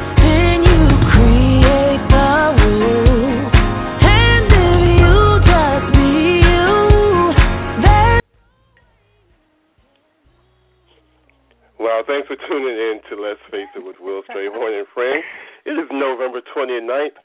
Well, 11.79 12.03
thanks 12.07 12.27
for 12.27 12.37
tuning 12.49 12.77
in 12.77 13.01
to 13.09 13.23
Let's 13.23 13.41
Face 13.51 13.69
It 13.77 13.85
with 13.85 13.97
Will 14.01 14.23
Strayhorn 14.29 14.79
and 14.79 14.87
Friends. 14.93 15.25
It 15.65 15.79
is 15.79 15.89
November 15.93 16.41
29th, 16.57 17.17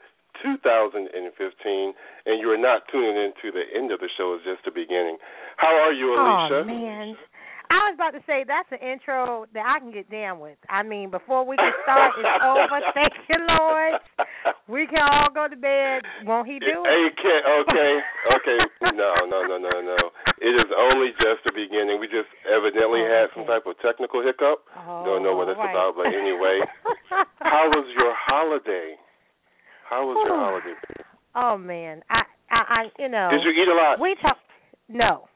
2015, 0.42 1.92
and 2.26 2.40
you 2.40 2.48
are 2.50 2.60
not 2.60 2.86
tuning 2.90 3.16
in 3.16 3.32
to 3.42 3.50
the 3.50 3.64
end 3.74 3.90
of 3.90 4.00
the 4.00 4.08
show. 4.16 4.34
It's 4.34 4.44
just 4.44 4.64
the 4.64 4.74
beginning. 4.74 5.18
How 5.56 5.72
are 5.72 5.92
you, 5.92 6.14
oh, 6.14 6.22
Alicia? 6.22 6.60
Oh, 6.62 6.64
man. 6.64 7.16
I 7.72 7.88
was 7.88 7.96
about 7.96 8.12
to 8.12 8.20
say 8.28 8.44
that's 8.44 8.68
an 8.68 8.84
intro 8.84 9.48
that 9.56 9.64
I 9.64 9.80
can 9.80 9.96
get 9.96 10.04
down 10.12 10.44
with. 10.44 10.60
I 10.68 10.84
mean, 10.84 11.08
before 11.08 11.48
we 11.48 11.56
can 11.56 11.72
start, 11.88 12.12
it's 12.20 12.44
over. 12.44 12.76
Thank 12.92 13.16
you, 13.32 13.40
Lord. 13.48 13.96
We 14.68 14.84
can 14.84 15.00
all 15.00 15.32
go 15.32 15.48
to 15.48 15.56
bed. 15.56 16.04
Won't 16.28 16.52
he 16.52 16.60
do 16.60 16.68
it? 16.68 16.84
Hey, 16.84 17.04
can, 17.16 17.40
okay, 17.64 17.92
okay. 18.36 18.58
No, 18.92 19.24
no, 19.24 19.48
no, 19.48 19.56
no, 19.56 19.80
no. 19.80 20.00
It 20.36 20.52
is 20.52 20.68
only 20.68 21.16
just 21.16 21.48
the 21.48 21.56
beginning. 21.56 21.96
We 21.96 22.12
just 22.12 22.28
evidently 22.44 23.08
oh, 23.08 23.08
had 23.08 23.32
some 23.32 23.48
type 23.48 23.64
of 23.64 23.80
technical 23.80 24.20
hiccup. 24.20 24.68
Oh, 24.76 25.08
Don't 25.08 25.24
know 25.24 25.32
what 25.32 25.48
it's 25.48 25.56
right. 25.56 25.72
about, 25.72 25.96
but 25.96 26.12
anyway. 26.12 26.60
How 27.40 27.72
was 27.72 27.88
your 27.96 28.12
holiday? 28.12 29.00
How 29.88 30.04
was 30.04 30.20
your 30.28 30.36
holiday? 30.36 30.76
Oh 31.34 31.56
man, 31.56 32.02
I, 32.10 32.22
I, 32.50 32.56
I, 32.68 32.82
you 32.98 33.08
know. 33.08 33.28
Did 33.30 33.42
you 33.44 33.50
eat 33.62 33.68
a 33.68 33.74
lot? 33.74 34.00
We 34.00 34.14
talk. 34.20 34.36
No, 34.88 35.28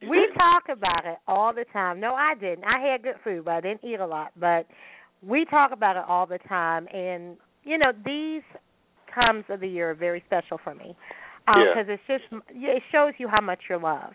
You 0.00 0.10
we 0.10 0.18
didn't? 0.18 0.34
talk 0.34 0.64
about 0.70 1.04
it 1.06 1.18
all 1.28 1.52
the 1.54 1.64
time. 1.72 2.00
No, 2.00 2.14
I 2.14 2.34
didn't. 2.34 2.64
I 2.64 2.80
had 2.90 3.02
good 3.02 3.14
food, 3.22 3.44
but 3.44 3.52
I 3.52 3.60
didn't 3.60 3.84
eat 3.84 4.00
a 4.00 4.06
lot. 4.06 4.32
But 4.38 4.66
we 5.22 5.44
talk 5.44 5.70
about 5.72 5.96
it 5.96 6.02
all 6.08 6.26
the 6.26 6.38
time, 6.48 6.88
and 6.92 7.36
you 7.62 7.78
know, 7.78 7.92
these 8.04 8.42
times 9.14 9.44
of 9.50 9.60
the 9.60 9.68
year 9.68 9.90
are 9.90 9.94
very 9.94 10.22
special 10.26 10.58
for 10.64 10.74
me 10.74 10.96
um, 11.46 11.54
Yeah. 11.60 11.82
because 11.84 11.98
it's 12.00 12.02
just 12.08 12.42
it 12.50 12.82
shows 12.90 13.12
you 13.18 13.28
how 13.28 13.40
much 13.40 13.60
you're 13.68 13.78
loved. 13.78 14.14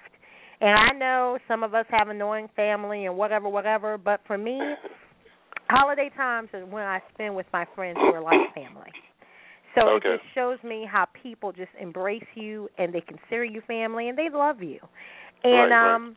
And 0.60 0.72
I 0.72 0.92
know 0.98 1.38
some 1.48 1.64
of 1.64 1.74
us 1.76 1.86
have 1.92 2.10
annoying 2.10 2.50
family 2.56 3.06
and 3.06 3.16
whatever, 3.16 3.48
whatever. 3.48 3.98
But 3.98 4.22
for 4.26 4.38
me, 4.38 4.60
holiday 5.70 6.10
times 6.18 6.50
is 6.54 6.64
when 6.70 6.84
I 6.84 7.00
spend 7.14 7.36
with 7.36 7.46
my 7.54 7.66
friends 7.76 7.98
who 8.02 8.08
are 8.16 8.22
like 8.22 8.54
family. 8.56 8.90
So 9.78 9.90
Okay. 9.90 10.10
it 10.10 10.18
just 10.18 10.36
shows 10.36 10.58
me 10.64 10.88
how 10.90 11.06
people 11.22 11.52
just 11.52 11.72
embrace 11.80 12.26
you 12.36 12.70
and 12.78 12.94
they 12.94 13.02
consider 13.02 13.44
you 13.44 13.62
family 13.68 14.10
and 14.10 14.18
they 14.18 14.30
love 14.32 14.62
you. 14.62 14.80
And 15.44 15.72
Right, 15.72 15.82
right. 15.82 15.96
um 15.96 16.16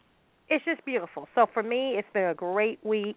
it's 0.48 0.64
just 0.64 0.84
beautiful. 0.84 1.28
So 1.34 1.46
for 1.54 1.62
me, 1.62 1.94
it's 1.96 2.08
been 2.12 2.24
a 2.24 2.34
great 2.34 2.84
week. 2.84 3.16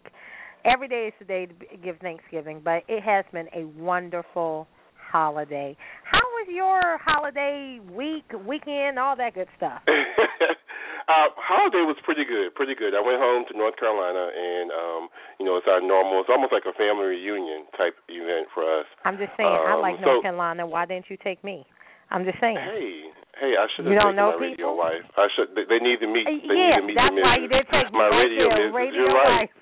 Every 0.65 0.87
day 0.87 1.07
is 1.07 1.13
the 1.19 1.25
day 1.25 1.47
to 1.47 1.77
give 1.83 1.97
Thanksgiving, 1.97 2.61
but 2.63 2.83
it 2.87 3.01
has 3.03 3.25
been 3.33 3.47
a 3.55 3.65
wonderful 3.65 4.67
holiday. 5.11 5.75
How 6.09 6.19
was 6.19 6.47
your 6.53 6.97
holiday 7.03 7.79
week, 7.91 8.25
weekend, 8.47 8.99
all 8.99 9.15
that 9.17 9.33
good 9.33 9.47
stuff? 9.57 9.81
uh, 11.07 11.29
holiday 11.35 11.83
was 11.83 11.97
pretty 12.07 12.23
good, 12.23 12.53
pretty 12.55 12.75
good. 12.75 12.95
I 12.95 13.01
went 13.03 13.19
home 13.19 13.43
to 13.49 13.53
North 13.57 13.75
Carolina, 13.75 14.29
and 14.31 14.67
um, 14.71 15.01
you 15.39 15.45
know, 15.45 15.57
it's 15.59 15.67
our 15.67 15.81
normal. 15.83 16.21
It's 16.23 16.31
almost 16.31 16.51
like 16.55 16.63
a 16.67 16.75
family 16.75 17.17
reunion 17.19 17.67
type 17.75 17.95
event 18.07 18.47
for 18.55 18.63
us. 18.63 18.87
I'm 19.03 19.17
just 19.19 19.35
saying, 19.35 19.49
I 19.51 19.75
Um, 19.75 19.81
like 19.83 19.99
so- 19.99 20.07
North 20.07 20.23
Carolina. 20.23 20.63
Why 20.67 20.85
didn't 20.87 21.09
you 21.11 21.17
take 21.19 21.43
me? 21.43 21.65
I'm 22.13 22.23
just 22.27 22.37
saying. 22.39 22.55
Hey, 22.59 23.09
hey, 23.41 23.53
I 23.57 23.65
should 23.73 23.89
have 23.89 23.91
You 23.91 23.97
don't 23.97 24.13
taken 24.13 24.21
know 24.21 24.37
my 24.37 24.43
radio 24.43 24.69
wife. 24.77 25.01
I 25.17 25.25
should. 25.33 25.49
They, 25.57 25.65
they 25.65 25.79
need 25.81 25.97
to 26.03 26.07
meet. 26.07 26.27
Uh, 26.29 26.37
They 26.45 26.53
yeah, 26.55 26.77
need 26.77 26.93
to 26.93 26.93
meet 26.93 26.97
that's 26.99 27.15
why 27.17 27.35
you 27.41 27.47
didn't 27.49 27.69
take 27.73 27.89
me 27.89 27.97
my 27.97 28.09
right 28.11 28.21
radio 28.29 28.45
there, 28.53 28.57
business. 28.69 28.77
radio 28.77 29.01
You're 29.01 29.17
right. 29.17 29.33
wife. 29.49 29.53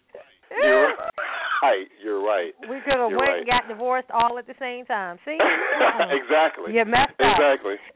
You're 0.51 0.91
right. 1.63 1.87
You're 2.03 2.21
right. 2.27 2.51
We 2.67 2.77
could 2.83 2.99
have 2.99 3.07
went 3.13 3.23
right. 3.23 3.39
and 3.39 3.47
got 3.47 3.69
divorced 3.71 4.11
all 4.11 4.35
at 4.35 4.47
the 4.51 4.57
same 4.59 4.83
time. 4.83 5.15
See? 5.23 5.37
exactly. 6.19 6.73
You 6.75 6.83
messed 6.83 7.15
up. 7.23 7.39
Exactly. 7.39 7.77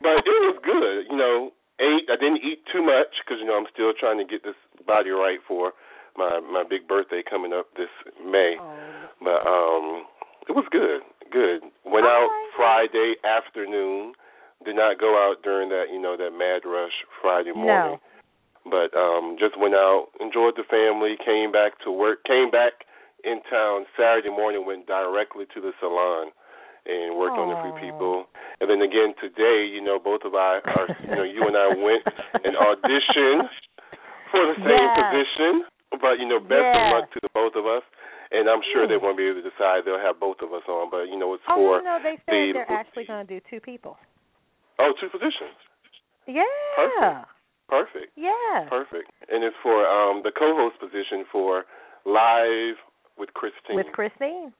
but 0.00 0.16
it 0.24 0.40
was 0.48 0.58
good. 0.64 1.12
You 1.12 1.18
know, 1.20 1.50
ate. 1.80 2.08
I 2.08 2.16
didn't 2.16 2.44
eat 2.44 2.64
too 2.72 2.82
much 2.82 3.20
because 3.22 3.40
you 3.40 3.46
know 3.46 3.56
I'm 3.56 3.70
still 3.72 3.92
trying 3.92 4.18
to 4.18 4.26
get 4.26 4.44
this 4.44 4.58
body 4.86 5.10
right 5.10 5.38
for 5.46 5.72
my 6.16 6.40
my 6.40 6.64
big 6.68 6.88
birthday 6.88 7.22
coming 7.22 7.52
up 7.52 7.66
this 7.76 7.92
May. 8.24 8.56
Oh. 8.60 8.74
But 9.20 9.40
um, 9.46 10.04
it 10.48 10.52
was 10.52 10.66
good. 10.70 11.02
Good. 11.32 11.62
Went 11.84 12.06
out 12.06 12.28
Friday 12.56 13.16
afternoon. 13.24 14.12
Did 14.64 14.76
not 14.76 14.98
go 14.98 15.16
out 15.16 15.42
during 15.42 15.68
that 15.70 15.92
you 15.92 16.00
know 16.00 16.16
that 16.16 16.32
mad 16.36 16.68
rush 16.68 17.04
Friday 17.20 17.52
morning. 17.52 17.98
No. 17.98 18.00
But 18.66 18.90
um, 18.98 19.36
just 19.38 19.54
went 19.54 19.74
out, 19.74 20.08
enjoyed 20.18 20.58
the 20.58 20.66
family, 20.66 21.14
came 21.22 21.52
back 21.52 21.78
to 21.84 21.92
work, 21.92 22.24
came 22.24 22.50
back 22.50 22.82
in 23.22 23.38
town 23.48 23.86
Saturday 23.94 24.30
morning, 24.30 24.66
went 24.66 24.88
directly 24.88 25.44
to 25.54 25.60
the 25.60 25.70
salon 25.78 26.34
and 26.86 27.18
worked 27.18 27.36
on 27.38 27.50
a 27.50 27.58
few 27.60 27.74
people. 27.82 28.26
And 28.60 28.70
then 28.70 28.80
again 28.80 29.12
today, 29.20 29.66
you 29.66 29.82
know, 29.82 29.98
both 29.98 30.22
of 30.24 30.34
I 30.34 30.62
are 30.64 30.86
you 31.02 31.16
know, 31.18 31.26
you 31.26 31.46
and 31.46 31.56
I 31.56 31.68
went 31.68 32.02
and 32.46 32.54
auditioned 32.56 33.50
for 34.30 34.42
the 34.46 34.56
same 34.62 34.86
Yeah. 34.86 35.02
position. 35.02 35.66
But, 36.00 36.18
you 36.18 36.26
know, 36.26 36.40
best 36.40 36.66
Yeah. 36.66 36.76
of 36.76 36.92
luck 36.92 37.10
to 37.12 37.20
the 37.22 37.30
both 37.30 37.54
of 37.56 37.64
us. 37.64 37.82
And 38.32 38.50
I'm 38.50 38.60
sure 38.72 38.86
they 38.86 38.96
won't 38.98 39.16
be 39.16 39.28
able 39.28 39.40
to 39.42 39.48
decide 39.50 39.84
they'll 39.84 39.98
have 40.02 40.18
both 40.18 40.42
of 40.42 40.52
us 40.52 40.66
on, 40.66 40.90
but 40.90 41.06
you 41.08 41.16
know, 41.16 41.34
it's 41.34 41.44
Oh 41.48 41.54
for 41.54 41.82
no, 41.82 41.96
no, 41.96 42.02
they 42.02 42.16
said 42.26 42.34
the 42.34 42.52
they're 42.54 42.70
actually 42.70 43.04
going 43.04 43.24
to 43.26 43.38
do 43.38 43.40
two 43.48 43.60
people. 43.60 43.96
Oh, 44.78 44.92
two 45.00 45.08
positions. 45.08 45.54
Yeah. 46.26 46.42
Perfect. 46.74 47.28
Perfect. 47.68 48.10
Yeah. 48.16 48.68
Perfect. 48.68 49.10
And 49.30 49.44
it's 49.44 49.56
for 49.62 49.86
um 49.86 50.22
the 50.22 50.32
co-host 50.36 50.78
position 50.80 51.24
for 51.30 51.64
Live 52.04 52.76
with 53.16 53.32
Christine. 53.34 53.76
With 53.76 53.86
Christine, 53.92 54.52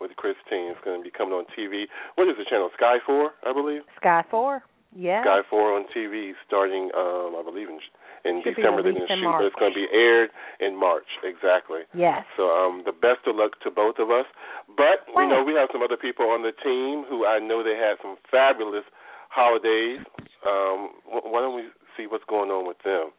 With 0.00 0.12
Christine. 0.16 0.72
It's 0.76 0.80
going 0.84 1.00
to 1.00 1.04
be 1.04 1.10
coming 1.10 1.32
on 1.32 1.44
TV. 1.56 1.84
What 2.16 2.28
is 2.28 2.36
the 2.36 2.44
channel? 2.44 2.68
Sky 2.76 2.98
4, 3.04 3.30
I 3.44 3.52
believe. 3.52 3.82
Sky 3.96 4.22
Four. 4.30 4.62
Yeah. 4.94 5.22
Sky 5.22 5.40
4 5.48 5.76
on 5.76 5.84
TV 5.92 6.32
starting 6.46 6.88
um 6.96 7.36
I 7.36 7.42
believe 7.44 7.68
in 7.68 7.80
in 8.24 8.40
Should 8.42 8.56
December 8.56 8.82
they're 8.82 8.96
going 8.96 9.06
to 9.06 9.12
shoot, 9.12 9.28
but 9.28 9.44
it's 9.44 9.60
going 9.60 9.72
to 9.72 9.76
be 9.76 9.88
aired 9.92 10.30
in 10.58 10.72
March. 10.78 11.06
Exactly. 11.22 11.84
Yes. 11.92 12.24
So 12.36 12.48
um 12.48 12.82
the 12.84 12.92
best 12.96 13.28
of 13.28 13.36
luck 13.36 13.60
to 13.64 13.70
both 13.70 14.00
of 14.00 14.08
us. 14.10 14.24
But 14.72 15.04
you 15.12 15.28
know, 15.28 15.44
we 15.44 15.52
have 15.54 15.68
some 15.72 15.82
other 15.82 16.00
people 16.00 16.26
on 16.32 16.40
the 16.42 16.52
team 16.64 17.04
who 17.08 17.26
I 17.26 17.38
know 17.38 17.62
they 17.62 17.76
had 17.76 18.00
some 18.00 18.16
fabulous 18.30 18.84
holidays. 19.28 20.00
Um 20.46 20.96
why 21.08 21.44
don't 21.44 21.56
we 21.56 21.68
see 21.96 22.06
what's 22.08 22.24
going 22.24 22.48
on 22.50 22.66
with 22.66 22.80
them? 22.84 23.12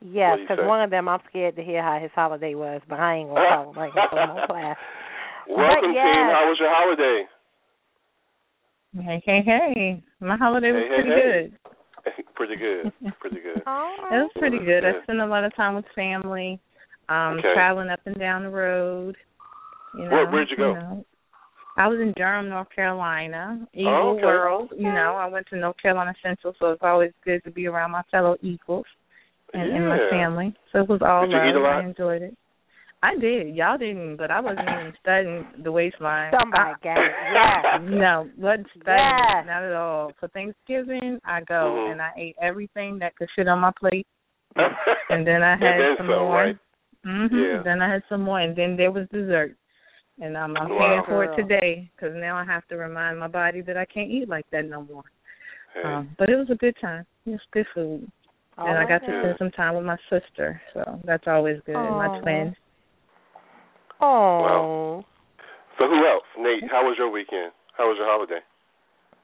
Yes, 0.00 0.30
What 0.30 0.36
do 0.36 0.42
you 0.42 0.48
because 0.48 0.66
one 0.66 0.82
of 0.82 0.90
them 0.90 1.08
I'm 1.08 1.20
scared 1.28 1.56
to 1.56 1.64
hear 1.64 1.82
how 1.82 1.98
his 1.98 2.10
holiday 2.14 2.54
was, 2.54 2.82
but 2.88 3.00
I 3.00 3.16
ain't 3.16 3.30
gonna 3.30 3.46
tell 3.50 3.70
him 3.70 3.76
like 3.76 3.94
no 3.94 4.46
class. 4.46 4.76
Welcome 5.48 5.92
yes. 5.94 6.04
team. 6.04 6.26
How 6.32 6.44
was 6.48 6.56
your 6.60 6.70
holiday? 6.72 7.24
Hey, 8.96 9.22
hey, 9.24 9.42
hey. 9.44 10.02
My 10.20 10.36
holiday 10.36 10.72
was 10.72 10.82
Hey, 10.88 10.96
hey, 10.96 11.02
pretty 11.02 11.10
hey. 11.10 11.48
good. 11.50 12.24
pretty 12.34 12.56
good. 12.56 12.92
Pretty 13.20 13.40
good. 13.40 13.62
Oh. 13.66 13.94
It 14.12 14.14
was 14.14 14.30
pretty 14.38 14.58
good. 14.58 14.82
good. 14.82 14.84
I 14.84 15.02
spent 15.02 15.20
a 15.20 15.26
lot 15.26 15.44
of 15.44 15.54
time 15.56 15.74
with 15.74 15.84
family, 15.94 16.60
um, 17.08 17.38
Okay. 17.38 17.52
traveling 17.54 17.88
up 17.90 18.00
and 18.06 18.16
down 18.18 18.42
the 18.44 18.48
road. 18.50 19.16
You 19.98 20.04
know, 20.04 20.10
Where- 20.10 20.26
where'd 20.30 20.48
you 20.50 20.56
go? 20.56 20.74
know. 20.74 21.04
I 21.78 21.88
was 21.88 21.98
in 22.00 22.12
Durham, 22.16 22.48
North 22.48 22.68
Carolina. 22.74 23.66
Eagle 23.74 23.92
Oh, 23.92 24.08
okay. 24.16 24.24
World. 24.24 24.72
You 24.76 24.92
know, 24.92 25.14
I 25.16 25.26
went 25.26 25.46
to 25.48 25.56
North 25.56 25.76
Carolina 25.82 26.14
Central, 26.22 26.54
so 26.58 26.70
it's 26.70 26.82
always 26.82 27.12
good 27.24 27.42
to 27.44 27.50
be 27.50 27.66
around 27.66 27.90
my 27.90 28.02
fellow 28.10 28.36
Eagles 28.40 28.86
and, 29.52 29.70
and 29.72 29.88
my 29.88 29.98
family. 30.08 30.54
So 30.72 30.80
it 30.80 30.88
was 30.88 31.02
all 31.02 31.22
Did 31.26 31.32
you 31.32 31.36
love. 31.38 31.46
eat 31.48 31.54
a 31.56 31.60
lot? 31.60 31.82
I 31.82 31.84
enjoyed 31.84 32.22
it. 32.22 32.36
I 33.02 33.14
did. 33.18 33.54
Y'all 33.54 33.78
didn't, 33.78 34.16
but 34.16 34.30
I 34.30 34.40
wasn't 34.40 34.68
even 34.68 34.92
studying 35.00 35.46
the 35.62 35.70
waistline. 35.70 36.32
Somebody 36.38 36.62
I- 36.62 36.82
got 36.82 36.98
it. 36.98 37.12
Yes. 37.32 37.80
No, 37.90 38.28
wasn't 38.38 38.66
studying. 38.70 39.18
Yes. 39.18 39.44
Not 39.46 39.62
at 39.62 39.72
all. 39.74 40.12
For 40.18 40.28
Thanksgiving, 40.28 41.20
I 41.24 41.40
go 41.42 41.54
Mhm. 41.76 41.92
and 41.92 42.02
I 42.02 42.10
ate 42.16 42.36
everything 42.40 42.98
that 43.00 43.14
could 43.16 43.28
fit 43.36 43.48
on 43.48 43.58
my 43.60 43.70
plate, 43.78 44.06
and 45.10 45.26
then 45.26 45.42
I 45.42 45.52
had 45.52 45.60
then 45.60 45.94
some 45.98 46.06
some, 46.08 46.18
more. 46.18 46.32
right? 46.34 46.56
Mm-hmm. 47.06 47.36
Yeah. 47.36 47.62
Then 47.64 47.82
I 47.82 47.92
had 47.92 48.02
some 48.08 48.22
more, 48.22 48.40
and 48.40 48.56
then 48.56 48.76
there 48.76 48.90
was 48.90 49.06
dessert. 49.12 49.54
And 50.20 50.36
I'm, 50.36 50.56
I'm 50.56 50.70
Wow. 50.70 50.78
paying 50.78 51.02
for 51.06 51.24
it 51.24 51.36
today 51.36 51.90
because 51.94 52.14
now 52.16 52.36
I 52.36 52.44
have 52.44 52.66
to 52.68 52.76
remind 52.76 53.18
my 53.18 53.28
body 53.28 53.60
that 53.60 53.76
I 53.76 53.84
can't 53.84 54.10
eat 54.10 54.28
like 54.28 54.46
that 54.50 54.64
no 54.64 54.82
more. 54.82 55.04
Hey. 55.74 55.82
Um, 55.84 56.16
but 56.18 56.30
it 56.30 56.36
was 56.36 56.48
a 56.50 56.54
good 56.54 56.74
time. 56.80 57.04
It 57.26 57.30
was 57.32 57.40
good 57.52 57.66
food. 57.74 58.10
Oh, 58.56 58.66
and 58.66 58.78
I 58.78 58.88
got 58.88 59.00
to 59.04 59.20
spend 59.20 59.34
some 59.38 59.50
time 59.50 59.74
with 59.76 59.84
my 59.84 59.98
sister, 60.08 60.58
so 60.72 60.98
that's 61.04 61.24
always 61.26 61.58
good. 61.66 61.76
And 61.76 61.96
my 61.96 62.08
Aw. 62.08 62.20
twins. 62.22 62.56
Oh. 64.00 65.02
So 65.78 65.86
who 65.86 66.06
else? 66.06 66.24
Nate, 66.38 66.70
how 66.70 66.82
was 66.82 66.96
your 66.98 67.10
weekend? 67.10 67.52
How 67.76 67.84
was 67.84 67.96
your 67.98 68.06
holiday? 68.08 68.40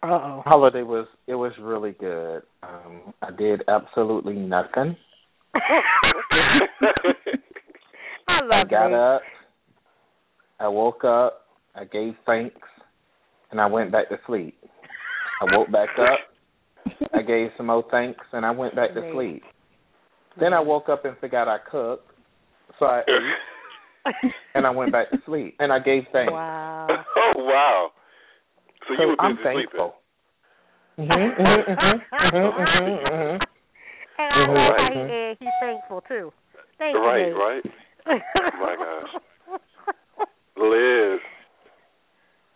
Uh 0.03 0.07
oh. 0.07 0.43
Holiday 0.45 0.83
was 0.83 1.07
it 1.27 1.35
was 1.35 1.53
really 1.61 1.93
good. 1.93 2.43
Um 2.63 3.15
I 3.23 3.31
did 3.31 3.63
absolutely 3.69 4.35
nothing. 4.35 4.97
I 8.29 8.41
love 8.43 8.51
I 8.51 8.65
got 8.69 8.89
Nate. 8.89 8.99
up, 8.99 9.23
I 10.61 10.69
woke 10.69 11.05
up, 11.05 11.47
I 11.75 11.85
gave 11.85 12.15
thanks, 12.25 12.69
and 13.51 13.61
I 13.61 13.67
went 13.67 13.93
back 13.93 14.09
to 14.09 14.19
sleep. 14.27 14.57
I 15.41 15.57
woke 15.57 15.71
back 15.71 15.91
up, 15.99 16.19
I 17.15 17.23
gave 17.23 17.51
some 17.57 17.67
more 17.67 17.85
thanks, 17.91 18.25
and 18.33 18.47
I 18.47 18.51
went 18.53 18.75
back 18.75 18.95
to 18.95 19.11
sleep. 19.13 19.43
Then 20.41 20.53
I 20.53 20.61
woke 20.61 20.89
up 20.89 21.05
and 21.05 21.17
forgot 21.19 21.49
I 21.49 21.59
cooked, 21.59 22.11
so 22.79 22.87
I 22.87 23.01
ate, 23.09 23.52
and 24.55 24.67
I 24.67 24.71
went 24.71 24.93
back 24.93 25.11
to 25.11 25.19
sleep, 25.27 25.57
and 25.59 25.73
I 25.73 25.79
gave 25.79 26.05
thanks. 26.13 26.33
Wow. 26.33 26.87
oh 27.17 27.33
wow. 27.37 27.91
So, 28.89 28.95
So 28.97 29.03
you 29.03 29.09
were 29.09 29.17
I'm 29.21 29.37
thankful. 29.43 29.95
sleeping. 30.97 31.09
Mhm, 31.09 31.39
mhm, 31.39 31.69
mhm, 31.69 32.01
mhm, 32.13 32.53
mhm, 32.53 33.03
mhm. 33.09 33.41
And 34.19 34.33
I 34.33 34.47
love 34.47 34.75
how 34.77 34.91
Mhm. 34.91 35.09
he, 35.09 35.31
uh, 35.31 35.35
he's 35.41 35.55
thankful 35.61 36.01
too. 36.07 36.33
Thank 36.79 36.95
you. 36.95 37.01
Right, 37.01 37.33
right. 37.33 37.63
Oh 38.07 38.19
my 38.61 38.77
gosh. 38.77 39.59
Liz. 40.57 41.21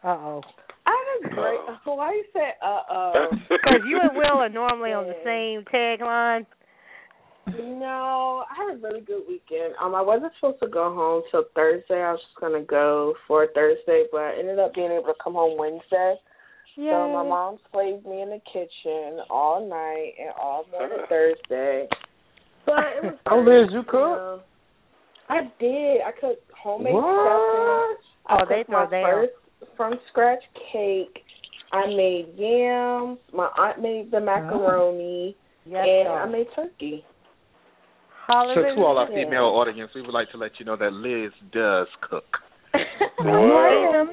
Uh 0.04 0.08
oh. 0.08 0.42
I 0.86 0.90
had 1.22 1.30
a 1.32 1.34
great. 1.34 1.58
Uh-oh. 1.68 1.94
Why 1.94 2.12
you 2.12 2.24
say 2.32 2.50
uh 2.62 2.80
oh? 2.90 3.28
Because 3.48 3.80
you 3.88 3.98
and 4.02 4.16
Will 4.16 4.38
are 4.38 4.48
normally 4.48 4.92
on 4.92 5.06
the 5.06 5.16
same 5.24 5.64
tagline. 5.72 6.46
No, 7.54 8.44
I 8.50 8.54
had 8.56 8.74
a 8.76 8.78
really 8.82 9.00
good 9.00 9.22
weekend. 9.28 9.74
Um, 9.80 9.94
I 9.94 10.02
wasn't 10.02 10.32
supposed 10.38 10.60
to 10.60 10.68
go 10.68 10.94
home 10.94 11.22
till 11.30 11.44
Thursday. 11.54 12.02
I 12.02 12.12
was 12.12 12.20
just 12.20 12.40
gonna 12.40 12.62
go 12.64 13.14
for 13.28 13.46
Thursday, 13.54 14.04
but 14.10 14.18
I 14.20 14.38
ended 14.38 14.58
up 14.58 14.74
being 14.74 14.90
able 14.90 15.06
to 15.06 15.14
come 15.22 15.34
home 15.34 15.56
Wednesday. 15.58 16.16
Yay. 16.76 16.90
So 16.90 17.08
my 17.08 17.22
mom 17.22 17.58
slaved 17.72 18.04
me 18.04 18.20
in 18.22 18.30
the 18.30 18.40
kitchen 18.52 19.20
all 19.30 19.66
night 19.66 20.12
and 20.20 20.30
all 20.40 20.66
morning. 20.70 20.98
Thursday. 21.08 21.88
But 22.66 22.78
it 22.98 23.04
was. 23.04 23.18
Oh, 23.26 23.42
great, 23.44 23.62
Liz, 23.62 23.68
you 23.72 23.82
cooked? 23.82 23.92
know. 23.94 24.40
I 25.28 25.40
did. 25.58 26.00
I 26.02 26.10
cooked 26.20 26.50
homemade 26.62 26.94
What? 26.94 27.04
stuffing. 27.04 27.96
I 28.28 28.34
Oh, 28.42 28.44
they 28.48 28.58
cooked 28.58 28.70
throw 28.70 28.84
my 28.84 28.90
down. 28.90 29.04
first 29.04 29.32
from 29.76 29.94
scratch 30.10 30.42
cake. 30.72 31.22
I 31.72 31.86
made 31.86 32.34
yams. 32.36 33.18
My 33.32 33.48
aunt 33.58 33.80
made 33.82 34.10
the 34.10 34.20
macaroni, 34.20 35.36
Yes, 35.64 35.84
and 35.88 36.06
sir. 36.06 36.12
I 36.12 36.30
made 36.30 36.46
turkey. 36.54 37.04
So 38.26 38.62
to 38.74 38.84
all 38.84 38.98
our 38.98 39.06
female 39.08 39.44
audience, 39.54 39.90
we 39.94 40.02
would 40.02 40.12
like 40.12 40.30
to 40.32 40.36
let 40.38 40.52
you 40.58 40.64
know 40.66 40.76
that 40.76 40.92
Liz 40.92 41.32
does 41.52 41.86
cook. 42.08 42.24
Wow. 43.18 44.06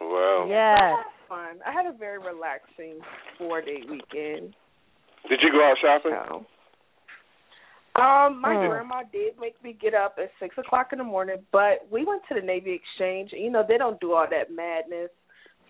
Wow. 0.00 0.46
Yes. 0.48 1.06
Fun. 1.28 1.58
I 1.66 1.72
had 1.72 1.86
a 1.86 1.96
very 1.96 2.18
relaxing 2.18 2.98
four 3.38 3.60
day 3.60 3.82
weekend. 3.88 4.54
Did 5.28 5.40
you 5.42 5.52
go 5.52 5.62
out 5.62 5.76
shopping? 5.80 6.12
So. 6.28 6.46
Um, 8.00 8.40
my 8.40 8.56
Hmm. 8.56 8.68
grandma 8.68 9.02
did 9.12 9.38
make 9.38 9.62
me 9.62 9.74
get 9.78 9.94
up 9.94 10.16
at 10.18 10.30
six 10.40 10.56
o'clock 10.58 10.88
in 10.92 10.98
the 10.98 11.04
morning, 11.04 11.36
but 11.52 11.86
we 11.90 12.04
went 12.04 12.22
to 12.28 12.34
the 12.34 12.40
Navy 12.40 12.72
Exchange. 12.72 13.32
and 13.32 13.42
You 13.42 13.50
know 13.50 13.62
they 13.66 13.76
don't 13.78 14.00
do 14.00 14.14
all 14.14 14.26
that 14.28 14.50
madness, 14.50 15.10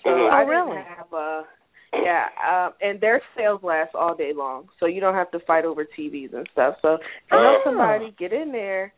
so 0.04 0.10
Mhm. 0.10 0.30
I 0.30 0.42
Oh, 0.42 0.46
really? 0.46 0.76
didn't 0.76 0.86
have 0.86 1.12
a. 1.12 1.46
Yeah, 1.92 2.26
um, 2.48 2.72
and 2.80 3.00
their 3.00 3.20
sales 3.36 3.60
last 3.62 3.94
all 3.94 4.14
day 4.16 4.32
long, 4.34 4.68
so 4.80 4.86
you 4.86 5.00
don't 5.00 5.14
have 5.14 5.30
to 5.32 5.38
fight 5.40 5.64
over 5.66 5.84
TVs 5.84 6.34
and 6.34 6.48
stuff. 6.52 6.76
So 6.80 6.94
if 6.94 7.00
you 7.30 7.36
know 7.38 7.58
Oh. 7.58 7.60
somebody, 7.64 8.14
get 8.18 8.32
in 8.32 8.50
there. 8.50 8.92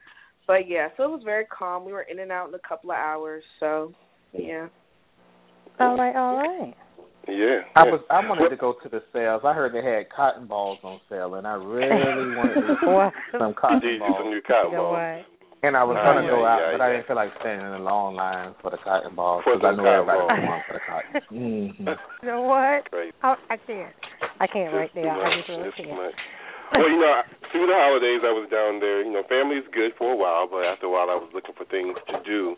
But 0.46 0.68
yeah, 0.68 0.88
so 0.96 1.04
it 1.04 1.10
was 1.10 1.22
very 1.24 1.46
calm. 1.46 1.84
We 1.84 1.92
were 1.92 2.02
in 2.02 2.18
and 2.20 2.30
out 2.30 2.48
in 2.48 2.54
a 2.54 2.58
couple 2.68 2.90
of 2.92 2.96
hours. 2.96 3.42
So 3.58 3.92
yeah. 4.32 4.68
All 5.80 5.96
right, 5.96 6.14
all 6.14 6.36
right. 6.36 6.74
Yeah. 7.26 7.60
I 7.74 7.82
was 7.84 8.00
I 8.10 8.20
wanted 8.28 8.50
to 8.50 8.56
go 8.56 8.74
to 8.82 8.88
the 8.88 9.02
sales. 9.12 9.42
I 9.44 9.54
heard 9.54 9.72
they 9.74 9.82
had 9.82 10.10
cotton 10.14 10.46
balls 10.46 10.78
on 10.84 11.00
sale, 11.08 11.34
and 11.34 11.46
I 11.46 11.54
really 11.54 12.36
wanted 12.36 12.54
to 12.54 12.76
What? 12.90 13.12
some 13.38 13.54
cotton 13.58 13.80
Did 13.80 13.94
you 13.94 13.98
balls. 14.00 14.16
some 14.18 14.28
new 14.28 14.36
You 14.36 14.42
cotton 14.46 14.72
know 14.72 14.82
balls? 14.92 15.24
What? 15.64 15.68
And 15.68 15.76
I 15.80 15.84
was 15.88 15.96
Nah, 15.96 16.04
gonna 16.04 16.28
yeah, 16.28 16.30
go 16.36 16.44
out, 16.44 16.60
yeah, 16.60 16.72
but 16.76 16.80
I 16.84 16.88
didn't 16.92 17.06
feel 17.08 17.16
like 17.16 17.32
standing 17.40 17.64
in 17.64 17.72
a 17.80 17.84
long 17.84 18.12
line 18.14 18.52
for 18.60 18.68
the 18.70 18.76
cotton 18.84 19.16
balls 19.16 19.42
because 19.48 19.64
I 19.64 19.72
knew 19.72 19.80
cotton 19.80 20.04
everybody 20.04 20.20
was 20.20 20.36
going 20.44 20.64
for 20.68 20.74
the 20.76 20.84
cotton. 20.84 21.12
hmm 21.32 21.88
You 22.20 22.26
know 22.28 22.42
what? 22.44 22.90
Great. 22.92 23.14
Oh, 23.24 23.40
I 23.48 23.56
can't. 23.56 23.94
I 24.40 24.46
can't 24.46 24.72
right 24.76 24.92
Just 24.92 25.00
there. 25.00 25.08
I 25.08 25.16
much. 25.16 25.36
just 25.40 25.48
really 25.48 25.64
Just 25.72 25.78
can't. 25.80 25.96
much. 25.96 26.16
Well, 26.76 26.90
you 26.90 26.98
know, 26.98 27.22
through 27.52 27.68
the 27.70 27.76
holidays, 27.76 28.20
I 28.26 28.32
was 28.34 28.48
down 28.50 28.80
there. 28.82 29.00
You 29.04 29.12
know, 29.14 29.22
family's 29.30 29.64
good 29.70 29.94
for 29.96 30.10
a 30.12 30.18
while, 30.18 30.48
but 30.50 30.64
after 30.66 30.86
a 30.86 30.92
while, 30.92 31.06
I 31.08 31.14
was 31.16 31.30
looking 31.32 31.54
for 31.54 31.64
things 31.68 31.94
to 32.10 32.18
do. 32.26 32.56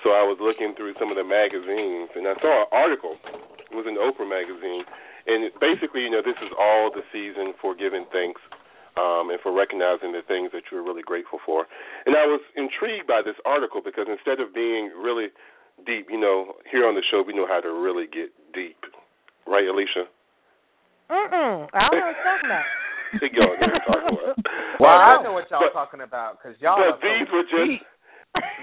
So 0.00 0.16
I 0.16 0.24
was 0.24 0.40
looking 0.40 0.72
through 0.78 0.96
some 0.96 1.12
of 1.12 1.18
the 1.20 1.26
magazines, 1.26 2.08
and 2.16 2.24
I 2.24 2.32
saw 2.40 2.64
an 2.64 2.70
article. 2.72 3.20
It 3.68 3.76
was 3.76 3.84
in 3.84 4.00
Oprah 4.00 4.24
magazine, 4.24 4.82
and 5.28 5.52
basically, 5.60 6.08
you 6.08 6.10
know, 6.10 6.24
this 6.24 6.38
is 6.40 6.48
all 6.56 6.88
the 6.88 7.04
season 7.12 7.52
for 7.60 7.76
giving 7.76 8.08
thanks 8.08 8.40
um, 8.96 9.30
and 9.30 9.38
for 9.42 9.52
recognizing 9.54 10.12
the 10.12 10.22
things 10.26 10.50
that 10.52 10.62
you're 10.70 10.82
really 10.82 11.02
grateful 11.02 11.38
for. 11.44 11.66
And 12.06 12.16
I 12.16 12.26
was 12.26 12.40
intrigued 12.56 13.06
by 13.06 13.22
this 13.24 13.36
article 13.44 13.80
because 13.84 14.06
instead 14.10 14.40
of 14.40 14.54
being 14.54 14.90
really 14.98 15.28
deep, 15.86 16.08
you 16.10 16.18
know, 16.20 16.54
here 16.70 16.86
on 16.88 16.94
the 16.94 17.02
show, 17.10 17.22
we 17.26 17.32
know 17.34 17.46
how 17.46 17.60
to 17.60 17.68
really 17.70 18.06
get 18.06 18.30
deep, 18.52 18.78
right, 19.46 19.66
Alicia? 19.68 20.08
Mm-mm. 21.10 21.66
I 21.74 21.88
don't 21.90 21.98
know 21.98 22.06
what 22.06 22.14
you're 22.14 22.22
talking 22.22 22.50
about. 22.50 22.66
Big 23.20 23.34
y'all 23.34 23.50
know 23.58 23.66
what 23.66 23.74
I'm 23.74 23.82
talking 23.82 24.14
about. 24.14 24.36
Well, 24.78 24.94
Uh, 24.94 25.02
I 25.02 25.22
know 25.22 25.32
what 25.34 25.50
y'all 25.50 25.60
but- 25.66 25.72
talking 25.74 26.00
about 26.02 26.38
because 26.38 26.54
y'all. 26.62 26.78
but 26.78 26.94
are 26.94 26.98
so 27.02 27.06
these 27.10 27.28
were 27.34 27.42
just 27.42 27.82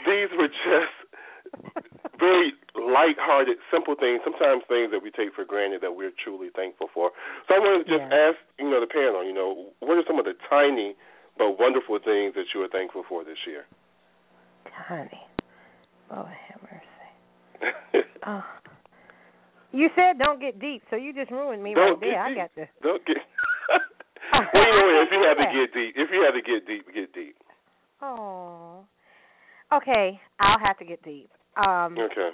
these 0.08 0.32
were 0.40 0.48
just 0.48 0.96
very 2.20 2.54
light-hearted, 2.76 3.58
simple 3.72 3.96
things. 3.96 4.22
Sometimes 4.24 4.64
things 4.68 4.92
that 4.92 5.02
we 5.02 5.10
take 5.12 5.34
for 5.34 5.46
granted 5.46 5.82
that 5.82 5.96
we're 5.96 6.12
truly 6.24 6.50
thankful 6.56 6.88
for. 6.94 7.12
So 7.48 7.56
I 7.56 7.60
wanted 7.60 7.86
to 7.86 7.98
just 7.98 8.06
Yeah. 8.10 8.30
ask, 8.34 8.38
you 8.60 8.70
know, 8.70 8.80
the 8.80 8.88
panel, 8.88 9.24
you 9.24 9.34
know, 9.34 9.74
what 9.80 9.98
are 9.98 10.04
some 10.06 10.20
of 10.20 10.26
the 10.26 10.34
tiny 10.50 10.96
but 11.38 11.58
wonderful 11.60 12.00
things 12.00 12.34
that 12.36 12.54
you 12.54 12.62
are 12.64 12.68
thankful 12.68 13.04
for 13.04 13.24
this 13.24 13.38
year? 13.46 13.66
Honey. 14.72 15.22
Lord 16.10 16.28
have 16.28 16.62
mercy. 16.64 18.06
Oh. 18.26 18.44
You 19.74 19.90
said 19.96 20.18
don't 20.18 20.40
get 20.40 20.60
deep, 20.60 20.82
so 20.90 20.96
you 20.96 21.14
just 21.14 21.30
ruined 21.30 21.62
me 21.62 21.74
Don't 21.76 22.00
right 22.00 22.00
there. 22.00 22.12
get 22.12 22.20
I 22.20 22.34
got 22.34 22.56
to. 22.56 22.66
Don't 22.82 23.06
get. 23.06 23.18
well, 24.34 24.64
you 24.64 24.94
know, 24.94 25.02
if 25.04 25.12
you 25.12 25.20
had 25.22 25.36
to 25.36 25.52
get 25.54 25.74
deep, 25.74 25.94
if 25.98 26.10
you 26.10 26.22
had 26.24 26.32
to 26.32 26.42
get 26.42 26.66
deep, 26.66 26.86
get 26.96 27.14
deep. 27.14 27.36
Oh. 28.02 28.86
Okay, 29.74 30.20
I'll 30.40 30.58
have 30.58 30.78
to 30.80 30.86
get 30.86 31.04
deep. 31.04 31.30
Um, 31.58 31.98
Okay. 31.98 32.30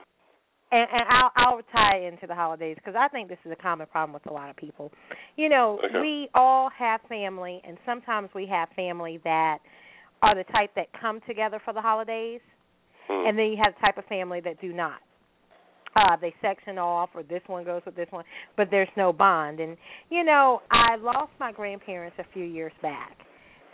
and, 0.71 0.87
and 0.91 1.03
I'll 1.09 1.31
I'll 1.35 1.61
tie 1.71 2.07
into 2.07 2.27
the 2.27 2.35
holidays 2.35 2.75
because 2.77 2.95
I 2.97 3.07
think 3.09 3.29
this 3.29 3.37
is 3.45 3.51
a 3.51 3.55
common 3.61 3.87
problem 3.87 4.13
with 4.13 4.25
a 4.25 4.33
lot 4.33 4.49
of 4.49 4.55
people. 4.55 4.91
You 5.35 5.49
know, 5.49 5.79
Okay. 5.83 5.99
we 6.01 6.29
all 6.33 6.69
have 6.77 6.99
family, 7.07 7.61
and 7.65 7.77
sometimes 7.85 8.29
we 8.33 8.47
have 8.47 8.69
family 8.75 9.19
that 9.23 9.59
are 10.21 10.35
the 10.35 10.45
type 10.51 10.71
that 10.75 10.87
come 10.99 11.19
together 11.27 11.59
for 11.63 11.73
the 11.73 11.81
holidays, 11.81 12.41
Hmm. 13.07 13.27
and 13.27 13.37
then 13.37 13.47
you 13.47 13.57
have 13.63 13.73
the 13.75 13.81
type 13.81 13.97
of 13.97 14.05
family 14.05 14.39
that 14.41 14.59
do 14.61 14.73
not. 14.73 14.99
Uh, 15.95 16.15
they 16.19 16.33
section 16.41 16.79
off, 16.79 17.09
or 17.13 17.21
this 17.21 17.41
one 17.45 17.63
goes 17.63 17.83
with 17.85 17.95
this 17.95 18.07
one, 18.09 18.25
but 18.57 18.67
there's 18.71 18.89
no 18.97 19.13
bond. 19.13 19.59
And 19.59 19.77
you 20.09 20.23
know, 20.23 20.61
I 20.71 20.95
lost 20.95 21.31
my 21.39 21.51
grandparents 21.51 22.17
a 22.17 22.23
few 22.33 22.45
years 22.45 22.71
back, 22.81 23.15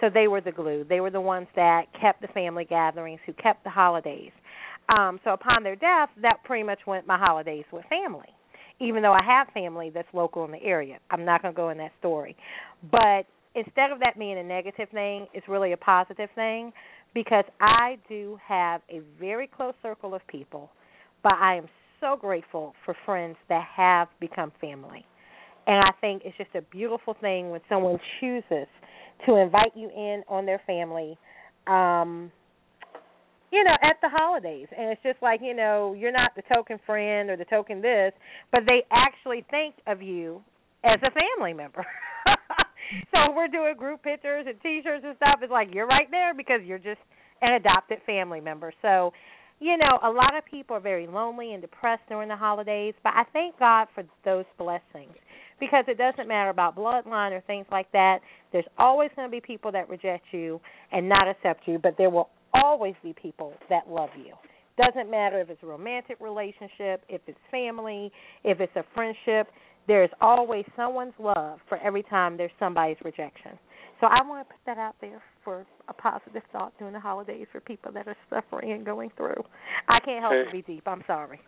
so 0.01 0.09
they 0.13 0.27
were 0.27 0.41
the 0.41 0.51
glue. 0.51 0.83
They 0.89 0.99
were 0.99 1.11
the 1.11 1.21
ones 1.21 1.47
that 1.55 1.83
kept 2.01 2.21
the 2.21 2.27
family 2.29 2.65
gatherings, 2.65 3.21
who 3.25 3.31
kept 3.33 3.63
the 3.63 3.69
holidays. 3.69 4.31
Um, 4.89 5.19
so 5.23 5.31
upon 5.31 5.63
their 5.63 5.75
death, 5.75 6.09
that 6.21 6.43
pretty 6.43 6.63
much 6.63 6.79
went 6.87 7.05
my 7.05 7.17
holidays 7.17 7.65
with 7.71 7.85
family. 7.89 8.29
Even 8.81 9.01
though 9.03 9.13
I 9.13 9.23
have 9.23 9.47
family 9.53 9.91
that's 9.93 10.07
local 10.13 10.45
in 10.45 10.51
the 10.51 10.63
area, 10.63 10.99
I'm 11.11 11.25
not 11.25 11.41
going 11.41 11.53
to 11.53 11.57
go 11.57 11.69
in 11.69 11.77
that 11.79 11.91
story. 11.99 12.35
But 12.89 13.25
instead 13.55 13.91
of 13.91 13.99
that 13.99 14.17
being 14.17 14.37
a 14.37 14.43
negative 14.43 14.87
thing, 14.91 15.27
it's 15.33 15.47
really 15.47 15.73
a 15.73 15.77
positive 15.77 16.29
thing 16.33 16.71
because 17.13 17.43
I 17.59 17.97
do 18.07 18.39
have 18.47 18.81
a 18.89 19.01
very 19.19 19.47
close 19.47 19.73
circle 19.83 20.15
of 20.15 20.21
people, 20.27 20.69
but 21.23 21.33
I 21.33 21.57
am 21.57 21.67
so 21.99 22.15
grateful 22.19 22.73
for 22.85 22.95
friends 23.05 23.35
that 23.49 23.65
have 23.75 24.07
become 24.21 24.51
family. 24.61 25.05
And 25.67 25.77
I 25.77 25.91
think 25.99 26.23
it's 26.25 26.37
just 26.37 26.55
a 26.55 26.61
beautiful 26.71 27.15
thing 27.19 27.49
when 27.49 27.61
someone 27.67 27.99
chooses 28.19 28.67
to 29.27 29.35
invite 29.35 29.73
you 29.75 29.89
in 29.89 30.23
on 30.29 30.45
their 30.45 30.61
family 30.65 31.17
um 31.67 32.31
you 33.51 33.63
know, 33.63 33.75
at 33.81 33.97
the 34.01 34.09
holidays. 34.09 34.67
And 34.77 34.89
it's 34.91 35.01
just 35.03 35.21
like, 35.21 35.41
you 35.41 35.55
know, 35.55 35.95
you're 35.97 36.11
not 36.11 36.31
the 36.35 36.43
token 36.53 36.79
friend 36.85 37.29
or 37.29 37.37
the 37.37 37.45
token 37.45 37.81
this, 37.81 38.13
but 38.51 38.61
they 38.65 38.83
actually 38.91 39.45
think 39.49 39.75
of 39.87 40.01
you 40.01 40.41
as 40.83 40.99
a 41.03 41.11
family 41.11 41.53
member. 41.53 41.85
so 43.11 43.33
we're 43.35 43.47
doing 43.47 43.75
group 43.77 44.03
pictures 44.03 44.45
and 44.47 44.59
t-shirts 44.61 45.03
and 45.05 45.15
stuff. 45.17 45.39
It's 45.41 45.51
like 45.51 45.69
you're 45.73 45.87
right 45.87 46.07
there 46.11 46.33
because 46.33 46.61
you're 46.65 46.77
just 46.77 47.01
an 47.41 47.53
adopted 47.53 47.99
family 48.05 48.41
member. 48.41 48.73
So, 48.81 49.13
you 49.59 49.77
know, 49.77 49.99
a 50.03 50.09
lot 50.09 50.37
of 50.37 50.45
people 50.45 50.75
are 50.75 50.81
very 50.81 51.07
lonely 51.07 51.53
and 51.53 51.61
depressed 51.61 52.03
during 52.07 52.29
the 52.29 52.35
holidays, 52.35 52.93
but 53.03 53.13
I 53.15 53.23
thank 53.33 53.59
God 53.59 53.87
for 53.93 54.03
those 54.23 54.45
blessings 54.57 55.15
because 55.59 55.83
it 55.87 55.97
doesn't 55.97 56.27
matter 56.27 56.49
about 56.49 56.75
bloodline 56.77 57.31
or 57.31 57.41
things 57.41 57.65
like 57.69 57.91
that. 57.91 58.19
There's 58.53 58.65
always 58.77 59.09
going 59.15 59.27
to 59.27 59.31
be 59.31 59.41
people 59.41 59.71
that 59.73 59.89
reject 59.89 60.25
you 60.31 60.61
and 60.91 61.09
not 61.09 61.27
accept 61.27 61.67
you, 61.67 61.77
but 61.77 61.95
there 61.97 62.09
will 62.09 62.29
always 62.53 62.95
be 63.03 63.13
people 63.19 63.53
that 63.69 63.87
love 63.89 64.09
you. 64.17 64.33
Doesn't 64.77 65.09
matter 65.11 65.41
if 65.41 65.49
it's 65.49 65.61
a 65.63 65.65
romantic 65.67 66.17
relationship, 66.21 67.03
if 67.09 67.21
it's 67.27 67.37
family, 67.51 68.11
if 68.43 68.59
it's 68.61 68.75
a 68.75 68.83
friendship. 68.95 69.47
There's 69.87 70.09
always 70.21 70.65
someone's 70.75 71.13
love 71.19 71.59
for 71.67 71.77
every 71.79 72.03
time 72.03 72.37
there's 72.37 72.51
somebody's 72.59 72.97
rejection. 73.03 73.57
So 73.99 74.07
I 74.07 74.21
want 74.25 74.47
to 74.47 74.53
put 74.53 74.61
that 74.67 74.77
out 74.77 74.95
there 75.01 75.21
for 75.43 75.65
a 75.89 75.93
positive 75.93 76.43
thought 76.53 76.71
during 76.77 76.93
the 76.93 76.99
holidays 76.99 77.47
for 77.51 77.59
people 77.59 77.91
that 77.93 78.07
are 78.07 78.15
suffering 78.29 78.71
and 78.71 78.85
going 78.85 79.09
through. 79.17 79.43
I 79.89 79.99
can't 79.99 80.21
help 80.21 80.33
Hey. 80.33 80.43
but 80.45 80.53
be 80.53 80.73
deep. 80.75 80.83
I'm 80.87 81.03
sorry. 81.07 81.41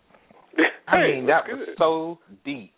I 0.88 1.02
mean, 1.02 1.28
that 1.28 1.44
that's 1.48 1.54
was 1.58 1.66
good. 1.68 1.76
so 1.78 2.20
deep. 2.44 2.74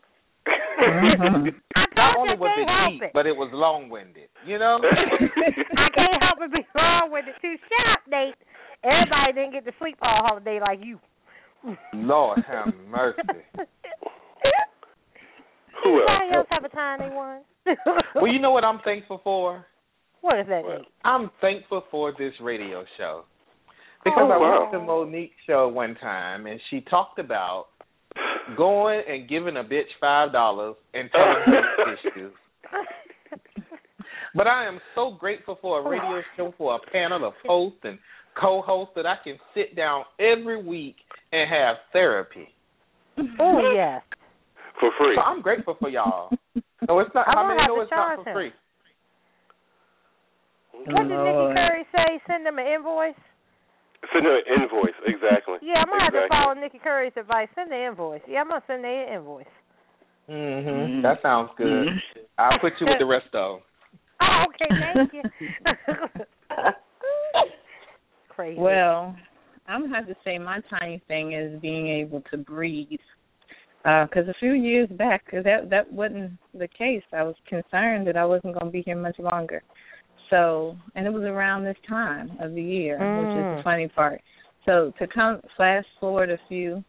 Mhm. 0.45 1.55
I 1.75 1.85
Not 1.95 2.17
only 2.17 2.35
was 2.37 2.51
it 2.57 2.91
deep, 2.91 3.03
it. 3.03 3.11
but 3.13 3.25
it 3.25 3.35
was 3.35 3.49
long-winded. 3.53 4.29
You 4.45 4.59
know? 4.59 4.79
I 4.83 5.89
can't 5.95 6.22
help 6.33 6.39
but 6.39 6.51
be 6.51 6.65
wrong 6.75 7.11
with 7.11 7.25
it 7.27 7.35
too. 7.41 7.55
Shut 7.69 7.87
up, 7.93 7.99
Nate. 8.09 8.35
Everybody 8.83 9.33
didn't 9.33 9.51
get 9.53 9.65
to 9.65 9.71
sleep 9.79 9.97
all 10.01 10.21
holiday 10.25 10.59
like 10.59 10.79
you. 10.83 10.99
Lord 11.93 12.39
have 12.47 12.73
mercy. 12.89 13.21
Who 15.83 15.99
else? 16.01 16.09
Anybody 16.09 16.35
else 16.35 16.47
have 16.49 16.63
a 16.65 16.69
time 16.69 16.99
they 16.99 17.09
won? 17.15 17.41
Well, 18.15 18.27
you 18.31 18.39
know 18.39 18.51
what 18.51 18.63
I'm 18.63 18.79
thankful 18.83 19.21
for? 19.23 19.65
what 20.21 20.39
is 20.39 20.47
that, 20.47 20.63
What? 20.63 20.77
Nate? 20.79 20.87
I'm 21.03 21.29
thankful 21.41 21.83
for 21.89 22.11
this 22.17 22.33
radio 22.41 22.83
show. 22.97 23.23
Because 24.03 24.23
Oh, 24.25 24.31
I 24.31 24.37
wow. 24.37 24.59
went 24.59 24.71
to 24.73 24.79
Monique's 24.79 25.33
show 25.47 25.67
one 25.69 25.95
time 25.95 26.45
and 26.45 26.59
she 26.69 26.81
talked 26.81 27.19
about 27.19 27.67
going 28.57 29.01
and 29.07 29.27
giving 29.29 29.55
a 29.57 29.63
bitch 29.63 29.87
five 30.01 30.31
dollars 30.33 30.75
and 30.93 31.09
telling 31.11 31.43
her 31.45 31.93
issues. 31.93 32.33
But 34.35 34.47
I 34.47 34.65
am 34.67 34.79
so 34.95 35.15
grateful 35.19 35.57
for 35.61 35.79
a 35.79 35.89
radio 35.89 36.21
show 36.35 36.53
for 36.57 36.75
a 36.75 36.91
panel 36.91 37.25
of 37.27 37.33
hosts 37.45 37.79
and 37.83 37.99
co-hosts 38.39 38.93
that 38.95 39.05
I 39.05 39.15
can 39.23 39.37
sit 39.53 39.75
down 39.75 40.03
every 40.19 40.61
week 40.61 40.95
and 41.31 41.49
have 41.49 41.75
therapy. 41.91 42.47
Oh 43.39 43.73
yes. 43.75 44.01
For 44.79 44.89
free. 44.97 45.15
So 45.15 45.21
I'm 45.21 45.41
grateful 45.41 45.75
for 45.79 45.89
y'all. 45.89 46.29
No, 46.85 46.99
it's 46.99 47.15
not. 47.15 47.25
I'm 47.29 47.35
How 47.37 47.43
gonna 47.43 47.55
many 47.55 47.67
know 47.67 47.79
it's 47.79 47.91
not 47.91 48.19
for 48.19 48.27
him. 48.27 48.35
free? 48.35 48.51
What 50.83 51.07
did 51.07 51.15
Nikki 51.15 51.47
Curry 51.55 51.85
say? 51.95 52.09
Send 52.27 52.45
them 52.45 52.59
an 52.59 52.67
invoice. 52.67 53.15
Send 54.11 54.25
her 54.25 54.35
an 54.35 54.43
invoice, 54.51 54.97
exactly. 55.07 55.63
Yeah, 55.63 55.79
I'm 55.79 55.87
gonna 55.87 56.03
have 56.03 56.11
to 56.11 56.27
follow 56.27 56.53
Nikki 56.59 56.79
Curry's 56.83 57.15
advice. 57.15 57.47
Send 57.55 57.71
the 57.71 57.79
invoice. 57.87 58.19
Yeah, 58.27 58.41
I'm 58.41 58.49
gonna 58.49 58.63
send 58.67 58.83
the 58.83 59.13
invoice. 59.15 59.47
Mhm. 60.27 60.67
Mhm. 60.67 61.01
That 61.03 61.21
sounds 61.21 61.51
good. 61.55 61.87
I'll 62.37 62.59
put 62.59 62.73
you 62.81 62.87
with 62.87 62.99
the 62.99 63.05
rest 63.05 63.33
of 63.33 63.61
them. 63.61 63.63
Oh, 64.23 64.45
okay, 64.49 64.71
thank 64.79 65.13
you. 65.13 65.23
Crazy. 68.29 68.59
Well, 68.59 69.15
I'm 69.67 69.83
gonna 69.83 69.95
have 69.95 70.07
to 70.07 70.15
say 70.23 70.37
my 70.37 70.59
tiny 70.69 71.01
thing 71.07 71.33
is 71.33 71.61
being 71.61 71.87
able 71.87 72.21
to 72.31 72.37
breathe. 72.37 72.99
Because 73.83 74.29
a 74.29 74.33
few 74.39 74.53
years 74.53 74.87
back, 74.97 75.23
that 75.31 75.69
that 75.69 75.91
wasn't 75.91 76.31
the 76.53 76.69
case. 76.69 77.03
I 77.11 77.23
was 77.23 77.35
concerned 77.47 78.07
that 78.07 78.15
I 78.15 78.25
wasn't 78.25 78.53
going 78.53 78.67
to 78.67 78.71
be 78.71 78.81
here 78.81 78.95
much 78.95 79.19
longer. 79.19 79.61
So, 80.29 80.77
and 80.95 81.05
it 81.05 81.11
was 81.11 81.23
around 81.23 81.65
this 81.65 81.75
time 81.87 82.31
of 82.39 82.55
the 82.55 82.63
year, 82.63 82.97
which 82.97 83.35
is 83.35 83.45
Mm. 83.45 83.57
the 83.57 83.63
funny 83.63 83.87
part. 83.89 84.21
So 84.65 84.93
to 84.99 85.07
come 85.07 85.41
flash 85.57 85.85
forward 85.99 86.29
a 86.29 86.37
few 86.47 86.81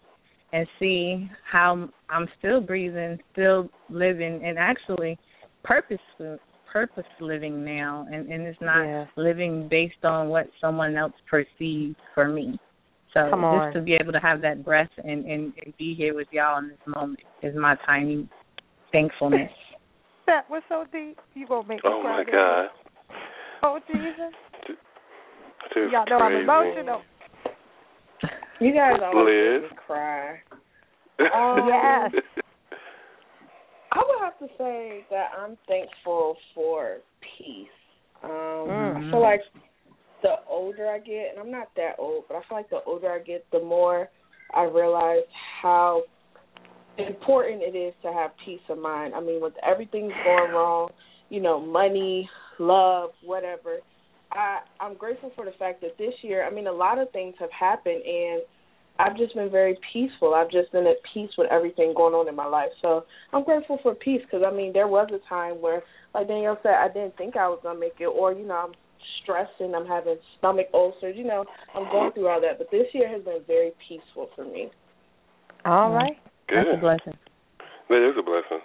and 0.53 0.69
see 0.79 1.29
how 1.51 1.89
I'm 2.09 2.29
still 2.39 2.61
breathing, 2.61 3.19
still 3.33 3.69
living, 3.91 4.45
and 4.45 4.57
actually 4.57 5.19
purposeful 5.65 6.39
purpose 6.75 7.07
living 7.21 7.65
now, 7.65 8.05
and 8.13 8.29
and 8.31 8.43
it's 8.43 8.61
not 8.61 8.85
Yeah. 8.85 9.07
living 9.17 9.69
based 9.69 10.05
on 10.05 10.29
what 10.29 10.49
someone 10.61 10.97
else 10.97 11.15
perceives 11.31 11.97
for 12.15 12.29
me. 12.29 12.59
So 13.15 13.31
Come 13.31 13.45
on. 13.45 13.73
just 13.73 13.77
to 13.77 13.83
be 13.83 13.95
able 13.95 14.13
to 14.13 14.19
have 14.19 14.43
that 14.43 14.65
breath 14.65 14.91
and, 14.99 15.25
and, 15.25 15.55
and 15.65 15.77
be 15.79 15.95
here 15.95 16.15
with 16.17 16.27
y'all 16.33 16.59
in 16.59 16.69
this 16.69 16.79
moment 16.85 17.21
is 17.43 17.55
my 17.55 17.77
tiny 17.87 18.29
thankfulness. 18.91 19.53
that 20.27 20.51
was 20.51 20.63
so 20.69 20.85
deep. 20.93 21.17
You 21.35 21.47
gonna 21.47 21.69
make 21.69 21.85
me 21.85 21.91
Oh 21.91 22.03
cry. 22.03 22.19
my 22.19 22.25
baby. 22.25 22.33
God. 22.33 22.67
Oh 23.63 23.79
Jesus. 23.87 24.35
Just 24.67 25.93
Y'all 25.93 26.05
know 26.11 26.19
crazy. 26.19 26.49
I'm 26.51 26.67
emotional. 26.67 27.03
You 28.61 28.75
guys 28.75 28.99
always 29.01 29.27
Liz? 29.27 29.63
make 29.63 29.71
me 29.71 29.77
cry. 29.87 30.41
Oh 31.33 31.69
Yes. 31.69 32.11
I 33.95 34.03
would 34.07 34.21
have 34.21 34.39
to 34.41 34.49
say 34.59 35.05
that 35.11 35.31
I'm 35.39 35.57
thankful 35.69 36.37
for 36.55 36.99
peace. 37.39 37.69
Um, 38.23 38.31
Mm. 38.69 38.97
I 38.97 39.11
feel 39.11 39.21
like 39.23 39.43
the 40.23 40.37
older 40.49 40.89
I 40.89 40.99
get, 40.99 41.31
and 41.31 41.39
I'm 41.39 41.51
not 41.51 41.69
that 41.77 41.97
old, 41.99 42.25
but 42.29 42.37
I 42.37 42.43
feel 42.49 42.59
like 42.59 42.71
the 42.71 42.83
older 42.87 43.11
I 43.11 43.21
get, 43.21 43.47
the 43.53 43.61
more 43.61 44.09
I 44.53 44.65
realize 44.65 45.25
how 45.63 46.03
important 46.99 47.63
it 47.63 47.77
is 47.77 47.95
to 48.03 48.13
have 48.13 48.31
peace 48.45 48.61
of 48.69 48.79
mind. 48.79 49.15
I 49.15 49.21
mean, 49.21 49.41
with 49.41 49.55
everything 49.63 50.11
going 50.25 50.53
wrong, 50.53 50.89
you 51.29 51.41
know, 51.41 51.61
money, 51.61 52.29
love, 52.59 53.11
whatever. 53.25 53.79
I 54.33 54.61
I'm 54.81 54.95
grateful 54.95 55.31
for 55.37 55.45
the 55.45 55.53
fact 55.53 55.81
that 55.83 55.97
this 55.99 56.15
year, 56.23 56.45
I 56.45 56.51
mean, 56.51 56.67
a 56.67 56.73
lot 56.73 56.99
of 56.99 57.11
things 57.11 57.35
have 57.39 57.51
happened, 57.53 58.03
and 58.05 58.43
I've 58.99 59.17
just 59.17 59.35
been 59.35 59.51
very 59.51 59.77
peaceful. 59.93 60.35
I've 60.35 60.51
just 60.51 60.71
been 60.71 60.87
at 60.87 60.97
peace 61.13 61.31
with 61.37 61.51
everything 61.51 61.95
going 61.97 62.15
on 62.15 62.29
in 62.29 62.37
my 62.37 62.47
life. 62.47 62.71
So 62.81 63.05
I'm 63.33 63.45
grateful 63.45 63.79
for 63.83 63.95
peace 63.95 64.23
because 64.23 64.45
I 64.47 64.55
mean, 64.55 64.73
there 64.73 64.87
was 64.87 65.09
a 65.13 65.29
time 65.29 65.61
where, 65.61 65.83
like 66.15 66.29
Danielle 66.29 66.59
said, 66.63 66.75
I 66.75 66.89
didn't 66.89 67.17
think 67.17 67.37
I 67.37 67.49
was 67.49 67.59
gonna 67.63 67.79
make 67.79 67.95
it, 67.99 68.07
or 68.07 68.33
you 68.33 68.47
know, 68.47 68.55
I'm 68.55 68.73
stressing, 69.23 69.75
I'm 69.75 69.87
having 69.87 70.17
stomach 70.39 70.69
ulcers. 70.73 71.17
You 71.17 71.25
know, 71.25 71.45
I'm 71.75 71.91
going 71.91 72.13
through 72.13 72.29
all 72.29 72.41
that. 72.41 72.59
But 72.59 72.71
this 72.71 72.87
year 72.93 73.09
has 73.09 73.23
been 73.25 73.41
very 73.47 73.73
peaceful 73.89 74.29
for 74.37 74.45
me. 74.45 74.71
All 75.65 75.91
right. 75.91 76.17
That's 76.49 76.69
a 76.73 76.81
blessing. 76.81 77.19
That 77.89 78.09
is 78.09 78.15
a 78.19 78.23
blessing. 78.23 78.63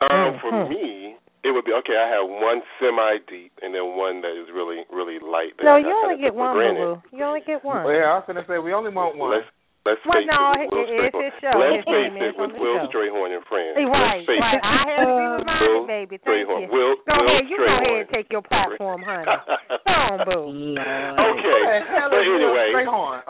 Um, 0.00 0.38
for 0.40 0.50
Mhm. 0.50 0.68
me, 0.70 1.16
it 1.42 1.52
would 1.52 1.64
be 1.64 1.72
okay. 1.72 1.96
I 1.96 2.08
have 2.08 2.28
one 2.28 2.60
semi 2.78 3.18
deep, 3.28 3.52
and 3.62 3.74
then 3.74 3.96
one 3.96 4.20
that 4.22 4.32
is 4.36 4.48
really, 4.52 4.84
really 4.92 5.18
light. 5.18 5.56
That 5.56 5.64
No, 5.64 5.74
I, 5.76 5.78
you 5.80 5.88
I 5.88 6.00
only 6.04 6.18
get 6.22 6.34
one, 6.34 6.54
granted. 6.56 6.80
boo 6.84 7.02
boo. 7.10 7.16
You 7.16 7.24
only 7.24 7.40
get 7.46 7.64
one. 7.64 7.84
Well, 7.84 7.94
yeah, 7.94 8.12
I 8.12 8.14
was 8.20 8.24
gonna 8.26 8.44
say 8.46 8.58
we 8.58 8.72
only 8.72 8.92
want 8.92 9.16
one. 9.16 9.30
Let's 9.32 9.48
let's 9.84 10.00
Well, 10.04 10.18
face 10.20 10.28
no, 10.28 10.52
it. 10.54 10.60
it- 10.60 10.70
Will 10.70 10.84
it- 10.84 10.90
it's 10.90 11.16
Strayhorn. 11.16 11.24
his 11.24 11.34
show. 11.40 11.54
Let's 11.58 11.84
face 11.84 11.86
name 11.86 12.16
it 12.16 12.22
is 12.30 12.34
on 12.36 12.40
with 12.40 12.52
the 12.56 12.60
Will. 12.60 12.88
Strayhorn 12.88 13.30
and 13.36 13.44
friends. 13.46 13.74
Hey, 13.76 13.84
Let's 13.86 13.96
right, 13.96 14.26
face 14.26 14.40
right. 14.40 14.54
it. 14.54 14.60
I 14.64 14.76
had 14.76 14.96
to 15.00 15.06
be 15.06 15.10
Will 15.10 15.36
reminded, 15.40 15.86
baby. 15.86 16.16
Thank 16.18 16.48
Strayhorn. 16.48 16.60
you. 16.62 16.68
Will, 16.70 16.94
Go 16.96 17.14
Will 17.16 17.28
ahead. 17.28 17.48
You 17.50 17.56
go 17.56 17.62
Strayhorn. 17.64 17.82
ahead 17.82 18.00
and 18.00 18.08
take 18.10 18.28
your 18.32 18.42
platform, 18.42 19.00
honey. 19.02 19.24
Come 19.86 19.94
on, 20.10 20.18
boo. 20.26 20.46
Okay, 20.50 21.60
What 21.60 21.72
the 21.72 21.80
hell 21.90 22.08
but 22.10 22.18
anyway, 22.20 22.68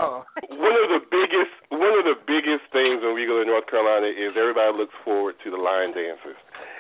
Oh. 0.00 0.24
one 0.50 0.76
of 0.76 0.88
the 0.90 1.02
biggest 1.10 1.52
one 1.70 1.94
of 1.98 2.04
the 2.04 2.18
biggest 2.26 2.64
things 2.72 3.00
when 3.02 3.14
we 3.14 3.24
go 3.26 3.38
to 3.40 3.46
North 3.48 3.66
Carolina 3.70 4.06
is 4.06 4.36
everybody 4.36 4.76
looks 4.76 4.94
forward 5.04 5.36
to 5.44 5.50
the 5.50 5.56
line 5.56 5.92
dances. 5.92 6.36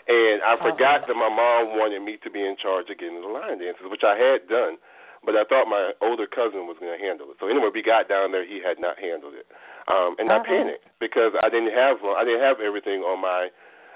And 0.08 0.42
I 0.42 0.56
forgot 0.58 1.06
that 1.06 1.14
my 1.14 1.28
mom 1.30 1.78
wanted 1.78 2.02
me 2.02 2.16
to 2.24 2.30
be 2.30 2.42
in 2.44 2.56
charge 2.56 2.90
of 2.90 2.98
getting 2.98 3.20
the 3.20 3.28
line 3.28 3.58
dances, 3.62 3.86
which 3.88 4.02
I 4.04 4.16
had 4.18 4.48
done, 4.48 4.76
but 5.24 5.36
I 5.36 5.44
thought 5.44 5.68
my 5.68 5.92
older 6.00 6.26
cousin 6.26 6.64
was 6.64 6.80
going 6.80 6.92
to 6.96 7.02
handle 7.02 7.28
it. 7.30 7.36
So 7.40 7.48
anyway, 7.48 7.68
we 7.72 7.82
got 7.84 8.08
down 8.08 8.32
there, 8.32 8.44
he 8.46 8.60
had 8.64 8.80
not 8.80 8.96
handled 8.98 9.34
it, 9.36 9.44
um, 9.88 10.16
and 10.18 10.32
I 10.32 10.40
Uh-oh. 10.40 10.48
panicked 10.48 10.86
because 10.98 11.32
I 11.40 11.48
didn't 11.48 11.72
have 11.76 12.00
I 12.04 12.24
didn't 12.24 12.40
have 12.44 12.60
everything 12.60 13.04
on 13.04 13.20
my 13.20 13.48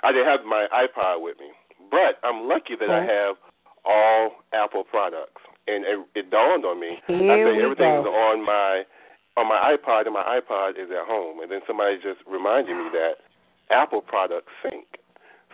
I 0.05 0.13
didn't 0.13 0.29
have 0.29 0.45
my 0.45 0.69
iPod 0.69 1.25
with 1.25 1.41
me. 1.41 1.49
But 1.91 2.21
I'm 2.23 2.49
lucky 2.49 2.77
that 2.77 2.91
I 2.91 3.03
have 3.05 3.37
all 3.85 4.41
Apple 4.53 4.85
products, 4.85 5.41
and 5.69 5.85
it, 5.85 5.99
it 6.15 6.31
dawned 6.31 6.65
on 6.65 6.81
me. 6.81 7.01
I 7.09 7.13
Here 7.13 7.45
say 7.45 7.57
we 7.57 7.65
everything 7.65 7.93
is 8.01 8.09
on 8.09 8.45
my 8.45 8.85
on 9.37 9.49
my 9.49 9.59
iPod, 9.75 10.07
and 10.07 10.15
my 10.15 10.25
iPod 10.25 10.79
is 10.79 10.91
at 10.91 11.05
home. 11.09 11.41
And 11.41 11.51
then 11.51 11.61
somebody 11.67 11.97
just 11.99 12.21
reminded 12.29 12.77
me 12.77 12.89
that 12.95 13.19
Apple 13.71 14.01
products 14.01 14.53
sync. 14.63 14.87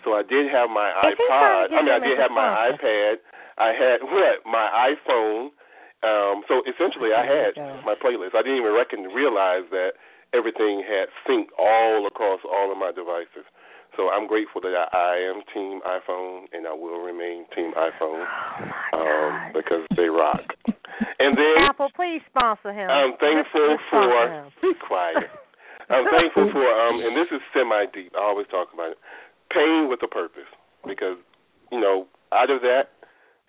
So 0.04 0.12
I 0.16 0.22
did 0.22 0.50
have 0.50 0.68
my 0.70 0.92
If 1.04 1.18
he's 1.18 1.26
trying 1.28 1.68
to 1.68 1.74
iPod. 1.74 1.78
I 1.78 1.82
mean, 1.82 1.94
I 1.94 2.00
did 2.00 2.16
have 2.18 2.30
my 2.32 2.50
iPad. 2.72 3.14
I 3.58 3.70
had 3.76 3.98
what 4.12 4.36
my 4.46 4.66
iPhone. 4.94 5.50
Um, 6.00 6.42
so 6.48 6.64
essentially, 6.64 7.12
I 7.12 7.24
had 7.28 7.52
There 7.56 7.66
we 7.66 7.80
go. 7.80 7.86
my 7.86 7.96
playlist. 7.98 8.32
I 8.32 8.40
didn't 8.40 8.58
even 8.58 8.72
reckon 8.72 9.04
realize 9.12 9.68
that 9.70 10.00
everything 10.32 10.80
had 10.86 11.12
synced 11.28 11.52
all 11.58 12.06
across 12.06 12.40
all 12.46 12.72
of 12.72 12.78
my 12.78 12.92
devices. 12.92 13.44
So 13.98 14.08
I'm 14.08 14.30
grateful 14.30 14.60
that 14.62 14.72
I, 14.72 14.86
I 14.94 15.14
am 15.28 15.42
Team 15.52 15.82
iPhone, 15.82 16.46
and 16.54 16.66
I 16.66 16.72
will 16.72 17.02
remain 17.02 17.44
Team 17.54 17.74
iPhone 17.74 18.24
Oh 18.94 18.96
um, 18.96 19.52
because 19.52 19.84
they 19.96 20.08
rock. 20.08 20.44
And 21.18 21.36
then 21.36 21.64
Apple, 21.68 21.88
please 21.96 22.20
sponsor 22.28 22.72
him. 22.72 22.88
I'm 22.88 23.12
thankful 23.16 23.76
for 23.88 24.28
him. 24.28 24.52
be 24.62 24.72
quiet. 24.86 25.28
I'm 25.88 26.04
thankful 26.04 26.48
for 26.52 26.64
um 26.64 27.00
and 27.00 27.16
this 27.16 27.28
is 27.32 27.40
semi 27.52 27.84
deep. 27.92 28.12
I 28.16 28.20
always 28.20 28.46
talk 28.48 28.68
about 28.72 28.92
it. 28.92 28.98
Pain 29.52 29.88
with 29.88 30.00
a 30.04 30.08
purpose. 30.08 30.48
Because, 30.86 31.16
you 31.72 31.80
know, 31.80 32.06
out 32.32 32.50
of 32.50 32.60
that 32.62 32.99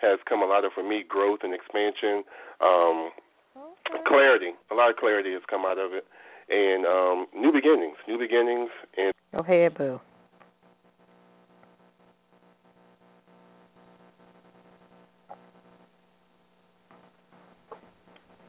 has 0.01 0.19
come 0.27 0.41
a 0.41 0.45
lot 0.45 0.65
of 0.65 0.71
for 0.73 0.87
me 0.87 1.03
growth 1.07 1.39
and 1.43 1.53
expansion, 1.53 2.23
um, 2.61 3.11
okay. 3.55 4.03
clarity. 4.07 4.51
A 4.71 4.75
lot 4.75 4.89
of 4.89 4.95
clarity 4.97 5.31
has 5.33 5.41
come 5.49 5.61
out 5.65 5.77
of 5.77 5.93
it, 5.93 6.05
and 6.49 6.85
um, 6.85 7.27
new 7.35 7.51
beginnings, 7.51 7.95
new 8.07 8.17
beginnings, 8.17 8.69
and 8.97 9.13
oh 9.33 9.43
hey 9.43 9.67
boo. 9.69 9.99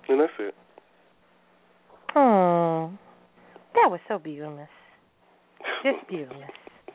And 0.08 0.20
that's 0.20 0.32
it. 0.40 0.54
Oh, 2.14 2.92
that 3.74 3.90
was 3.90 4.00
so 4.08 4.18
beautiful. 4.18 4.68
Just 5.82 6.06
beautiful. 6.06 6.42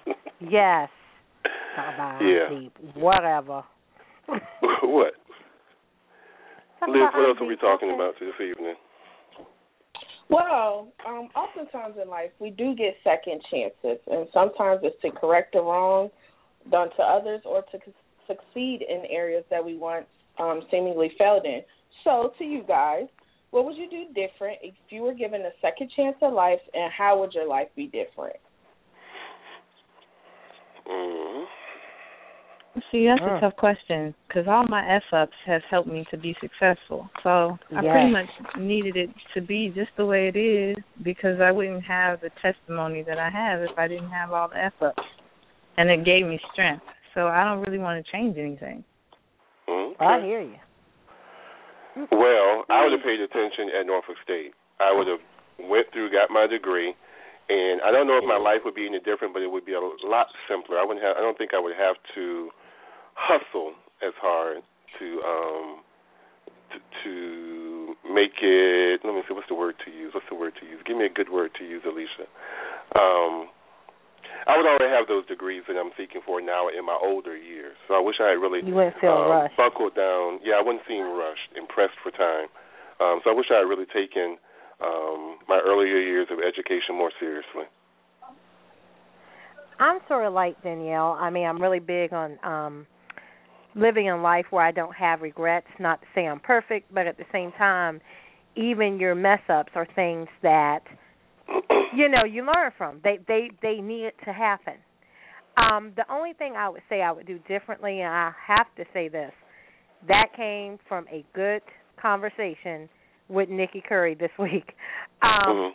yes. 0.40 0.90
Bye-bye. 1.76 2.20
Yeah. 2.22 2.60
Deep. 2.60 2.74
Whatever. 2.96 3.64
what? 4.84 5.14
Talk 6.80 6.90
Liz, 6.90 7.02
what 7.14 7.30
else 7.30 7.38
are 7.42 7.48
we 7.48 7.56
talking 7.56 7.94
about 7.94 8.14
this 8.20 8.34
evening? 8.36 8.76
Well, 10.30 10.90
um, 11.08 11.30
oftentimes 11.36 11.96
in 12.02 12.10
life 12.10 12.32
we 12.40 12.50
do 12.50 12.76
get 12.76 12.96
second 13.04 13.42
chances, 13.50 14.00
and 14.08 14.28
sometimes 14.34 14.82
it's 14.84 15.02
to 15.02 15.12
correct 15.12 15.56
a 15.56 15.60
wrong 15.60 16.10
done 16.70 16.90
to 16.98 17.04
others 17.04 17.42
or 17.46 17.62
to 17.72 17.80
succeed 18.28 18.84
in 18.88 19.04
areas 19.10 19.46
that 19.50 19.64
we 19.64 19.78
once 19.78 20.06
um, 20.38 20.62
seemingly 20.70 21.12
failed 21.18 21.46
in. 21.46 21.62
So, 22.04 22.34
to 22.38 22.44
you 22.44 22.64
guys, 22.68 23.06
what 23.52 23.66
would 23.66 23.78
you 23.78 23.90
do 23.90 24.08
different 24.08 24.60
if 24.62 24.74
you 24.90 25.02
were 25.02 25.14
given 25.14 25.42
a 25.42 25.52
second 25.62 25.90
chance 25.96 26.18
at 26.22 26.34
life, 26.34 26.60
and 26.74 26.92
how 26.92 27.20
would 27.20 27.34
your 27.34 27.48
life 27.48 27.70
be 27.76 27.86
different? 27.86 28.36
hmm 30.86 31.44
See, 32.92 33.08
that's 33.08 33.22
Mm. 33.22 33.38
a 33.38 33.40
tough 33.40 33.56
question 33.56 34.14
because 34.28 34.48
all 34.48 34.64
my 34.68 34.88
f 34.88 35.04
ups 35.12 35.36
have 35.46 35.64
helped 35.66 35.90
me 35.90 36.06
to 36.12 36.18
be 36.18 36.36
successful. 36.40 37.10
So 37.24 37.58
I 37.76 37.82
Yes. 37.82 37.92
pretty 37.92 38.12
much 38.12 38.30
needed 38.56 38.96
it 38.96 39.10
to 39.34 39.42
be 39.42 39.70
just 39.70 39.96
the 39.96 40.06
way 40.06 40.28
it 40.28 40.36
is 40.36 40.78
because 41.02 41.42
I 41.42 41.52
wouldn't 41.52 41.84
have 41.84 42.22
the 42.22 42.30
testimony 42.42 43.02
that 43.04 43.18
I 43.18 43.30
have 43.30 43.62
if 43.62 43.78
I 43.78 43.88
didn't 43.88 44.12
have 44.12 44.32
all 44.32 44.48
the 44.48 44.58
f 44.58 44.82
ups, 44.82 45.04
and 45.78 45.90
it 45.90 46.04
gave 46.04 46.26
me 46.26 46.40
strength. 46.52 46.86
So 47.14 47.28
I 47.28 47.44
don't 47.44 47.62
really 47.62 47.80
want 47.80 48.04
to 48.04 48.12
change 48.12 48.38
anything. 48.38 48.84
Okay. 49.68 50.06
I 50.06 50.22
hear 50.22 50.42
you. 50.42 50.60
Well, 52.12 52.66
I 52.70 52.84
would 52.84 52.92
have 52.92 53.04
paid 53.04 53.20
attention 53.20 53.70
at 53.72 53.86
Norfolk 53.88 54.18
State. 54.24 54.54
I 54.80 54.92
would 54.94 55.08
have 55.08 55.22
went 55.58 55.92
through, 55.92 56.12
got 56.12 56.30
my 56.30 56.46
degree, 56.46 56.94
and 57.50 57.82
I 57.82 57.92
don't 57.92 58.06
know 58.06 58.18
if 58.18 58.24
my 58.24 58.38
life 58.38 58.64
would 58.66 58.76
be 58.76 58.86
any 58.86 59.00
different, 59.00 59.34
but 59.34 59.42
it 59.42 59.50
would 59.50 59.66
be 59.66 59.74
a 59.74 59.80
lot 59.80 60.28
simpler. 60.48 60.78
I 60.78 60.86
wouldn't 60.86 61.04
have. 61.04 61.18
I 61.18 61.22
don't 61.22 61.38
think 61.38 61.56
I 61.56 61.60
would 61.60 61.76
have 61.76 61.96
to 62.14 62.52
hustle 63.18 63.74
as 64.06 64.14
hard 64.22 64.62
to 65.00 65.06
um 65.26 65.82
to, 66.72 66.78
to 67.04 67.96
make 68.14 68.38
it. 68.42 69.02
Let 69.04 69.16
me 69.16 69.22
see. 69.28 69.34
What's 69.34 69.50
the 69.50 69.56
word 69.56 69.76
to 69.86 69.92
use? 69.92 70.14
What's 70.14 70.28
the 70.30 70.36
word 70.36 70.54
to 70.62 70.66
use? 70.66 70.80
Give 70.86 70.98
me 70.98 71.06
a 71.06 71.14
good 71.14 71.30
word 71.32 71.52
to 71.60 71.64
use, 71.64 71.82
Alicia. 71.88 72.28
Um, 72.96 73.50
I 74.48 74.56
would 74.56 74.68
already 74.68 74.92
have 74.92 75.08
those 75.08 75.26
degrees 75.28 75.64
that 75.68 75.76
I'm 75.76 75.92
seeking 75.98 76.22
for 76.26 76.40
now 76.40 76.68
in 76.68 76.86
my 76.86 76.98
older 77.00 77.36
years. 77.36 77.76
So 77.88 77.96
I 77.96 78.00
wish 78.00 78.16
I 78.20 78.36
had 78.36 78.40
really 78.40 78.64
You 78.64 78.76
wouldn't 78.76 79.00
feel 79.00 79.12
um, 79.12 79.48
buckled 79.56 79.96
down. 79.96 80.40
Yeah, 80.44 80.60
I 80.60 80.64
wouldn't 80.64 80.84
seem 80.88 81.04
rushed, 81.04 81.52
impressed 81.56 82.00
for 82.04 82.12
time. 82.12 82.48
Um, 83.00 83.20
so 83.24 83.32
I 83.32 83.34
wish 83.36 83.48
I 83.52 83.60
had 83.64 83.68
really 83.68 83.88
taken 83.88 84.38
um, 84.84 85.40
my 85.48 85.60
earlier 85.64 86.00
years 86.00 86.28
of 86.32 86.40
education 86.40 86.96
more 86.96 87.12
seriously. 87.20 87.68
I'm 89.80 90.00
sort 90.08 90.26
of 90.26 90.34
like 90.34 90.62
Danielle. 90.64 91.18
I 91.20 91.30
mean, 91.30 91.46
I'm 91.46 91.62
really 91.62 91.80
big 91.80 92.14
on 92.14 92.40
um 92.44 92.88
living 93.78 94.10
a 94.10 94.20
life 94.22 94.46
where 94.50 94.66
I 94.66 94.72
don't 94.72 94.96
have 94.96 95.22
regrets. 95.22 95.68
Not 95.80 96.02
to 96.02 96.08
say 96.16 96.26
I'm 96.28 96.40
perfect, 96.40 96.94
but 96.94 97.08
at 97.08 97.18
the 97.18 97.26
same 97.32 97.52
time, 97.58 98.02
even 98.56 99.00
your 99.00 99.16
mess 99.16 99.42
ups 99.50 99.72
are 99.76 99.88
things 99.96 100.28
that 100.42 100.80
you 101.96 102.10
know 102.10 102.24
you 102.30 102.44
learn 102.46 102.72
from. 102.78 103.00
They 103.04 103.20
they 103.28 103.50
they 103.62 103.76
need 103.82 104.12
to 104.26 104.34
happen. 104.34 104.74
Um, 105.58 105.94
the 105.96 106.06
only 106.12 106.34
thing 106.34 106.54
I 106.56 106.70
would 106.70 106.84
say 106.90 107.02
I 107.02 107.12
would 107.12 107.26
do 107.26 107.40
differently, 107.48 108.02
and 108.02 108.14
I 108.14 108.32
have 108.48 108.68
to 108.78 108.84
say 108.94 109.08
this, 109.10 109.32
that 110.08 110.28
came 110.36 110.78
from 110.88 111.06
a 111.12 111.26
good 111.34 111.62
conversation 112.00 112.88
with 113.28 113.50
Nikki 113.50 113.82
Curry 113.88 114.16
this 114.16 114.30
week. 114.40 114.74
Um, 115.24 115.48
Mhm. 115.56 115.72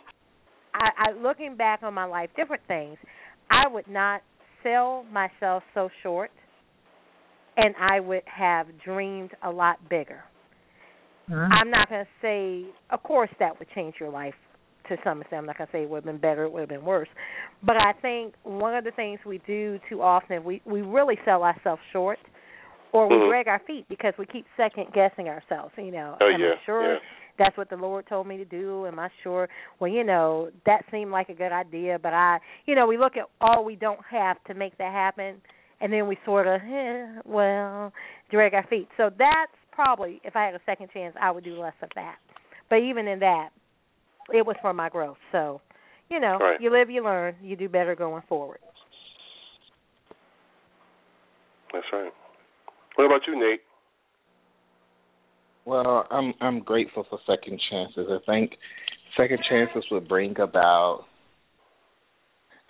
I, 0.73 0.89
I 1.09 1.11
looking 1.11 1.55
back 1.57 1.83
on 1.83 1.93
my 1.93 2.05
life, 2.05 2.29
different 2.35 2.63
things. 2.67 2.97
I 3.51 3.67
would 3.67 3.87
not 3.87 4.21
sell 4.63 5.03
myself 5.11 5.63
so 5.73 5.89
short, 6.01 6.31
and 7.57 7.75
I 7.79 7.99
would 7.99 8.23
have 8.25 8.67
dreamed 8.83 9.31
a 9.43 9.49
lot 9.49 9.77
bigger. 9.89 10.23
I'm 11.29 11.69
not 11.71 11.89
going 11.89 12.03
to 12.03 12.11
say, 12.21 12.65
of 12.89 13.01
course, 13.03 13.29
that 13.39 13.57
would 13.57 13.67
change 13.73 13.95
your 13.99 14.09
life 14.09 14.33
to 14.89 14.97
some 15.03 15.21
extent. 15.21 15.39
I'm 15.39 15.45
not 15.45 15.57
going 15.57 15.67
to 15.67 15.71
say 15.71 15.83
it 15.83 15.89
would 15.89 15.97
have 15.97 16.05
been 16.05 16.17
better, 16.17 16.43
it 16.43 16.51
would 16.51 16.59
have 16.59 16.69
been 16.69 16.83
worse. 16.83 17.07
But 17.65 17.77
I 17.77 17.93
think 18.01 18.33
one 18.43 18.75
of 18.75 18.83
the 18.83 18.91
things 18.91 19.19
we 19.25 19.39
do 19.47 19.79
too 19.89 20.01
often, 20.01 20.43
we 20.43 20.61
we 20.65 20.81
really 20.81 21.17
sell 21.23 21.43
ourselves 21.43 21.81
short, 21.93 22.19
or 22.91 23.07
we 23.07 23.15
Mhm. 23.15 23.29
drag 23.29 23.47
our 23.47 23.59
feet 23.59 23.87
because 23.87 24.13
we 24.17 24.25
keep 24.25 24.45
second 24.57 24.91
guessing 24.93 25.29
ourselves. 25.29 25.73
You 25.77 25.91
know, 25.91 26.17
Oh 26.19 26.27
am 26.29 26.39
yeah, 26.41 26.55
I 26.55 26.65
sure 26.65 26.93
yeah. 26.93 26.99
that's 27.37 27.55
what 27.55 27.69
the 27.69 27.77
Lord 27.77 28.05
told 28.07 28.27
me 28.27 28.37
to 28.37 28.45
do? 28.45 28.85
Am 28.85 28.99
I 28.99 29.09
sure? 29.23 29.47
Well, 29.79 29.89
you 29.89 30.03
know, 30.03 30.49
that 30.65 30.83
seemed 30.91 31.11
like 31.11 31.29
a 31.29 31.33
good 31.33 31.53
idea, 31.53 31.97
but 31.97 32.13
I, 32.13 32.39
you 32.65 32.75
know, 32.75 32.85
we 32.85 32.97
look 32.97 33.15
at 33.15 33.29
all 33.39 33.63
we 33.63 33.77
don't 33.77 34.03
have 34.11 34.43
to 34.45 34.53
make 34.53 34.77
that 34.79 34.91
happen, 34.91 35.41
and 35.83 35.91
then 35.91 36.07
we 36.07 36.17
sort 36.25 36.47
of, 36.47 36.61
eh, 36.61 37.19
well, 37.25 37.91
drag 38.31 38.53
our 38.53 38.65
feet. 38.67 38.87
So 38.95 39.09
that's 39.09 39.51
probably, 39.73 40.21
if 40.23 40.33
I 40.33 40.45
had 40.45 40.55
a 40.55 40.61
second 40.65 40.87
chance, 40.93 41.13
I 41.21 41.29
would 41.29 41.43
do 41.43 41.59
less 41.59 41.73
of 41.81 41.89
that. 41.95 42.15
But 42.69 42.77
even 42.77 43.05
in 43.05 43.19
that, 43.19 43.49
it 44.33 44.45
was 44.45 44.55
for 44.61 44.71
my 44.71 44.87
growth. 44.87 45.17
So, 45.33 45.59
you 46.09 46.21
know, 46.21 46.37
Right. 46.39 46.61
you 46.61 46.71
live, 46.71 46.89
you 46.89 47.03
learn, 47.03 47.35
you 47.41 47.57
do 47.57 47.67
better 47.67 47.95
going 47.95 48.23
forward. 48.29 48.59
That's 51.73 51.85
right. 51.91 52.13
What 52.95 53.05
about 53.05 53.27
you, 53.27 53.37
Nate? 53.37 53.61
Well, 55.65 56.07
I'm 56.11 56.33
I'm 56.39 56.59
grateful 56.59 57.03
for 57.09 57.19
second 57.25 57.59
chances. 57.69 58.07
I 58.09 58.19
think 58.25 58.51
second 59.17 59.39
chances 59.49 59.83
would 59.89 60.07
bring 60.07 60.39
about 60.39 61.05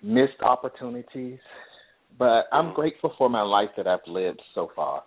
missed 0.02 0.42
opportunities, 0.42 1.40
but 2.18 2.46
I'm 2.52 2.74
grateful 2.74 3.14
for 3.18 3.30
my 3.30 3.42
life 3.42 3.70
that 3.78 3.88
I've 3.88 4.08
lived 4.08 4.42
so 4.54 4.72
far. 4.76 5.04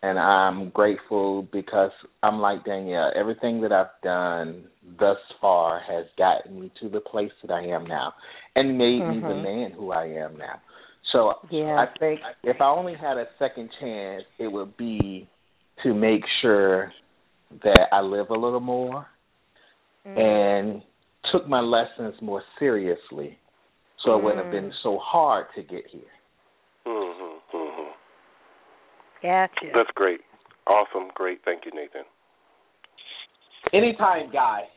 And 0.00 0.16
I'm 0.16 0.70
grateful 0.70 1.48
because 1.52 1.90
I'm 2.22 2.38
like 2.38 2.64
Danielle, 2.64 3.10
everything 3.16 3.60
that 3.62 3.72
I've 3.72 4.00
done 4.02 4.64
thus 4.98 5.16
far 5.40 5.80
has 5.88 6.06
gotten 6.16 6.60
me 6.60 6.70
to 6.80 6.88
the 6.88 7.00
place 7.00 7.32
that 7.42 7.52
I 7.52 7.62
am 7.64 7.84
now 7.84 8.14
and 8.54 8.78
made 8.78 9.00
me 9.08 9.20
the 9.20 9.34
Mhm. 9.34 9.42
man 9.42 9.70
who 9.72 9.90
I 9.90 10.04
am 10.04 10.36
now. 10.36 10.60
So 11.10 11.40
Yeah. 11.50 11.80
I 11.80 11.86
think 11.98 12.20
if 12.44 12.60
I 12.60 12.66
only 12.66 12.94
had 12.94 13.18
a 13.18 13.26
second 13.38 13.72
chance, 13.80 14.24
it 14.38 14.46
would 14.46 14.76
be 14.76 15.26
to 15.82 15.94
make 15.94 16.24
sure 16.42 16.92
that 17.62 17.88
I 17.92 18.00
live 18.00 18.30
a 18.30 18.34
little 18.34 18.60
more 18.60 19.08
Mm. 20.06 20.16
and 20.16 20.82
took 21.32 21.48
my 21.48 21.60
lessons 21.60 22.20
more 22.22 22.42
seriously, 22.58 23.38
so 23.98 24.16
it 24.16 24.22
wouldn't 24.22 24.42
have 24.42 24.50
been 24.50 24.72
so 24.82 24.98
hard 24.98 25.46
to 25.54 25.62
get 25.62 25.86
here. 25.88 26.12
Mhm. 26.88 27.40
Mhm. 27.52 27.92
Gotcha. 29.22 29.70
That's 29.74 29.90
great. 29.94 30.20
Awesome. 30.66 31.08
Great. 31.14 31.40
Thank 31.44 31.64
you, 31.66 31.72
Nathan. 31.72 32.04
Anytime, 33.72 34.30
guy. 34.30 34.68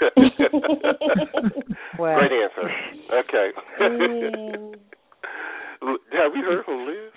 Well. 1.98 2.18
Great 2.18 2.32
answer. 2.32 2.68
Okay. 3.12 3.52
Mm. 3.80 4.74
Have 6.12 6.32
we 6.32 6.40
heard 6.40 6.64
from 6.64 6.86
Liz? 6.86 7.12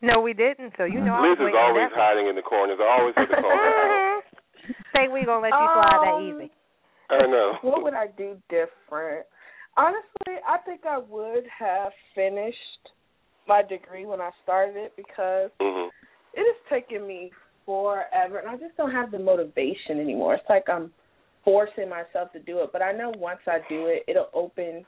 No, 0.00 0.20
we 0.20 0.32
didn't. 0.32 0.74
So 0.76 0.84
you 0.84 1.00
know, 1.00 1.14
I 1.14 1.22
Liz 1.26 1.38
is 1.40 1.54
always 1.56 1.90
that 1.90 1.96
one. 1.96 2.06
hiding 2.06 2.26
in 2.28 2.36
the 2.36 2.42
corners. 2.42 2.78
I 2.80 2.86
always 3.00 3.14
have 3.16 3.28
to 3.28 3.34
call 3.34 3.50
her 3.50 3.56
out. 3.56 4.22
Think 4.92 5.12
we 5.12 5.24
gonna 5.24 5.40
let 5.42 5.48
you 5.50 5.66
slide 5.66 5.98
that 6.02 6.14
Um, 6.14 6.22
easy? 6.22 6.50
I 7.10 7.26
know. 7.26 7.58
What 7.62 7.82
would 7.82 7.94
I 7.94 8.06
do 8.16 8.36
different? 8.48 9.26
Honestly, 9.76 10.38
I 10.46 10.58
think 10.58 10.86
I 10.86 10.98
would 10.98 11.44
have 11.58 11.92
finished 12.14 12.90
my 13.46 13.62
degree 13.62 14.06
when 14.06 14.20
I 14.20 14.30
started 14.42 14.76
it 14.76 14.94
because 14.96 15.50
Mhm. 15.60 15.90
it 16.34 16.46
has 16.46 16.68
taken 16.68 17.06
me 17.06 17.32
forever 17.64 18.38
and 18.38 18.48
I 18.48 18.56
just 18.56 18.76
don't 18.76 18.92
have 18.92 19.10
the 19.10 19.18
motivation 19.18 19.98
anymore. 20.00 20.34
It's 20.34 20.48
like 20.48 20.68
I'm 20.68 20.92
forcing 21.44 21.88
myself 21.88 22.32
to 22.32 22.40
do 22.40 22.60
it. 22.60 22.70
But 22.72 22.82
I 22.82 22.92
know 22.92 23.10
once 23.10 23.40
I 23.46 23.58
do 23.68 23.86
it 23.86 24.04
it'll 24.08 24.30
open 24.34 24.86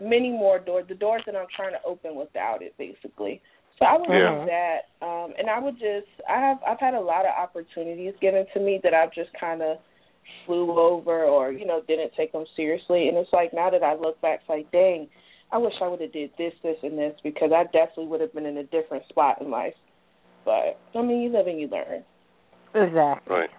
many 0.00 0.30
more 0.30 0.58
doors 0.58 0.86
the 0.88 0.94
doors 0.94 1.22
that 1.26 1.36
I'm 1.36 1.46
trying 1.54 1.72
to 1.72 1.82
open 1.86 2.16
without 2.16 2.62
it 2.62 2.74
basically. 2.78 3.40
So 3.78 3.84
I 3.84 3.96
would 3.96 4.08
Yeah. 4.08 4.40
do 4.40 4.46
that. 4.46 5.06
Um 5.06 5.34
and 5.38 5.48
I 5.48 5.58
would 5.58 5.78
just 5.78 6.08
I 6.28 6.40
have 6.40 6.58
I've 6.66 6.80
had 6.80 6.94
a 6.94 7.00
lot 7.00 7.26
of 7.26 7.32
opportunities 7.38 8.14
given 8.20 8.46
to 8.54 8.60
me 8.60 8.80
that 8.82 8.94
I've 8.94 9.12
just 9.12 9.32
kinda 9.38 9.78
flew 10.46 10.78
over 10.78 11.24
or, 11.24 11.52
you 11.52 11.66
know, 11.66 11.82
didn't 11.86 12.12
take 12.16 12.32
them 12.32 12.46
seriously 12.56 13.08
and 13.08 13.16
it's 13.18 13.32
like 13.32 13.52
now 13.52 13.70
that 13.70 13.82
I 13.82 13.94
look 13.94 14.20
back 14.20 14.40
it's 14.40 14.48
like, 14.48 14.70
dang, 14.72 15.08
I 15.54 15.58
wish 15.58 15.72
I 15.80 15.88
would 15.88 16.00
have 16.00 16.12
did 16.12 16.30
this, 16.36 16.52
this 16.62 16.76
and 16.82 16.98
this 16.98 17.14
because 17.22 17.50
I 17.54 17.62
definitely 17.64 18.08
would 18.08 18.20
have 18.20 18.34
been 18.34 18.44
in 18.46 18.58
a 18.58 18.64
different 18.64 19.04
spot 19.08 19.40
in 19.40 19.50
life. 19.50 19.74
But 20.44 20.78
I 20.94 21.02
mean 21.02 21.22
you 21.22 21.30
live 21.32 21.46
and 21.46 21.60
you 21.60 21.68
learn. 21.68 22.02
Exactly. 22.74 23.34
Right. 23.36 23.50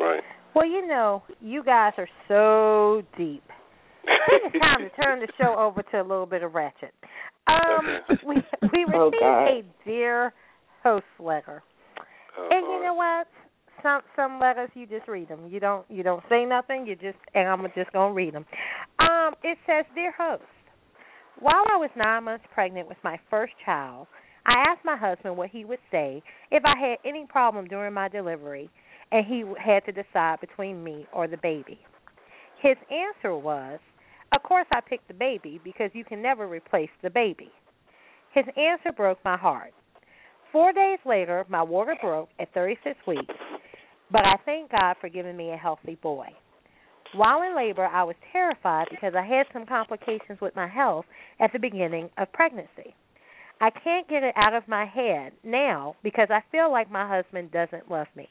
Right. 0.00 0.22
Well, 0.54 0.66
you 0.66 0.86
know, 0.86 1.22
you 1.40 1.62
guys 1.62 1.92
are 1.98 2.08
so 2.28 3.02
deep. 3.16 3.42
I 4.04 4.40
think 4.40 4.54
it's 4.54 4.62
time 4.62 4.80
to 4.80 5.02
turn 5.02 5.20
the 5.20 5.28
show 5.38 5.54
over 5.58 5.82
to 5.82 6.00
a 6.00 6.02
little 6.02 6.26
bit 6.26 6.42
of 6.42 6.54
ratchet. 6.54 6.92
Um, 7.46 8.16
we 8.26 8.34
we 8.72 8.86
Oh, 8.94 9.06
received 9.06 9.20
God. 9.20 9.46
a 9.48 9.62
dear 9.84 10.32
host 10.82 11.04
letter, 11.18 11.62
Oh, 12.38 12.48
and 12.50 12.66
you 12.66 12.82
know 12.84 12.94
what? 12.94 13.26
some 13.82 14.00
some 14.16 14.40
letters 14.40 14.70
you 14.74 14.86
just 14.86 15.06
read 15.06 15.28
them. 15.28 15.46
You 15.48 15.60
don't 15.60 15.84
you 15.90 16.02
don't 16.02 16.22
say 16.28 16.44
nothing. 16.44 16.86
You 16.86 16.96
just 16.96 17.18
and 17.34 17.46
I'm 17.48 17.62
just 17.74 17.92
gonna 17.92 18.14
read 18.14 18.34
them. 18.34 18.46
Um, 18.98 19.34
it 19.44 19.58
says, 19.66 19.84
"Dear 19.94 20.12
host, 20.18 20.42
while 21.40 21.64
I 21.72 21.76
was 21.76 21.90
nine 21.96 22.24
months 22.24 22.44
pregnant 22.52 22.88
with 22.88 22.98
my 23.04 23.18
first 23.30 23.52
child, 23.64 24.06
I 24.46 24.64
asked 24.68 24.84
my 24.84 24.96
husband 24.96 25.36
what 25.36 25.50
he 25.50 25.64
would 25.64 25.80
say 25.90 26.22
if 26.50 26.62
I 26.64 26.78
had 26.78 26.98
any 27.04 27.26
problem 27.26 27.66
during 27.66 27.92
my 27.92 28.08
delivery, 28.08 28.70
and 29.12 29.26
he 29.26 29.44
had 29.58 29.84
to 29.84 29.92
decide 29.92 30.40
between 30.40 30.82
me 30.82 31.06
or 31.12 31.26
the 31.26 31.36
baby. 31.36 31.78
His 32.62 32.76
answer 32.90 33.36
was, 33.36 33.80
"Of 34.32 34.42
course 34.42 34.66
I 34.72 34.80
picked 34.80 35.08
the 35.08 35.14
baby 35.14 35.60
because 35.62 35.94
you 35.94 36.04
can 36.04 36.22
never 36.22 36.46
replace 36.46 36.90
the 37.02 37.10
baby." 37.10 37.52
His 38.32 38.46
answer 38.56 38.92
broke 38.92 39.22
my 39.24 39.36
heart. 39.36 39.72
Four 40.52 40.72
days 40.72 40.98
later, 41.04 41.44
my 41.48 41.62
water 41.62 41.96
broke 42.00 42.30
at 42.38 42.52
36 42.52 42.98
weeks, 43.06 43.34
but 44.10 44.24
I 44.24 44.36
thank 44.44 44.70
God 44.70 44.96
for 45.00 45.08
giving 45.08 45.36
me 45.36 45.50
a 45.50 45.56
healthy 45.56 45.96
boy. 45.96 46.32
While 47.14 47.42
in 47.42 47.56
labor, 47.56 47.86
I 47.86 48.04
was 48.04 48.16
terrified 48.32 48.86
because 48.90 49.14
I 49.16 49.24
had 49.24 49.46
some 49.52 49.66
complications 49.66 50.40
with 50.40 50.54
my 50.56 50.68
health 50.68 51.06
at 51.40 51.52
the 51.52 51.58
beginning 51.58 52.10
of 52.18 52.32
pregnancy. 52.32 52.94
I 53.60 53.70
can't 53.70 54.08
get 54.08 54.22
it 54.22 54.34
out 54.36 54.54
of 54.54 54.68
my 54.68 54.84
head 54.84 55.32
now 55.42 55.96
because 56.02 56.28
I 56.30 56.40
feel 56.52 56.70
like 56.70 56.90
my 56.90 57.08
husband 57.08 57.52
doesn't 57.52 57.90
love 57.90 58.08
me. 58.14 58.28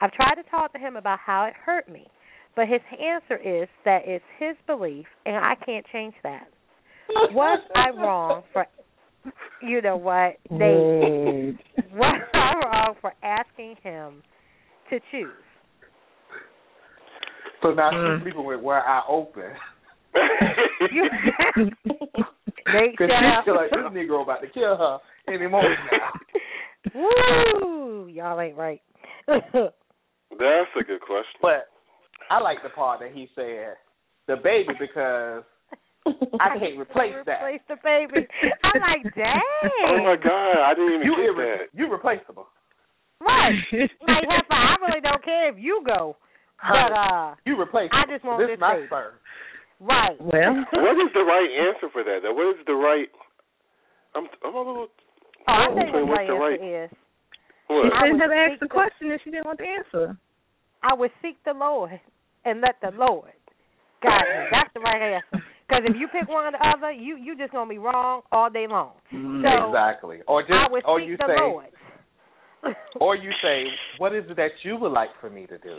I've 0.00 0.12
tried 0.12 0.34
to 0.34 0.42
talk 0.50 0.72
to 0.72 0.78
him 0.78 0.96
about 0.96 1.20
how 1.24 1.44
it 1.46 1.54
hurt 1.54 1.88
me, 1.88 2.06
but 2.54 2.68
his 2.68 2.80
answer 2.92 3.36
is 3.36 3.68
that 3.84 4.02
it's 4.04 4.24
his 4.38 4.56
belief 4.66 5.06
and 5.24 5.36
I 5.36 5.54
can't 5.64 5.86
change 5.92 6.14
that. 6.22 6.48
Was 7.30 7.60
I 7.74 7.90
wrong 7.90 8.42
for 8.52 8.66
you 9.62 9.80
know 9.80 9.96
what 9.96 10.34
they 10.50 10.56
was 11.92 12.22
I 12.34 12.52
wrong 12.64 12.94
for 13.00 13.12
asking 13.22 13.76
him 13.82 14.22
to 14.90 14.98
choose? 15.10 15.32
So 17.62 17.72
now 17.74 17.90
she's 17.90 17.98
Mm. 17.98 18.22
sleeping 18.22 18.44
with 18.44 18.60
where 18.60 18.82
I 18.86 19.02
open. 19.08 19.50
You, 20.90 21.04
Nate, 21.56 22.92
Because 22.92 23.08
shut 23.08 23.22
she 23.22 23.38
up. 23.38 23.44
feel 23.44 23.54
like 23.54 23.70
this 23.70 23.78
Negro 23.92 24.22
about 24.22 24.40
to 24.42 24.48
kill 24.48 24.76
her 24.76 24.98
any 25.28 25.46
moment 25.46 25.78
now. 25.90 26.12
Woo! 26.94 28.08
Y'all 28.08 28.40
ain't 28.40 28.56
right. 28.56 28.82
That's 29.26 29.42
a 29.52 30.84
good 30.84 31.00
question. 31.00 31.38
But 31.40 31.68
I 32.30 32.40
like 32.40 32.58
the 32.62 32.70
part 32.70 33.00
that 33.00 33.12
he 33.12 33.28
said 33.34 33.76
the 34.26 34.36
baby 34.36 34.74
because 34.78 35.44
I 36.06 36.58
can't 36.58 36.78
replace 36.78 37.14
that. 37.26 37.42
Replace 37.42 37.60
the 37.68 37.76
baby. 37.84 38.26
I'm 38.64 38.80
like, 38.80 39.14
dang. 39.14 39.40
Oh 39.88 40.02
my 40.02 40.16
God, 40.16 40.58
I 40.64 40.74
didn't 40.74 40.94
even 40.94 41.06
You 41.06 41.16
get 41.16 41.30
irre- 41.36 41.58
that. 41.58 41.78
you 41.78 41.90
replaceable. 41.90 42.46
Right. 43.20 43.54
Like, 43.72 44.24
Heifer, 44.28 44.52
I 44.52 44.76
really 44.88 45.00
don't 45.00 45.22
care 45.24 45.48
if 45.50 45.56
you 45.58 45.82
go. 45.86 46.16
But, 46.62 46.92
uh, 46.94 47.34
You 47.44 47.58
replaceable. 47.58 47.98
I 47.98 48.06
just 48.06 48.24
want 48.24 48.38
this 48.40 48.54
this 48.54 48.60
my 48.60 48.74
baby. 48.78 48.86
sperm. 48.86 49.12
right. 49.82 50.16
well, 50.20 50.54
What 50.86 50.96
is 51.02 51.10
the 51.12 51.26
right 51.26 51.50
answer 51.66 51.90
for 51.92 52.04
that? 52.06 52.20
though? 52.22 52.32
What 52.34 52.54
is 52.54 52.62
the 52.66 52.74
right? 52.78 53.08
I'm. 54.14 54.26
I'm 54.44 54.54
a 54.54 54.58
little. 54.58 54.88
Oh, 54.88 55.52
I 55.52 55.66
tell 55.74 55.86
you 55.90 56.06
What's 56.06 56.08
what 56.08 56.26
the 56.26 56.34
my 56.34 56.38
right- 56.38 56.60
answer 56.62 56.84
is. 56.84 56.90
she 56.92 57.74
What? 57.74 57.92
I 57.92 58.06
shouldn't 58.06 58.22
have 58.22 58.30
asked 58.30 58.60
the 58.60 58.66
the- 58.66 58.74
question 58.78 59.10
if 59.10 59.20
she 59.24 59.30
didn't 59.30 59.46
want 59.46 59.58
the 59.58 59.66
answer. 59.66 60.16
I 60.82 60.94
would 60.94 61.10
seek 61.22 61.36
the 61.44 61.52
Lord 61.54 61.98
and 62.44 62.60
let 62.60 62.76
the 62.82 62.90
Lord 62.96 63.30
guide 64.02 64.26
me. 64.26 64.46
That's 64.50 64.70
the 64.74 64.80
right 64.80 65.02
answer. 65.18 65.42
Because 65.66 65.82
if 65.86 65.96
you 65.98 66.06
pick 66.08 66.28
one 66.28 66.44
or 66.46 66.52
the 66.52 66.62
other, 66.62 66.92
you 66.92 67.16
you 67.16 67.36
just 67.36 67.50
gonna 67.52 67.70
be 67.70 67.78
wrong 67.78 68.22
all 68.30 68.50
day 68.50 68.66
long. 68.68 68.92
So 69.10 69.70
exactly. 69.70 70.20
Or 70.28 70.42
just 70.42 70.52
I 70.54 70.70
would 70.70 70.84
or 70.84 71.00
seek 71.00 71.08
you 71.08 71.16
the 71.16 71.26
say 71.26 71.40
Lord. 71.40 71.66
or 73.00 73.16
you 73.16 73.30
say, 73.42 73.64
What 73.98 74.14
is 74.14 74.24
it 74.28 74.36
that 74.36 74.52
you 74.62 74.76
would 74.76 74.92
like 74.92 75.10
for 75.20 75.30
me 75.30 75.46
to 75.46 75.58
do? 75.58 75.78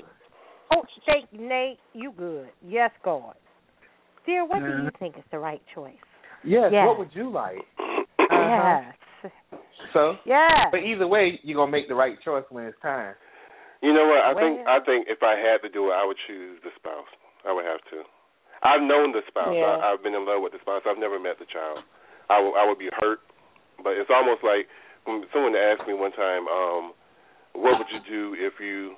Oh, 0.75 0.83
thank 1.05 1.31
Nate, 1.33 1.79
you 1.93 2.11
good. 2.17 2.49
Yes, 2.65 2.91
God. 3.03 3.35
Dear, 4.25 4.45
what 4.45 4.59
do 4.59 4.67
you 4.83 4.89
think 4.99 5.17
is 5.17 5.23
the 5.31 5.39
right 5.39 5.61
choice? 5.75 5.93
Yes, 6.43 6.71
Yes. 6.71 6.87
what 6.87 6.97
would 6.99 7.11
you 7.13 7.29
like? 7.29 7.59
Uh-huh. 7.79 8.81
Yes. 8.83 9.31
So 9.93 10.15
Yes. 10.25 10.67
but 10.71 10.79
either 10.83 11.07
way 11.07 11.39
you're 11.43 11.55
gonna 11.55 11.71
make 11.71 11.87
the 11.87 11.95
right 11.95 12.19
choice 12.23 12.43
when 12.49 12.65
it's 12.65 12.79
time. 12.81 13.15
You 13.81 13.93
know 13.93 14.07
what? 14.07 14.19
I 14.23 14.33
think 14.33 14.65
Well- 14.65 14.75
I 14.75 14.79
think 14.83 15.07
if 15.07 15.21
I 15.23 15.35
had 15.35 15.61
to 15.61 15.69
do 15.69 15.91
it, 15.91 15.93
I 15.93 16.03
would 16.05 16.17
choose 16.27 16.59
the 16.63 16.71
spouse. 16.75 17.07
I 17.45 17.51
would 17.51 17.65
have 17.65 17.81
to. 17.91 18.03
I've 18.63 18.81
known 18.81 19.11
the 19.11 19.21
spouse. 19.27 19.53
Yeah. 19.53 19.65
I, 19.83 19.91
I've 19.91 20.01
been 20.03 20.15
in 20.15 20.25
love 20.25 20.41
with 20.41 20.53
the 20.53 20.59
spouse. 20.59 20.83
I've 20.87 20.97
never 20.97 21.19
met 21.19 21.37
the 21.37 21.45
child. 21.45 21.83
I 22.29 22.39
would 22.39 22.55
I 22.55 22.65
would 22.67 22.79
be 22.79 22.89
hurt, 23.01 23.19
but 23.83 23.97
it's 23.99 24.09
almost 24.09 24.43
like 24.43 24.67
when 25.05 25.23
someone 25.33 25.55
asked 25.55 25.85
me 25.87 25.93
one 25.93 26.11
time, 26.13 26.47
um, 26.47 26.93
"What 27.53 27.77
would 27.77 27.91
you 27.91 27.99
do 28.07 28.35
if 28.39 28.59
you 28.59 28.95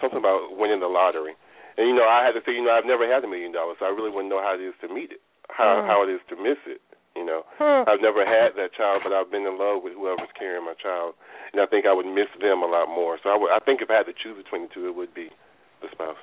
something 0.00 0.18
about 0.18 0.56
winning 0.56 0.80
the 0.80 0.88
lottery?" 0.90 1.34
And 1.76 1.86
you 1.88 1.94
know, 1.94 2.06
I 2.08 2.24
had 2.26 2.32
to 2.34 2.42
say, 2.42 2.52
you 2.52 2.64
know, 2.64 2.72
I've 2.74 2.84
never 2.88 3.06
had 3.06 3.22
a 3.22 3.28
million 3.30 3.52
dollars, 3.52 3.76
so 3.78 3.86
I 3.86 3.90
really 3.94 4.10
wouldn't 4.10 4.28
know 4.32 4.42
how 4.42 4.54
it 4.54 4.60
is 4.62 4.74
to 4.82 4.88
meet 4.88 5.12
it, 5.12 5.20
how 5.50 5.78
Mm. 5.82 5.86
how 5.86 6.02
it 6.02 6.10
is 6.10 6.20
to 6.28 6.36
miss 6.36 6.58
it. 6.66 6.80
You 7.16 7.24
know, 7.26 7.42
Hmm. 7.58 7.88
I've 7.88 8.00
never 8.00 8.24
had 8.24 8.54
that 8.54 8.72
child, 8.74 9.02
but 9.02 9.12
I've 9.12 9.30
been 9.30 9.46
in 9.46 9.58
love 9.58 9.82
with 9.82 9.94
whoever's 9.94 10.30
carrying 10.38 10.64
my 10.64 10.74
child, 10.74 11.14
and 11.52 11.60
I 11.60 11.66
think 11.66 11.84
I 11.86 11.92
would 11.92 12.06
miss 12.06 12.28
them 12.38 12.62
a 12.62 12.66
lot 12.66 12.86
more. 12.88 13.18
So 13.22 13.30
I 13.30 13.36
would, 13.36 13.50
I 13.50 13.58
think 13.58 13.82
if 13.82 13.90
I 13.90 13.94
had 13.94 14.06
to 14.06 14.12
choose 14.12 14.36
between 14.36 14.62
the 14.68 14.68
two, 14.74 14.86
it 14.86 14.94
would 14.94 15.12
be 15.14 15.30
the 15.82 15.88
spouse. 15.90 16.16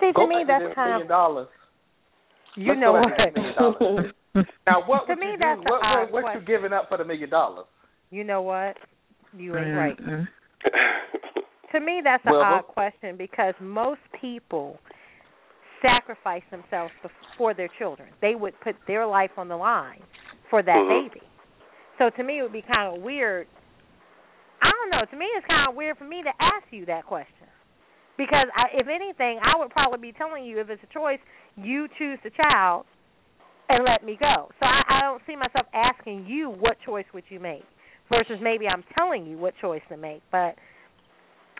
See, 0.00 0.06
to 0.08 0.12
Go 0.12 0.26
me, 0.26 0.44
that's 0.46 0.74
kind 0.74 1.00
of 1.02 1.08
dollars. 1.08 1.48
you 2.54 2.68
Let's 2.68 2.80
know 2.80 2.92
what. 2.92 3.16
back 3.16 3.16
to 3.16 3.24
that 3.24 3.34
million 3.34 3.54
dollars. 3.54 4.12
Now 4.66 4.82
what 4.86 5.06
To 5.06 5.16
me, 5.16 5.32
you 5.32 5.38
that's 5.38 5.56
do? 5.60 5.66
an 5.66 5.72
What 5.72 5.82
odd 5.82 6.10
what, 6.12 6.22
what 6.24 6.34
you 6.34 6.40
giving 6.42 6.72
up 6.74 6.88
for 6.88 6.98
the 6.98 7.04
million 7.04 7.30
dollars? 7.30 7.66
You 8.10 8.24
know 8.24 8.42
what? 8.42 8.76
You 9.36 9.56
ain't 9.56 9.74
right. 9.76 9.98
To 11.72 11.80
me, 11.80 12.00
that's 12.02 12.24
an 12.24 12.32
Well, 12.32 12.42
odd 12.42 12.66
question 12.66 13.16
because 13.16 13.54
most 13.60 14.00
people 14.20 14.78
sacrifice 15.82 16.42
themselves 16.50 16.92
for 17.36 17.54
their 17.54 17.68
children. 17.78 18.08
They 18.20 18.34
would 18.34 18.58
put 18.60 18.74
their 18.86 19.06
life 19.06 19.30
on 19.36 19.48
the 19.48 19.56
line 19.56 20.02
for 20.50 20.62
that 20.62 20.76
Mhm. 20.76 20.88
baby. 20.88 21.22
So 21.98 22.10
to 22.10 22.22
me, 22.22 22.38
it 22.38 22.42
would 22.42 22.52
be 22.52 22.62
kind 22.62 22.94
of 22.96 23.02
weird. 23.02 23.46
I 24.62 24.70
don't 24.70 24.90
know. 24.90 25.04
To 25.04 25.16
me, 25.16 25.26
it's 25.26 25.46
kind 25.46 25.68
of 25.68 25.74
weird 25.76 25.98
for 25.98 26.04
me 26.04 26.22
to 26.22 26.32
ask 26.40 26.64
you 26.72 26.86
that 26.86 27.04
question 27.04 27.48
because, 28.16 28.48
I, 28.56 28.68
if 28.72 28.88
anything, 28.88 29.38
I 29.40 29.56
would 29.56 29.70
probably 29.70 29.98
be 29.98 30.12
telling 30.12 30.44
you 30.44 30.58
if 30.58 30.70
it's 30.70 30.82
a 30.82 30.86
choice, 30.86 31.20
you 31.56 31.86
choose 31.98 32.18
the 32.22 32.30
child 32.30 32.86
and 33.68 33.84
let 33.84 34.02
me 34.02 34.16
go. 34.16 34.50
So 34.58 34.66
I, 34.66 34.82
I 34.88 35.00
don't 35.02 35.22
see 35.26 35.36
myself 35.36 35.66
asking 35.74 36.26
you 36.26 36.50
what 36.50 36.80
choice 36.80 37.06
would 37.12 37.24
you 37.28 37.38
make 37.38 37.64
versus 38.08 38.40
maybe 38.40 38.66
I'm 38.66 38.82
telling 38.96 39.26
you 39.26 39.36
what 39.38 39.54
choice 39.60 39.82
to 39.90 39.96
make, 39.96 40.22
but. 40.32 40.56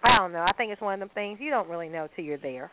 I 0.04 0.18
don't 0.18 0.32
know. 0.32 0.44
I 0.46 0.52
think 0.52 0.72
it's 0.72 0.82
one 0.82 0.94
of 0.94 1.00
them 1.00 1.10
things 1.14 1.38
you 1.40 1.50
don't 1.50 1.68
really 1.68 1.88
know 1.88 2.08
till 2.14 2.24
you're 2.24 2.38
there. 2.38 2.70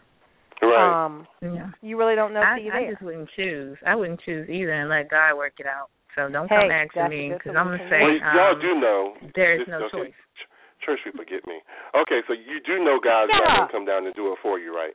right. 0.62 1.06
Um, 1.06 1.28
Yeah. 1.42 1.70
you 1.82 1.98
really 1.98 2.16
don't 2.16 2.34
know 2.34 2.42
I, 2.42 2.56
till 2.56 2.66
you're 2.66 2.74
I 2.74 2.82
there. 2.82 2.92
just 2.92 3.04
wouldn't 3.04 3.30
choose. 3.36 3.78
I 3.86 3.96
wouldn't 3.96 4.22
choose 4.26 4.50
either 4.50 4.72
and 4.74 4.90
let 4.90 5.10
God 5.10 5.36
work 5.38 5.54
it 5.60 5.66
out. 5.66 5.90
So 6.16 6.30
don't 6.30 6.48
Hey, 6.48 6.56
come 6.56 6.72
asking 6.72 7.10
me 7.10 7.36
because 7.36 7.56
I'm 7.58 7.68
gonna 7.68 7.78
say 7.90 8.00
well, 8.02 8.16
y'all 8.34 8.56
um, 8.56 8.62
do 8.62 8.80
know 8.80 9.14
there 9.36 9.60
is 9.60 9.68
no 9.68 9.84
okay, 9.92 10.10
choice. 10.10 10.14
ch- 10.40 10.86
Church 10.86 11.00
people 11.04 11.26
get 11.28 11.46
me. 11.48 11.60
Okay, 11.98 12.22
so 12.28 12.34
you 12.34 12.62
do 12.66 12.84
know 12.84 13.00
God's 13.04 13.32
Shut 13.36 13.44
not 13.44 13.68
gonna 13.68 13.72
come 13.72 13.86
down 13.86 14.06
and 14.06 14.16
do 14.16 14.32
it 14.32 14.40
for 14.42 14.60
you, 14.60 14.76
right? 14.76 14.94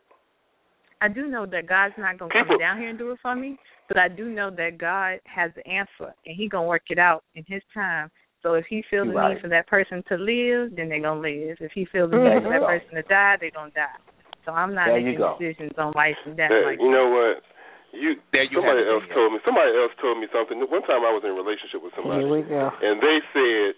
I 1.03 1.09
do 1.09 1.27
know 1.27 1.47
that 1.47 1.66
God's 1.66 1.95
not 1.99 2.19
gonna 2.19 2.33
come 2.33 2.59
down 2.59 2.79
here 2.79 2.88
and 2.88 2.99
do 2.99 3.11
it 3.11 3.19
for 3.23 3.35
me, 3.35 3.59
but 3.88 3.99
I 3.99 4.09
do 4.09 4.29
know 4.29 4.51
that 4.51 4.79
God 4.79 5.19
has 5.25 5.51
the 5.57 5.66
answer 5.66 6.14
and 6.25 6.37
He 6.37 6.49
gonna 6.49 6.69
work 6.69 6.85
it 6.88 6.99
out 6.99 7.25
in 7.35 7.45
His 7.49 7.62
time. 7.75 8.11
So 8.42 8.55
if 8.55 8.64
He 8.66 8.83
feels 8.88 9.09
the 9.09 9.14
Right. 9.14 9.35
need 9.35 9.40
for 9.42 9.48
that 9.48 9.66
person 9.68 10.03
to 10.09 10.16
live, 10.16 10.74
then 10.76 10.88
they're 10.88 11.00
gonna 11.05 11.20
live. 11.20 11.59
If 11.61 11.72
He 11.72 11.85
feels 11.87 12.11
the 12.11 12.16
There 12.18 12.35
need 12.40 12.42
for 12.44 12.50
that 12.50 12.64
person 12.64 12.94
to 12.96 13.03
die, 13.03 13.37
they're 13.40 13.50
gonna 13.53 13.70
die. 13.76 14.00
So 14.44 14.53
I'm 14.53 14.74
not 14.74 14.88
There 14.88 15.00
making 15.00 15.20
decisions 15.38 15.76
on 15.76 15.92
life 15.92 16.16
and 16.24 16.37
death 16.37 16.50
Hey, 16.50 16.64
like 16.64 16.81
you 16.81 16.90
know 16.90 17.09
what? 17.12 17.44
You 17.92 18.16
There 18.33 18.44
you 18.46 18.57
somebody 18.62 18.81
have 18.81 18.88
it, 18.88 18.94
else 18.96 19.07
told 19.12 19.33
me. 19.35 19.38
Somebody 19.44 19.72
else 19.76 19.92
told 20.00 20.16
me 20.18 20.26
something. 20.33 20.57
One 20.70 20.83
time 20.88 21.05
I 21.05 21.12
was 21.12 21.20
in 21.24 21.31
a 21.31 21.37
relationship 21.37 21.83
with 21.83 21.92
somebody, 21.94 22.24
we 22.24 22.42
go. 22.42 22.70
and 22.81 23.03
they 23.03 23.18
said 23.35 23.74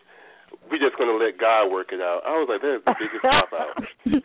we 0.71 0.79
just 0.79 0.95
gonna 1.01 1.17
let 1.17 1.39
God 1.41 1.73
work 1.73 1.91
it 1.91 2.01
out. 2.01 2.23
I 2.29 2.37
was 2.39 2.47
like, 2.47 2.61
that 2.61 2.77
is 2.79 2.85
the 2.85 2.95
biggest 3.01 3.23
cop 3.23 3.51
out. 3.53 3.75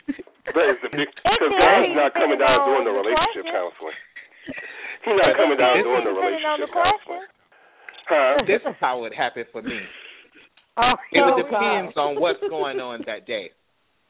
That 0.47 0.71
is 0.71 0.80
the 0.80 0.88
big 0.88 1.12
because 1.12 1.43
depends. 1.43 1.60
God's 1.60 1.91
not 2.00 2.12
coming 2.15 2.39
down 2.39 2.56
Depends 2.56 2.71
doing 2.71 2.86
the 2.88 2.95
relationship 2.95 3.45
counseling. 3.52 3.97
He's 5.04 5.19
not 5.19 5.36
coming 5.36 5.60
down 5.60 5.73
It 5.76 5.84
doing 5.84 6.06
the 6.08 6.15
relationship 6.15 6.69
counseling. 6.71 7.26
Huh? 8.08 8.47
This 8.47 8.63
is 8.63 8.76
how 8.80 9.04
it 9.04 9.12
happened 9.12 9.52
for 9.52 9.60
me. 9.62 9.76
Oh, 10.78 10.94
It 11.12 11.24
oh, 11.24 11.38
depends 11.44 11.98
on 11.98 12.20
what's 12.20 12.40
going 12.50 12.80
on 12.80 13.04
that 13.08 13.26
day. 13.26 13.50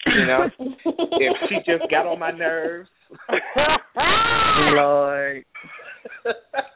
You 0.06 0.26
know, 0.26 0.48
if 0.60 1.38
she 1.50 1.56
just 1.70 1.90
got 1.90 2.06
on 2.06 2.20
my 2.20 2.32
nerves, 2.32 2.90
God. 3.30 3.80
Lord. 4.76 5.46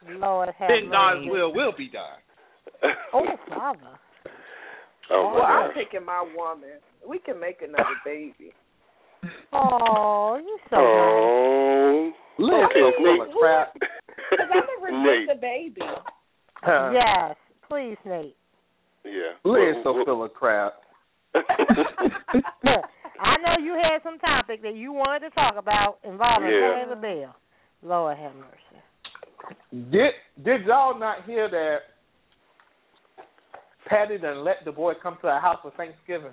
Lord 0.08 0.48
have 0.58 0.68
then 0.68 0.90
God's 0.90 1.18
mercy. 1.20 1.30
will 1.30 1.54
will 1.54 1.72
be 1.76 1.88
done. 1.88 2.18
Oh, 3.12 3.24
Father. 3.48 3.78
Oh 5.10 5.32
well, 5.34 5.42
I'm 5.44 5.68
God. 5.68 5.74
picking 5.74 6.04
my 6.06 6.24
woman. 6.36 6.80
We 7.08 7.18
can 7.18 7.38
make 7.40 7.60
another 7.62 7.96
baby. 8.04 8.52
Oh, 9.52 10.38
you 10.42 10.58
so 10.70 10.76
nice. 10.76 10.84
Oh. 10.84 12.10
Liz 12.38 12.54
Okay, 12.64 12.80
so 12.80 12.92
full 12.96 13.18
Nate. 13.18 13.28
of 13.28 13.34
crap. 13.38 13.74
Because 14.30 14.48
I 14.50 14.60
never 14.80 15.04
Nate. 15.04 15.28
get 15.28 15.34
the 15.34 15.40
baby. 15.40 15.80
Uh, 16.66 16.92
Yes, 16.92 17.36
please, 17.68 17.98
Nate. 18.06 18.36
Yeah. 19.04 19.34
Liz 19.44 19.76
so 19.84 19.92
Well, 19.94 20.04
full 20.04 20.24
of 20.24 20.32
crap. 20.34 20.74
I 21.34 21.40
I 23.20 23.36
know 23.42 23.62
you 23.64 23.74
had 23.74 24.02
some 24.02 24.18
topic 24.18 24.62
that 24.62 24.74
you 24.76 24.92
wanted 24.92 25.28
to 25.28 25.34
talk 25.34 25.54
about 25.56 25.98
involving 26.04 26.50
Yeah. 26.50 26.74
Patti 26.84 26.90
LaBelle. 26.90 27.34
Lord 27.82 28.16
have 28.18 28.32
mercy. 28.34 28.78
Did 29.90 30.12
did 30.44 30.64
y'all 30.66 30.98
not 30.98 31.24
hear 31.24 31.48
that 31.50 31.76
Patty 33.88 34.18
done 34.18 34.44
let 34.44 34.64
the 34.64 34.72
boy 34.72 34.92
come 35.02 35.18
to 35.22 35.28
our 35.28 35.40
house 35.40 35.58
for 35.62 35.72
Thanksgiving? 35.72 36.32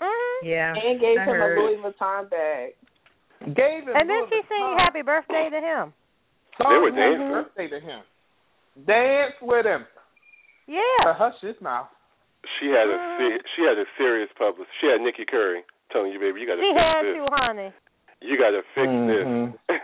Mm-hmm. 0.00 0.46
Yeah. 0.46 0.72
And 0.74 1.00
gave 1.00 1.18
I 1.18 1.22
him 1.22 1.28
heard. 1.28 1.58
a 1.58 1.60
Louis 1.60 1.76
Vuitton 1.82 2.30
bag. 2.30 2.72
Gave 3.54 3.84
him 3.84 3.94
And 3.94 4.08
then 4.08 4.16
Louis 4.22 4.28
she 4.30 4.40
sang 4.48 4.76
happy 4.78 5.02
birthday 5.02 5.48
to 5.50 5.60
him. 5.60 5.92
Sung 6.56 6.66
They 6.72 6.78
were 6.78 6.90
happy 6.90 7.18
dancing. 7.18 7.28
birthday 7.30 7.68
to 7.68 7.80
him. 7.80 8.00
Dance 8.86 9.34
with 9.42 9.66
him. 9.66 9.84
Yeah. 10.66 11.04
To 11.04 11.14
hush 11.14 11.34
his 11.42 11.56
mouth. 11.60 11.88
She 12.58 12.66
had 12.72 12.88
a 12.88 12.98
se- 13.18 13.42
she 13.56 13.62
had 13.62 13.78
a 13.78 13.84
serious 13.96 14.30
publicist. 14.38 14.70
She 14.80 14.86
had 14.88 15.00
Nikki 15.00 15.24
Curry 15.28 15.62
telling 15.92 16.12
you, 16.12 16.18
baby, 16.18 16.40
you 16.40 16.46
got 16.46 16.56
to 16.56 16.64
fix 16.64 16.72
it. 16.72 16.72
She 16.72 16.74
fix 16.74 16.88
had 16.88 17.02
this. 17.04 17.14
to, 17.14 17.22
honey. 17.36 17.70
You 18.20 18.34
got 18.38 18.50
to 18.50 18.62
fix 18.74 18.88
Mhm. 18.88 19.06
this. 19.08 19.26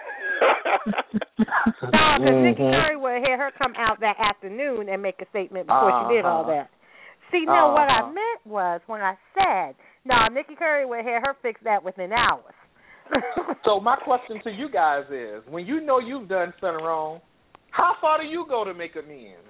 No, 1.94 2.18
because 2.18 2.42
Nikki 2.42 2.62
Mhm. 2.62 2.72
Curry 2.74 2.96
would 2.96 3.12
have 3.14 3.22
had 3.24 3.38
her 3.38 3.50
come 3.52 3.74
out 3.76 4.00
that 4.00 4.18
afternoon 4.18 4.88
and 4.88 5.00
make 5.02 5.20
a 5.22 5.26
statement 5.26 5.66
before 5.66 5.90
she 5.92 6.14
did 6.14 6.24
all 6.24 6.42
Uh-huh. 6.42 6.50
that. 6.52 6.68
See, 7.30 7.44
no, 7.46 7.68
what 7.72 7.88
I 7.88 8.00
Uh-huh. 8.00 8.12
meant 8.12 8.40
was 8.46 8.80
when 8.86 9.00
I 9.00 9.16
said, 9.34 9.76
no, 10.04 10.26
Nikki 10.28 10.56
Curry 10.56 10.84
would 10.84 11.04
have 11.04 11.06
had 11.06 11.26
her 11.26 11.34
fix 11.42 11.60
that 11.62 11.82
within 11.82 12.12
hours. 12.12 12.54
So 13.64 13.80
my 13.80 13.96
question 13.96 14.40
to 14.42 14.50
you 14.50 14.68
guys 14.68 15.04
is, 15.10 15.42
when 15.46 15.64
you 15.66 15.80
know 15.80 15.98
you've 15.98 16.28
done 16.28 16.52
something 16.60 16.84
wrong, 16.84 17.20
how 17.70 17.94
far 18.00 18.18
do 18.20 18.24
you 18.26 18.44
go 18.46 18.62
to 18.64 18.74
make 18.74 18.94
amends? 18.96 19.48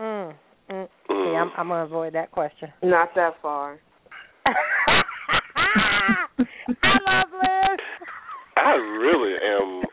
mm, 0.00 0.34
mm. 0.70 0.88
See, 1.08 1.34
I'm, 1.36 1.50
I'm 1.56 1.68
gonna 1.68 1.84
avoid 1.84 2.12
that 2.14 2.30
question. 2.30 2.72
Not 2.82 3.14
that 3.14 3.34
far. 3.42 3.78
I 4.46 4.56
love 6.82 7.30
Liz. 7.32 7.80
I 8.56 8.72
really 8.74 9.34
am. 9.40 9.84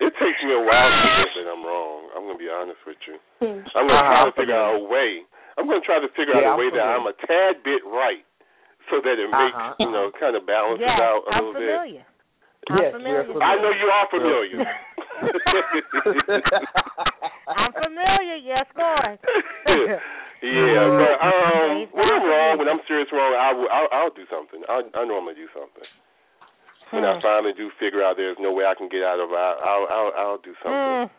It 0.00 0.12
takes 0.22 0.38
me 0.46 0.54
a 0.54 0.62
while 0.62 0.88
to 0.90 0.98
admit 1.02 1.32
that 1.42 1.48
I'm 1.50 1.64
wrong. 1.66 2.10
I'm 2.14 2.22
gonna 2.26 2.38
be 2.38 2.46
honest 2.50 2.78
with 2.86 2.98
you. 3.06 3.18
I'm 3.42 3.86
gonna 3.86 3.98
Uh-huh, 3.98 4.14
try 4.14 4.24
to 4.30 4.36
figure 4.38 4.54
out 4.54 4.74
a 4.78 4.84
way. 4.86 5.22
I'm 5.58 5.66
gonna 5.66 5.80
try 5.82 5.98
to 5.98 6.08
figure 6.14 6.34
Yeah, 6.38 6.54
out 6.54 6.54
a 6.54 6.54
I'm 6.54 6.58
way 6.58 6.70
that 6.70 6.86
I'm 6.86 7.06
a 7.06 7.12
tad 7.26 7.62
bit 7.66 7.82
right, 7.84 8.22
so 8.90 9.00
that 9.02 9.18
it 9.18 9.26
makes 9.30 9.56
Uh-huh, 9.58 9.74
you 9.80 9.90
know 9.90 10.10
kind 10.20 10.36
of 10.36 10.46
balances 10.46 10.86
yes, 10.86 11.00
out 11.00 11.22
a 11.26 11.34
I'm 11.34 11.44
little 11.44 11.58
bit. 11.58 12.06
Familiar. 12.68 12.92
I'm 12.92 12.92
Yes, 12.92 12.92
familiar. 12.92 13.24
we're 13.32 13.42
I 13.42 13.56
know 13.56 13.72
you 13.72 13.88
are 13.88 14.06
familiar. 14.12 14.60
I'm 17.56 17.72
familiar. 17.72 18.36
Yes, 18.44 18.66
Lord. 18.76 19.18
yeah, 20.42 20.84
but 20.94 21.14
um, 21.24 21.88
when 21.92 22.08
I'm 22.08 22.24
wrong, 22.28 22.52
when 22.58 22.68
I'm 22.68 22.80
serious 22.86 23.08
wrong, 23.12 23.32
I 23.34 23.50
will. 23.52 23.68
I'll, 23.72 23.88
I'll 23.92 24.14
do 24.14 24.24
something. 24.30 24.62
I 24.68 24.82
I 24.94 25.04
normally 25.04 25.34
do 25.34 25.48
something. 25.56 25.84
When 26.92 27.04
I 27.04 27.16
Hmm. 27.18 27.24
finally 27.24 27.52
do 27.52 27.68
figure 27.78 28.00
out 28.02 28.16
there's 28.16 28.38
no 28.40 28.52
way 28.52 28.64
I 28.64 28.72
can 28.74 28.88
get 28.88 29.02
out 29.04 29.20
of 29.20 29.28
it, 29.28 29.36
I'll 29.36 29.58
I'll 29.60 29.86
I'll, 29.92 30.12
I'll 30.16 30.40
do 30.40 30.54
something. 30.64 30.96
Mm. 31.04 31.10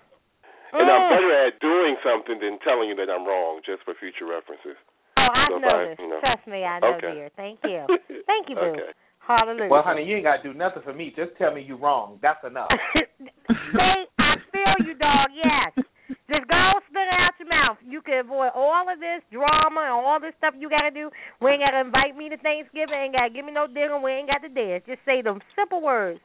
And 0.71 0.85
I'm 0.89 1.01
Mm. 1.01 1.09
better 1.09 1.31
at 1.49 1.59
doing 1.59 1.97
something 2.05 2.37
than 2.39 2.57
telling 2.65 2.89
you 2.89 2.95
that 3.01 3.09
I'm 3.09 3.25
wrong, 3.25 3.61
just 3.65 3.81
for 3.85 3.93
future 3.97 4.25
references. 4.25 4.77
Oh, 5.17 5.29
I 5.29 5.45
So 5.49 5.57
if 5.57 5.61
know 5.61 5.69
I- 5.69 5.85
this. 5.89 5.97
you 5.99 6.09
know. 6.09 6.19
Trust 6.21 6.45
me, 6.47 6.63
I 6.63 6.79
know, 6.79 6.93
Okay. 6.97 7.13
dear. 7.13 7.29
Thank 7.35 7.59
you. 7.65 7.85
Thank 8.25 8.49
you, 8.49 8.55
boo. 8.55 8.61
Okay. 8.77 8.91
Hallelujah. 9.29 9.69
well, 9.69 9.83
honey, 9.85 10.03
you 10.03 10.15
ain't 10.17 10.25
got 10.25 10.41
to 10.41 10.51
do 10.51 10.57
nothing 10.57 10.81
for 10.83 10.93
me. 10.93 11.13
Just 11.15 11.37
tell 11.37 11.53
me 11.53 11.61
you're 11.61 11.77
wrong. 11.77 12.17
That's 12.21 12.41
enough. 12.43 12.69
See, 12.97 14.01
I 14.17 14.33
feel 14.49 14.75
you, 14.89 14.97
dog. 14.97 15.29
Yes. 15.37 15.85
Just 16.25 16.49
go 16.49 16.57
spit 16.89 17.05
it 17.05 17.13
out 17.13 17.37
your 17.37 17.49
mouth. 17.49 17.77
You 17.85 18.01
can 18.01 18.25
avoid 18.25 18.49
all 18.57 18.85
of 18.89 18.97
this 18.99 19.21
drama 19.31 19.81
and 19.85 20.01
all 20.01 20.17
this 20.19 20.33
stuff 20.41 20.53
you 20.57 20.69
got 20.69 20.89
to 20.89 20.93
do. 20.93 21.09
We 21.41 21.51
ain't 21.53 21.61
got 21.61 21.77
to 21.77 21.81
invite 21.85 22.17
me 22.17 22.29
to 22.29 22.37
Thanksgiving. 22.37 22.97
Ain't 22.97 23.13
got 23.13 23.29
to 23.29 23.33
give 23.33 23.45
me 23.45 23.51
no 23.53 23.67
dinner. 23.67 24.01
We 24.01 24.11
ain't 24.11 24.29
got 24.29 24.41
to 24.41 24.49
dance. 24.49 24.83
Just 24.89 25.05
say 25.05 25.21
them 25.21 25.39
simple 25.57 25.81
words. 25.81 26.19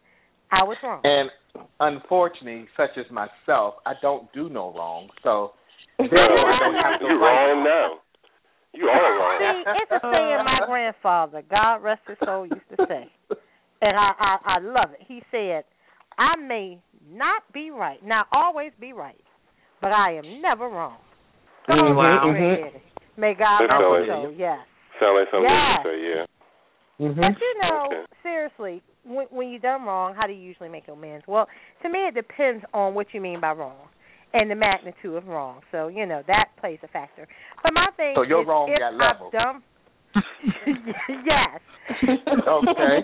I 0.53 0.65
was 0.65 0.77
wrong. 0.83 1.01
And 1.05 1.29
unfortunately, 1.81 2.69
such 2.77 2.97
as 2.97 3.05
myself, 3.13 3.75
I 3.85 3.93
don't 4.01 4.33
do 4.33 4.49
no 4.49 4.73
wrong. 4.73 5.09
So 5.23 5.53
therefore, 5.99 6.17
I 6.17 6.57
don't 6.61 6.81
have 6.81 7.01
to 7.01 7.07
You're 7.09 7.21
write. 7.21 7.53
wrong 7.53 7.65
now. 7.65 7.89
You 8.75 8.87
are 8.87 9.19
wrong. 9.19 9.39
See, 9.39 9.71
it's 9.83 9.93
a 9.93 10.01
saying 10.03 10.45
my 10.45 10.61
grandfather, 10.67 11.43
God 11.49 11.77
rest 11.77 12.03
his 12.09 12.19
soul, 12.25 12.47
used 12.47 12.69
to 12.77 12.87
say, 12.89 13.07
and 13.81 13.97
I, 13.97 14.11
I 14.19 14.37
I 14.45 14.59
love 14.61 14.91
it. 14.99 15.07
He 15.07 15.23
said, 15.31 15.65
"I 16.19 16.37
may 16.37 16.79
not 17.09 17.43
be 17.53 17.71
right, 17.71 18.05
not 18.05 18.27
always 18.33 18.73
be 18.81 18.93
right, 18.93 19.23
but 19.81 19.93
I 19.93 20.19
am 20.19 20.43
never 20.43 20.69
wrong." 20.69 20.99
Come 21.67 21.79
on, 21.79 21.95
Mhm, 21.95 22.35
Rick 22.35 22.75
mhm. 22.75 22.81
May 23.17 23.35
God 23.35 23.61
That's 23.61 23.71
rest 23.71 23.85
all 23.85 23.97
his 23.97 24.09
soul. 24.09 24.35
Yes. 24.37 24.59
Sound 25.01 25.19
like 25.19 25.31
something 25.31 25.49
Yes. 25.49 25.81
you 25.85 25.91
say, 25.91 25.99
yeah. 26.03 26.27
Mm-hmm. 27.01 27.21
But 27.21 27.41
you 27.41 27.55
know, 27.63 27.87
Okay. 27.87 28.05
seriously, 28.23 28.83
when 29.05 29.27
when 29.31 29.49
you 29.49 29.59
done 29.59 29.85
wrong, 29.85 30.15
how 30.15 30.27
do 30.27 30.33
you 30.33 30.43
usually 30.43 30.69
make 30.69 30.89
amends? 30.89 31.25
Well, 31.27 31.49
to 31.83 31.89
me, 31.89 32.07
it 32.07 32.15
depends 32.15 32.65
on 32.75 32.95
what 32.95 33.15
you 33.15 33.21
mean 33.21 33.41
by 33.41 33.53
wrong 33.53 33.89
and 34.35 34.51
the 34.51 34.55
magnitude 34.55 35.15
of 35.17 35.27
wrong. 35.27 35.61
So 35.73 35.89
you 35.89 36.05
know 36.07 36.23
that 36.27 36.51
plays 36.61 36.79
a 36.83 36.89
factor. 36.89 37.27
But 37.63 37.73
my 37.73 37.87
thing 37.97 38.13
So 38.17 38.23
your 38.23 38.43
is, 38.43 38.49
wrong 38.49 38.69
if 38.69 38.79
got 38.79 38.93
I've 38.93 39.17
levels. 39.23 39.33
done, 39.33 39.63
yes. 41.25 41.61
okay. 42.05 42.97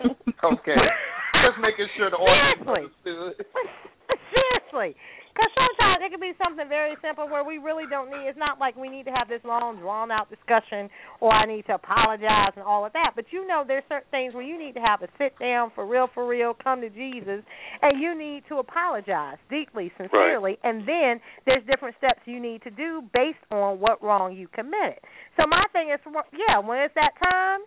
Okay. 0.45 0.77
Just 1.41 1.57
making 1.63 1.87
sure 1.97 2.11
the 2.11 2.17
audience 2.21 2.61
Seriously. 2.67 2.91
understood. 3.07 3.47
Seriously. 4.35 4.97
Because 5.31 5.53
sometimes 5.55 6.03
it 6.03 6.11
can 6.11 6.21
be 6.21 6.35
something 6.43 6.67
very 6.69 6.99
simple 6.99 7.31
where 7.31 7.45
we 7.45 7.59
really 7.59 7.85
don't 7.89 8.11
need. 8.11 8.27
It's 8.27 8.39
not 8.39 8.59
like 8.59 8.75
we 8.75 8.89
need 8.89 9.07
to 9.07 9.15
have 9.15 9.29
this 9.29 9.41
long, 9.45 9.79
drawn 9.79 10.11
out 10.11 10.29
discussion, 10.29 10.91
or 11.21 11.31
I 11.31 11.47
need 11.47 11.67
to 11.67 11.75
apologize 11.79 12.53
and 12.57 12.65
all 12.67 12.85
of 12.85 12.93
that. 12.95 13.13
But 13.15 13.27
you 13.31 13.47
know, 13.47 13.63
there's 13.67 13.85
certain 13.89 14.11
things 14.11 14.35
where 14.35 14.43
you 14.43 14.59
need 14.59 14.75
to 14.75 14.83
have 14.83 15.03
a 15.03 15.09
sit 15.19 15.39
down, 15.39 15.71
for 15.75 15.87
real, 15.87 16.09
for 16.13 16.27
real, 16.27 16.55
come 16.55 16.81
to 16.81 16.91
Jesus, 16.91 17.47
and 17.83 18.03
you 18.03 18.19
need 18.19 18.43
to 18.49 18.59
apologize 18.59 19.39
deeply, 19.49 19.93
sincerely, 19.97 20.59
and 20.65 20.83
then 20.83 21.21
there's 21.47 21.63
different 21.71 21.97
steps 21.99 22.21
you 22.27 22.41
need 22.41 22.63
to 22.63 22.71
do 22.71 23.03
based 23.15 23.39
on 23.51 23.79
what 23.79 24.03
wrong 24.03 24.35
you 24.35 24.49
committed. 24.49 24.99
So 25.37 25.47
my 25.47 25.65
thing 25.73 25.95
is, 25.95 26.01
yeah, 26.35 26.59
when 26.59 26.79
it's 26.79 26.95
that 26.95 27.15
time, 27.23 27.61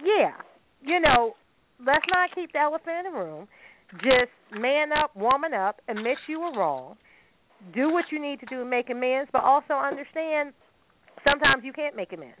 yeah, 0.00 0.38
you 0.82 1.00
know, 1.00 1.34
let's 1.84 2.06
not 2.08 2.30
keep 2.34 2.52
the 2.52 2.60
elephant 2.60 3.06
in 3.06 3.12
the 3.12 3.18
room. 3.18 3.48
Just 3.94 4.32
man 4.52 4.88
up, 4.92 5.14
woman 5.14 5.52
up, 5.52 5.80
admit 5.88 6.16
you 6.28 6.40
were 6.40 6.58
wrong, 6.58 6.96
do 7.74 7.92
what 7.92 8.06
you 8.10 8.20
need 8.20 8.40
to 8.40 8.46
do 8.46 8.58
to 8.58 8.64
make 8.64 8.90
amends, 8.90 9.30
but 9.32 9.42
also 9.42 9.74
understand 9.74 10.52
sometimes 11.24 11.62
you 11.64 11.72
can't 11.72 11.94
make 11.94 12.12
amends. 12.12 12.40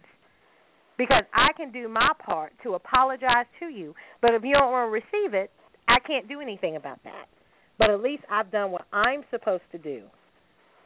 Because 0.98 1.24
I 1.32 1.52
can 1.56 1.72
do 1.72 1.88
my 1.88 2.10
part 2.24 2.52
to 2.64 2.74
apologize 2.74 3.46
to 3.60 3.66
you, 3.66 3.94
but 4.20 4.34
if 4.34 4.42
you 4.44 4.54
don't 4.54 4.72
want 4.72 4.88
to 4.88 4.92
receive 4.92 5.34
it, 5.34 5.50
I 5.88 5.98
can't 6.06 6.28
do 6.28 6.40
anything 6.40 6.76
about 6.76 7.02
that. 7.04 7.26
But 7.78 7.90
at 7.90 8.00
least 8.00 8.22
I've 8.30 8.50
done 8.50 8.70
what 8.70 8.86
I'm 8.92 9.22
supposed 9.30 9.64
to 9.72 9.78
do 9.78 10.02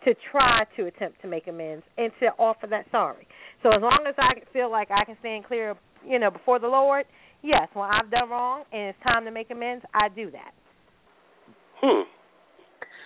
to 0.05 0.15
try 0.31 0.65
to 0.77 0.87
attempt 0.87 1.21
to 1.23 1.29
make 1.29 1.49
amends 1.49 1.85
and 1.99 2.13
to 2.21 2.27
offer 2.39 2.67
that 2.69 2.87
sorry. 2.91 3.27
So 3.63 3.71
as 3.71 3.83
long 3.83 4.05
as 4.09 4.15
I 4.19 4.35
feel 4.53 4.71
like 4.71 4.89
I 4.91 5.05
can 5.05 5.17
stand 5.21 5.45
clear, 5.45 5.75
you 6.07 6.19
know, 6.19 6.31
before 6.31 6.61
the 6.61 6.69
Lord, 6.69 7.05
yes, 7.42 7.68
when 7.75 7.88
I've 7.88 8.11
done 8.11 8.29
wrong 8.31 8.64
and 8.72 8.90
it's 8.94 8.99
time 9.03 9.25
to 9.25 9.31
make 9.31 9.51
amends, 9.51 9.85
I 9.94 10.09
do 10.09 10.31
that. 10.31 10.53
Hmm. 11.83 12.05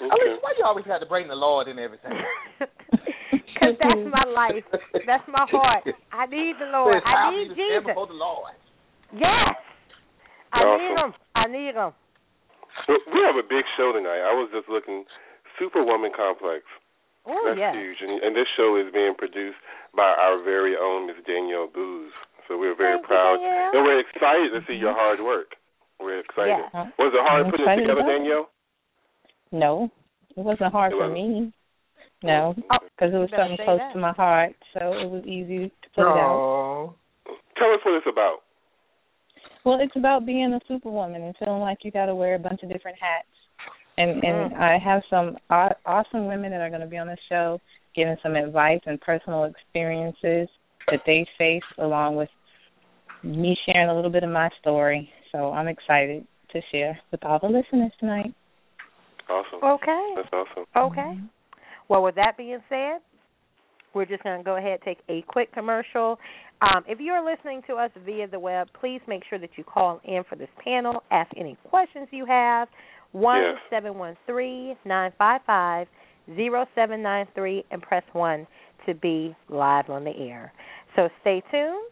I 0.00 0.04
Okay. 0.06 0.24
mean, 0.32 0.38
why 0.40 0.54
you 0.56 0.64
always 0.64 0.86
have 0.86 1.00
to 1.00 1.06
bring 1.06 1.28
the 1.28 1.34
Lord 1.36 1.68
in 1.68 1.78
everything? 1.78 2.12
Because 3.60 3.76
that's 3.76 4.08
my 4.08 4.24
life. 4.24 4.64
That's 5.04 5.28
my 5.28 5.44
heart. 5.52 5.84
I 6.16 6.24
need 6.32 6.56
the 6.56 6.72
Lord. 6.72 6.96
I 7.04 7.28
need 7.28 7.52
you 7.52 7.60
Jesus. 7.60 7.92
before 7.92 8.08
the 8.08 8.16
Lord. 8.16 8.56
Yes. 9.12 9.52
I 10.48 10.64
Awesome. 10.64 10.80
need 10.80 10.96
him. 10.96 11.10
I 11.36 11.44
need 11.44 11.74
him. 11.76 11.92
Well, 12.88 13.00
we 13.12 13.20
have 13.20 13.36
a 13.36 13.44
big 13.44 13.68
show 13.76 13.92
tonight. 13.92 14.24
I 14.24 14.32
was 14.32 14.48
just 14.48 14.64
looking. 14.72 15.04
Superwoman 15.60 16.08
Complex. 16.16 16.64
Oh, 17.28 17.36
That's 17.52 17.60
yes. 17.60 17.76
huge. 17.76 18.00
And, 18.00 18.16
and 18.24 18.32
this 18.32 18.48
show 18.56 18.80
is 18.80 18.88
being 18.96 19.12
produced 19.12 19.60
by 19.92 20.08
our 20.08 20.40
very 20.40 20.72
own 20.80 21.04
Miss 21.06 21.20
Danielle 21.28 21.68
Booz. 21.68 22.16
So 22.50 22.58
we're 22.58 22.74
very 22.74 22.96
Thank 22.98 23.06
proud. 23.06 23.38
Danielle. 23.38 23.70
and 23.78 23.84
we're 23.86 24.00
excited 24.02 24.50
to 24.58 24.60
see 24.66 24.74
your 24.74 24.92
hard 24.92 25.20
work. 25.22 25.54
We're 26.00 26.18
excited. 26.18 26.58
Yeah. 26.74 26.90
Was 26.98 27.14
it 27.14 27.22
hard 27.22 27.46
I'm 27.46 27.50
putting 27.54 27.68
it 27.68 27.76
together, 27.86 28.00
about. 28.02 28.10
Danielle? 28.10 28.50
No, 29.52 29.90
it 30.36 30.42
wasn't 30.42 30.72
hard 30.72 30.90
It 30.92 30.96
for 30.98 31.08
wasn't. 31.08 31.46
me. 31.46 31.52
No, 32.24 32.54
Oh, 32.70 32.78
because 32.82 33.14
it 33.14 33.18
was 33.22 33.30
something 33.30 33.56
close 33.64 33.78
that. 33.78 33.92
to 33.94 33.98
my 34.00 34.12
heart, 34.12 34.52
so 34.74 34.92
it 34.98 35.08
was 35.08 35.22
easy 35.24 35.70
to 35.70 35.88
put 35.94 36.02
it 36.02 36.18
out. 36.18 36.34
Oh. 36.34 36.94
Tell 37.56 37.70
us 37.72 37.80
what 37.84 37.94
it's 37.94 38.06
about. 38.10 38.42
Well, 39.64 39.78
it's 39.80 39.94
about 39.96 40.26
being 40.26 40.52
a 40.52 40.60
superwoman 40.66 41.22
and 41.22 41.36
feeling 41.38 41.60
like 41.60 41.78
you 41.84 41.90
got 41.92 42.06
to 42.06 42.14
wear 42.16 42.34
a 42.34 42.38
bunch 42.38 42.62
of 42.62 42.68
different 42.70 42.98
hats. 43.00 43.28
And 43.96 44.24
and 44.24 44.52
Mm. 44.52 44.58
I 44.58 44.78
have 44.78 45.02
some 45.08 45.38
awesome 45.86 46.26
women 46.26 46.50
that 46.50 46.60
are 46.60 46.68
going 46.70 46.80
to 46.80 46.86
be 46.86 46.98
on 46.98 47.06
the 47.06 47.16
show, 47.28 47.60
giving 47.94 48.16
some 48.22 48.34
advice 48.34 48.80
and 48.86 49.00
personal 49.00 49.44
experiences 49.44 50.48
that 50.90 51.04
they 51.06 51.26
face, 51.38 51.62
along 51.78 52.16
with 52.16 52.28
me 53.22 53.56
sharing 53.66 53.88
a 53.88 53.94
little 53.94 54.10
bit 54.10 54.22
of 54.22 54.30
my 54.30 54.48
story. 54.60 55.08
So 55.32 55.52
I'm 55.52 55.68
excited 55.68 56.26
to 56.52 56.60
share 56.72 56.98
with 57.10 57.24
all 57.24 57.38
the 57.38 57.46
listeners 57.48 57.92
tonight. 58.00 58.34
Awesome. 59.28 59.60
Okay. 59.62 60.14
That's 60.16 60.28
awesome. 60.32 60.64
Okay. 60.76 61.20
Well, 61.88 62.02
with 62.02 62.16
that 62.16 62.36
being 62.36 62.58
said, 62.68 63.00
We're 63.94 64.06
just 64.06 64.22
going 64.22 64.38
to 64.38 64.44
go 64.44 64.56
ahead 64.56 64.72
and 64.72 64.82
take 64.82 64.98
a 65.08 65.22
quick 65.26 65.52
commercial. 65.52 66.18
Um, 66.62 66.84
if 66.86 67.00
you're 67.00 67.24
listening 67.24 67.62
to 67.66 67.74
us 67.74 67.90
via 68.04 68.28
the 68.28 68.38
web, 68.38 68.68
please 68.78 69.00
make 69.08 69.22
sure 69.28 69.38
that 69.38 69.50
you 69.56 69.64
call 69.64 70.00
in 70.04 70.22
for 70.28 70.36
this 70.36 70.48
panel, 70.62 71.02
ask 71.10 71.30
any 71.36 71.56
questions 71.68 72.08
you 72.10 72.26
have. 72.26 72.68
One 73.12 73.42
seven 73.70 73.98
one 73.98 74.16
three 74.26 74.76
nine 74.84 75.12
five 75.18 75.40
five 75.44 75.88
zero 76.36 76.66
seven 76.76 77.02
nine 77.02 77.26
three 77.34 77.64
and 77.72 77.82
press 77.82 78.04
one 78.12 78.46
to 78.86 78.94
be 78.94 79.34
live 79.48 79.90
on 79.90 80.04
the 80.04 80.12
air. 80.16 80.52
So 80.94 81.08
stay 81.22 81.42
tuned. 81.50 81.90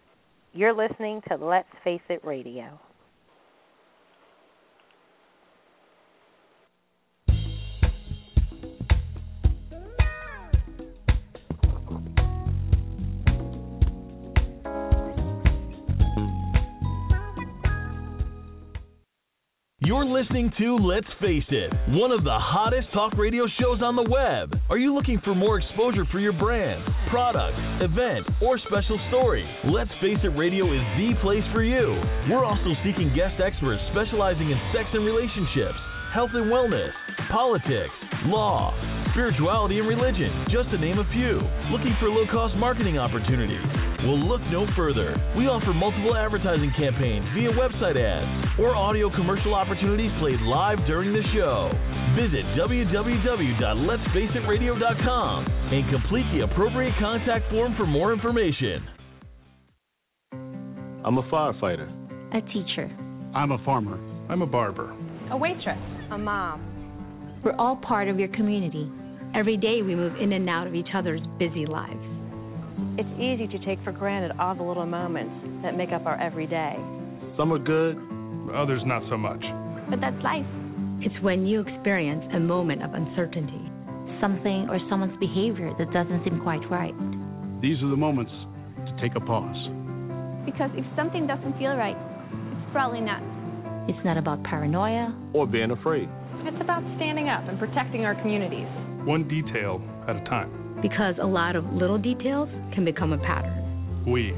You're 0.55 0.73
listening 0.73 1.21
to 1.29 1.37
Let's 1.37 1.69
Face 1.85 2.01
It 2.09 2.25
Radio. 2.25 2.81
You're 19.89 20.05
listening 20.05 20.53
to 20.61 20.77
Let's 20.77 21.09
Face 21.17 21.49
It, 21.49 21.73
one 21.97 22.13
of 22.13 22.21
the 22.21 22.37
hottest 22.37 22.93
talk 22.93 23.17
radio 23.17 23.49
shows 23.57 23.81
on 23.81 23.97
the 23.97 24.05
web. 24.05 24.53
Are 24.69 24.77
you 24.77 24.93
looking 24.93 25.17
for 25.25 25.33
more 25.35 25.57
exposure 25.57 26.05
for 26.13 26.21
your 26.21 26.37
brand, 26.37 26.85
product, 27.09 27.57
event, 27.81 28.29
or 28.45 28.61
special 28.69 29.01
story? 29.09 29.49
Let's 29.65 29.89
Face 30.05 30.21
It 30.21 30.37
Radio 30.37 30.69
is 30.77 30.85
the 31.01 31.17
place 31.25 31.47
for 31.57 31.65
you. 31.65 31.97
We're 32.29 32.45
also 32.45 32.77
seeking 32.85 33.17
guest 33.17 33.41
experts 33.41 33.81
specializing 33.97 34.53
in 34.53 34.61
sex 34.77 34.93
and 34.93 35.09
relationships, 35.09 35.81
health 36.13 36.37
and 36.37 36.53
wellness, 36.53 36.93
politics, 37.33 37.97
law, 38.29 38.77
spirituality, 39.17 39.81
and 39.81 39.89
religion, 39.89 40.53
just 40.53 40.69
to 40.69 40.77
name 40.77 41.01
a 41.01 41.09
few. 41.17 41.41
Looking 41.73 41.97
for 41.97 42.13
low 42.13 42.29
cost 42.29 42.53
marketing 42.61 43.01
opportunities? 43.01 43.88
Well, 44.05 44.17
look 44.17 44.41
no 44.53 44.65
further. 44.77 45.17
We 45.37 45.49
offer 45.51 45.75
multiple 45.75 46.15
advertising 46.15 46.71
campaigns 46.79 47.27
via 47.35 47.51
website 47.51 47.99
ads 47.99 48.31
or 48.61 48.77
audio 48.77 49.11
commercial 49.11 49.55
opportunities 49.55 50.13
played 50.23 50.39
live 50.47 50.79
during 50.87 51.13
the 51.13 51.23
show. 51.35 51.73
Visit 52.15 52.45
www.letsfaceitradio.com 52.55 55.47
and 55.47 55.91
complete 55.91 56.27
the 56.33 56.45
appropriate 56.47 56.95
contact 57.01 57.51
form 57.51 57.75
for 57.77 57.87
more 57.87 58.13
information. 58.13 58.87
I'm 61.05 61.19
a 61.19 61.25
firefighter. 61.27 61.91
A 62.37 62.41
teacher. 62.53 62.89
I'm 63.35 63.51
a 63.51 63.59
farmer. 63.65 63.99
I'm 64.31 64.43
a 64.43 64.47
barber. 64.47 64.95
A 65.33 65.37
waitress. 65.37 65.77
A 66.13 66.19
mom. 66.19 66.63
We're 67.45 67.57
all 67.57 67.77
part 67.77 68.09
of 68.09 68.19
your 68.19 68.29
community. 68.29 68.91
Every 69.35 69.57
day 69.57 69.83
we 69.83 69.95
move 69.95 70.15
in 70.21 70.33
and 70.33 70.49
out 70.49 70.69
of 70.69 70.75
each 70.75 70.89
other's 70.95 71.21
busy 71.39 71.67
lives. 71.67 72.18
It's 72.99 73.09
easy 73.19 73.47
to 73.47 73.59
take 73.65 73.83
for 73.85 73.93
granted 73.93 74.33
all 74.39 74.55
the 74.55 74.63
little 74.63 74.87
moments 74.87 75.63
that 75.63 75.77
make 75.77 75.91
up 75.91 76.07
our 76.07 76.21
everyday. 76.21 76.75
Some 77.37 77.53
are 77.53 77.59
good, 77.59 77.99
others 78.55 78.83
not 78.87 79.03
so 79.11 79.17
much. 79.17 79.43
But 79.91 80.01
that's 80.01 80.19
life. 80.23 80.47
It's 81.01 81.15
when 81.23 81.47
you 81.47 81.63
experience 81.63 82.25
a 82.35 82.41
moment 82.41 82.83
of 82.83 82.95
uncertainty, 82.95 83.71
something 84.21 84.67
or 84.71 84.79
someone's 84.91 85.19
behavior 85.19 85.71
that 85.79 85.91
doesn't 85.93 86.23
seem 86.25 86.41
quite 86.43 86.63
right. 86.71 86.95
These 87.63 87.83
are 87.83 87.91
the 87.91 87.97
moments 87.99 88.33
to 88.87 88.93
take 89.03 89.15
a 89.15 89.23
pause. 89.23 89.59
Because 90.45 90.71
if 90.75 90.87
something 90.95 91.27
doesn't 91.27 91.59
feel 91.59 91.75
right, 91.75 91.99
it's 92.55 92.71
probably 92.73 93.01
not. 93.01 93.23
It's 93.89 94.05
not 94.05 94.19
about 94.19 94.43
paranoia 94.43 95.15
or 95.35 95.47
being 95.47 95.71
afraid. 95.71 96.09
It's 96.47 96.61
about 96.61 96.83
standing 96.97 97.29
up 97.29 97.47
and 97.49 97.59
protecting 97.59 98.05
our 98.05 98.15
communities. 98.21 98.67
One 99.07 99.27
detail 99.27 99.83
at 100.07 100.17
a 100.17 100.25
time 100.27 100.68
because 100.83 101.15
a 101.21 101.27
lot 101.27 101.57
of 101.57 101.65
little 101.73 101.99
details 101.99 102.49
can 102.75 102.85
become 102.85 103.13
a 103.13 103.19
pattern. 103.19 104.05
We. 104.07 104.33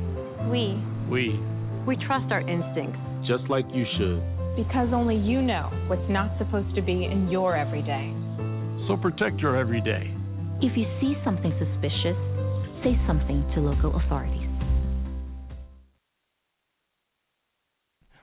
We. 0.49 0.81
We. 1.11 1.39
We 1.87 1.97
trust 2.07 2.33
our 2.33 2.41
instincts. 2.41 2.99
Just 3.29 3.51
like 3.51 3.67
you 3.73 3.85
should. 3.99 4.23
Because 4.57 4.89
only 4.93 5.17
you 5.17 5.43
know 5.43 5.71
what's 5.87 6.09
not 6.09 6.37
supposed 6.39 6.75
to 6.75 6.83
be 6.83 7.05
in 7.05 7.29
your 7.29 7.57
everyday. 7.57 8.13
So 8.89 8.97
protect 8.97 9.41
your 9.41 9.57
everyday. 9.57 10.15
If 10.63 10.77
you 10.77 10.85
see 11.01 11.15
something 11.25 11.53
suspicious, 11.59 12.17
say 12.83 12.99
something 13.07 13.45
to 13.55 13.61
local 13.61 13.97
authorities. 14.01 14.51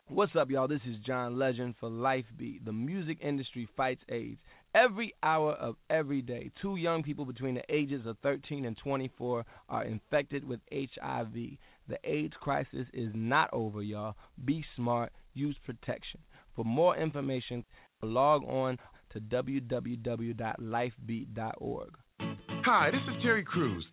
What's 0.09 0.31
up, 0.39 0.49
y'all? 0.49 0.67
This 0.67 0.81
is 0.87 0.95
John 1.05 1.37
Legend 1.37 1.75
for 1.79 1.89
Lifebeat. 1.89 2.65
The 2.65 2.73
music 2.73 3.17
industry 3.21 3.67
fights 3.77 4.01
AIDS. 4.09 4.39
Every 4.77 5.13
hour 5.23 5.53
of 5.53 5.77
every 5.89 6.21
day, 6.21 6.51
two 6.61 6.75
young 6.75 7.01
people 7.01 7.25
between 7.25 7.55
the 7.55 7.63
ages 7.67 8.05
of 8.05 8.15
13 8.21 8.65
and 8.65 8.77
24 8.77 9.43
are 9.69 9.83
infected 9.83 10.43
with 10.43 10.59
HIV. 10.71 11.33
The 11.33 11.97
AIDS 12.03 12.35
crisis 12.39 12.85
is 12.93 13.09
not 13.15 13.49
over, 13.53 13.81
y'all. 13.81 14.13
Be 14.45 14.63
smart, 14.75 15.11
use 15.33 15.57
protection. 15.65 16.19
For 16.55 16.63
more 16.63 16.95
information, 16.95 17.65
log 18.03 18.43
on 18.43 18.77
to 19.13 19.19
www.lifebeat.org. 19.19 21.89
Hi, 22.19 22.91
this 22.91 23.01
is 23.01 23.23
Terry 23.23 23.43
Crews, 23.43 23.83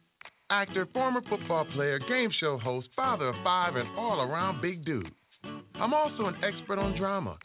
actor, 0.51 0.87
former 0.93 1.23
football 1.31 1.65
player, 1.75 1.99
game 1.99 2.29
show 2.41 2.59
host, 2.59 2.89
father 2.95 3.29
of 3.29 3.37
five, 3.43 3.77
and 3.77 3.89
all 3.97 4.21
around 4.21 4.61
big 4.61 4.85
dude. 4.85 5.11
I'm 5.77 5.95
also 5.95 6.27
an 6.27 6.35
expert 6.45 6.79
on 6.79 6.95
drama. 6.99 7.39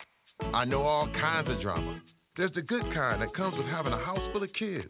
I 0.54 0.65
know 0.65 0.82
all 0.82 1.08
kinds 1.13 1.49
of 1.49 1.62
drama 1.62 2.02
there's 2.38 2.54
the 2.56 2.62
good 2.62 2.84
kind 2.94 3.22
that 3.22 3.36
comes 3.36 3.56
with 3.58 3.68
having 3.68 3.94
a 3.94 3.98
house 3.98 4.20
full 4.32 4.44
of 4.44 4.50
kids. 4.58 4.88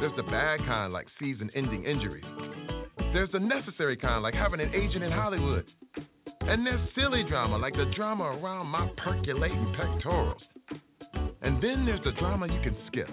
There's 0.00 0.16
the 0.16 0.24
bad 0.24 0.58
kind 0.66 0.92
like 0.92 1.06
season 1.20 1.50
ending 1.54 1.84
injuries. 1.84 2.24
There's 3.12 3.30
the 3.32 3.38
necessary 3.38 3.96
kind 3.96 4.22
like 4.22 4.34
having 4.34 4.60
an 4.60 4.74
agent 4.74 5.04
in 5.04 5.12
Hollywood. 5.12 5.64
And 6.40 6.66
there's 6.66 6.80
silly 6.96 7.22
drama 7.28 7.56
like 7.58 7.74
the 7.74 7.86
drama 7.96 8.24
around 8.24 8.66
my 8.66 8.90
percolating 9.04 9.74
pectorals. 9.76 10.42
And 11.42 11.62
then 11.62 11.86
there's 11.86 12.02
the 12.04 12.12
drama 12.18 12.46
you 12.48 12.60
can 12.62 12.76
skip. 12.88 13.08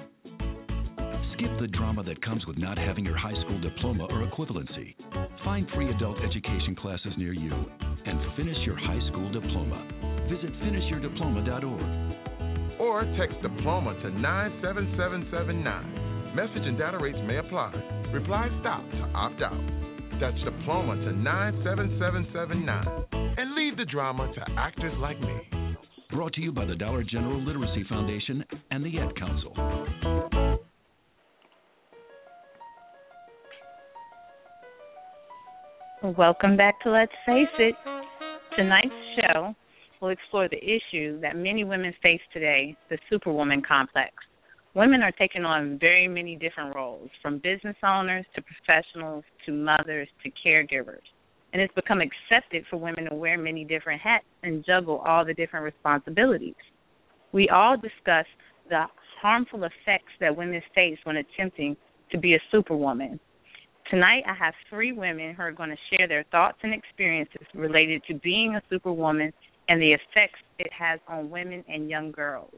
Skip 1.33 1.51
the 1.61 1.67
drama 1.77 2.03
that 2.03 2.23
comes 2.23 2.45
with 2.47 2.57
not 2.57 2.77
having 2.77 3.05
your 3.05 3.17
high 3.17 3.39
school 3.43 3.61
diploma 3.61 4.05
or 4.05 4.25
equivalency. 4.25 4.95
Find 5.43 5.67
free 5.75 5.89
adult 5.91 6.17
education 6.21 6.75
classes 6.75 7.13
near 7.17 7.33
you 7.33 7.53
and 8.05 8.19
finish 8.35 8.57
your 8.65 8.77
high 8.77 9.01
school 9.11 9.31
diploma. 9.31 10.27
Visit 10.29 10.51
finishyourdiploma.org 10.61 12.28
or 12.79 13.03
text 13.17 13.41
diploma 13.41 13.93
to 14.01 14.11
97779. 14.11 16.35
Message 16.35 16.65
and 16.65 16.77
data 16.77 16.97
rates 16.97 17.17
may 17.25 17.37
apply. 17.37 17.73
Reply 18.13 18.49
stop 18.61 18.89
to 18.91 19.01
opt 19.13 19.41
out. 19.41 19.59
That's 20.21 20.37
diploma 20.43 20.95
to 20.95 21.11
97779. 21.13 23.35
And 23.37 23.55
leave 23.55 23.77
the 23.77 23.85
drama 23.85 24.31
to 24.33 24.41
actors 24.57 24.93
like 24.99 25.19
me. 25.19 25.37
Brought 26.11 26.33
to 26.33 26.41
you 26.41 26.51
by 26.51 26.65
the 26.65 26.75
Dollar 26.75 27.03
General 27.03 27.39
Literacy 27.43 27.83
Foundation 27.87 28.43
and 28.71 28.83
the 28.83 28.99
Ad 28.99 29.15
Council. 29.17 29.53
Welcome 36.17 36.57
back 36.57 36.81
to 36.81 36.89
Let's 36.91 37.11
Face 37.25 37.47
It. 37.59 37.75
Tonight's 38.55 38.89
show 39.19 39.55
will 39.99 40.09
explore 40.09 40.47
the 40.47 40.57
issue 40.63 41.19
that 41.21 41.35
many 41.35 41.63
women 41.63 41.93
face 42.01 42.21
today 42.33 42.75
the 42.89 42.97
superwoman 43.09 43.61
complex. 43.61 44.13
Women 44.75 45.01
are 45.01 45.11
taking 45.11 45.45
on 45.45 45.79
very 45.79 46.07
many 46.07 46.35
different 46.35 46.75
roles, 46.75 47.09
from 47.21 47.39
business 47.39 47.75
owners 47.83 48.25
to 48.35 48.41
professionals 48.41 49.23
to 49.45 49.51
mothers 49.51 50.07
to 50.23 50.31
caregivers. 50.45 51.01
And 51.51 51.61
it's 51.61 51.73
become 51.73 51.99
accepted 52.01 52.63
for 52.69 52.77
women 52.77 53.09
to 53.09 53.15
wear 53.15 53.37
many 53.37 53.65
different 53.65 54.01
hats 54.01 54.25
and 54.43 54.63
juggle 54.63 55.01
all 55.05 55.25
the 55.25 55.33
different 55.33 55.65
responsibilities. 55.65 56.53
We 57.31 57.49
all 57.49 57.75
discuss 57.75 58.25
the 58.69 58.85
harmful 59.21 59.63
effects 59.63 60.13
that 60.19 60.35
women 60.35 60.61
face 60.75 60.97
when 61.03 61.17
attempting 61.17 61.75
to 62.11 62.17
be 62.17 62.35
a 62.35 62.39
superwoman. 62.51 63.19
Tonight, 63.89 64.23
I 64.27 64.35
have 64.35 64.53
three 64.69 64.91
women 64.91 65.33
who 65.33 65.41
are 65.41 65.51
going 65.51 65.71
to 65.71 65.95
share 65.97 66.07
their 66.07 66.23
thoughts 66.31 66.59
and 66.61 66.73
experiences 66.73 67.41
related 67.55 68.03
to 68.07 68.13
being 68.13 68.55
a 68.55 68.61
superwoman 68.69 69.33
and 69.69 69.79
the 69.81 69.93
effects 69.93 70.39
it 70.57 70.71
has 70.77 70.99
on 71.07 71.29
women 71.29 71.63
and 71.69 71.89
young 71.89 72.11
girls. 72.11 72.51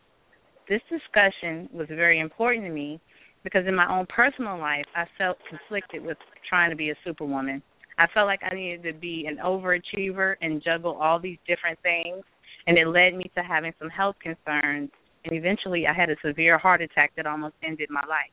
This 0.67 0.81
discussion 0.89 1.69
was 1.73 1.87
very 1.89 2.19
important 2.19 2.65
to 2.65 2.71
me 2.71 2.99
because 3.43 3.67
in 3.67 3.75
my 3.75 3.91
own 3.91 4.07
personal 4.07 4.57
life, 4.57 4.85
I 4.95 5.03
felt 5.17 5.37
conflicted 5.49 6.03
with 6.03 6.17
trying 6.47 6.69
to 6.69 6.75
be 6.75 6.89
a 6.89 6.95
superwoman. 7.03 7.61
I 7.97 8.07
felt 8.13 8.27
like 8.27 8.39
I 8.49 8.55
needed 8.55 8.83
to 8.83 8.93
be 8.93 9.27
an 9.27 9.37
overachiever 9.43 10.35
and 10.41 10.63
juggle 10.63 10.97
all 11.01 11.19
these 11.19 11.37
different 11.45 11.77
things, 11.83 12.23
and 12.65 12.77
it 12.77 12.87
led 12.87 13.13
me 13.13 13.29
to 13.35 13.43
having 13.43 13.73
some 13.77 13.89
health 13.89 14.15
concerns. 14.21 14.89
And 15.25 15.33
eventually, 15.33 15.85
I 15.87 15.93
had 15.93 16.09
a 16.09 16.15
severe 16.25 16.57
heart 16.57 16.81
attack 16.81 17.11
that 17.17 17.27
almost 17.27 17.55
ended 17.63 17.89
my 17.89 18.03
life. 18.07 18.31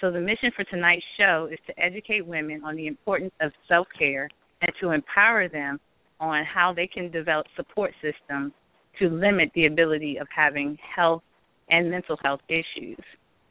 So, 0.00 0.10
the 0.10 0.20
mission 0.20 0.50
for 0.56 0.64
tonight's 0.64 1.04
show 1.18 1.48
is 1.50 1.58
to 1.66 1.78
educate 1.80 2.26
women 2.26 2.62
on 2.64 2.74
the 2.74 2.88
importance 2.88 3.32
of 3.40 3.52
self 3.68 3.86
care 3.98 4.28
and 4.60 4.72
to 4.80 4.90
empower 4.90 5.48
them 5.48 5.78
on 6.20 6.44
how 6.44 6.72
they 6.72 6.86
can 6.86 7.10
develop 7.10 7.46
support 7.56 7.92
systems 8.02 8.52
to 8.98 9.08
limit 9.08 9.50
the 9.54 9.66
ability 9.66 10.18
of 10.18 10.28
having 10.34 10.76
health 10.94 11.22
and 11.70 11.90
mental 11.90 12.16
health 12.22 12.40
issues. 12.48 12.98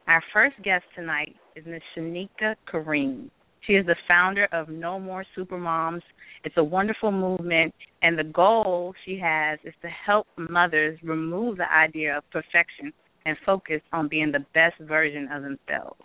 Our 0.07 0.23
first 0.31 0.55
guest 0.63 0.85
tonight 0.95 1.35
is 1.55 1.65
Ms. 1.65 1.81
Shineka 1.95 2.55
Karim. 2.69 3.29
She 3.65 3.73
is 3.73 3.85
the 3.85 3.95
founder 4.07 4.47
of 4.51 4.69
No 4.69 4.99
More 4.99 5.25
Super 5.35 5.57
Moms. 5.57 6.01
It's 6.43 6.57
a 6.57 6.63
wonderful 6.63 7.11
movement, 7.11 7.73
and 8.01 8.17
the 8.17 8.23
goal 8.23 8.93
she 9.05 9.19
has 9.19 9.59
is 9.63 9.73
to 9.81 9.87
help 9.89 10.27
mothers 10.37 10.97
remove 11.03 11.57
the 11.57 11.71
idea 11.71 12.17
of 12.17 12.23
perfection 12.31 12.91
and 13.25 13.37
focus 13.45 13.81
on 13.93 14.07
being 14.07 14.31
the 14.31 14.45
best 14.53 14.79
version 14.87 15.27
of 15.31 15.43
themselves. 15.43 15.99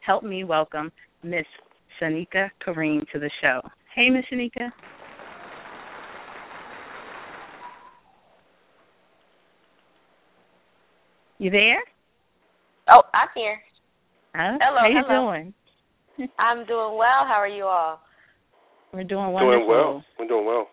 Help 0.00 0.24
me 0.24 0.44
welcome 0.44 0.90
Ms. 1.22 1.44
Shineka 2.00 2.50
Karim 2.64 3.04
to 3.12 3.18
the 3.18 3.30
show. 3.40 3.60
Hey, 3.94 4.10
Ms. 4.10 4.24
Shineka. 4.32 4.72
You 11.38 11.50
there? 11.50 11.78
Oh, 12.88 13.02
I'm 13.12 13.28
here. 13.34 13.58
Huh? 14.34 14.58
Hello. 14.60 14.78
How 14.80 14.88
you 14.88 15.02
hello. 15.06 15.32
doing? 15.32 15.54
I'm 16.38 16.66
doing 16.66 16.96
well. 16.96 17.26
How 17.26 17.36
are 17.36 17.48
you 17.48 17.64
all? 17.64 18.00
We're 18.92 19.04
doing 19.04 19.32
wonderful. 19.32 19.58
Doing 19.58 19.68
well. 19.68 20.04
We're 20.18 20.28
doing 20.28 20.46
well. 20.46 20.68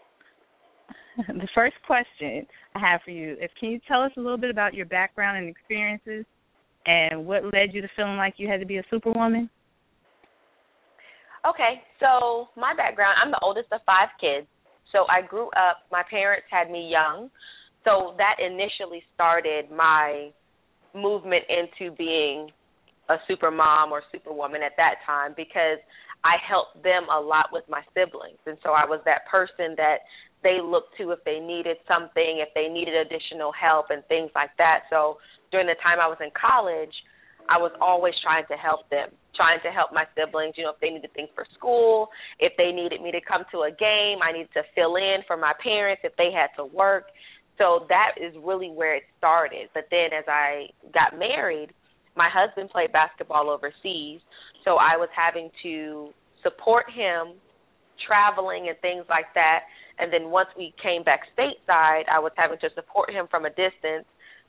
the 1.28 1.48
first 1.54 1.76
question 1.86 2.48
I 2.76 2.80
have 2.80 3.02
for 3.04 3.12
you 3.12 3.34
is 3.34 3.50
can 3.60 3.70
you 3.70 3.80
tell 3.88 4.02
us 4.02 4.12
a 4.18 4.22
little 4.22 4.38
bit 4.38 4.50
about 4.50 4.74
your 4.74 4.86
background 4.86 5.38
and 5.38 5.50
experiences 5.50 6.26
and 6.86 7.26
what 7.26 7.44
led 7.44 7.74
you 7.74 7.82
to 7.82 7.88
feeling 7.96 8.18
like 8.18 8.36
you 8.38 8.48
had 8.48 8.60
to 8.60 8.66
be 8.66 8.78
a 8.78 8.84
superwoman? 8.90 9.50
Okay, 11.48 11.84
so 12.00 12.48
my 12.56 12.74
background, 12.76 13.18
I'm 13.22 13.32
the 13.32 13.40
oldest 13.44 13.68
of 13.74 13.82
five 13.86 14.10
kids. 14.20 14.48
So 14.94 15.06
I 15.10 15.28
grew 15.28 15.48
up, 15.48 15.84
my 15.92 16.04
parents 16.10 16.46
had 16.50 16.72
me 16.72 16.90
young. 16.90 17.30
So 17.84 18.16
that 18.18 18.38
initially 18.40 19.04
started 19.14 19.70
my 19.70 20.32
movement 20.94 21.44
into 21.50 21.96
being 21.96 22.50
a 23.10 23.16
super 23.28 23.52
mom 23.52 23.92
or 23.92 24.02
superwoman 24.12 24.62
at 24.64 24.74
that 24.78 24.96
time 25.06 25.34
because 25.36 25.80
I 26.24 26.40
helped 26.40 26.84
them 26.84 27.04
a 27.12 27.20
lot 27.20 27.52
with 27.52 27.66
my 27.68 27.82
siblings. 27.94 28.40
And 28.46 28.58
so 28.64 28.72
I 28.72 28.86
was 28.86 29.02
that 29.06 29.28
person 29.28 29.76
that 29.76 30.08
they 30.44 30.60
looked 30.64 30.96
to 31.00 31.12
if 31.12 31.20
they 31.26 31.40
needed 31.40 31.78
something, 31.88 32.40
if 32.40 32.50
they 32.56 32.68
needed 32.72 32.96
additional 32.96 33.52
help 33.52 33.88
and 33.90 34.04
things 34.08 34.32
like 34.36 34.52
that. 34.58 34.88
So 34.90 35.18
during 35.52 35.68
the 35.68 35.80
time 35.84 36.00
I 36.00 36.08
was 36.08 36.18
in 36.24 36.32
college, 36.32 36.94
I 37.50 37.60
was 37.60 37.72
always 37.82 38.14
trying 38.24 38.48
to 38.48 38.56
help 38.56 38.88
them, 38.90 39.12
trying 39.36 39.60
to 39.64 39.72
help 39.72 39.92
my 39.92 40.06
siblings, 40.16 40.56
you 40.56 40.64
know, 40.64 40.72
if 40.72 40.80
they 40.80 40.90
needed 40.90 41.12
things 41.12 41.30
for 41.36 41.46
school, 41.56 42.08
if 42.40 42.54
they 42.56 42.72
needed 42.72 43.02
me 43.02 43.12
to 43.12 43.20
come 43.20 43.44
to 43.52 43.68
a 43.68 43.72
game, 43.72 44.24
I 44.24 44.32
needed 44.32 44.54
to 44.56 44.64
fill 44.76 44.96
in 44.96 45.28
for 45.28 45.36
my 45.36 45.52
parents 45.60 46.04
if 46.04 46.16
they 46.16 46.32
had 46.32 46.56
to 46.56 46.64
work. 46.64 47.12
So 47.58 47.86
that 47.90 48.16
is 48.18 48.34
really 48.44 48.70
where 48.70 48.96
it 48.96 49.04
started. 49.18 49.70
But 49.74 49.86
then 49.92 50.10
as 50.18 50.26
I 50.28 50.68
got 50.94 51.18
married, 51.18 51.70
my 52.16 52.30
husband 52.32 52.70
played 52.70 52.92
basketball 52.92 53.50
overseas, 53.50 54.22
so 54.66 54.78
I 54.78 54.98
was 54.98 55.10
having 55.16 55.50
to 55.64 56.10
support 56.42 56.86
him 56.94 57.34
traveling 58.06 58.70
and 58.70 58.78
things 58.80 59.06
like 59.10 59.34
that. 59.34 59.62
And 60.00 60.12
then 60.12 60.30
once 60.30 60.50
we 60.58 60.74
came 60.82 61.04
back 61.04 61.22
stateside, 61.38 62.10
I 62.12 62.20
was 62.20 62.32
having 62.36 62.58
to 62.60 62.70
support 62.76 63.12
him 63.12 63.28
from 63.30 63.46
a 63.46 63.50
distance. 63.50 64.06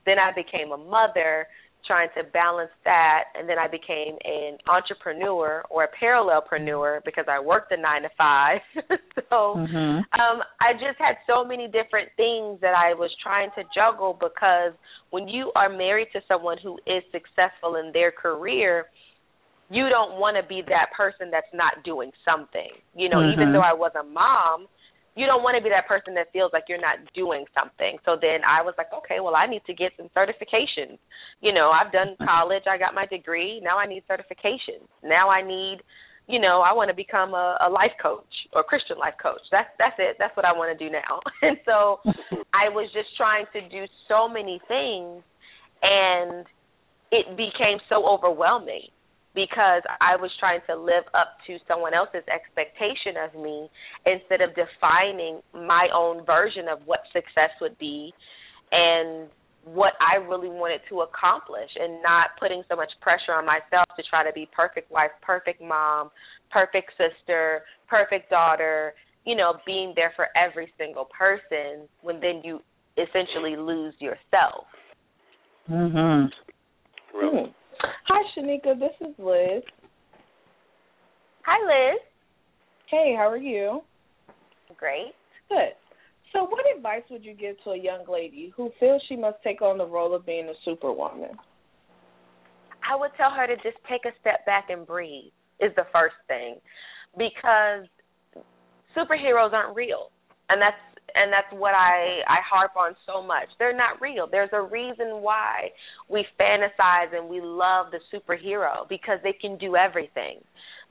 Then 0.06 0.18
I 0.18 0.32
became 0.32 0.72
a 0.72 0.76
mother 0.76 1.46
trying 1.86 2.08
to 2.16 2.24
balance 2.32 2.70
that 2.84 3.24
and 3.34 3.48
then 3.48 3.58
I 3.58 3.68
became 3.68 4.16
an 4.24 4.58
entrepreneur 4.66 5.64
or 5.70 5.84
a 5.84 6.04
parallelpreneur 6.04 7.00
because 7.04 7.26
I 7.28 7.40
worked 7.40 7.72
a 7.72 7.76
9 7.76 8.02
to 8.02 8.08
5. 8.16 8.60
so 9.30 9.36
mm-hmm. 9.56 9.98
um 10.20 10.42
I 10.60 10.72
just 10.74 10.98
had 10.98 11.16
so 11.26 11.44
many 11.44 11.66
different 11.66 12.08
things 12.16 12.60
that 12.60 12.74
I 12.76 12.94
was 12.94 13.10
trying 13.22 13.50
to 13.56 13.62
juggle 13.74 14.16
because 14.18 14.72
when 15.10 15.28
you 15.28 15.52
are 15.54 15.68
married 15.68 16.08
to 16.12 16.20
someone 16.26 16.58
who 16.62 16.78
is 16.86 17.02
successful 17.12 17.76
in 17.76 17.92
their 17.92 18.10
career, 18.10 18.86
you 19.70 19.88
don't 19.88 20.20
want 20.20 20.36
to 20.36 20.46
be 20.46 20.62
that 20.68 20.92
person 20.96 21.30
that's 21.30 21.52
not 21.54 21.84
doing 21.84 22.10
something. 22.24 22.70
You 22.94 23.08
know, 23.08 23.18
mm-hmm. 23.18 23.40
even 23.40 23.52
though 23.52 23.64
I 23.64 23.72
was 23.72 23.92
a 23.98 24.04
mom, 24.04 24.66
you 25.14 25.26
don't 25.26 25.42
want 25.42 25.54
to 25.56 25.62
be 25.62 25.70
that 25.70 25.86
person 25.86 26.14
that 26.14 26.32
feels 26.32 26.50
like 26.52 26.64
you're 26.68 26.80
not 26.80 26.98
doing 27.14 27.46
something. 27.54 27.98
So 28.04 28.18
then 28.20 28.42
I 28.42 28.62
was 28.62 28.74
like, 28.76 28.90
okay, 28.90 29.22
well, 29.22 29.38
I 29.38 29.46
need 29.46 29.62
to 29.66 29.74
get 29.74 29.92
some 29.96 30.10
certifications. 30.10 30.98
You 31.40 31.54
know, 31.54 31.70
I've 31.70 31.92
done 31.92 32.18
mm-hmm. 32.18 32.26
college, 32.26 32.64
I 32.66 32.78
got 32.78 32.94
my 32.94 33.06
degree. 33.06 33.60
Now 33.62 33.78
I 33.78 33.86
need 33.86 34.02
certifications. 34.10 34.90
Now 35.02 35.30
I 35.30 35.42
need, 35.46 35.78
you 36.26 36.40
know, 36.40 36.62
I 36.66 36.74
want 36.74 36.90
to 36.90 36.96
become 36.96 37.34
a, 37.34 37.58
a 37.62 37.70
life 37.70 37.94
coach 38.02 38.26
or 38.52 38.64
Christian 38.64 38.98
life 38.98 39.14
coach. 39.22 39.42
That's 39.52 39.70
that's 39.78 39.94
it. 39.98 40.16
That's 40.18 40.36
what 40.36 40.46
I 40.46 40.52
want 40.52 40.76
to 40.76 40.78
do 40.78 40.90
now. 40.90 41.22
And 41.42 41.58
so 41.64 42.02
mm-hmm. 42.02 42.42
I 42.50 42.68
was 42.74 42.90
just 42.92 43.14
trying 43.16 43.46
to 43.52 43.60
do 43.68 43.84
so 44.08 44.26
many 44.26 44.58
things, 44.66 45.22
and 45.82 46.46
it 47.12 47.36
became 47.36 47.78
so 47.88 48.02
overwhelming 48.02 48.90
because 49.34 49.82
I 50.00 50.16
was 50.16 50.30
trying 50.38 50.60
to 50.68 50.76
live 50.76 51.04
up 51.12 51.36
to 51.46 51.58
someone 51.66 51.92
else's 51.92 52.22
expectation 52.30 53.18
of 53.18 53.34
me 53.34 53.68
instead 54.06 54.40
of 54.40 54.54
defining 54.54 55.40
my 55.52 55.88
own 55.94 56.24
version 56.24 56.68
of 56.70 56.78
what 56.86 57.00
success 57.12 57.50
would 57.60 57.76
be 57.78 58.14
and 58.70 59.28
what 59.64 59.94
I 59.98 60.16
really 60.16 60.48
wanted 60.48 60.80
to 60.90 61.00
accomplish 61.00 61.70
and 61.80 62.02
not 62.02 62.36
putting 62.38 62.62
so 62.68 62.76
much 62.76 62.90
pressure 63.00 63.32
on 63.32 63.46
myself 63.46 63.88
to 63.96 64.02
try 64.08 64.24
to 64.24 64.32
be 64.32 64.48
perfect 64.54 64.90
wife, 64.90 65.10
perfect 65.22 65.60
mom, 65.60 66.10
perfect 66.52 66.92
sister, 66.94 67.62
perfect 67.88 68.30
daughter, 68.30 68.94
you 69.24 69.34
know, 69.34 69.54
being 69.66 69.94
there 69.96 70.12
for 70.14 70.28
every 70.36 70.72
single 70.78 71.08
person 71.16 71.88
when 72.02 72.20
then 72.20 72.42
you 72.44 72.60
essentially 72.96 73.56
lose 73.56 73.94
yourself. 73.98 74.66
Mhm. 75.68 76.30
Really? 77.12 77.54
Hi, 78.08 78.22
Shineka. 78.36 78.78
This 78.78 78.94
is 79.00 79.14
Liz. 79.18 79.62
Hi, 81.46 81.92
Liz. 81.92 82.00
Hey, 82.90 83.14
how 83.16 83.28
are 83.28 83.36
you? 83.36 83.80
Great. 84.76 85.12
Good. 85.48 85.72
So, 86.32 86.44
what 86.44 86.64
advice 86.76 87.02
would 87.10 87.24
you 87.24 87.34
give 87.34 87.56
to 87.64 87.70
a 87.70 87.78
young 87.78 88.04
lady 88.10 88.52
who 88.56 88.70
feels 88.80 89.02
she 89.08 89.16
must 89.16 89.36
take 89.44 89.62
on 89.62 89.78
the 89.78 89.86
role 89.86 90.14
of 90.14 90.26
being 90.26 90.48
a 90.48 90.54
superwoman? 90.64 91.30
I 92.90 92.96
would 92.96 93.12
tell 93.16 93.30
her 93.30 93.46
to 93.46 93.56
just 93.56 93.78
take 93.88 94.04
a 94.04 94.14
step 94.20 94.44
back 94.44 94.66
and 94.68 94.86
breathe, 94.86 95.32
is 95.60 95.70
the 95.76 95.86
first 95.92 96.16
thing. 96.28 96.56
Because 97.16 97.86
superheroes 98.96 99.52
aren't 99.52 99.76
real. 99.76 100.10
And 100.48 100.60
that's 100.60 100.76
and 101.14 101.32
that's 101.32 101.50
what 101.52 101.74
I 101.74 102.20
I 102.26 102.38
harp 102.48 102.76
on 102.76 102.94
so 103.06 103.22
much. 103.22 103.48
They're 103.58 103.76
not 103.76 104.00
real. 104.00 104.26
There's 104.30 104.52
a 104.52 104.62
reason 104.62 105.22
why 105.22 105.70
we 106.08 106.26
fantasize 106.38 107.14
and 107.14 107.28
we 107.28 107.40
love 107.40 107.86
the 107.92 108.00
superhero 108.12 108.88
because 108.88 109.18
they 109.22 109.32
can 109.32 109.56
do 109.58 109.76
everything. 109.76 110.40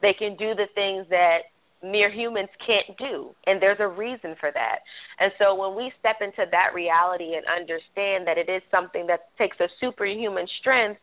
They 0.02 0.14
can 0.18 0.36
do 0.36 0.56
the 0.56 0.68
things 0.76 1.08
that 1.10 1.52
mere 1.84 2.12
humans 2.12 2.50
can't 2.66 2.98
do, 2.98 3.36
and 3.46 3.62
there's 3.62 3.80
a 3.80 3.88
reason 3.88 4.36
for 4.40 4.52
that. 4.54 4.80
And 5.20 5.32
so 5.38 5.54
when 5.54 5.76
we 5.76 5.92
step 6.00 6.18
into 6.22 6.50
that 6.50 6.74
reality 6.74 7.36
and 7.36 7.44
understand 7.46 8.26
that 8.26 8.38
it 8.38 8.50
is 8.50 8.64
something 8.72 9.06
that 9.08 9.36
takes 9.38 9.60
a 9.60 9.68
superhuman 9.80 10.48
strength, 10.60 11.00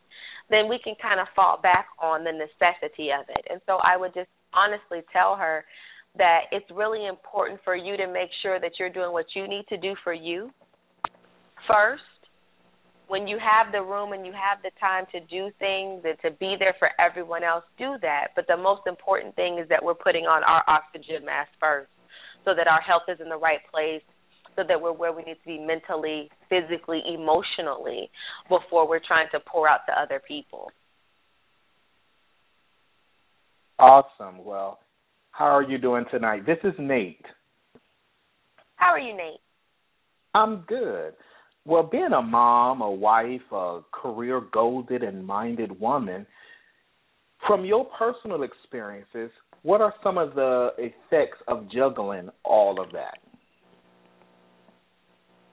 then 0.49 0.67
we 0.67 0.79
can 0.83 0.95
kind 1.01 1.19
of 1.19 1.27
fall 1.35 1.59
back 1.61 1.87
on 2.01 2.23
the 2.23 2.33
necessity 2.33 3.09
of 3.13 3.29
it. 3.29 3.45
And 3.49 3.61
so 3.65 3.77
I 3.77 3.95
would 3.95 4.13
just 4.13 4.29
honestly 4.53 5.05
tell 5.13 5.35
her 5.37 5.63
that 6.17 6.41
it's 6.51 6.65
really 6.73 7.07
important 7.07 7.59
for 7.63 7.75
you 7.75 7.95
to 7.97 8.07
make 8.07 8.29
sure 8.41 8.59
that 8.59 8.71
you're 8.79 8.89
doing 8.89 9.11
what 9.11 9.25
you 9.35 9.47
need 9.47 9.65
to 9.69 9.77
do 9.77 9.95
for 10.03 10.13
you 10.13 10.51
first. 11.67 12.03
When 13.07 13.27
you 13.27 13.37
have 13.39 13.73
the 13.73 13.81
room 13.81 14.13
and 14.13 14.25
you 14.25 14.31
have 14.31 14.63
the 14.63 14.71
time 14.79 15.05
to 15.11 15.19
do 15.19 15.51
things 15.59 16.03
and 16.05 16.17
to 16.23 16.31
be 16.39 16.55
there 16.57 16.75
for 16.79 16.89
everyone 16.99 17.43
else, 17.43 17.63
do 17.77 17.95
that. 18.01 18.29
But 18.35 18.45
the 18.47 18.55
most 18.55 18.87
important 18.87 19.35
thing 19.35 19.59
is 19.61 19.67
that 19.67 19.83
we're 19.83 19.95
putting 19.95 20.25
on 20.25 20.43
our 20.43 20.63
oxygen 20.67 21.25
mask 21.25 21.49
first 21.59 21.91
so 22.45 22.51
that 22.55 22.67
our 22.67 22.79
health 22.79 23.03
is 23.09 23.19
in 23.21 23.27
the 23.27 23.37
right 23.37 23.59
place, 23.69 24.01
so 24.55 24.63
that 24.67 24.81
we're 24.81 24.93
where 24.93 25.11
we 25.11 25.23
need 25.23 25.35
to 25.35 25.45
be 25.45 25.59
mentally, 25.59 26.29
physically, 26.49 27.01
emotionally 27.13 28.09
before 28.47 28.87
we're 28.87 29.03
trying 29.05 29.27
to 29.31 29.39
pour 29.41 29.67
out 29.67 29.81
to 29.87 29.93
other 29.99 30.21
people. 30.25 30.71
Awesome. 33.77 34.45
Well, 34.45 34.79
how 35.31 35.45
are 35.45 35.63
you 35.63 35.77
doing 35.77 36.05
tonight? 36.11 36.45
This 36.45 36.57
is 36.63 36.73
Nate. 36.79 37.25
How 38.75 38.91
are 38.91 38.99
you, 38.99 39.15
Nate? 39.15 39.39
I'm 40.33 40.63
good. 40.67 41.13
Well, 41.65 41.83
being 41.83 42.13
a 42.17 42.21
mom, 42.21 42.81
a 42.81 42.91
wife, 42.91 43.41
a 43.51 43.81
career 43.91 44.41
golded 44.51 45.03
and 45.03 45.25
minded 45.25 45.79
woman, 45.79 46.25
from 47.47 47.65
your 47.65 47.85
personal 47.97 48.43
experiences, 48.43 49.31
what 49.63 49.81
are 49.81 49.93
some 50.03 50.17
of 50.17 50.33
the 50.33 50.69
effects 50.77 51.37
of 51.47 51.71
juggling 51.71 52.29
all 52.43 52.81
of 52.81 52.91
that? 52.93 53.17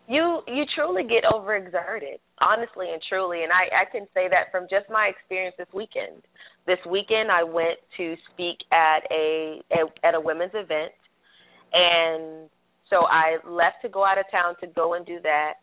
You 0.08 0.40
you 0.46 0.64
truly 0.74 1.02
get 1.02 1.24
overexerted, 1.30 2.18
honestly 2.40 2.86
and 2.92 3.02
truly, 3.08 3.42
and 3.42 3.52
I 3.52 3.82
I 3.82 3.84
can 3.90 4.06
say 4.14 4.28
that 4.28 4.50
from 4.50 4.66
just 4.70 4.90
my 4.90 5.10
experience 5.10 5.56
this 5.58 5.70
weekend. 5.72 6.22
This 6.66 6.78
weekend 6.88 7.30
I 7.30 7.42
went 7.44 7.78
to 7.96 8.14
speak 8.32 8.58
at 8.72 9.04
a 9.10 9.60
at 10.04 10.14
a 10.14 10.20
women's 10.20 10.54
event, 10.54 10.92
and 11.72 12.50
so 12.90 13.04
I 13.04 13.38
left 13.46 13.82
to 13.82 13.88
go 13.88 14.04
out 14.04 14.18
of 14.18 14.24
town 14.30 14.54
to 14.60 14.66
go 14.68 14.94
and 14.94 15.04
do 15.04 15.18
that. 15.22 15.60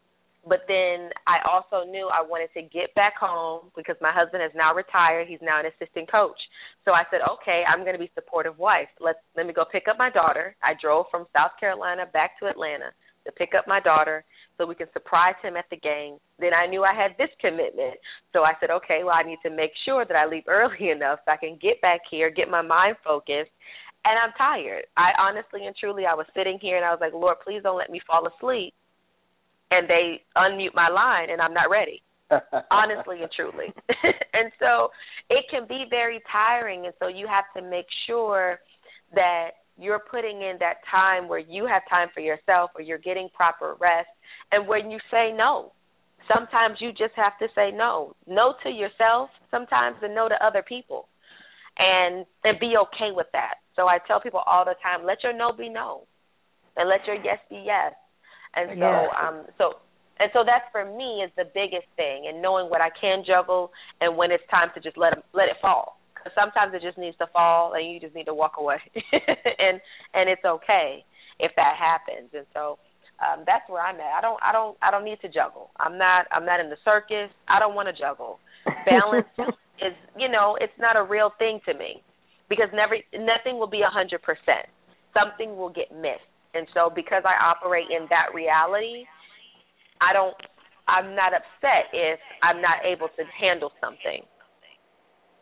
But 0.48 0.62
then 0.68 1.10
I 1.26 1.42
also 1.42 1.90
knew 1.90 2.06
I 2.14 2.22
wanted 2.22 2.54
to 2.54 2.62
get 2.70 2.94
back 2.94 3.18
home 3.18 3.74
because 3.76 3.98
my 4.00 4.14
husband 4.14 4.44
is 4.46 4.54
now 4.54 4.76
retired. 4.76 5.26
He's 5.28 5.42
now 5.42 5.60
an 5.60 5.66
assistant 5.66 6.06
coach. 6.10 6.38
So 6.86 6.92
I 6.94 7.02
said, 7.10 7.26
okay, 7.26 7.66
I'm 7.66 7.82
going 7.82 7.98
to 7.98 8.00
be 8.00 8.12
supportive 8.14 8.60
wife. 8.60 8.90
Let's 9.02 9.18
let 9.36 9.48
me 9.48 9.54
go 9.54 9.66
pick 9.66 9.90
up 9.90 9.98
my 9.98 10.12
daughter. 10.12 10.56
I 10.62 10.78
drove 10.80 11.08
from 11.10 11.26
South 11.34 11.58
Carolina 11.60 12.06
back 12.14 12.38
to 12.40 12.46
Atlanta 12.46 12.94
to 13.26 13.32
pick 13.34 13.58
up 13.58 13.66
my 13.68 13.80
daughter 13.82 14.24
so 14.58 14.66
we 14.66 14.76
can 14.76 14.88
surprise 14.94 15.36
him 15.42 15.56
at 15.58 15.66
the 15.70 15.78
game. 15.78 16.18
Then 16.40 16.54
I 16.54 16.68
knew 16.68 16.84
I 16.84 16.94
had 16.94 17.12
this 17.18 17.30
commitment. 17.40 17.96
So 18.34 18.44
I 18.44 18.54
said, 18.60 18.70
okay, 18.72 19.02
well, 19.04 19.16
I 19.16 19.24
need 19.24 19.40
to 19.44 19.50
make 19.50 19.72
sure 19.86 20.06
that 20.06 20.16
I 20.16 20.26
leave 20.26 20.48
early 20.48 20.90
enough 20.96 21.20
so 21.26 21.32
I 21.32 21.38
can 21.38 21.58
get 21.62 21.82
back 21.82 22.02
here, 22.10 22.30
get 22.30 22.50
my 22.50 22.62
mind 22.62 22.98
focused. 23.04 23.52
And 24.06 24.20
I'm 24.20 24.34
tired. 24.38 24.86
I 24.98 25.12
honestly 25.18 25.66
and 25.66 25.76
truly, 25.76 26.06
I 26.06 26.14
was 26.14 26.28
sitting 26.36 26.60
here 26.62 26.78
and 26.78 26.86
I 26.86 26.92
was 26.92 27.00
like, 27.02 27.14
Lord, 27.14 27.38
please 27.44 27.62
don't 27.64 27.78
let 27.78 27.90
me 27.90 28.00
fall 28.06 28.28
asleep. 28.28 28.74
And 29.72 29.90
they 29.90 30.22
unmute 30.38 30.76
my 30.76 30.90
line 30.90 31.32
and 31.32 31.42
I'm 31.42 31.54
not 31.54 31.72
ready. 31.72 32.02
honestly 32.72 33.22
and 33.22 33.32
truly. 33.36 33.74
and 34.34 34.52
so 34.60 34.90
it 35.30 35.46
can 35.50 35.68
be 35.68 35.86
very 35.90 36.22
tiring. 36.32 36.86
And 36.86 36.94
so 37.00 37.08
you 37.08 37.28
have 37.28 37.46
to 37.56 37.68
make 37.68 37.86
sure 38.08 38.60
that 39.14 39.52
you're 39.78 40.02
putting 40.10 40.42
in 40.42 40.58
that 40.60 40.78
time 40.90 41.28
where 41.28 41.40
you 41.40 41.66
have 41.66 41.84
time 41.90 42.08
for 42.14 42.22
yourself 42.22 42.72
or 42.76 42.82
you're 42.82 42.98
getting 42.98 43.30
proper 43.34 43.76
rest 43.80 44.08
and 44.52 44.68
when 44.68 44.92
you 44.92 45.00
say 45.12 45.32
no 45.36 45.72
sometimes 46.32 46.78
you 46.80 46.92
just 46.92 47.14
have 47.16 47.38
to 47.40 47.48
say 47.56 47.72
no. 47.74 48.16
No 48.28 48.54
to 48.64 48.70
yourself 48.70 49.30
sometimes 49.52 49.98
and 50.02 50.16
no 50.16 50.28
to 50.30 50.36
other 50.46 50.64
people. 50.68 51.08
And 51.78 52.26
and 52.44 52.60
be 52.60 52.74
okay 52.78 53.12
with 53.12 53.28
that. 53.34 53.56
So 53.76 53.88
i 53.88 53.98
tell 54.08 54.22
people 54.22 54.42
all 54.46 54.64
the 54.64 54.76
time 54.82 55.06
let 55.06 55.24
your 55.24 55.34
no 55.34 55.52
be 55.52 55.70
no 55.70 56.08
and 56.78 56.90
let 56.90 57.06
your 57.06 57.16
yes 57.16 57.40
be 57.50 57.62
yes. 57.66 57.94
And 58.56 58.70
so 58.80 58.90
yes. 58.90 59.10
um 59.22 59.46
so 59.58 59.66
and 60.18 60.32
so 60.32 60.44
that's 60.46 60.64
for 60.72 60.86
me 60.86 61.24
is 61.26 61.32
the 61.36 61.44
biggest 61.54 61.88
thing 61.98 62.32
and 62.32 62.42
knowing 62.42 62.70
what 62.70 62.80
i 62.80 62.90
can 62.90 63.24
juggle 63.28 63.72
and 64.00 64.16
when 64.16 64.32
it's 64.32 64.48
time 64.50 64.70
to 64.74 64.80
just 64.80 64.98
let 64.98 65.14
them, 65.14 65.24
let 65.34 65.50
it 65.50 65.58
fall. 65.62 66.00
Because 66.16 66.32
sometimes 66.32 66.74
it 66.74 66.82
just 66.82 66.98
needs 66.98 67.18
to 67.18 67.28
fall 67.34 67.74
and 67.74 67.84
you 67.92 68.00
just 68.00 68.16
need 68.16 68.32
to 68.32 68.34
walk 68.34 68.54
away. 68.58 68.80
And 69.60 69.82
and 70.14 70.30
it's 70.30 70.46
okay 70.46 71.04
if 71.40 71.52
that 71.58 71.76
happens. 71.76 72.32
And 72.34 72.46
so 72.54 72.80
um 73.22 73.44
that's 73.46 73.68
where 73.70 73.82
i'm 73.82 73.96
at. 73.96 74.14
I 74.18 74.22
don't 74.22 74.40
i 74.44 74.52
don't 74.52 74.78
i 74.82 74.92
don't 74.92 75.06
need 75.06 75.20
to 75.22 75.30
juggle. 75.30 75.72
I'm 75.80 75.98
not 75.98 76.26
i'm 76.32 76.46
not 76.46 76.60
in 76.60 76.70
the 76.70 76.80
circus. 76.84 77.30
I 77.48 77.60
don't 77.60 77.76
want 77.76 77.88
to 77.88 77.96
juggle. 77.96 78.40
Balance 78.86 79.28
is 79.80 79.94
you 80.18 80.30
know 80.30 80.58
it's 80.60 80.76
not 80.80 80.96
a 80.96 81.04
real 81.04 81.32
thing 81.38 81.60
to 81.66 81.74
me 81.74 82.02
because 82.50 82.70
never 82.74 82.96
nothing 83.14 83.60
will 83.60 83.72
be 83.72 83.82
a 83.82 83.92
hundred 83.92 84.22
percent. 84.22 84.68
Something 85.14 85.56
will 85.56 85.72
get 85.72 85.92
missed. 85.92 86.28
And 86.54 86.68
so 86.74 86.92
because 86.94 87.24
i 87.26 87.36
operate 87.44 87.88
in 87.92 88.08
that 88.10 88.32
reality 88.34 89.04
i 90.00 90.14
don't 90.14 90.36
i'm 90.88 91.16
not 91.16 91.34
upset 91.36 91.92
if 91.92 92.20
i'm 92.44 92.62
not 92.62 92.84
able 92.84 93.08
to 93.16 93.24
handle 93.40 93.72
something. 93.80 94.24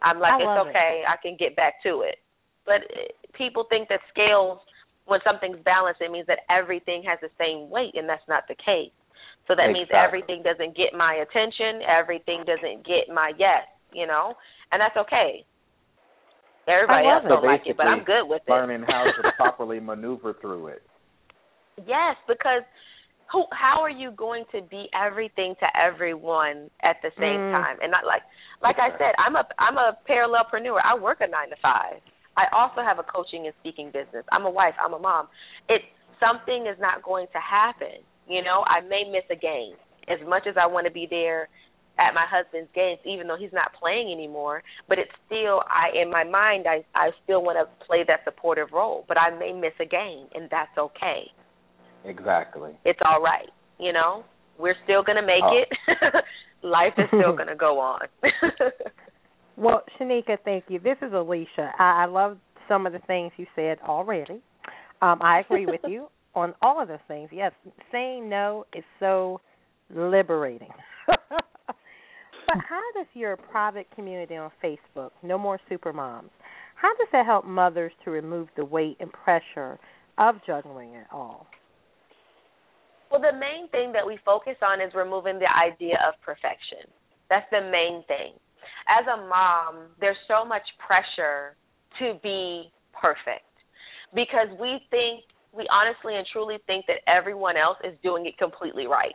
I'm 0.03 0.19
like, 0.19 0.35
I 0.35 0.43
it's 0.43 0.59
okay. 0.69 0.93
It. 1.01 1.07
I 1.07 1.15
can 1.17 1.35
get 1.39 1.55
back 1.55 1.81
to 1.83 2.03
it. 2.03 2.19
But 2.67 2.83
uh, 2.91 3.07
people 3.33 3.65
think 3.71 3.87
that 3.87 4.03
scales, 4.11 4.59
when 5.05 5.19
something's 5.23 5.59
balanced, 5.63 6.01
it 6.01 6.11
means 6.11 6.27
that 6.27 6.39
everything 6.49 7.03
has 7.07 7.19
the 7.21 7.31
same 7.37 7.69
weight, 7.69 7.95
and 7.95 8.07
that's 8.07 8.25
not 8.27 8.43
the 8.47 8.55
case. 8.55 8.93
So 9.47 9.55
that 9.59 9.67
exactly. 9.67 9.73
means 9.73 9.89
everything 9.91 10.39
doesn't 10.43 10.77
get 10.77 10.95
my 10.95 11.19
attention, 11.19 11.83
everything 11.83 12.47
doesn't 12.47 12.87
get 12.87 13.11
my 13.11 13.35
yes, 13.37 13.67
you 13.91 14.07
know, 14.07 14.33
and 14.71 14.79
that's 14.79 14.95
okay. 14.95 15.43
Everybody 16.63 17.07
else 17.11 17.27
so 17.27 17.35
don't 17.35 17.43
like 17.43 17.67
it, 17.67 17.75
but 17.75 17.87
I'm 17.87 18.07
good 18.07 18.23
with 18.23 18.41
learning 18.47 18.83
it. 18.83 18.87
Learning 18.87 18.87
how 18.87 19.03
to 19.03 19.31
properly 19.37 19.81
maneuver 19.81 20.33
through 20.39 20.67
it. 20.67 20.81
Yes, 21.75 22.15
because 22.27 22.63
who 23.33 23.43
how 23.51 23.81
are 23.81 23.89
you 23.89 24.11
going 24.11 24.45
to 24.53 24.61
be 24.61 24.87
everything 24.93 25.55
to 25.59 25.67
everyone 25.75 26.69
at 26.83 26.97
the 27.01 27.09
same 27.17 27.41
mm. 27.41 27.51
time 27.51 27.77
and 27.81 27.91
not 27.91 28.05
like 28.05 28.21
like 28.61 28.77
i 28.77 28.95
said 28.97 29.11
i'm 29.17 29.35
a 29.35 29.43
i'm 29.57 29.77
a 29.77 29.97
parallelpreneur 30.07 30.77
i 30.85 30.93
work 30.93 31.17
a 31.21 31.27
nine 31.27 31.49
to 31.49 31.55
five 31.61 31.99
i 32.37 32.45
also 32.53 32.81
have 32.81 32.99
a 32.99 33.03
coaching 33.03 33.45
and 33.45 33.53
speaking 33.61 33.87
business 33.87 34.25
i'm 34.31 34.45
a 34.45 34.49
wife 34.49 34.73
i'm 34.83 34.93
a 34.93 34.99
mom 34.99 35.27
it 35.69 35.81
something 36.19 36.67
is 36.67 36.77
not 36.79 37.03
going 37.03 37.27
to 37.33 37.39
happen 37.39 38.01
you 38.27 38.43
know 38.43 38.63
i 38.67 38.81
may 38.81 39.03
miss 39.09 39.23
a 39.31 39.35
game 39.35 39.75
as 40.07 40.19
much 40.27 40.43
as 40.47 40.55
i 40.59 40.65
want 40.65 40.85
to 40.85 40.91
be 40.91 41.07
there 41.09 41.47
at 41.99 42.13
my 42.15 42.25
husband's 42.25 42.69
games 42.73 42.97
even 43.05 43.27
though 43.27 43.37
he's 43.37 43.53
not 43.53 43.71
playing 43.79 44.11
anymore 44.11 44.63
but 44.89 44.97
it's 44.97 45.11
still 45.25 45.61
i 45.69 45.89
in 45.93 46.09
my 46.09 46.23
mind 46.23 46.65
i 46.67 46.83
i 46.95 47.11
still 47.23 47.43
want 47.43 47.57
to 47.57 47.85
play 47.85 48.03
that 48.07 48.21
supportive 48.25 48.67
role 48.73 49.05
but 49.07 49.17
i 49.17 49.29
may 49.37 49.53
miss 49.53 49.73
a 49.79 49.85
game 49.85 50.25
and 50.33 50.49
that's 50.49 50.75
okay 50.77 51.29
Exactly. 52.05 52.71
It's 52.85 52.99
all 53.05 53.21
right. 53.21 53.49
You 53.79 53.93
know, 53.93 54.23
we're 54.57 54.75
still 54.83 55.03
going 55.03 55.15
to 55.17 55.25
make 55.25 55.43
oh. 55.43 55.61
it. 55.61 56.25
Life 56.63 56.93
is 56.97 57.05
still 57.07 57.33
going 57.35 57.47
to 57.47 57.55
go 57.55 57.79
on. 57.79 58.01
well, 59.57 59.83
Shineka, 59.99 60.37
thank 60.43 60.65
you. 60.67 60.79
This 60.79 60.97
is 61.01 61.13
Alicia. 61.13 61.71
I, 61.79 62.03
I 62.03 62.05
love 62.05 62.37
some 62.67 62.85
of 62.85 62.93
the 62.93 62.99
things 62.99 63.31
you 63.37 63.45
said 63.55 63.77
already. 63.87 64.41
Um, 65.01 65.19
I 65.21 65.41
agree 65.41 65.65
with 65.65 65.81
you 65.87 66.07
on 66.35 66.53
all 66.61 66.81
of 66.81 66.87
those 66.87 66.97
things. 67.07 67.29
Yes, 67.31 67.51
saying 67.91 68.29
no 68.29 68.65
is 68.75 68.83
so 68.99 69.41
liberating. 69.93 70.71
but 71.07 72.57
how 72.69 72.81
does 72.95 73.07
your 73.13 73.37
private 73.37 73.87
community 73.95 74.35
on 74.35 74.51
Facebook, 74.63 75.11
No 75.21 75.37
More 75.37 75.59
Super 75.69 75.93
Moms, 75.93 76.31
how 76.75 76.89
does 76.97 77.07
that 77.11 77.25
help 77.25 77.45
mothers 77.45 77.91
to 78.03 78.11
remove 78.11 78.47
the 78.57 78.65
weight 78.65 78.97
and 78.99 79.11
pressure 79.11 79.79
of 80.17 80.35
juggling 80.45 80.95
it 80.95 81.07
all? 81.11 81.47
Well, 83.11 83.21
the 83.21 83.37
main 83.37 83.69
thing 83.69 83.93
that 83.93 84.05
we 84.05 84.17
focus 84.25 84.55
on 84.61 84.81
is 84.81 84.91
removing 84.95 85.39
the 85.39 85.47
idea 85.47 85.95
of 86.07 86.19
perfection. 86.25 86.89
That's 87.29 87.45
the 87.51 87.61
main 87.61 88.03
thing. 88.07 88.33
As 88.87 89.05
a 89.07 89.27
mom, 89.27 89.89
there's 89.99 90.17
so 90.27 90.43
much 90.45 90.63
pressure 90.85 91.55
to 91.99 92.19
be 92.21 92.71
perfect 92.93 93.47
because 94.13 94.47
we 94.59 94.79
think, 94.89 95.23
we 95.55 95.67
honestly 95.71 96.15
and 96.15 96.25
truly 96.31 96.57
think 96.65 96.85
that 96.87 96.97
everyone 97.07 97.57
else 97.57 97.77
is 97.83 97.93
doing 98.03 98.25
it 98.25 98.37
completely 98.37 98.87
right. 98.87 99.13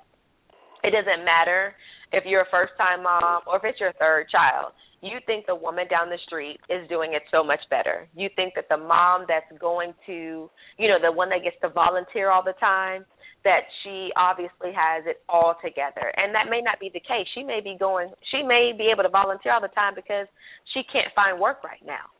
It 0.85 0.93
doesn't 0.93 1.25
matter 1.25 1.75
if 2.13 2.25
you're 2.25 2.43
a 2.43 2.51
first 2.51 2.73
time 2.79 3.03
mom 3.03 3.43
or 3.47 3.57
if 3.57 3.65
it's 3.65 3.81
your 3.81 3.93
third 3.99 4.29
child. 4.31 4.73
You 5.01 5.19
think 5.27 5.47
the 5.47 5.55
woman 5.55 5.87
down 5.89 6.11
the 6.11 6.19
street 6.27 6.59
is 6.69 6.89
doing 6.89 7.15
it 7.15 7.23
so 7.31 7.45
much 7.45 7.61
better. 7.71 8.09
You 8.17 8.29
think 8.35 8.55
that 8.55 8.69
the 8.69 8.77
mom 8.77 9.27
that's 9.29 9.47
going 9.61 9.95
to, 10.07 10.51
you 10.79 10.89
know, 10.89 10.99
the 11.01 11.13
one 11.13 11.29
that 11.31 11.45
gets 11.45 11.57
to 11.63 11.69
volunteer 11.69 12.31
all 12.31 12.43
the 12.43 12.55
time, 12.59 13.05
that 13.45 13.71
she 13.83 14.11
obviously 14.17 14.75
has 14.75 15.07
it 15.07 15.23
all 15.29 15.55
together. 15.63 16.11
And 16.17 16.35
that 16.35 16.51
may 16.51 16.61
not 16.61 16.81
be 16.81 16.91
the 16.93 17.01
case. 17.01 17.27
She 17.35 17.43
may 17.43 17.61
be 17.63 17.77
going 17.79 18.11
she 18.31 18.43
may 18.43 18.73
be 18.77 18.91
able 18.91 19.05
to 19.05 19.13
volunteer 19.13 19.53
all 19.55 19.63
the 19.63 19.73
time 19.73 19.95
because 19.95 20.27
she 20.75 20.83
can't 20.93 21.13
find 21.15 21.39
work 21.39 21.63
right 21.63 21.83
now. 21.87 22.11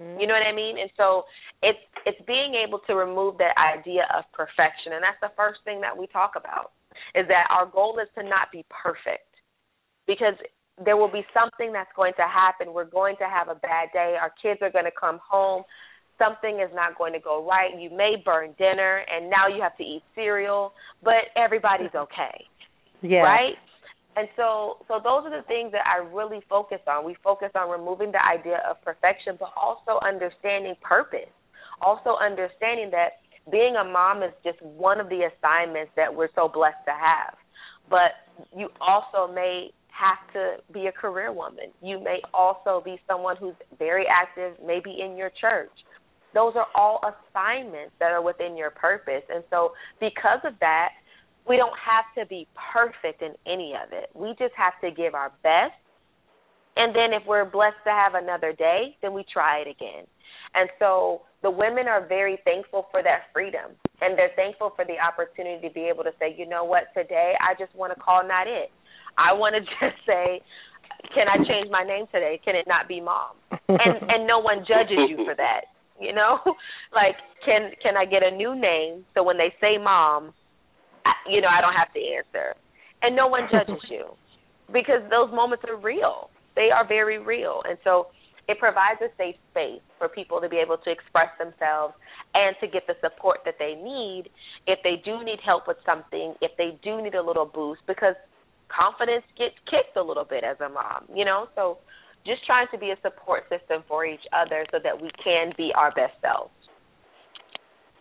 Mm-hmm. 0.00 0.20
You 0.20 0.26
know 0.26 0.34
what 0.34 0.46
I 0.46 0.54
mean? 0.54 0.76
And 0.78 0.90
so 0.96 1.24
it's 1.62 1.80
it's 2.04 2.20
being 2.26 2.54
able 2.54 2.80
to 2.86 2.94
remove 2.94 3.38
that 3.38 3.56
idea 3.56 4.04
of 4.12 4.24
perfection 4.36 4.92
and 4.92 5.02
that's 5.02 5.20
the 5.24 5.32
first 5.36 5.64
thing 5.64 5.80
that 5.80 5.96
we 5.96 6.06
talk 6.08 6.36
about 6.36 6.76
is 7.14 7.26
that 7.28 7.46
our 7.50 7.66
goal 7.66 7.98
is 8.02 8.08
to 8.14 8.22
not 8.22 8.52
be 8.52 8.64
perfect. 8.70 9.26
Because 10.06 10.34
there 10.82 10.96
will 10.96 11.10
be 11.10 11.24
something 11.32 11.72
that's 11.72 11.90
going 11.94 12.12
to 12.16 12.26
happen. 12.26 12.74
We're 12.74 12.90
going 12.90 13.16
to 13.18 13.24
have 13.24 13.48
a 13.48 13.54
bad 13.54 13.88
day. 13.92 14.16
Our 14.20 14.32
kids 14.42 14.60
are 14.60 14.70
going 14.70 14.84
to 14.84 14.98
come 14.98 15.20
home 15.22 15.62
something 16.18 16.60
is 16.60 16.70
not 16.74 16.96
going 16.98 17.12
to 17.12 17.20
go 17.20 17.46
right. 17.46 17.70
You 17.78 17.90
may 17.90 18.14
burn 18.24 18.54
dinner 18.58 19.04
and 19.10 19.30
now 19.30 19.48
you 19.48 19.62
have 19.62 19.76
to 19.78 19.82
eat 19.82 20.02
cereal, 20.14 20.72
but 21.02 21.30
everybody's 21.36 21.88
mm-hmm. 21.88 22.08
okay. 22.10 22.44
Yeah. 23.02 23.20
Right? 23.20 23.54
And 24.16 24.28
so 24.36 24.78
so 24.86 25.00
those 25.02 25.26
are 25.26 25.34
the 25.34 25.46
things 25.46 25.72
that 25.72 25.82
I 25.86 25.98
really 26.14 26.40
focus 26.48 26.78
on. 26.86 27.04
We 27.04 27.16
focus 27.22 27.50
on 27.54 27.68
removing 27.68 28.12
the 28.12 28.24
idea 28.24 28.62
of 28.68 28.82
perfection 28.82 29.36
but 29.38 29.50
also 29.60 29.98
understanding 30.06 30.74
purpose. 30.82 31.32
Also 31.82 32.16
understanding 32.22 32.90
that 32.92 33.20
being 33.50 33.74
a 33.76 33.84
mom 33.84 34.22
is 34.22 34.32
just 34.44 34.62
one 34.62 35.00
of 35.00 35.08
the 35.08 35.28
assignments 35.28 35.90
that 35.96 36.14
we're 36.14 36.32
so 36.34 36.48
blessed 36.48 36.84
to 36.86 36.94
have. 36.94 37.34
But 37.90 38.16
you 38.56 38.68
also 38.80 39.30
may 39.32 39.70
have 39.90 40.18
to 40.32 40.62
be 40.72 40.86
a 40.86 40.92
career 40.92 41.32
woman. 41.32 41.70
You 41.82 42.02
may 42.02 42.20
also 42.32 42.82
be 42.84 42.98
someone 43.06 43.36
who's 43.36 43.54
very 43.78 44.06
active, 44.06 44.54
maybe 44.64 44.96
in 45.04 45.16
your 45.16 45.30
church 45.40 45.70
those 46.34 46.54
are 46.56 46.66
all 46.74 47.00
assignments 47.06 47.94
that 48.00 48.10
are 48.10 48.22
within 48.22 48.56
your 48.56 48.70
purpose. 48.70 49.22
And 49.32 49.44
so, 49.48 49.72
because 50.00 50.42
of 50.44 50.54
that, 50.60 50.90
we 51.48 51.56
don't 51.56 51.76
have 51.78 52.04
to 52.18 52.28
be 52.28 52.46
perfect 52.72 53.22
in 53.22 53.32
any 53.46 53.72
of 53.72 53.92
it. 53.92 54.10
We 54.14 54.34
just 54.38 54.52
have 54.58 54.74
to 54.82 54.90
give 54.90 55.14
our 55.14 55.30
best. 55.42 55.78
And 56.76 56.94
then, 56.94 57.14
if 57.14 57.22
we're 57.26 57.48
blessed 57.48 57.78
to 57.86 57.90
have 57.90 58.14
another 58.14 58.52
day, 58.52 58.98
then 59.00 59.14
we 59.14 59.24
try 59.32 59.58
it 59.62 59.68
again. 59.68 60.10
And 60.54 60.68
so, 60.78 61.22
the 61.42 61.50
women 61.50 61.86
are 61.86 62.06
very 62.06 62.38
thankful 62.44 62.86
for 62.90 63.02
that 63.02 63.30
freedom. 63.32 63.78
And 64.00 64.18
they're 64.18 64.34
thankful 64.34 64.72
for 64.74 64.84
the 64.84 64.98
opportunity 64.98 65.68
to 65.68 65.72
be 65.72 65.86
able 65.86 66.02
to 66.02 66.12
say, 66.18 66.34
you 66.36 66.48
know 66.48 66.64
what, 66.64 66.90
today 66.96 67.34
I 67.38 67.54
just 67.54 67.74
want 67.76 67.94
to 67.94 68.00
call 68.00 68.26
not 68.26 68.48
it. 68.48 68.72
I 69.16 69.32
want 69.32 69.54
to 69.54 69.60
just 69.78 70.02
say, 70.04 70.42
can 71.14 71.28
I 71.28 71.36
change 71.46 71.70
my 71.70 71.84
name 71.84 72.06
today? 72.10 72.40
Can 72.44 72.56
it 72.56 72.66
not 72.66 72.88
be 72.88 73.00
mom? 73.00 73.38
And 73.64 73.96
and 74.10 74.26
no 74.26 74.40
one 74.40 74.58
judges 74.68 75.08
you 75.08 75.24
for 75.24 75.34
that 75.34 75.73
you 76.00 76.12
know? 76.12 76.38
Like 76.94 77.16
can 77.44 77.72
can 77.82 77.96
i 77.96 78.04
get 78.04 78.22
a 78.22 78.30
new 78.30 78.54
name 78.54 79.04
so 79.14 79.22
when 79.22 79.36
they 79.36 79.52
say 79.60 79.76
mom 79.82 80.32
I, 81.04 81.12
you 81.28 81.40
know 81.40 81.48
i 81.48 81.60
don't 81.60 81.74
have 81.74 81.92
to 81.92 82.00
answer. 82.00 82.54
And 83.02 83.14
no 83.16 83.26
one 83.26 83.48
judges 83.50 83.82
you 83.90 84.14
because 84.72 85.02
those 85.10 85.30
moments 85.34 85.64
are 85.68 85.76
real. 85.76 86.30
They 86.56 86.70
are 86.70 86.86
very 86.86 87.18
real. 87.18 87.62
And 87.68 87.76
so 87.84 88.08
it 88.48 88.58
provides 88.58 89.00
a 89.02 89.08
safe 89.16 89.36
space 89.50 89.82
for 89.98 90.08
people 90.08 90.40
to 90.40 90.48
be 90.48 90.56
able 90.56 90.78
to 90.78 90.90
express 90.90 91.28
themselves 91.38 91.94
and 92.34 92.56
to 92.60 92.66
get 92.66 92.86
the 92.86 92.94
support 93.00 93.40
that 93.44 93.56
they 93.58 93.74
need 93.74 94.30
if 94.66 94.78
they 94.82 95.00
do 95.04 95.24
need 95.24 95.38
help 95.44 95.68
with 95.68 95.78
something, 95.84 96.34
if 96.40 96.52
they 96.56 96.78
do 96.82 97.02
need 97.02 97.14
a 97.14 97.22
little 97.22 97.46
boost, 97.46 97.80
because 97.86 98.14
confidence 98.68 99.24
gets 99.38 99.54
kicked 99.68 99.96
a 99.96 100.02
little 100.02 100.24
bit 100.24 100.44
as 100.44 100.56
a 100.60 100.68
mom, 100.68 101.04
you 101.14 101.24
know? 101.24 101.46
So 101.54 101.78
just 102.26 102.44
trying 102.46 102.66
to 102.72 102.78
be 102.78 102.90
a 102.90 102.98
support 103.02 103.44
system 103.52 103.84
for 103.86 104.04
each 104.04 104.24
other 104.32 104.64
so 104.72 104.78
that 104.82 104.96
we 104.96 105.10
can 105.22 105.52
be 105.56 105.72
our 105.76 105.92
best 105.92 106.16
selves. 106.20 106.52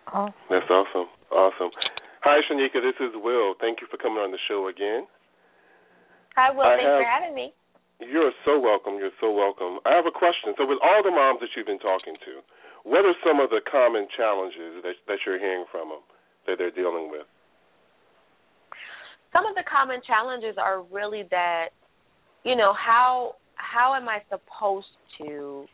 Awesome. 0.07 0.33
That's 0.49 0.69
awesome. 0.69 1.09
Awesome. 1.31 1.71
Hi, 2.23 2.39
Shineka. 2.47 2.79
This 2.79 2.95
is 3.03 3.11
Will. 3.19 3.55
Thank 3.59 3.81
you 3.83 3.87
for 3.91 3.97
coming 3.97 4.23
on 4.23 4.31
the 4.31 4.39
show 4.47 4.71
again. 4.71 5.07
Hi, 6.35 6.51
Will. 6.55 6.63
I 6.63 6.79
Thanks 6.79 6.87
have, 6.87 7.03
for 7.03 7.09
having 7.09 7.35
me. 7.35 7.51
You're 7.99 8.31
so 8.47 8.59
welcome. 8.59 8.95
You're 8.95 9.15
so 9.19 9.31
welcome. 9.31 9.83
I 9.85 9.95
have 9.95 10.07
a 10.07 10.15
question. 10.15 10.55
So, 10.55 10.63
with 10.63 10.79
all 10.79 11.03
the 11.03 11.11
moms 11.11 11.39
that 11.43 11.51
you've 11.55 11.67
been 11.67 11.83
talking 11.83 12.15
to, 12.23 12.43
what 12.83 13.03
are 13.03 13.15
some 13.23 13.39
of 13.39 13.49
the 13.51 13.59
common 13.63 14.07
challenges 14.15 14.83
that 14.83 14.95
that 15.07 15.19
you're 15.25 15.39
hearing 15.39 15.65
from 15.71 15.89
them 15.89 16.03
that 16.47 16.55
they're 16.57 16.73
dealing 16.73 17.11
with? 17.11 17.27
Some 19.31 19.45
of 19.45 19.55
the 19.55 19.63
common 19.65 19.99
challenges 20.05 20.55
are 20.61 20.83
really 20.93 21.25
that, 21.31 21.73
you 22.45 22.55
know, 22.55 22.73
how 22.73 23.35
how 23.55 23.95
am 23.95 24.09
I 24.09 24.19
supposed 24.29 24.87
to 25.19 25.65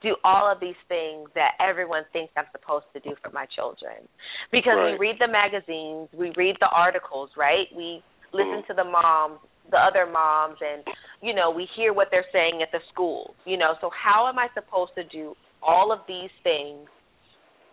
do 0.00 0.14
all 0.22 0.50
of 0.50 0.60
these 0.60 0.78
things 0.88 1.28
that 1.34 1.52
everyone 1.58 2.02
thinks 2.12 2.32
I'm 2.36 2.46
supposed 2.52 2.86
to 2.94 3.00
do 3.00 3.16
for 3.22 3.30
my 3.30 3.46
children? 3.54 4.06
Because 4.52 4.76
right. 4.76 4.92
we 4.92 5.08
read 5.08 5.16
the 5.18 5.28
magazines, 5.28 6.08
we 6.12 6.32
read 6.36 6.56
the 6.60 6.68
articles, 6.70 7.30
right? 7.36 7.66
We 7.74 8.02
listen 8.32 8.62
mm-hmm. 8.62 8.72
to 8.72 8.74
the 8.74 8.84
moms 8.84 9.40
the 9.70 9.76
other 9.76 10.08
moms 10.10 10.56
and 10.60 10.82
you 11.22 11.34
know 11.34 11.50
we 11.50 11.68
hear 11.76 11.92
what 11.92 12.08
they're 12.10 12.28
saying 12.32 12.60
at 12.62 12.72
the 12.72 12.80
schools 12.92 13.34
you 13.44 13.56
know 13.56 13.74
so 13.80 13.90
how 13.92 14.28
am 14.28 14.38
i 14.38 14.48
supposed 14.54 14.92
to 14.94 15.04
do 15.04 15.34
all 15.62 15.92
of 15.92 16.00
these 16.08 16.32
things 16.42 16.88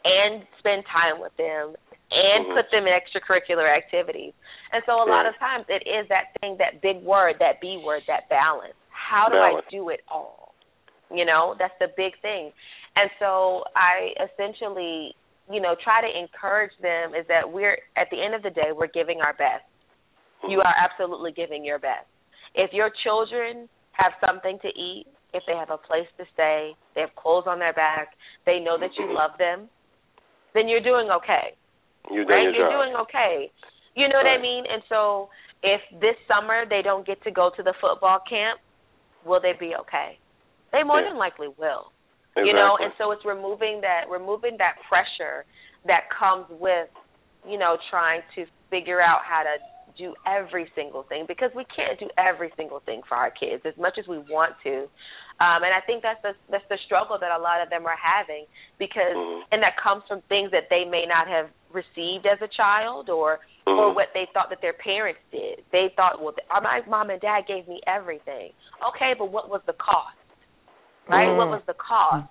and 0.04 0.44
spend 0.60 0.84
time 0.92 1.20
with 1.20 1.32
them 1.38 1.74
and 2.12 2.46
mm-hmm. 2.46 2.56
put 2.56 2.66
them 2.72 2.86
in 2.86 2.94
extracurricular 2.94 3.66
activities 3.66 4.34
and 4.72 4.84
so 4.86 4.94
a 4.94 5.06
right. 5.06 5.24
lot 5.24 5.26
of 5.26 5.34
times 5.40 5.66
it 5.70 5.88
is 5.88 6.08
that 6.10 6.36
thing 6.42 6.56
that 6.60 6.82
big 6.82 7.02
word 7.04 7.36
that 7.40 7.62
b 7.62 7.82
word 7.84 8.02
that 8.08 8.28
balance 8.30 8.76
how 9.08 9.28
do 9.30 9.36
balance. 9.36 9.66
i 9.68 9.72
do 9.72 9.90
it 9.90 10.02
all 10.12 10.56
you 11.14 11.26
know 11.26 11.56
that's 11.60 11.74
the 11.80 11.88
big 11.96 12.14
thing 12.22 12.52
and 12.96 13.10
so 13.20 13.64
i 13.76 14.10
essentially 14.18 15.14
you 15.52 15.62
know 15.62 15.76
try 15.84 16.02
to 16.02 16.10
encourage 16.10 16.74
them 16.82 17.14
is 17.14 17.26
that 17.28 17.46
we're 17.46 17.78
at 17.96 18.08
the 18.12 18.18
end 18.18 18.34
of 18.34 18.42
the 18.42 18.50
day 18.50 18.74
we're 18.74 18.88
giving 18.88 19.22
our 19.22 19.34
best 19.34 19.66
you 20.44 20.60
mm-hmm. 20.60 20.68
are 20.68 20.76
absolutely 20.78 21.32
giving 21.32 21.64
your 21.64 21.80
best. 21.80 22.08
If 22.54 22.72
your 22.74 22.92
children 23.04 23.70
have 23.94 24.14
something 24.26 24.60
to 24.62 24.70
eat, 24.70 25.06
if 25.34 25.44
they 25.48 25.54
have 25.54 25.70
a 25.70 25.78
place 25.78 26.08
to 26.18 26.26
stay, 26.34 26.72
they 26.94 27.02
have 27.02 27.16
clothes 27.16 27.46
on 27.48 27.60
their 27.60 27.74
back, 27.74 28.16
they 28.46 28.60
know 28.60 28.78
that 28.80 28.92
you 28.98 29.12
love 29.12 29.32
them, 29.38 29.68
then 30.54 30.68
you're 30.68 30.84
doing 30.84 31.10
okay. 31.12 31.56
You're 32.12 32.26
right? 32.26 32.44
Your 32.44 32.54
you're 32.54 32.72
job. 32.72 32.80
doing 32.80 32.94
okay. 33.04 33.52
You 33.96 34.08
know 34.08 34.24
right. 34.24 34.40
what 34.40 34.40
I 34.40 34.42
mean? 34.42 34.64
And 34.72 34.82
so 34.88 35.30
if 35.64 35.82
this 36.00 36.16
summer 36.28 36.64
they 36.70 36.82
don't 36.82 37.06
get 37.06 37.22
to 37.24 37.32
go 37.32 37.52
to 37.56 37.64
the 37.64 37.74
football 37.82 38.20
camp, 38.30 38.60
will 39.26 39.42
they 39.42 39.54
be 39.60 39.74
okay? 39.82 40.18
They 40.72 40.84
more 40.84 41.02
yeah. 41.02 41.10
than 41.10 41.18
likely 41.18 41.48
will. 41.48 41.92
Exactly. 42.36 42.52
You 42.52 42.54
know, 42.54 42.78
and 42.80 42.92
so 42.98 43.12
it's 43.12 43.24
removing 43.26 43.82
that 43.82 44.12
removing 44.12 44.58
that 44.60 44.76
pressure 44.88 45.46
that 45.88 46.12
comes 46.12 46.46
with, 46.60 46.90
you 47.48 47.58
know, 47.58 47.78
trying 47.90 48.22
to 48.36 48.46
figure 48.70 49.00
out 49.00 49.22
how 49.24 49.44
to 49.44 49.56
do 49.98 50.14
every 50.28 50.68
single 50.76 51.04
thing 51.04 51.24
because 51.28 51.50
we 51.56 51.64
can't 51.72 51.98
do 52.00 52.10
every 52.20 52.52
single 52.58 52.82
thing 52.84 53.02
for 53.08 53.16
our 53.16 53.32
kids 53.32 53.64
as 53.66 53.74
much 53.80 53.96
as 53.98 54.06
we 54.08 54.18
want 54.28 54.52
to. 54.64 54.92
Um, 55.40 55.64
and 55.64 55.72
I 55.72 55.80
think 55.86 56.04
that's 56.04 56.22
the 56.24 56.32
that's 56.52 56.68
the 56.70 56.78
struggle 56.86 57.18
that 57.20 57.32
a 57.32 57.40
lot 57.40 57.64
of 57.64 57.70
them 57.70 57.86
are 57.86 58.00
having 58.00 58.46
because 58.80 59.16
mm-hmm. 59.16 59.48
and 59.52 59.64
that 59.64 59.76
comes 59.82 60.04
from 60.08 60.22
things 60.28 60.52
that 60.52 60.68
they 60.70 60.84
may 60.84 61.04
not 61.08 61.28
have 61.28 61.48
received 61.72 62.28
as 62.28 62.40
a 62.44 62.52
child 62.52 63.10
or 63.10 63.40
mm-hmm. 63.68 63.80
or 63.80 63.94
what 63.94 64.08
they 64.14 64.28
thought 64.34 64.50
that 64.50 64.60
their 64.62 64.74
parents 64.74 65.20
did. 65.32 65.62
They 65.72 65.88
thought, 65.96 66.22
well, 66.22 66.34
my 66.62 66.82
mom 66.88 67.10
and 67.10 67.22
dad 67.22 67.42
gave 67.48 67.68
me 67.68 67.82
everything. 67.88 68.52
Okay, 68.94 69.14
but 69.18 69.32
what 69.32 69.50
was 69.50 69.62
the 69.68 69.74
cost? 69.74 70.18
Right? 71.10 71.28
Mm-hmm. 71.28 71.38
What 71.38 71.48
was 71.50 71.62
the 71.68 71.76
cost? 71.76 72.30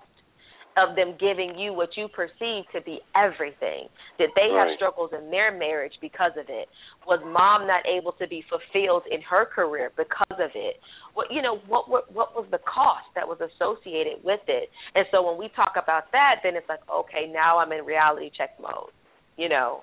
of 0.77 0.95
them 0.95 1.15
giving 1.19 1.57
you 1.57 1.73
what 1.73 1.89
you 1.95 2.07
perceive 2.07 2.67
to 2.73 2.81
be 2.83 2.99
everything. 3.15 3.87
Did 4.17 4.29
they 4.35 4.51
have 4.51 4.75
struggles 4.75 5.11
in 5.17 5.31
their 5.31 5.51
marriage 5.51 5.93
because 6.01 6.31
of 6.37 6.45
it? 6.49 6.67
Was 7.07 7.19
mom 7.23 7.67
not 7.67 7.83
able 7.87 8.11
to 8.19 8.27
be 8.27 8.43
fulfilled 8.49 9.03
in 9.09 9.21
her 9.21 9.45
career 9.45 9.91
because 9.95 10.39
of 10.39 10.51
it? 10.53 10.79
What 11.13 11.31
you 11.31 11.41
know, 11.41 11.59
what 11.67 11.89
what 11.89 12.11
what 12.11 12.35
was 12.35 12.45
the 12.51 12.59
cost 12.59 13.07
that 13.15 13.27
was 13.27 13.39
associated 13.39 14.23
with 14.23 14.43
it? 14.47 14.69
And 14.95 15.05
so 15.11 15.23
when 15.23 15.39
we 15.39 15.49
talk 15.55 15.73
about 15.81 16.11
that, 16.11 16.43
then 16.43 16.55
it's 16.55 16.67
like, 16.67 16.83
okay, 16.91 17.31
now 17.31 17.59
I'm 17.59 17.71
in 17.71 17.85
reality 17.85 18.29
check 18.35 18.59
mode. 18.59 18.91
You 19.37 19.49
know. 19.49 19.81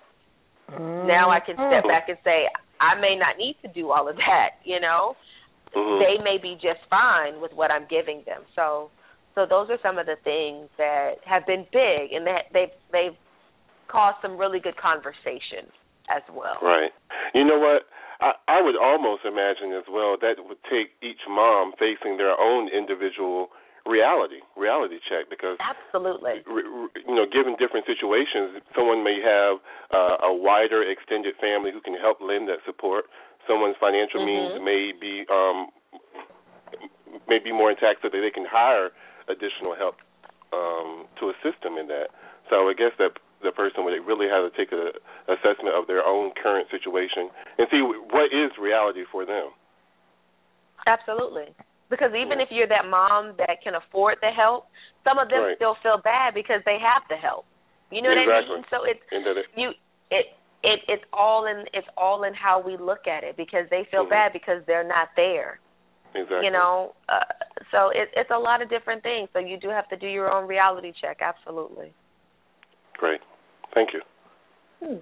Mm-hmm. 0.73 1.09
Now 1.09 1.31
I 1.31 1.41
can 1.41 1.55
step 1.57 1.85
back 1.85 2.09
and 2.09 2.19
say, 2.25 2.49
I 2.81 2.99
may 3.01 3.17
not 3.17 3.39
need 3.39 3.57
to 3.63 3.69
do 3.69 3.91
all 3.91 4.09
of 4.09 4.17
that, 4.17 4.59
you 4.65 4.81
know. 4.81 5.15
Mm-hmm. 5.77 5.99
They 6.03 6.23
may 6.23 6.37
be 6.41 6.55
just 6.55 6.81
fine 6.91 7.41
with 7.41 7.53
what 7.53 7.71
I'm 7.71 7.87
giving 7.89 8.23
them. 8.27 8.43
So 8.57 8.91
so 9.35 9.47
those 9.49 9.71
are 9.71 9.81
some 9.83 9.99
of 9.99 10.07
the 10.07 10.17
things 10.23 10.69
that 10.77 11.25
have 11.25 11.47
been 11.47 11.65
big, 11.73 12.13
and 12.13 12.27
that 12.27 12.53
they've 12.53 12.75
they've 12.93 13.17
caused 13.89 14.19
some 14.21 14.37
really 14.37 14.61
good 14.61 14.77
conversation 14.77 15.69
as 16.13 16.23
well. 16.33 16.61
Right. 16.61 16.93
You 17.35 17.45
know 17.45 17.59
what? 17.59 17.89
I, 18.21 18.33
I 18.49 18.63
would 18.63 18.77
almost 18.77 19.25
imagine 19.25 19.73
as 19.77 19.85
well 19.91 20.17
that 20.21 20.37
would 20.39 20.61
take 20.69 20.93
each 21.03 21.25
mom 21.29 21.73
facing 21.79 22.17
their 22.17 22.39
own 22.39 22.69
individual 22.69 23.49
reality 23.83 24.39
reality 24.55 25.03
check 25.11 25.27
because 25.27 25.59
absolutely 25.59 26.39
you 26.47 27.15
know 27.15 27.27
given 27.27 27.59
different 27.59 27.83
situations 27.83 28.63
someone 28.79 29.03
may 29.03 29.19
have 29.19 29.59
uh, 29.91 30.23
a 30.23 30.33
wider 30.33 30.87
extended 30.87 31.35
family 31.43 31.75
who 31.75 31.81
can 31.81 31.99
help 31.99 32.23
lend 32.23 32.47
that 32.47 32.63
support 32.65 33.11
someone's 33.51 33.75
financial 33.83 34.23
mm-hmm. 34.23 34.63
means 34.63 34.63
may 34.63 34.95
be 34.95 35.27
um 35.35 35.67
may 37.29 37.39
be 37.39 37.53
more 37.53 37.71
intact 37.71 38.01
so 38.03 38.09
that 38.09 38.21
they 38.21 38.31
can 38.31 38.47
hire 38.49 38.91
additional 39.29 39.75
help 39.75 39.97
um, 40.53 41.07
to 41.21 41.33
assist 41.33 41.63
them 41.63 41.77
in 41.79 41.89
that. 41.89 42.09
So 42.51 42.69
I 42.69 42.75
guess 42.77 42.93
that 42.99 43.17
the 43.43 43.53
person 43.53 43.85
would 43.85 43.95
really 44.07 44.29
have 44.29 44.47
to 44.47 44.53
take 44.55 44.73
a 44.73 44.93
assessment 45.31 45.75
of 45.75 45.87
their 45.87 46.05
own 46.05 46.33
current 46.41 46.69
situation 46.71 47.31
and 47.59 47.67
see 47.71 47.83
what 47.83 48.31
is 48.31 48.53
reality 48.61 49.05
for 49.11 49.27
them. 49.27 49.51
Absolutely. 50.87 51.55
Because 51.93 52.17
even 52.17 52.41
yeah. 52.41 52.49
if 52.49 52.49
you're 52.49 52.73
that 52.73 52.89
mom 52.89 53.37
that 53.37 53.61
can 53.61 53.77
afford 53.77 54.17
the 54.25 54.33
help, 54.33 54.73
some 55.05 55.21
of 55.21 55.29
them 55.29 55.53
right. 55.53 55.57
still 55.61 55.77
feel 55.85 56.01
bad 56.01 56.33
because 56.33 56.65
they 56.65 56.81
have 56.81 57.05
the 57.13 57.21
help. 57.21 57.45
You 57.93 58.01
know 58.01 58.17
exactly. 58.17 58.33
what 58.33 58.49
I 58.49 58.57
mean? 58.57 58.65
So 58.73 58.77
it's 58.89 59.05
it, 59.13 59.47
you 59.61 59.69
it 60.09 60.27
it 60.65 60.81
it's 60.89 61.05
all 61.13 61.45
in 61.45 61.69
it's 61.77 61.87
all 62.01 62.25
in 62.25 62.33
how 62.33 62.65
we 62.65 62.81
look 62.81 63.05
at 63.05 63.29
it 63.29 63.37
because 63.37 63.69
they 63.69 63.85
feel 63.93 64.09
mm-hmm. 64.09 64.17
bad 64.17 64.33
because 64.33 64.65
they're 64.67 64.89
not 64.89 65.13
there. 65.17 65.61
Exactly. 66.15 66.49
You 66.49 66.51
know, 66.53 66.97
uh, 67.13 67.29
so 67.71 67.93
it, 67.93 68.09
it's 68.17 68.31
a 68.33 68.39
lot 68.39 68.63
of 68.63 68.71
different 68.71 69.03
things. 69.03 69.29
So 69.33 69.39
you 69.39 69.61
do 69.61 69.69
have 69.69 69.89
to 69.91 69.97
do 69.97 70.07
your 70.07 70.33
own 70.33 70.49
reality 70.49 70.93
check. 70.99 71.21
Absolutely. 71.21 71.93
Great. 72.97 73.21
Thank 73.75 73.91
you. 73.93 74.01
Hmm. 74.81 75.01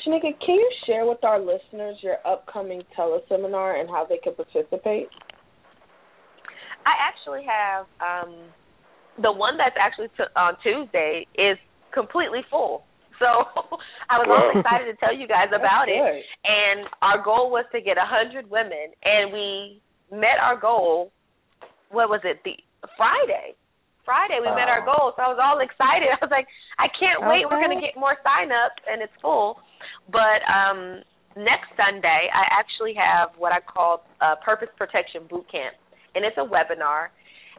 Shineka, 0.00 0.38
can 0.44 0.54
you 0.54 0.72
share 0.86 1.04
with 1.06 1.24
our 1.24 1.40
listeners 1.40 1.96
your 2.00 2.16
upcoming 2.26 2.82
teleseminar 2.96 3.80
and 3.80 3.88
how 3.88 4.06
they 4.08 4.18
can 4.18 4.34
participate? 4.34 5.08
I 6.86 6.94
actually 7.02 7.42
have 7.42 7.90
um, 7.98 8.46
the 9.18 9.32
one 9.34 9.58
that's 9.58 9.74
actually 9.74 10.08
t- 10.14 10.32
on 10.38 10.54
Tuesday 10.62 11.26
is 11.34 11.58
completely 11.92 12.40
full. 12.50 12.84
So 13.16 13.32
I 14.12 14.20
was 14.20 14.28
all 14.28 14.52
excited 14.52 14.92
to 14.92 14.96
tell 15.00 15.16
you 15.16 15.24
guys 15.24 15.48
about 15.48 15.88
it. 15.88 15.96
And 16.44 16.84
our 17.00 17.16
goal 17.16 17.48
was 17.48 17.64
to 17.72 17.80
get 17.80 17.96
a 17.96 18.04
hundred 18.04 18.44
women, 18.52 18.92
and 19.08 19.32
we 19.32 19.80
met 20.12 20.36
our 20.36 20.52
goal. 20.60 21.16
What 21.88 22.12
was 22.12 22.20
it? 22.28 22.44
The 22.44 22.60
Friday. 23.00 23.56
Friday 24.04 24.36
we 24.44 24.52
wow. 24.52 24.60
met 24.60 24.68
our 24.68 24.84
goal, 24.84 25.16
so 25.16 25.24
I 25.24 25.32
was 25.32 25.40
all 25.40 25.64
excited. 25.64 26.12
I 26.12 26.20
was 26.20 26.28
like, 26.28 26.44
I 26.76 26.92
can't 26.92 27.24
wait. 27.24 27.48
Okay. 27.48 27.56
We're 27.56 27.64
gonna 27.64 27.80
get 27.80 27.96
more 27.96 28.20
sign-ups, 28.20 28.84
and 28.84 29.00
it's 29.00 29.16
full. 29.24 29.64
But 30.12 30.44
um 30.44 31.00
next 31.40 31.72
Sunday, 31.72 32.28
I 32.32 32.44
actually 32.52 32.92
have 33.00 33.32
what 33.40 33.52
I 33.52 33.64
call 33.64 34.04
a 34.20 34.36
Purpose 34.44 34.72
Protection 34.76 35.24
Boot 35.28 35.48
Camp, 35.48 35.72
and 36.16 36.24
it's 36.24 36.36
a 36.38 36.44
webinar. 36.44 37.08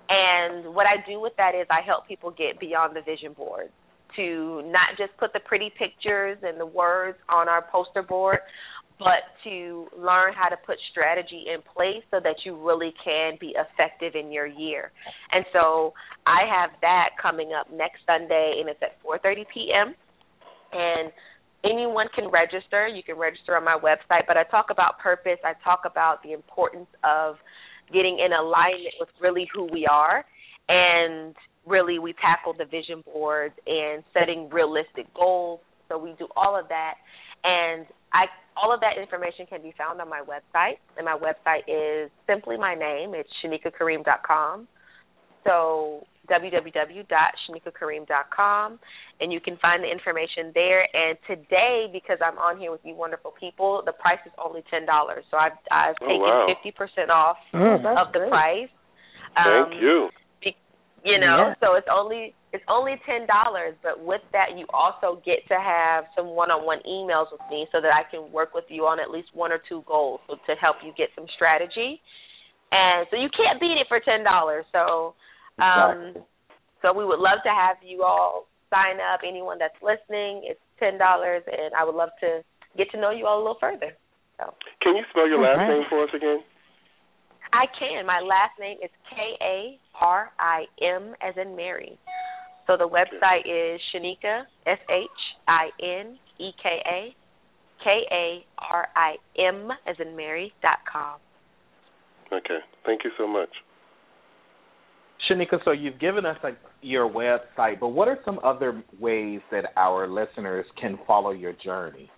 And 0.09 0.73
what 0.73 0.87
I 0.87 1.05
do 1.07 1.19
with 1.19 1.33
that 1.37 1.53
is 1.53 1.67
I 1.69 1.85
help 1.85 2.07
people 2.07 2.31
get 2.31 2.59
beyond 2.59 2.95
the 2.95 3.01
vision 3.01 3.33
board 3.33 3.69
to 4.15 4.63
not 4.65 4.97
just 4.97 5.15
put 5.19 5.31
the 5.33 5.39
pretty 5.45 5.71
pictures 5.77 6.37
and 6.41 6.59
the 6.59 6.65
words 6.65 7.17
on 7.29 7.47
our 7.47 7.63
poster 7.71 8.01
board, 8.01 8.39
but 8.97 9.29
to 9.43 9.87
learn 9.95 10.33
how 10.33 10.49
to 10.49 10.57
put 10.65 10.77
strategy 10.91 11.45
in 11.53 11.61
place 11.61 12.03
so 12.09 12.19
that 12.23 12.35
you 12.45 12.57
really 12.57 12.93
can 13.03 13.37
be 13.39 13.53
effective 13.53 14.13
in 14.15 14.31
your 14.31 14.47
year. 14.47 14.91
And 15.31 15.45
so 15.53 15.93
I 16.25 16.49
have 16.49 16.71
that 16.81 17.09
coming 17.21 17.51
up 17.53 17.67
next 17.71 17.99
Sunday, 18.07 18.57
and 18.59 18.69
it's 18.69 18.81
at 18.81 18.97
4:30 19.03 19.45
p.m. 19.53 19.93
And 20.73 21.11
anyone 21.63 22.07
can 22.15 22.29
register. 22.29 22.87
You 22.87 23.03
can 23.03 23.17
register 23.17 23.55
on 23.55 23.63
my 23.63 23.77
website, 23.77 24.25
but 24.27 24.35
I 24.35 24.43
talk 24.43 24.67
about 24.71 24.97
purpose. 24.99 25.37
I 25.45 25.53
talk 25.63 25.81
about 25.85 26.23
the 26.23 26.33
importance 26.33 26.89
of 27.03 27.35
getting 27.93 28.19
in 28.23 28.33
alignment 28.33 28.95
with 28.99 29.09
really 29.21 29.47
who 29.53 29.65
we 29.71 29.87
are 29.89 30.25
and 30.69 31.35
really 31.65 31.99
we 31.99 32.13
tackle 32.13 32.53
the 32.57 32.65
vision 32.65 33.03
boards 33.05 33.53
and 33.65 34.03
setting 34.13 34.49
realistic 34.49 35.13
goals. 35.13 35.59
So 35.89 35.97
we 35.97 36.13
do 36.19 36.27
all 36.35 36.57
of 36.59 36.67
that 36.69 36.95
and 37.43 37.85
I 38.13 38.25
all 38.55 38.73
of 38.73 38.79
that 38.79 38.99
information 38.99 39.45
can 39.45 39.61
be 39.61 39.73
found 39.77 40.01
on 40.01 40.09
my 40.09 40.21
website, 40.21 40.77
and 40.97 41.05
my 41.05 41.15
website 41.15 41.61
is 41.67 42.09
simply 42.25 42.57
my 42.57 42.73
name. 42.73 43.13
It's 43.13 43.29
shinekakarim.com. 43.43 44.67
So 45.45 46.07
www.shinekakarim.com, 46.29 48.79
and 49.19 49.33
you 49.33 49.39
can 49.39 49.57
find 49.57 49.83
the 49.83 49.89
information 49.91 50.51
there. 50.53 50.87
And 50.95 51.17
today, 51.27 51.87
because 51.91 52.19
I'm 52.23 52.37
on 52.37 52.59
here 52.59 52.71
with 52.71 52.81
you 52.83 52.93
wonderful 52.95 53.33
people, 53.39 53.81
the 53.85 53.93
price 53.93 54.19
is 54.25 54.31
only 54.43 54.63
ten 54.69 54.85
dollars. 54.85 55.23
So 55.31 55.37
I've 55.37 55.53
I've 55.71 55.95
Oh, 56.01 56.07
taken 56.07 56.21
wow. 56.21 56.45
fifty 56.47 56.71
percent 56.71 57.09
off 57.09 57.37
Oh, 57.53 57.75
of 57.97 58.11
the 58.13 58.27
price. 58.29 58.69
Thank 59.35 59.73
Um, 59.73 59.79
you. 59.79 60.09
be- 60.41 60.55
You 61.03 61.17
know, 61.19 61.47
Yeah. 61.49 61.53
so 61.59 61.73
it's 61.75 61.87
only 61.91 62.33
it's 62.53 62.63
only 62.67 62.99
ten 63.05 63.25
dollars, 63.27 63.75
but 63.83 63.99
with 63.99 64.21
that 64.31 64.57
you 64.57 64.65
also 64.73 65.21
get 65.25 65.45
to 65.47 65.59
have 65.59 66.05
some 66.15 66.27
one 66.27 66.49
on 66.51 66.65
one 66.65 66.79
emails 66.87 67.31
with 67.31 67.41
me 67.51 67.67
so 67.71 67.81
that 67.81 67.93
I 67.93 68.03
can 68.09 68.31
work 68.31 68.53
with 68.53 68.65
you 68.69 68.87
on 68.87 68.99
at 68.99 69.11
least 69.11 69.29
one 69.33 69.51
or 69.51 69.59
two 69.69 69.83
goals 69.85 70.21
so 70.27 70.35
to 70.47 70.55
help 70.55 70.77
you 70.83 70.93
get 70.97 71.09
some 71.15 71.27
strategy. 71.35 72.01
And 72.71 73.07
so 73.11 73.17
you 73.17 73.29
can't 73.35 73.59
beat 73.59 73.77
it 73.79 73.87
for 73.87 73.99
ten 73.99 74.23
dollars. 74.23 74.65
So 74.71 75.13
um 75.59 76.13
so 76.81 76.93
we 76.93 77.05
would 77.05 77.19
love 77.19 77.39
to 77.43 77.49
have 77.49 77.77
you 77.81 78.03
all 78.03 78.47
sign 78.69 78.97
up, 78.99 79.21
anyone 79.27 79.57
that's 79.57 79.77
listening. 79.81 80.43
It's 80.45 80.59
ten 80.79 80.97
dollars 80.97 81.43
and 81.47 81.73
I 81.73 81.83
would 81.83 81.95
love 81.95 82.09
to 82.21 82.41
get 82.77 82.91
to 82.91 82.99
know 82.99 83.11
you 83.11 83.25
all 83.25 83.39
a 83.39 83.43
little 83.43 83.57
further. 83.59 83.97
So 84.37 84.53
Can 84.81 84.95
you 84.95 85.03
spell 85.09 85.27
your 85.27 85.41
last 85.41 85.57
Okay. 85.65 85.73
name 85.73 85.85
for 85.89 86.03
us 86.03 86.09
again? 86.13 86.43
I 87.53 87.65
can. 87.79 88.05
My 88.05 88.19
last 88.19 88.59
name 88.59 88.77
is 88.83 88.91
K 89.09 89.15
A 89.41 89.79
R 89.99 90.31
I 90.39 90.65
M 90.81 91.15
as 91.21 91.33
in 91.37 91.55
Mary. 91.55 91.97
So 92.67 92.75
the 92.77 92.87
website 92.87 93.47
is 93.47 93.79
Shineka 93.89 94.43
S 94.67 94.79
H 94.89 95.07
I 95.47 95.69
N 95.81 96.19
E 96.39 96.51
K 96.61 96.69
A 96.85 97.15
K 97.83 98.01
A 98.11 98.45
R 98.69 98.87
I 98.95 99.15
M 99.39 99.69
as 99.87 99.95
in 99.99 100.15
Mary 100.15 100.53
dot 100.61 100.79
com. 100.91 101.19
Okay. 102.31 102.59
Thank 102.85 103.05
you 103.05 103.11
so 103.17 103.25
much. 103.25 103.49
Shineka, 105.29 105.63
so 105.65 105.71
you've 105.71 105.99
given 105.99 106.25
us 106.25 106.37
your 106.81 107.09
website, 107.09 107.79
but 107.79 107.89
what 107.89 108.07
are 108.07 108.17
some 108.25 108.39
other 108.43 108.83
ways 108.99 109.41
that 109.51 109.65
our 109.75 110.07
listeners 110.07 110.65
can 110.79 110.97
follow 111.05 111.31
your 111.31 111.53
journey? 111.63 112.09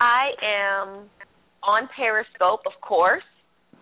I 0.00 0.30
am 0.42 1.08
on 1.62 1.88
Periscope, 1.94 2.60
of 2.66 2.80
course, 2.80 3.22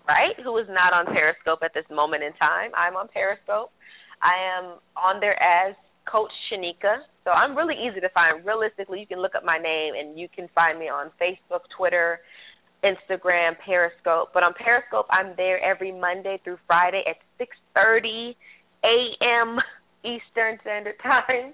right? 0.07 0.35
Who 0.43 0.57
is 0.59 0.67
not 0.69 0.93
on 0.93 1.07
Periscope 1.07 1.61
at 1.63 1.73
this 1.75 1.85
moment 1.91 2.23
in 2.23 2.33
time? 2.35 2.71
I'm 2.77 2.97
on 2.97 3.09
Periscope. 3.09 3.71
I 4.23 4.35
am 4.59 4.79
on 4.97 5.21
there 5.21 5.41
as 5.41 5.75
Coach 6.11 6.33
Shineka. 6.51 7.05
So 7.25 7.31
I'm 7.31 7.57
really 7.57 7.75
easy 7.75 8.01
to 8.01 8.09
find. 8.11 8.45
Realistically, 8.45 9.01
you 9.01 9.07
can 9.07 9.21
look 9.21 9.35
up 9.37 9.45
my 9.45 9.59
name 9.59 9.95
and 9.99 10.19
you 10.19 10.29
can 10.35 10.49
find 10.55 10.79
me 10.79 10.87
on 10.87 11.11
Facebook, 11.21 11.61
Twitter, 11.77 12.21
Instagram, 12.85 13.57
Periscope. 13.65 14.31
But 14.33 14.43
on 14.43 14.55
Periscope, 14.55 15.07
I'm 15.11 15.35
there 15.37 15.63
every 15.63 15.93
Monday 15.93 16.41
through 16.45 16.59
Friday 16.67 17.03
at 17.09 17.17
6:30 17.39 18.37
a.m. 18.85 19.59
Eastern 20.05 20.59
Standard 20.63 20.99
Time. 21.03 21.53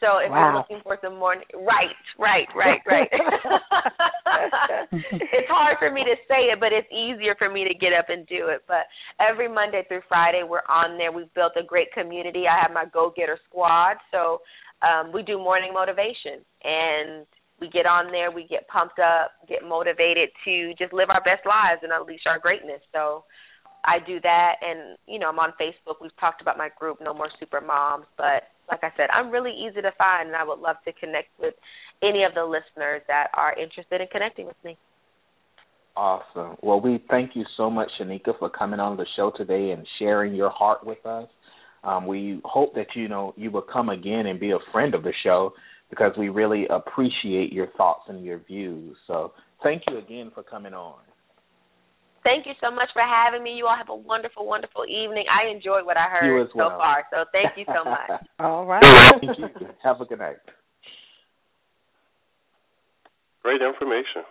So 0.00 0.18
if 0.18 0.30
Wow. 0.30 0.38
you're 0.38 0.54
looking 0.54 0.80
for 0.82 0.98
some 1.02 1.16
morning, 1.18 1.44
right, 1.54 1.96
right, 2.18 2.46
right, 2.54 2.80
right. 2.86 3.10
it's 5.32 5.48
hard 5.50 5.78
for 5.78 5.90
me 5.90 6.04
to 6.04 6.14
say 6.28 6.52
it, 6.52 6.60
but 6.60 6.72
it's 6.72 6.86
easier 6.92 7.34
for 7.34 7.48
me 7.50 7.64
to 7.66 7.74
get 7.74 7.92
up 7.92 8.08
and 8.08 8.26
do 8.28 8.46
it. 8.48 8.62
But 8.68 8.86
every 9.18 9.48
Monday 9.48 9.82
through 9.88 10.02
Friday, 10.08 10.44
we're 10.48 10.62
on 10.68 10.98
there. 10.98 11.10
We've 11.10 11.32
built 11.34 11.52
a 11.58 11.64
great 11.64 11.90
community. 11.92 12.44
I 12.46 12.60
have 12.62 12.72
my 12.72 12.84
Go 12.92 13.12
Getter 13.16 13.38
Squad, 13.48 13.96
so 14.12 14.40
um, 14.86 15.10
we 15.12 15.22
do 15.22 15.36
morning 15.38 15.72
motivation, 15.74 16.44
and 16.62 17.26
we 17.60 17.68
get 17.68 17.86
on 17.86 18.12
there. 18.12 18.30
We 18.30 18.46
get 18.46 18.68
pumped 18.68 18.98
up, 18.98 19.32
get 19.48 19.66
motivated 19.66 20.30
to 20.44 20.74
just 20.78 20.92
live 20.92 21.10
our 21.10 21.22
best 21.22 21.46
lives 21.46 21.80
and 21.82 21.92
unleash 21.92 22.26
our 22.26 22.38
greatness. 22.38 22.80
So. 22.92 23.24
I 23.84 24.04
do 24.04 24.20
that, 24.20 24.54
and 24.60 24.98
you 25.06 25.20
know 25.20 25.28
I'm 25.28 25.38
on 25.38 25.52
Facebook. 25.54 26.02
We've 26.02 26.14
talked 26.18 26.42
about 26.42 26.58
my 26.58 26.68
group, 26.78 26.98
No 27.00 27.14
More 27.14 27.30
Super 27.38 27.60
Moms, 27.60 28.06
but 28.18 28.50
like 28.68 28.80
I 28.82 28.90
said, 28.96 29.08
I'm 29.12 29.30
really 29.30 29.52
easy 29.52 29.80
to 29.80 29.92
find, 29.96 30.28
and 30.28 30.36
I 30.36 30.44
would 30.44 30.58
love 30.58 30.76
to 30.84 30.92
connect 30.92 31.28
with 31.38 31.54
any 32.02 32.24
of 32.24 32.34
the 32.34 32.44
listeners 32.44 33.02
that 33.08 33.28
are 33.34 33.58
interested 33.58 34.00
in 34.00 34.08
connecting 34.08 34.46
with 34.46 34.56
me. 34.64 34.76
Awesome. 35.96 36.56
Well, 36.62 36.80
we 36.80 37.02
thank 37.10 37.34
you 37.34 37.44
so 37.56 37.70
much, 37.70 37.88
Shineka, 37.98 38.38
for 38.38 38.48
coming 38.50 38.78
on 38.78 38.96
the 38.96 39.06
show 39.16 39.32
today 39.36 39.70
and 39.70 39.86
sharing 39.98 40.34
your 40.34 40.50
heart 40.50 40.86
with 40.86 41.04
us. 41.04 41.28
Um, 41.82 42.06
we 42.06 42.40
hope 42.44 42.74
that 42.74 42.88
you 42.94 43.08
know 43.08 43.34
you 43.36 43.50
will 43.50 43.62
come 43.72 43.88
again 43.88 44.26
and 44.26 44.38
be 44.38 44.50
a 44.50 44.58
friend 44.72 44.94
of 44.94 45.02
the 45.02 45.12
show 45.24 45.52
because 45.90 46.12
we 46.18 46.28
really 46.28 46.66
appreciate 46.68 47.52
your 47.52 47.68
thoughts 47.76 48.02
and 48.08 48.24
your 48.24 48.38
views. 48.38 48.96
So, 49.06 49.32
thank 49.62 49.82
you 49.88 49.98
again 49.98 50.30
for 50.34 50.42
coming 50.42 50.74
on. 50.74 50.98
Thank 52.24 52.46
you 52.46 52.52
so 52.60 52.70
much 52.74 52.88
for 52.92 53.00
having 53.00 53.42
me. 53.42 53.52
You 53.52 53.66
all 53.66 53.76
have 53.76 53.88
a 53.88 53.94
wonderful, 53.94 54.44
wonderful 54.46 54.84
evening. 54.84 55.24
I 55.30 55.50
enjoyed 55.50 55.86
what 55.86 55.96
I 55.96 56.08
heard 56.10 56.26
You 56.26 56.42
as 56.42 56.48
well. 56.54 56.70
so 56.70 56.76
far, 56.76 57.04
so 57.10 57.24
thank 57.32 57.56
you 57.56 57.64
so 57.66 57.88
much. 57.88 58.20
All 58.38 58.66
right. 58.66 58.82
Thank 59.20 59.38
you. 59.38 59.48
Have 59.82 60.00
a 60.00 60.04
good 60.04 60.18
night. 60.18 60.36
Great 63.42 63.62
information. 63.62 64.24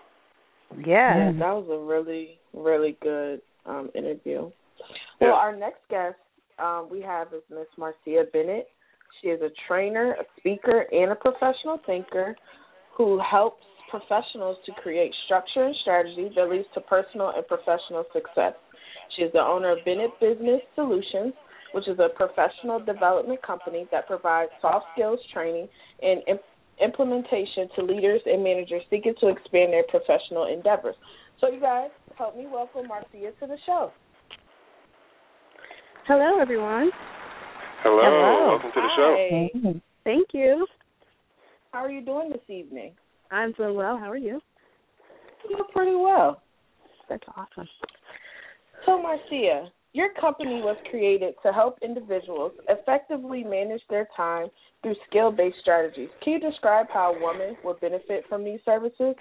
Yeah, 0.85 1.31
Yeah. 1.31 1.31
that 1.39 1.53
was 1.55 1.67
a 1.71 1.77
really, 1.79 2.39
really 2.53 2.97
good 3.01 3.41
um, 3.65 3.89
interview. 3.95 4.51
Well, 5.19 5.33
our 5.33 5.55
next 5.55 5.79
guest 5.89 6.17
um, 6.59 6.89
we 6.91 7.01
have 7.01 7.27
is 7.33 7.41
Miss 7.49 7.67
Marcia 7.77 8.25
Bennett. 8.31 8.67
She 9.21 9.29
is 9.29 9.41
a 9.41 9.49
trainer, 9.67 10.13
a 10.13 10.23
speaker, 10.39 10.85
and 10.91 11.11
a 11.11 11.15
professional 11.15 11.79
thinker 11.85 12.35
who 12.95 13.19
helps 13.19 13.63
professionals 13.89 14.57
to 14.65 14.71
create 14.73 15.13
structure 15.25 15.63
and 15.63 15.75
strategy 15.81 16.29
that 16.35 16.49
leads 16.49 16.67
to 16.73 16.81
personal 16.81 17.31
and 17.35 17.47
professional 17.47 18.03
success. 18.13 18.53
She 19.15 19.23
is 19.23 19.31
the 19.33 19.39
owner 19.39 19.71
of 19.71 19.85
Bennett 19.85 20.11
Business 20.19 20.61
Solutions, 20.75 21.33
which 21.73 21.87
is 21.87 21.97
a 21.99 22.09
professional 22.15 22.79
development 22.79 23.41
company 23.41 23.87
that 23.91 24.07
provides 24.07 24.51
soft 24.61 24.85
skills 24.93 25.19
training 25.33 25.67
and 26.01 26.21
imp- 26.27 26.41
implementation 26.83 27.69
to 27.75 27.83
leaders 27.83 28.21
and 28.25 28.43
managers 28.43 28.81
seeking 28.89 29.13
to 29.19 29.29
expand 29.29 29.73
their 29.73 29.85
professional 29.89 30.45
endeavors. 30.45 30.95
So, 31.39 31.49
you 31.49 31.59
guys, 31.59 31.89
help 32.17 32.35
me 32.35 32.47
welcome 32.51 32.87
Marcia 32.87 33.31
to 33.39 33.47
the 33.47 33.57
show. 33.65 33.91
Hello, 36.07 36.39
everyone. 36.39 36.89
Hello. 37.83 38.01
Hello. 38.03 38.49
Welcome 38.49 38.71
to 38.73 38.81
the 38.81 38.89
show. 38.95 39.71
Hi. 39.71 39.81
Thank 40.03 40.27
you. 40.33 40.65
How 41.71 41.79
are 41.79 41.91
you 41.91 42.01
doing 42.01 42.29
this 42.29 42.41
evening? 42.49 42.93
I'm 43.31 43.51
doing 43.53 43.75
well. 43.75 43.97
How 43.97 44.09
are 44.09 44.17
you? 44.17 44.39
Doing 45.47 45.63
pretty 45.73 45.95
well. 45.95 46.41
That's 47.09 47.23
awesome. 47.35 47.67
So, 48.85 49.01
Marcia, 49.01 49.69
your 49.93 50.13
company 50.19 50.61
was 50.61 50.77
created 50.89 51.35
to 51.43 51.51
help 51.51 51.77
individuals 51.81 52.51
effectively 52.69 53.43
manage 53.43 53.81
their 53.89 54.07
time 54.15 54.47
through 54.81 54.95
skill 55.09 55.31
based 55.31 55.57
strategies. 55.61 56.09
Can 56.23 56.33
you 56.33 56.39
describe 56.39 56.87
how 56.93 57.13
women 57.13 57.27
woman 57.37 57.57
would 57.63 57.79
benefit 57.79 58.23
from 58.29 58.43
these 58.43 58.59
services? 58.65 59.15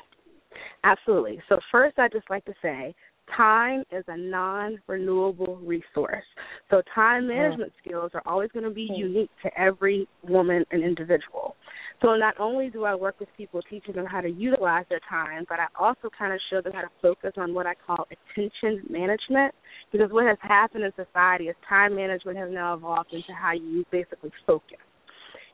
Absolutely. 0.84 1.40
So 1.48 1.58
first, 1.70 1.98
I'd 1.98 2.12
just 2.12 2.30
like 2.30 2.44
to 2.46 2.54
say 2.62 2.94
time 3.36 3.82
is 3.90 4.04
a 4.08 4.16
non-renewable 4.16 5.56
resource. 5.56 6.24
So 6.70 6.82
time 6.94 7.28
management 7.28 7.72
skills 7.84 8.10
are 8.14 8.22
always 8.26 8.50
going 8.52 8.64
to 8.64 8.70
be 8.70 8.88
hmm. 8.88 8.94
unique 8.94 9.30
to 9.42 9.60
every 9.60 10.08
woman 10.22 10.64
and 10.70 10.82
individual. 10.82 11.56
So 12.02 12.14
not 12.14 12.38
only 12.38 12.68
do 12.68 12.84
I 12.84 12.94
work 12.94 13.18
with 13.18 13.28
people 13.36 13.62
teaching 13.70 13.94
them 13.94 14.04
how 14.04 14.20
to 14.20 14.28
utilize 14.28 14.84
their 14.90 15.00
time, 15.08 15.46
but 15.48 15.58
I 15.58 15.66
also 15.78 16.10
kind 16.16 16.32
of 16.32 16.40
show 16.50 16.60
them 16.60 16.74
how 16.74 16.82
to 16.82 16.90
focus 17.00 17.32
on 17.38 17.54
what 17.54 17.66
I 17.66 17.72
call 17.86 18.06
attention 18.10 18.82
management. 18.90 19.54
Because 19.92 20.10
what 20.10 20.26
has 20.26 20.36
happened 20.42 20.84
in 20.84 20.92
society 20.92 21.44
is 21.44 21.56
time 21.66 21.96
management 21.96 22.36
has 22.36 22.50
now 22.52 22.74
evolved 22.74 23.12
into 23.12 23.32
how 23.32 23.52
you 23.52 23.84
basically 23.90 24.30
focus. 24.46 24.78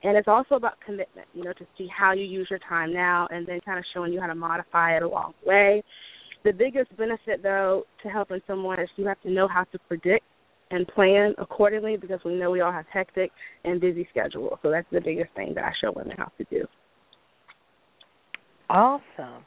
And 0.03 0.17
it's 0.17 0.27
also 0.27 0.57
about 0.57 0.81
commitment, 0.85 1.29
you 1.33 1.45
know, 1.45 1.53
to 1.53 1.67
see 1.79 1.87
how 1.97 2.13
you 2.13 2.25
use 2.25 2.49
your 2.51 2.59
time 2.69 2.93
now 2.93 3.29
and 3.31 3.47
then 3.47 3.61
kind 3.65 3.79
of 3.79 3.85
showing 3.95 4.13
you 4.13 4.21
how 4.21 4.27
to 4.27 4.35
modify 4.35 4.97
it 4.97 5.03
along 5.03 5.35
the 5.43 5.49
way. 5.49 5.85
The 6.45 6.53
biggest 6.53 6.97
benefit, 6.97 7.43
though, 7.43 7.85
to 8.03 8.09
helping 8.09 8.41
someone 8.47 8.81
is 8.81 8.89
you 8.97 9.07
have 9.07 9.21
to 9.23 9.31
know 9.31 9.47
how 9.47 9.65
to 9.65 9.79
predict 9.89 10.25
and 10.71 10.87
plan 10.89 11.35
accordingly 11.39 11.97
because 11.97 12.21
we 12.25 12.35
know 12.35 12.51
we 12.51 12.61
all 12.61 12.73
have 12.73 12.87
hectic 12.93 13.31
and 13.65 13.81
busy 13.81 14.09
schedules. 14.11 14.59
So 14.63 14.71
that's 14.71 14.87
the 14.91 15.01
biggest 15.01 15.33
thing 15.37 15.53
that 15.55 15.65
I 15.65 15.73
show 15.81 15.93
women 15.95 16.17
how 16.17 16.33
to 16.39 16.45
do. 16.51 16.65
Awesome. 18.71 19.45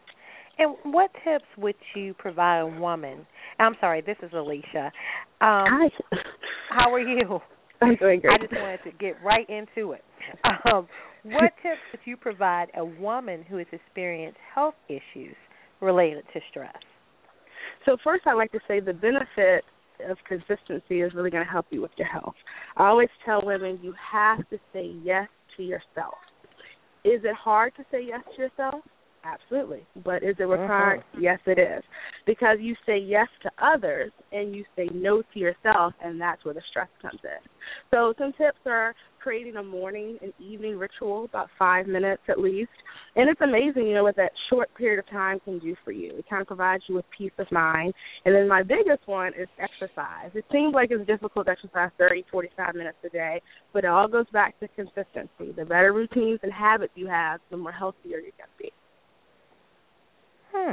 And 0.57 0.75
what 0.83 1.09
tips 1.23 1.45
would 1.57 1.75
you 1.95 2.13
provide 2.13 2.59
a 2.59 2.67
woman? 2.67 3.25
I'm 3.59 3.75
sorry, 3.81 4.01
this 4.01 4.17
is 4.21 4.31
Alicia. 4.33 4.91
Um, 5.41 5.65
Hi. 5.67 5.89
How 6.69 6.93
are 6.93 6.99
you? 6.99 7.39
I'm 7.81 7.95
doing 7.97 8.21
great. 8.21 8.39
I 8.39 8.41
just 8.41 8.53
wanted 8.53 8.79
to 8.85 8.91
get 8.91 9.15
right 9.23 9.49
into 9.49 9.91
it. 9.91 10.03
Um, 10.71 10.87
what 11.23 11.51
tips 11.61 11.81
would 11.91 11.99
you 12.05 12.15
provide 12.15 12.67
a 12.77 12.85
woman 12.85 13.43
who 13.43 13.57
has 13.57 13.67
experienced 13.71 14.37
health 14.53 14.75
issues 14.87 15.35
related 15.85 16.23
to 16.33 16.39
stress? 16.49 16.75
So 17.85 17.97
first, 18.03 18.25
I 18.25 18.33
like 18.33 18.51
to 18.51 18.59
say 18.67 18.79
the 18.79 18.93
benefit 18.93 19.63
of 20.09 20.17
consistency 20.27 21.01
is 21.01 21.13
really 21.13 21.29
going 21.29 21.45
to 21.45 21.49
help 21.49 21.67
you 21.69 21.81
with 21.81 21.91
your 21.97 22.07
health. 22.07 22.35
I 22.75 22.87
always 22.87 23.09
tell 23.23 23.41
women 23.43 23.79
you 23.81 23.93
have 24.11 24.39
to 24.49 24.57
say 24.73 24.93
yes 25.03 25.27
to 25.55 25.63
yourself. 25.63 26.15
Is 27.05 27.21
it 27.23 27.35
hard 27.35 27.73
to 27.77 27.85
say 27.91 28.03
yes 28.05 28.21
to 28.35 28.41
yourself? 28.41 28.83
Absolutely. 29.25 29.83
But 30.03 30.23
is 30.23 30.35
it 30.39 30.43
required? 30.43 30.99
Uh-huh. 30.99 31.19
Yes, 31.19 31.39
it 31.47 31.57
is. 31.57 31.83
Because 32.25 32.57
you 32.59 32.75
say 32.85 32.97
yes 32.97 33.27
to 33.43 33.51
others 33.61 34.11
and 34.31 34.55
you 34.55 34.63
say 34.75 34.87
no 34.93 35.23
to 35.33 35.39
yourself, 35.39 35.93
and 36.03 36.21
that's 36.21 36.45
where 36.45 36.53
the 36.53 36.61
stress 36.69 36.87
comes 37.01 37.19
in. 37.23 37.49
So, 37.91 38.13
some 38.19 38.33
tips 38.33 38.59
are 38.67 38.93
creating 39.19 39.55
a 39.55 39.63
morning 39.63 40.19
and 40.21 40.31
evening 40.39 40.77
ritual, 40.77 41.25
about 41.25 41.49
five 41.57 41.87
minutes 41.87 42.21
at 42.29 42.39
least. 42.39 42.69
And 43.15 43.27
it's 43.27 43.41
amazing, 43.41 43.87
you 43.87 43.95
know, 43.95 44.03
what 44.03 44.15
that 44.17 44.31
short 44.51 44.69
period 44.75 44.99
of 44.99 45.09
time 45.09 45.39
can 45.39 45.57
do 45.57 45.75
for 45.83 45.91
you. 45.91 46.11
It 46.17 46.29
kind 46.29 46.41
of 46.41 46.47
provides 46.47 46.83
you 46.87 46.95
with 46.95 47.05
peace 47.17 47.31
of 47.39 47.51
mind. 47.51 47.93
And 48.25 48.35
then 48.35 48.47
my 48.47 48.61
biggest 48.61 49.07
one 49.07 49.29
is 49.29 49.47
exercise. 49.57 50.29
It 50.35 50.45
seems 50.51 50.75
like 50.75 50.89
it's 50.91 51.07
difficult 51.07 51.47
to 51.47 51.51
exercise 51.51 51.89
30, 51.97 52.25
45 52.31 52.75
minutes 52.75 52.97
a 53.03 53.09
day, 53.09 53.41
but 53.73 53.83
it 53.83 53.87
all 53.87 54.07
goes 54.07 54.29
back 54.31 54.59
to 54.59 54.67
consistency. 54.67 55.51
The 55.55 55.65
better 55.65 55.93
routines 55.93 56.39
and 56.43 56.53
habits 56.53 56.93
you 56.95 57.07
have, 57.07 57.39
the 57.49 57.57
more 57.57 57.71
healthier 57.71 58.19
you're 58.19 58.37
going 58.37 58.51
to 58.57 58.63
be. 58.63 58.71
Hmm. 60.55 60.71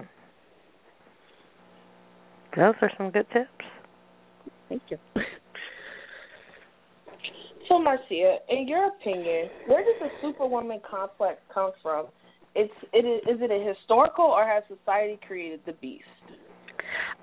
Those 2.56 2.74
are 2.82 2.90
some 2.96 3.10
good 3.10 3.26
tips. 3.32 3.48
Thank 4.68 4.82
you. 4.88 4.98
So, 7.68 7.78
Marcia, 7.78 8.36
in 8.50 8.68
your 8.68 8.88
opinion, 8.88 9.48
where 9.66 9.82
does 9.82 9.94
the 10.00 10.08
superwoman 10.20 10.80
complex 10.88 11.38
come 11.52 11.72
from? 11.82 12.06
It's 12.54 12.72
it 12.92 13.06
is 13.06 13.36
is 13.36 13.42
it 13.42 13.50
a 13.50 13.74
historical 13.74 14.26
or 14.26 14.44
has 14.44 14.62
society 14.68 15.18
created 15.26 15.60
the 15.64 15.72
beast? 15.74 16.04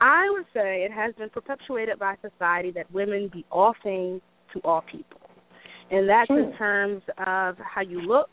I 0.02 0.28
would 0.32 0.46
say 0.54 0.84
it 0.84 0.92
has 0.92 1.14
been 1.16 1.30
perpetuated 1.30 2.00
by 2.00 2.16
society 2.22 2.72
that 2.72 2.92
women 2.92 3.30
be 3.32 3.46
all 3.52 3.74
things 3.84 4.22
to 4.54 4.60
all 4.64 4.84
people. 4.92 5.20
And 5.92 6.10
that's 6.10 6.30
in 6.30 6.54
terms 6.58 7.04
of 7.20 7.58
how 7.58 7.82
you 7.82 8.02
look, 8.02 8.30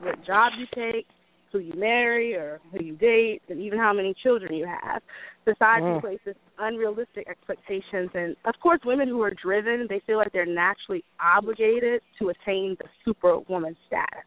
what 0.00 0.24
job 0.26 0.52
you 0.58 0.66
take, 0.74 1.06
who 1.52 1.58
you 1.58 1.72
marry 1.76 2.34
or 2.34 2.60
who 2.72 2.84
you 2.84 2.96
date, 2.96 3.42
and 3.48 3.60
even 3.60 3.78
how 3.78 3.92
many 3.92 4.14
children 4.22 4.54
you 4.54 4.66
have. 4.66 5.02
Society 5.44 5.86
Mm. 5.86 6.00
places 6.00 6.36
unrealistic 6.58 7.28
expectations, 7.28 8.10
and 8.14 8.36
of 8.44 8.58
course, 8.60 8.80
women 8.84 9.08
who 9.08 9.22
are 9.22 9.30
driven, 9.30 9.86
they 9.88 10.00
feel 10.00 10.18
like 10.18 10.32
they're 10.32 10.46
naturally 10.46 11.04
obligated 11.18 12.02
to 12.18 12.28
attain 12.28 12.76
the 12.76 12.88
superwoman 13.04 13.76
status. 13.86 14.24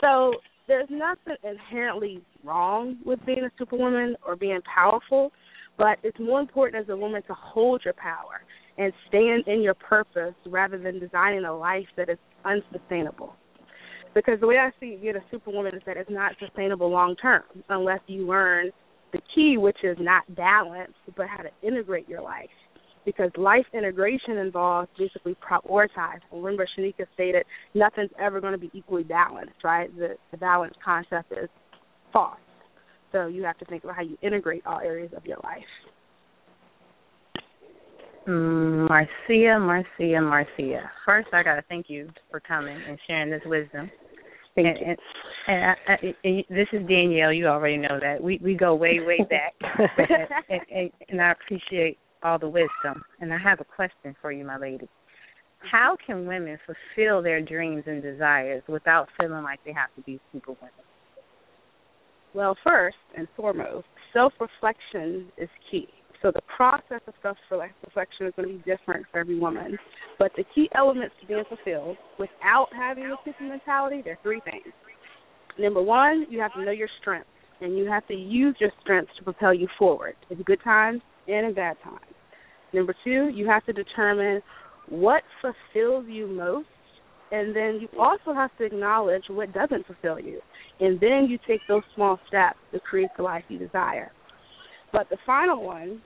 So 0.00 0.34
there's 0.66 0.88
nothing 0.90 1.36
inherently 1.42 2.22
wrong 2.44 2.98
with 3.04 3.24
being 3.26 3.44
a 3.44 3.50
superwoman 3.58 4.16
or 4.24 4.36
being 4.36 4.60
powerful, 4.62 5.32
but 5.76 5.98
it's 6.02 6.18
more 6.18 6.40
important 6.40 6.82
as 6.82 6.88
a 6.90 6.96
woman 6.96 7.22
to 7.22 7.34
hold 7.34 7.84
your 7.84 7.94
power 7.94 8.42
and 8.78 8.92
stand 9.08 9.48
in 9.48 9.62
your 9.62 9.74
purpose 9.74 10.34
rather 10.46 10.78
than 10.78 11.00
designing 11.00 11.44
a 11.44 11.56
life 11.56 11.88
that 11.96 12.08
is 12.08 12.18
unsustainable 12.44 13.34
because 14.14 14.40
the 14.40 14.46
way 14.46 14.56
I 14.58 14.70
see 14.80 14.96
being 15.00 15.16
a 15.16 15.24
superwoman 15.30 15.74
is 15.74 15.82
that 15.86 15.96
it's 15.96 16.10
not 16.10 16.32
sustainable 16.40 16.90
long 16.90 17.16
term 17.16 17.42
unless 17.68 18.00
you 18.06 18.26
learn 18.26 18.70
the 19.12 19.20
key, 19.34 19.56
which 19.58 19.78
is 19.82 19.96
not 20.00 20.22
balance, 20.34 20.92
but 21.16 21.26
how 21.28 21.42
to 21.42 21.50
integrate 21.66 22.08
your 22.08 22.22
life. 22.22 22.48
Because 23.04 23.30
life 23.36 23.64
integration 23.72 24.36
involves 24.36 24.88
basically 24.98 25.34
prioritizing. 25.36 26.20
Remember, 26.32 26.68
Shineka 26.78 27.06
stated 27.14 27.44
nothing's 27.74 28.10
ever 28.20 28.40
going 28.40 28.52
to 28.52 28.58
be 28.58 28.70
equally 28.74 29.04
balanced, 29.04 29.64
right? 29.64 29.94
The, 29.96 30.16
the 30.30 30.36
balance 30.36 30.74
concept 30.84 31.32
is 31.32 31.48
false. 32.12 32.38
So 33.12 33.26
you 33.26 33.42
have 33.44 33.58
to 33.58 33.64
think 33.64 33.84
about 33.84 33.96
how 33.96 34.02
you 34.02 34.18
integrate 34.22 34.64
all 34.66 34.80
areas 34.80 35.12
of 35.16 35.24
your 35.24 35.38
life. 35.42 35.64
Mm, 38.28 38.88
Marcia, 38.88 39.58
Marcia, 39.58 40.20
Marcia. 40.20 40.90
First, 41.06 41.28
I 41.32 41.42
got 41.42 41.56
to 41.56 41.62
thank 41.68 41.86
you 41.88 42.08
for 42.30 42.40
coming 42.40 42.78
and 42.88 42.98
sharing 43.06 43.30
this 43.30 43.42
wisdom. 43.46 43.90
Thank 44.54 44.66
and, 44.66 44.78
you. 44.78 44.86
And, 44.86 44.98
and, 45.48 45.64
I, 45.64 45.92
I, 45.92 46.14
and 46.24 46.44
this 46.50 46.68
is 46.72 46.86
Danielle. 46.88 47.32
You 47.32 47.46
already 47.46 47.78
know 47.78 47.98
that. 48.00 48.22
We 48.22 48.38
we 48.42 48.54
go 48.54 48.74
way 48.74 49.00
way 49.00 49.18
back, 49.30 49.54
and, 50.48 50.60
and, 50.70 50.90
and 51.08 51.20
I 51.20 51.32
appreciate 51.32 51.98
all 52.22 52.38
the 52.38 52.48
wisdom. 52.48 53.02
And 53.20 53.32
I 53.32 53.38
have 53.38 53.60
a 53.60 53.64
question 53.64 54.14
for 54.20 54.32
you, 54.32 54.44
my 54.44 54.58
lady. 54.58 54.88
How 55.70 55.96
can 56.04 56.26
women 56.26 56.58
fulfill 56.66 57.22
their 57.22 57.40
dreams 57.40 57.84
and 57.86 58.02
desires 58.02 58.62
without 58.66 59.08
feeling 59.18 59.42
like 59.42 59.60
they 59.64 59.72
have 59.72 59.94
to 59.96 60.02
be 60.02 60.18
superwomen? 60.32 60.70
Well, 62.34 62.56
first 62.64 62.96
and 63.16 63.26
foremost, 63.36 63.86
self 64.12 64.32
reflection 64.40 65.26
is 65.36 65.48
key. 65.70 65.88
So 66.22 66.30
the 66.30 66.42
process 66.54 67.00
of 67.06 67.14
self 67.22 67.38
reflection 67.50 68.26
is 68.26 68.34
going 68.36 68.48
to 68.48 68.54
be 68.54 68.70
different 68.70 69.06
for 69.10 69.20
every 69.20 69.38
woman. 69.38 69.78
But 70.18 70.32
the 70.36 70.44
key 70.54 70.68
elements 70.74 71.14
to 71.20 71.26
being 71.26 71.44
fulfilled 71.48 71.96
without 72.18 72.68
having 72.76 73.04
a 73.04 73.16
super 73.24 73.44
mentality, 73.44 74.02
there 74.04 74.14
are 74.14 74.18
three 74.22 74.40
things. 74.44 74.74
Number 75.58 75.82
one, 75.82 76.26
you 76.28 76.40
have 76.40 76.52
to 76.54 76.64
know 76.64 76.70
your 76.72 76.88
strengths, 77.00 77.28
and 77.60 77.76
you 77.76 77.86
have 77.86 78.06
to 78.08 78.14
use 78.14 78.54
your 78.60 78.70
strengths 78.82 79.12
to 79.18 79.24
propel 79.24 79.54
you 79.54 79.66
forward 79.78 80.14
in 80.28 80.42
good 80.42 80.62
times 80.62 81.00
and 81.26 81.46
in 81.46 81.54
bad 81.54 81.76
times. 81.82 82.00
Number 82.72 82.94
two, 83.02 83.30
you 83.34 83.48
have 83.48 83.64
to 83.66 83.72
determine 83.72 84.42
what 84.88 85.22
fulfills 85.40 86.04
you 86.08 86.26
most, 86.26 86.68
and 87.32 87.54
then 87.54 87.80
you 87.80 87.88
also 87.98 88.34
have 88.34 88.50
to 88.58 88.64
acknowledge 88.64 89.24
what 89.28 89.52
doesn't 89.52 89.86
fulfill 89.86 90.20
you. 90.20 90.40
And 90.80 91.00
then 91.00 91.26
you 91.28 91.38
take 91.46 91.60
those 91.68 91.82
small 91.94 92.18
steps 92.28 92.58
to 92.72 92.80
create 92.80 93.10
the 93.16 93.22
life 93.22 93.44
you 93.48 93.58
desire. 93.58 94.12
But 94.92 95.08
the 95.10 95.18
final 95.26 95.62
one, 95.62 96.00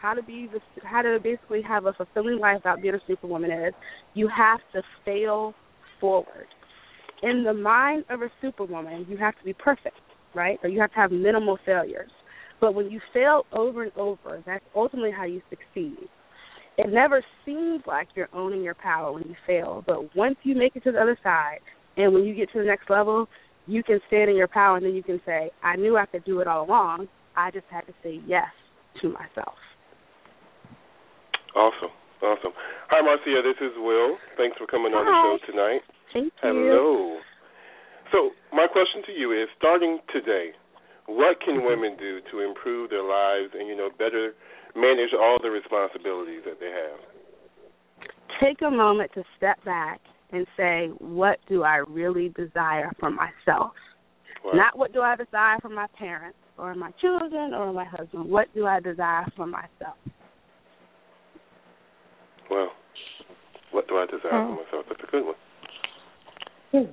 how 0.00 0.14
to 0.14 0.22
be 0.22 0.48
the, 0.52 0.60
how 0.86 1.02
to 1.02 1.18
basically 1.22 1.62
have 1.62 1.86
a 1.86 1.92
fulfilling 1.92 2.38
life 2.38 2.56
without 2.56 2.80
being 2.80 2.94
a 2.94 3.00
superwoman 3.06 3.50
is 3.50 3.74
you 4.14 4.28
have 4.34 4.60
to 4.72 4.82
fail 5.04 5.54
forward. 6.00 6.46
In 7.22 7.44
the 7.44 7.52
mind 7.52 8.04
of 8.08 8.22
a 8.22 8.30
superwoman, 8.40 9.06
you 9.08 9.18
have 9.18 9.36
to 9.38 9.44
be 9.44 9.52
perfect, 9.52 9.96
right? 10.34 10.58
Or 10.62 10.70
you 10.70 10.80
have 10.80 10.90
to 10.92 10.96
have 10.96 11.12
minimal 11.12 11.58
failures. 11.66 12.10
But 12.60 12.74
when 12.74 12.90
you 12.90 13.00
fail 13.12 13.44
over 13.52 13.82
and 13.82 13.92
over, 13.96 14.42
that's 14.46 14.64
ultimately 14.74 15.10
how 15.10 15.24
you 15.24 15.42
succeed. 15.50 16.08
It 16.78 16.90
never 16.90 17.22
seems 17.44 17.82
like 17.86 18.08
you're 18.14 18.28
owning 18.32 18.62
your 18.62 18.74
power 18.74 19.12
when 19.12 19.24
you 19.24 19.34
fail, 19.46 19.84
but 19.86 20.14
once 20.16 20.36
you 20.44 20.54
make 20.54 20.76
it 20.76 20.84
to 20.84 20.92
the 20.92 21.00
other 21.00 21.18
side, 21.22 21.58
and 21.96 22.14
when 22.14 22.24
you 22.24 22.34
get 22.34 22.50
to 22.52 22.58
the 22.58 22.64
next 22.64 22.88
level, 22.88 23.28
you 23.66 23.82
can 23.82 24.00
stand 24.06 24.30
in 24.30 24.36
your 24.36 24.48
power, 24.48 24.76
and 24.76 24.86
then 24.86 24.94
you 24.94 25.02
can 25.02 25.20
say, 25.26 25.50
"I 25.62 25.76
knew 25.76 25.98
I 25.98 26.06
could 26.06 26.24
do 26.24 26.40
it 26.40 26.46
all 26.46 26.64
along. 26.64 27.08
I 27.36 27.50
just 27.50 27.66
had 27.68 27.86
to 27.86 27.92
say 28.02 28.20
yes 28.26 28.50
to 29.02 29.10
myself." 29.10 29.58
Awesome, 31.54 31.94
awesome. 32.22 32.52
Hi, 32.90 33.02
Marcia. 33.02 33.42
This 33.42 33.58
is 33.58 33.74
Will. 33.76 34.16
Thanks 34.36 34.56
for 34.58 34.66
coming 34.66 34.92
on 34.92 35.02
the 35.02 35.14
show 35.18 35.36
tonight. 35.50 35.82
Thank 36.12 36.32
you. 36.42 36.42
Hello. 36.42 37.18
So, 38.12 38.30
my 38.52 38.66
question 38.66 39.02
to 39.06 39.12
you 39.12 39.32
is: 39.32 39.48
starting 39.58 39.98
today, 40.12 40.50
what 41.06 41.40
can 41.40 41.58
mm-hmm. 41.58 41.66
women 41.66 41.96
do 41.98 42.20
to 42.30 42.40
improve 42.40 42.90
their 42.90 43.02
lives 43.02 43.50
and 43.54 43.66
you 43.66 43.76
know 43.76 43.90
better 43.90 44.34
manage 44.76 45.10
all 45.14 45.38
the 45.42 45.50
responsibilities 45.50 46.42
that 46.46 46.60
they 46.60 46.70
have? 46.70 47.00
Take 48.42 48.62
a 48.62 48.70
moment 48.70 49.10
to 49.14 49.24
step 49.36 49.62
back 49.64 50.00
and 50.30 50.46
say, 50.56 50.90
"What 50.98 51.38
do 51.48 51.62
I 51.62 51.82
really 51.86 52.30
desire 52.30 52.90
for 52.98 53.10
myself?" 53.10 53.74
Wow. 54.44 54.52
Not 54.54 54.78
what 54.78 54.92
do 54.92 55.02
I 55.02 55.16
desire 55.16 55.58
for 55.60 55.68
my 55.68 55.86
parents 55.98 56.38
or 56.60 56.74
my 56.74 56.90
children 57.00 57.54
or 57.54 57.72
my 57.72 57.84
husband. 57.84 58.28
What 58.28 58.52
do 58.54 58.66
I 58.66 58.80
desire 58.80 59.26
for 59.36 59.46
myself? 59.46 59.96
Well, 62.50 62.72
what 63.70 63.86
do 63.88 63.96
I 63.98 64.06
desire 64.06 64.32
Oh. 64.32 64.56
for 64.56 64.64
myself? 64.64 64.86
That's 64.88 65.02
a 65.02 65.06
good 65.06 65.24
one. 65.24 65.34
Hmm. 66.72 66.92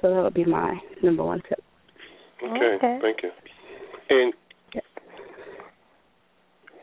So 0.00 0.12
that 0.12 0.22
would 0.22 0.34
be 0.34 0.44
my 0.44 0.80
number 1.02 1.24
one 1.24 1.40
tip. 1.48 1.62
Okay, 2.42 2.74
Okay. 2.76 2.98
thank 3.00 3.22
you. 3.22 3.32
And 4.10 4.34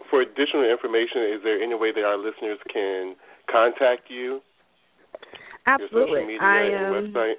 for 0.09 0.21
additional 0.21 0.63
information, 0.69 1.23
is 1.23 1.43
there 1.43 1.61
any 1.61 1.75
way 1.75 1.91
that 1.91 2.03
our 2.03 2.17
listeners 2.17 2.59
can 2.67 3.15
contact 3.47 4.09
you? 4.09 4.41
Your 5.67 5.77
social 5.79 5.85
Absolutely. 5.85 6.25
media 6.25 6.41
I 6.41 6.61
and 6.61 6.73
am. 6.73 7.13
website? 7.13 7.35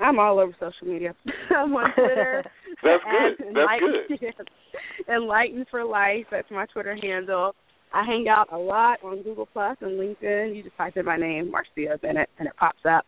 I'm 0.00 0.18
all 0.18 0.38
over 0.38 0.52
social 0.60 0.92
media. 0.92 1.14
I'm 1.56 1.74
on 1.74 1.92
Twitter. 1.94 2.44
That's 2.82 3.02
good. 3.04 3.46
That's 3.46 3.50
Enlighten- 3.50 4.34
Enlightened 5.14 5.66
for 5.70 5.84
Life. 5.84 6.26
That's 6.30 6.50
my 6.50 6.66
Twitter 6.66 6.96
handle. 7.00 7.54
I 7.92 8.04
hang 8.04 8.26
out 8.28 8.52
a 8.52 8.58
lot 8.58 8.98
on 9.02 9.22
Google 9.22 9.48
Plus 9.52 9.76
and 9.80 9.92
LinkedIn. 9.98 10.54
You 10.54 10.62
just 10.62 10.76
type 10.76 10.96
in 10.96 11.04
my 11.04 11.16
name, 11.16 11.50
Marcia 11.50 11.98
Bennett, 12.00 12.28
and 12.38 12.46
it 12.46 12.54
pops 12.58 12.84
up. 12.88 13.04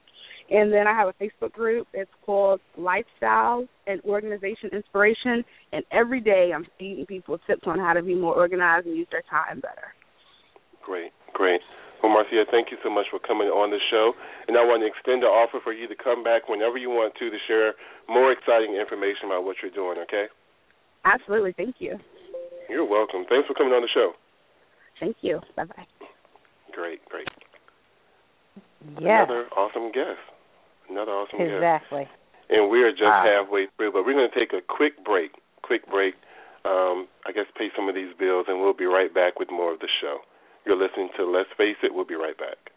And 0.51 0.73
then 0.73 0.87
I 0.89 0.95
have 0.95 1.09
a 1.09 1.23
Facebook 1.23 1.53
group. 1.53 1.87
It's 1.93 2.11
called 2.27 2.61
Lifestyle 2.77 3.67
and 3.87 4.01
Organization 4.03 4.71
Inspiration. 4.73 5.45
And 5.73 5.85
every 5.93 6.21
day 6.21 6.51
I'm 6.55 6.67
feeding 6.79 7.07
people 7.07 7.39
tips 7.47 7.63
on 7.67 7.79
how 7.79 7.93
to 7.93 8.03
be 8.03 8.17
more 8.17 8.35
organized 8.35 8.87
and 8.87 8.97
use 8.97 9.07
their 9.13 9.23
time 9.31 9.61
better. 9.61 9.95
Great, 10.85 11.13
great. 11.35 11.61
Well, 12.03 12.13
Well, 12.13 12.25
Marcia, 12.25 12.49
thank 12.51 12.71
you 12.71 12.79
so 12.83 12.91
much 12.91 13.07
for 13.11 13.19
coming 13.21 13.49
on 13.49 13.71
the 13.71 13.81
show. 13.91 14.13
And 14.49 14.57
I 14.57 14.65
want 14.65 14.83
to 14.83 14.89
extend 14.89 15.23
the 15.23 15.29
offer 15.29 15.61
for 15.63 15.73
you 15.73 15.87
to 15.89 15.97
come 15.97 16.25
back 16.25 16.49
whenever 16.49 16.77
you 16.77 16.91
want 16.91 17.15
to 17.21 17.31
to 17.31 17.39
share 17.47 17.75
more 18.09 18.33
exciting 18.33 18.75
information 18.77 19.29
about 19.29 19.45
what 19.45 19.57
you're 19.63 19.73
doing, 19.73 20.01
okay? 20.09 20.27
Absolutely. 21.05 21.53
Thank 21.53 21.77
you. 21.79 21.99
You're 22.69 22.89
welcome. 22.89 23.25
Thanks 23.29 23.49
for 23.49 23.55
coming 23.55 23.73
on 23.73 23.83
the 23.83 23.93
show. 23.93 24.13
Thank 24.99 25.17
you. 25.23 25.41
Bye 25.57 25.65
bye. 25.65 25.87
Great, 26.73 27.05
great. 27.09 27.29
Yeah. 29.01 29.25
Another 29.25 29.49
awesome 29.57 29.93
guest. 29.93 30.21
Another 30.89 31.13
awesome 31.13 31.41
exactly. 31.41 31.61
guest. 31.61 31.85
Exactly. 31.85 32.07
And 32.51 32.71
we 32.71 32.83
are 32.83 32.91
just 32.91 33.07
uh, 33.07 33.25
halfway 33.25 33.67
through, 33.77 33.93
but 33.93 34.05
we're 34.05 34.13
going 34.13 34.29
to 34.29 34.39
take 34.39 34.53
a 34.53 34.61
quick 34.61 35.05
break. 35.05 35.33
Quick 35.63 35.89
break. 35.89 36.15
Um, 36.65 37.09
I 37.25 37.33
guess 37.33 37.47
pay 37.57 37.69
some 37.75 37.89
of 37.89 37.95
these 37.95 38.13
bills, 38.19 38.47
and 38.49 38.61
we'll 38.61 38.77
be 38.77 38.85
right 38.85 39.13
back 39.13 39.39
with 39.39 39.49
more 39.51 39.73
of 39.73 39.81
the 39.81 39.89
show. 40.01 40.21
You're 40.71 40.79
listening 40.79 41.09
to 41.17 41.25
Let's 41.29 41.49
Face 41.59 41.75
It. 41.83 41.93
We'll 41.93 42.05
be 42.05 42.15
right 42.15 42.39
back. 42.39 42.71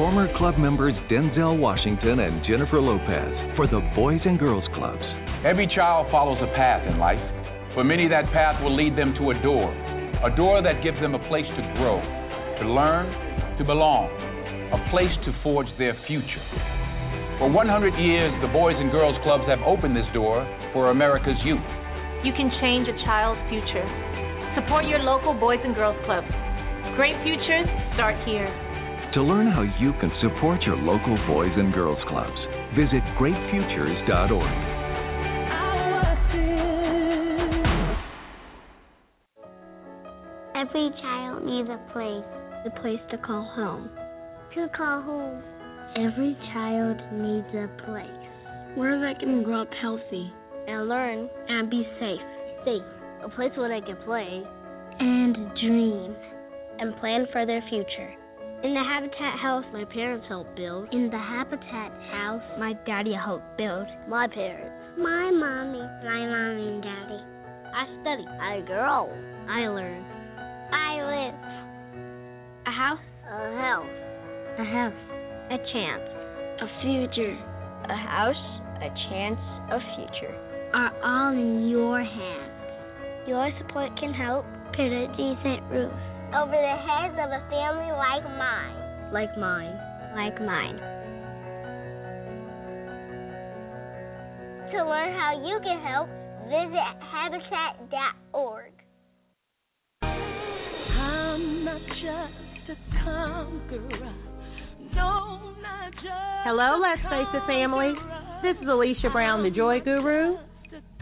Former 0.00 0.32
club 0.40 0.56
members 0.56 0.96
Denzel 1.12 1.60
Washington 1.60 2.24
and 2.24 2.40
Jennifer 2.48 2.80
Lopez 2.80 3.36
for 3.52 3.68
the 3.68 3.84
Boys 3.92 4.24
and 4.24 4.40
Girls 4.40 4.64
Clubs. 4.72 5.04
Every 5.44 5.68
child 5.76 6.08
follows 6.08 6.40
a 6.40 6.48
path 6.56 6.88
in 6.88 6.96
life. 6.96 7.20
For 7.76 7.84
many, 7.84 8.08
that 8.08 8.24
path 8.32 8.64
will 8.64 8.72
lead 8.72 8.96
them 8.96 9.12
to 9.20 9.28
a 9.28 9.36
door, 9.44 9.68
a 10.24 10.32
door 10.32 10.64
that 10.64 10.80
gives 10.80 10.96
them 11.04 11.12
a 11.12 11.20
place 11.28 11.44
to 11.44 11.62
grow, 11.76 12.00
to 12.00 12.64
learn, 12.64 13.12
to 13.60 13.62
belong, 13.68 14.08
a 14.72 14.80
place 14.88 15.12
to 15.28 15.36
forge 15.44 15.68
their 15.76 15.92
future. 16.08 16.48
For 17.36 17.52
100 17.52 17.68
years, 18.00 18.32
the 18.40 18.48
Boys 18.56 18.80
and 18.80 18.88
Girls 18.88 19.20
Clubs 19.20 19.44
have 19.52 19.60
opened 19.68 19.92
this 19.92 20.08
door 20.16 20.48
for 20.72 20.96
America's 20.96 21.36
youth. 21.44 21.68
You 22.24 22.32
can 22.32 22.48
change 22.64 22.88
a 22.88 22.96
child's 23.04 23.44
future. 23.52 23.84
Support 24.56 24.88
your 24.88 25.04
local 25.04 25.36
Boys 25.36 25.60
and 25.60 25.76
Girls 25.76 26.00
Clubs. 26.08 26.32
Great 26.96 27.20
futures 27.20 27.68
start 28.00 28.16
here. 28.24 28.48
To 29.14 29.22
learn 29.22 29.50
how 29.50 29.62
you 29.62 29.90
can 29.98 30.12
support 30.22 30.62
your 30.62 30.76
local 30.76 31.18
Boys 31.26 31.50
and 31.56 31.74
Girls 31.74 31.98
Clubs, 32.06 32.38
visit 32.78 33.02
greatfutures.org. 33.18 34.54
Every 40.54 40.90
child 41.02 41.44
needs 41.44 41.68
a 41.68 41.80
place, 41.92 42.22
a 42.64 42.70
place 42.80 43.00
to 43.10 43.18
call 43.18 43.50
home. 43.56 43.90
To 44.54 44.68
call 44.76 45.02
home. 45.02 45.42
Every 45.96 46.38
child 46.54 46.98
needs 47.10 47.48
a 47.50 47.66
place 47.84 48.76
where 48.76 49.00
they 49.00 49.18
can 49.18 49.42
grow 49.42 49.62
up 49.62 49.70
healthy 49.82 50.32
and 50.68 50.88
learn 50.88 51.28
and 51.48 51.68
be 51.68 51.82
safe. 51.98 52.20
Safe. 52.64 52.86
A 53.24 53.28
place 53.30 53.50
where 53.56 53.70
they 53.70 53.84
can 53.84 53.96
play 54.04 54.44
and 55.00 55.34
dream 55.58 56.14
and 56.78 56.96
plan 57.00 57.26
for 57.32 57.44
their 57.44 57.64
future. 57.68 58.19
In 58.62 58.74
the 58.74 58.84
Habitat 58.84 59.40
house 59.40 59.64
my 59.72 59.86
parents 59.86 60.26
helped 60.28 60.54
build. 60.54 60.92
In 60.92 61.08
the 61.08 61.16
Habitat 61.16 61.92
house 62.12 62.44
my 62.58 62.74
daddy 62.84 63.14
helped 63.16 63.56
build. 63.56 63.86
My 64.06 64.28
parents. 64.28 64.76
My 64.98 65.30
mommy. 65.32 65.80
My 65.80 66.20
mommy 66.28 66.68
and 66.68 66.82
daddy. 66.84 67.24
I 67.72 67.88
study. 68.04 68.26
I 68.28 68.60
grow. 68.68 69.08
I 69.48 69.64
learn. 69.64 70.04
I 70.76 70.92
live. 71.08 71.34
A 72.68 72.70
house. 72.70 73.06
A 73.32 73.56
house. 73.56 73.96
A 74.60 74.64
house. 74.68 75.00
A 75.48 75.58
chance. 75.72 76.08
A 76.60 76.68
future. 76.84 77.40
A 77.88 77.96
house. 77.96 78.44
A 78.84 78.92
chance. 79.08 79.40
A 79.72 79.80
future. 79.96 80.36
Are 80.74 80.92
all 81.00 81.32
in 81.32 81.70
your 81.70 82.04
hands. 82.04 82.52
Your 83.26 83.50
support 83.56 83.88
can 83.98 84.12
help 84.12 84.44
put 84.76 84.92
a 84.92 85.08
decent 85.16 85.64
roof 85.72 85.96
over 86.34 86.54
the 86.54 86.76
heads 86.86 87.18
of 87.18 87.30
a 87.34 87.42
family 87.50 87.90
like 87.90 88.22
mine. 88.38 89.12
Like 89.12 89.36
mine. 89.36 89.74
Like 90.14 90.40
mine. 90.40 90.78
To 94.70 94.78
learn 94.86 95.12
how 95.18 95.34
you 95.42 95.58
can 95.64 95.82
help, 95.82 96.08
visit 96.46 96.86
habitat.org. 97.10 98.72
I'm 100.02 101.64
not 101.64 101.80
just 101.98 102.70
a 102.70 102.76
conqueror. 103.02 104.14
No, 104.94 105.54
not 105.60 105.92
just 105.94 106.30
Hello, 106.44 106.78
Let's 106.80 107.02
Face 107.02 107.26
It 107.34 107.46
family. 107.46 107.92
This 108.42 108.56
is 108.62 108.68
Alicia 108.68 109.10
Brown, 109.10 109.42
the 109.42 109.50
Joy 109.50 109.80
Guru. 109.80 110.36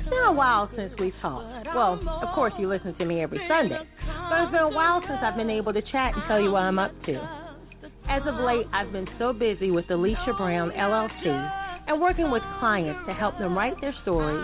It's 0.09 0.16
been 0.16 0.24
a 0.24 0.32
while 0.32 0.70
since 0.74 0.90
we've 0.98 1.12
talked. 1.20 1.68
Well, 1.76 2.00
of 2.00 2.34
course, 2.34 2.54
you 2.59 2.66
listen 2.66 2.96
to 2.96 3.04
me 3.04 3.20
every 3.20 3.44
Sunday. 3.46 3.76
But 3.76 4.40
it's 4.40 4.52
been 4.52 4.64
a 4.64 4.74
while 4.74 5.02
since 5.06 5.20
I've 5.20 5.36
been 5.36 5.50
able 5.50 5.74
to 5.74 5.82
chat 5.82 6.16
and 6.16 6.22
tell 6.26 6.40
you 6.40 6.50
what 6.50 6.62
I'm 6.62 6.78
up 6.78 6.92
to. 7.04 7.12
As 8.09 8.22
of 8.24 8.40
late, 8.40 8.64
I've 8.72 8.90
been 8.90 9.06
so 9.18 9.34
busy 9.34 9.70
with 9.70 9.84
Alicia 9.90 10.32
Brown 10.38 10.70
LLC 10.70 11.28
and 11.88 12.00
working 12.00 12.30
with 12.30 12.40
clients 12.59 13.04
to 13.06 13.12
help 13.12 13.36
them 13.36 13.52
write 13.54 13.78
their 13.82 13.94
stories, 14.00 14.42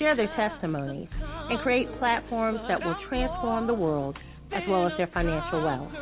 share 0.00 0.16
their 0.16 0.26
testimonies, 0.34 1.06
and 1.14 1.60
create 1.60 1.86
platforms 2.00 2.58
that 2.66 2.84
will 2.84 2.96
transform 3.08 3.68
the 3.68 3.74
world 3.74 4.18
as 4.50 4.64
well 4.68 4.88
as 4.88 4.92
their 4.98 5.10
financial 5.14 5.62
wealth. 5.62 5.92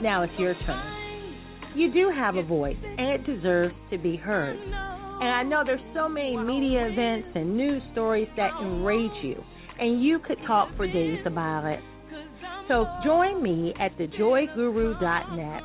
Now 0.00 0.22
it's 0.22 0.32
your 0.38 0.54
turn. 0.64 1.74
You 1.76 1.92
do 1.92 2.10
have 2.16 2.36
a 2.36 2.42
voice, 2.42 2.80
and 2.82 3.08
it 3.10 3.26
deserves 3.26 3.74
to 3.90 3.98
be 3.98 4.16
heard. 4.16 4.58
And 5.20 5.28
I 5.28 5.42
know 5.42 5.62
there's 5.64 5.80
so 5.94 6.08
many 6.08 6.36
media 6.36 6.86
events 6.86 7.28
and 7.34 7.56
news 7.56 7.82
stories 7.92 8.28
that 8.36 8.52
enrage 8.60 9.24
you, 9.24 9.42
and 9.78 10.02
you 10.02 10.18
could 10.20 10.38
talk 10.46 10.68
for 10.76 10.86
days 10.86 11.18
about 11.26 11.64
it. 11.64 11.80
So 12.68 12.86
join 13.04 13.42
me 13.42 13.74
at 13.80 13.96
thejoyguru.net 13.98 15.62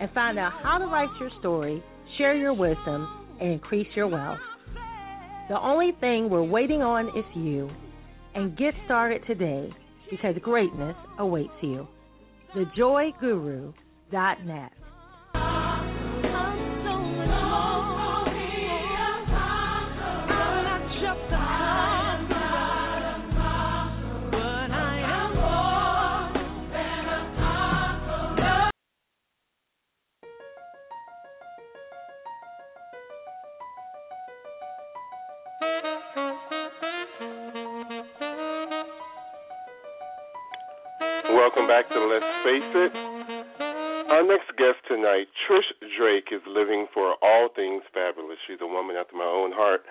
and 0.00 0.10
find 0.12 0.38
out 0.38 0.52
how 0.62 0.78
to 0.78 0.86
write 0.86 1.08
your 1.18 1.30
story, 1.38 1.82
share 2.18 2.34
your 2.34 2.52
wisdom, 2.52 3.08
and 3.40 3.52
increase 3.52 3.86
your 3.94 4.08
wealth. 4.08 4.40
The 5.48 5.58
only 5.58 5.92
thing 6.00 6.28
we're 6.28 6.42
waiting 6.42 6.82
on 6.82 7.08
is 7.08 7.24
you. 7.34 7.70
And 8.34 8.56
get 8.56 8.74
started 8.84 9.22
today 9.26 9.72
because 10.10 10.36
greatness 10.42 10.94
awaits 11.18 11.50
you. 11.62 11.88
Thejoyguru.net. 12.54 14.72
Welcome 41.50 41.66
back 41.66 41.90
to 41.90 41.98
Let's 41.98 42.30
Face 42.46 42.70
It. 42.78 42.94
Our 44.06 44.22
next 44.22 44.54
guest 44.54 44.86
tonight, 44.86 45.26
Trish 45.42 45.66
Drake, 45.98 46.30
is 46.30 46.38
living 46.46 46.86
for 46.94 47.18
all 47.26 47.50
things 47.50 47.82
fabulous. 47.90 48.38
She's 48.46 48.62
a 48.62 48.70
woman 48.70 48.94
after 48.94 49.18
my 49.18 49.26
own 49.26 49.50
heart. 49.50 49.82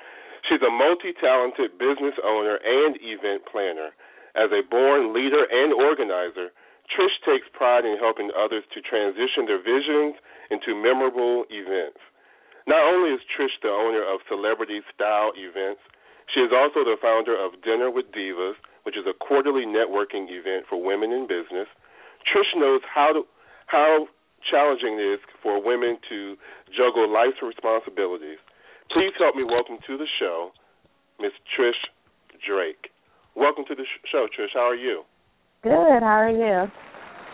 She's 0.47 0.63
a 0.63 0.71
multi 0.71 1.11
talented 1.19 1.75
business 1.75 2.15
owner 2.23 2.63
and 2.63 2.95
event 3.03 3.43
planner. 3.43 3.91
As 4.39 4.55
a 4.55 4.63
born 4.71 5.11
leader 5.11 5.43
and 5.51 5.75
organizer, 5.75 6.55
Trish 6.87 7.19
takes 7.27 7.51
pride 7.51 7.83
in 7.83 7.99
helping 7.99 8.31
others 8.31 8.63
to 8.71 8.79
transition 8.79 9.43
their 9.43 9.59
visions 9.59 10.15
into 10.47 10.71
memorable 10.71 11.43
events. 11.51 11.99
Not 12.71 12.87
only 12.87 13.11
is 13.11 13.27
Trish 13.35 13.59
the 13.59 13.67
owner 13.67 14.07
of 14.07 14.23
Celebrity 14.31 14.79
Style 14.95 15.35
Events, 15.35 15.83
she 16.31 16.39
is 16.39 16.55
also 16.55 16.87
the 16.87 16.95
founder 17.03 17.35
of 17.35 17.59
Dinner 17.67 17.91
with 17.91 18.15
Divas, 18.15 18.55
which 18.83 18.97
is 18.97 19.05
a 19.07 19.13
quarterly 19.13 19.65
networking 19.65 20.27
event 20.29 20.65
for 20.69 20.81
women 20.81 21.11
in 21.11 21.27
business. 21.27 21.67
Trish 22.27 22.51
knows 22.55 22.81
how 22.83 23.13
to, 23.13 23.23
how 23.67 24.07
challenging 24.49 24.99
it 24.99 25.19
is 25.19 25.19
for 25.43 25.61
women 25.63 25.97
to 26.09 26.35
juggle 26.71 27.11
life's 27.11 27.41
responsibilities. 27.43 28.39
Please 28.91 29.13
help 29.19 29.35
me 29.35 29.43
welcome 29.43 29.77
to 29.85 29.97
the 29.97 30.07
show 30.19 30.51
Miss 31.19 31.31
Trish 31.53 31.79
Drake. 32.45 32.89
Welcome 33.35 33.65
to 33.67 33.75
the 33.75 33.85
show, 34.11 34.27
Trish. 34.31 34.53
How 34.53 34.71
are 34.71 34.75
you? 34.75 35.03
Good. 35.63 36.01
How 36.01 36.23
are 36.23 36.31
you? 36.31 36.71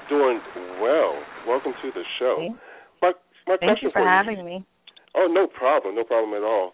Doing 0.10 0.40
well. 0.82 1.14
Welcome 1.48 1.74
to 1.82 1.92
the 1.94 2.04
show. 2.20 2.38
Thank, 2.40 2.58
my 3.02 3.12
my 3.48 3.58
thank 3.60 3.82
you 3.82 3.90
for, 3.90 4.02
for 4.02 4.08
having 4.08 4.38
you, 4.38 4.44
me. 4.44 4.66
Oh, 5.16 5.28
no 5.32 5.48
problem. 5.48 5.96
No 5.96 6.04
problem 6.04 6.34
at 6.34 6.44
all. 6.44 6.74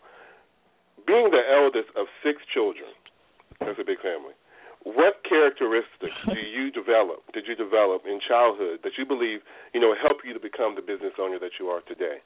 Being 1.06 1.30
the 1.32 1.44
eldest 1.48 1.90
of 1.98 2.08
six 2.24 2.42
children, 2.54 2.90
that's 3.60 3.80
a 3.80 3.86
big 3.86 4.00
family. 4.02 4.34
What 4.84 5.22
characteristics 5.28 6.18
do 6.26 6.40
you 6.40 6.72
develop? 6.72 7.22
Did 7.34 7.46
you 7.48 7.56
develop 7.56 8.04
in 8.06 8.20
childhood 8.28 8.80
that 8.84 8.94
you 8.98 9.06
believe 9.06 9.40
you 9.74 9.80
know 9.80 9.94
help 10.02 10.20
you 10.26 10.34
to 10.34 10.40
become 10.40 10.76
the 10.76 10.82
business 10.82 11.14
owner 11.20 11.38
that 11.40 11.52
you 11.60 11.68
are 11.68 11.82
today? 11.82 12.18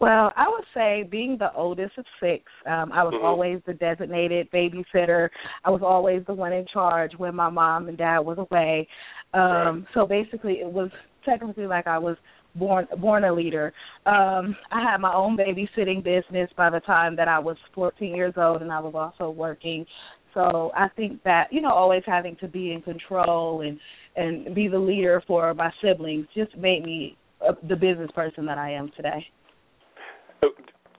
Well, 0.00 0.32
I 0.36 0.48
would 0.48 0.64
say 0.74 1.06
being 1.08 1.36
the 1.38 1.52
oldest 1.54 1.96
of 1.98 2.04
six, 2.18 2.44
um, 2.66 2.92
I 2.92 3.04
was 3.04 3.14
Mhm. 3.14 3.24
always 3.24 3.62
the 3.64 3.74
designated 3.74 4.50
babysitter. 4.50 5.30
I 5.64 5.70
was 5.70 5.82
always 5.82 6.24
the 6.26 6.34
one 6.34 6.52
in 6.52 6.66
charge 6.66 7.16
when 7.16 7.34
my 7.34 7.48
mom 7.48 7.88
and 7.88 7.96
dad 7.96 8.18
was 8.20 8.38
away. 8.38 8.88
Um, 9.32 9.86
so 9.94 10.06
basically 10.06 10.60
it 10.60 10.66
was 10.66 10.90
technically 11.24 11.66
like 11.66 11.86
I 11.86 11.98
was 11.98 12.16
born 12.54 12.86
born 12.98 13.24
a 13.24 13.32
leader. 13.32 13.72
Um, 14.06 14.56
I 14.70 14.82
had 14.82 15.00
my 15.00 15.12
own 15.12 15.36
babysitting 15.36 16.02
business 16.02 16.50
by 16.56 16.70
the 16.70 16.80
time 16.80 17.16
that 17.16 17.28
I 17.28 17.38
was 17.38 17.56
14 17.72 18.14
years 18.14 18.34
old, 18.36 18.62
and 18.62 18.72
I 18.72 18.80
was 18.80 18.94
also 18.94 19.30
working. 19.30 19.86
So 20.34 20.72
I 20.76 20.88
think 20.96 21.22
that 21.22 21.52
you 21.52 21.60
know 21.60 21.70
always 21.70 22.02
having 22.04 22.36
to 22.36 22.48
be 22.48 22.72
in 22.72 22.82
control 22.82 23.62
and 23.62 23.78
and 24.16 24.54
be 24.54 24.68
the 24.68 24.78
leader 24.78 25.22
for 25.26 25.54
my 25.54 25.70
siblings 25.82 26.26
just 26.34 26.56
made 26.56 26.84
me 26.84 27.16
uh, 27.46 27.52
the 27.68 27.76
business 27.76 28.10
person 28.14 28.44
that 28.46 28.58
I 28.58 28.72
am 28.72 28.90
today. 28.96 29.26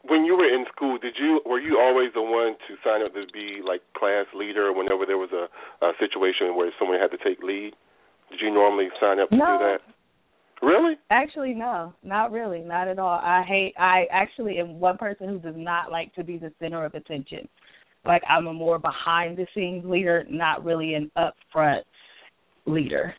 When 0.08 0.24
you 0.24 0.38
were 0.38 0.46
in 0.46 0.66
school, 0.74 0.98
did 0.98 1.16
you 1.20 1.42
were 1.46 1.60
you 1.60 1.80
always 1.80 2.12
the 2.14 2.22
one 2.22 2.56
to 2.68 2.76
sign 2.84 3.04
up 3.04 3.14
to 3.14 3.26
be 3.34 3.62
like 3.66 3.82
class 3.98 4.26
leader 4.34 4.72
whenever 4.72 5.06
there 5.06 5.18
was 5.18 5.32
a, 5.34 5.48
a 5.86 5.92
situation 6.00 6.56
where 6.56 6.72
someone 6.80 7.00
had 7.00 7.12
to 7.12 7.18
take 7.18 7.44
lead? 7.44 7.74
Did 8.32 8.40
you 8.42 8.54
normally 8.54 8.90
sign 9.00 9.20
up 9.20 9.30
to 9.30 9.36
No. 9.36 9.46
do 9.46 9.66
that? 9.66 9.80
Really? 10.62 10.96
Actually, 11.10 11.54
no, 11.54 11.94
not 12.02 12.32
really, 12.32 12.62
not 12.62 12.88
at 12.88 12.98
all. 12.98 13.20
I 13.22 13.44
hate. 13.44 13.74
I 13.78 14.06
actually 14.10 14.58
am 14.58 14.80
one 14.80 14.98
person 14.98 15.28
who 15.28 15.40
does 15.40 15.56
not 15.58 15.92
like 15.92 16.14
to 16.16 16.24
be 16.24 16.38
the 16.38 16.52
center 16.60 16.86
of 16.86 16.94
attention. 16.94 17.48
Like 18.06 18.24
I'm 18.30 18.48
a 18.48 18.54
more 18.54 18.80
behind 18.80 19.38
the 19.38 19.48
scenes 19.56 19.84
leader, 19.86 20.24
not 20.30 20.64
really 20.64 20.94
an 20.94 21.12
upfront 21.18 21.82
leader. 22.66 23.14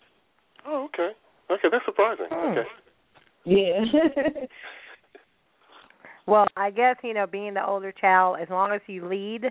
Oh, 0.67 0.89
okay. 0.93 1.11
Okay, 1.51 1.69
that's 1.71 1.85
surprising. 1.85 2.27
Hmm. 2.31 2.59
Okay. 2.59 2.69
Yeah. 3.45 3.85
Well, 6.29 6.47
I 6.57 6.71
guess 6.71 6.97
you 7.05 7.15
know, 7.15 7.27
being 7.27 7.55
the 7.55 7.65
older 7.65 7.93
child, 7.93 8.39
as 8.43 8.49
long 8.51 8.73
as 8.73 8.81
you 8.89 9.07
lead, 9.07 9.45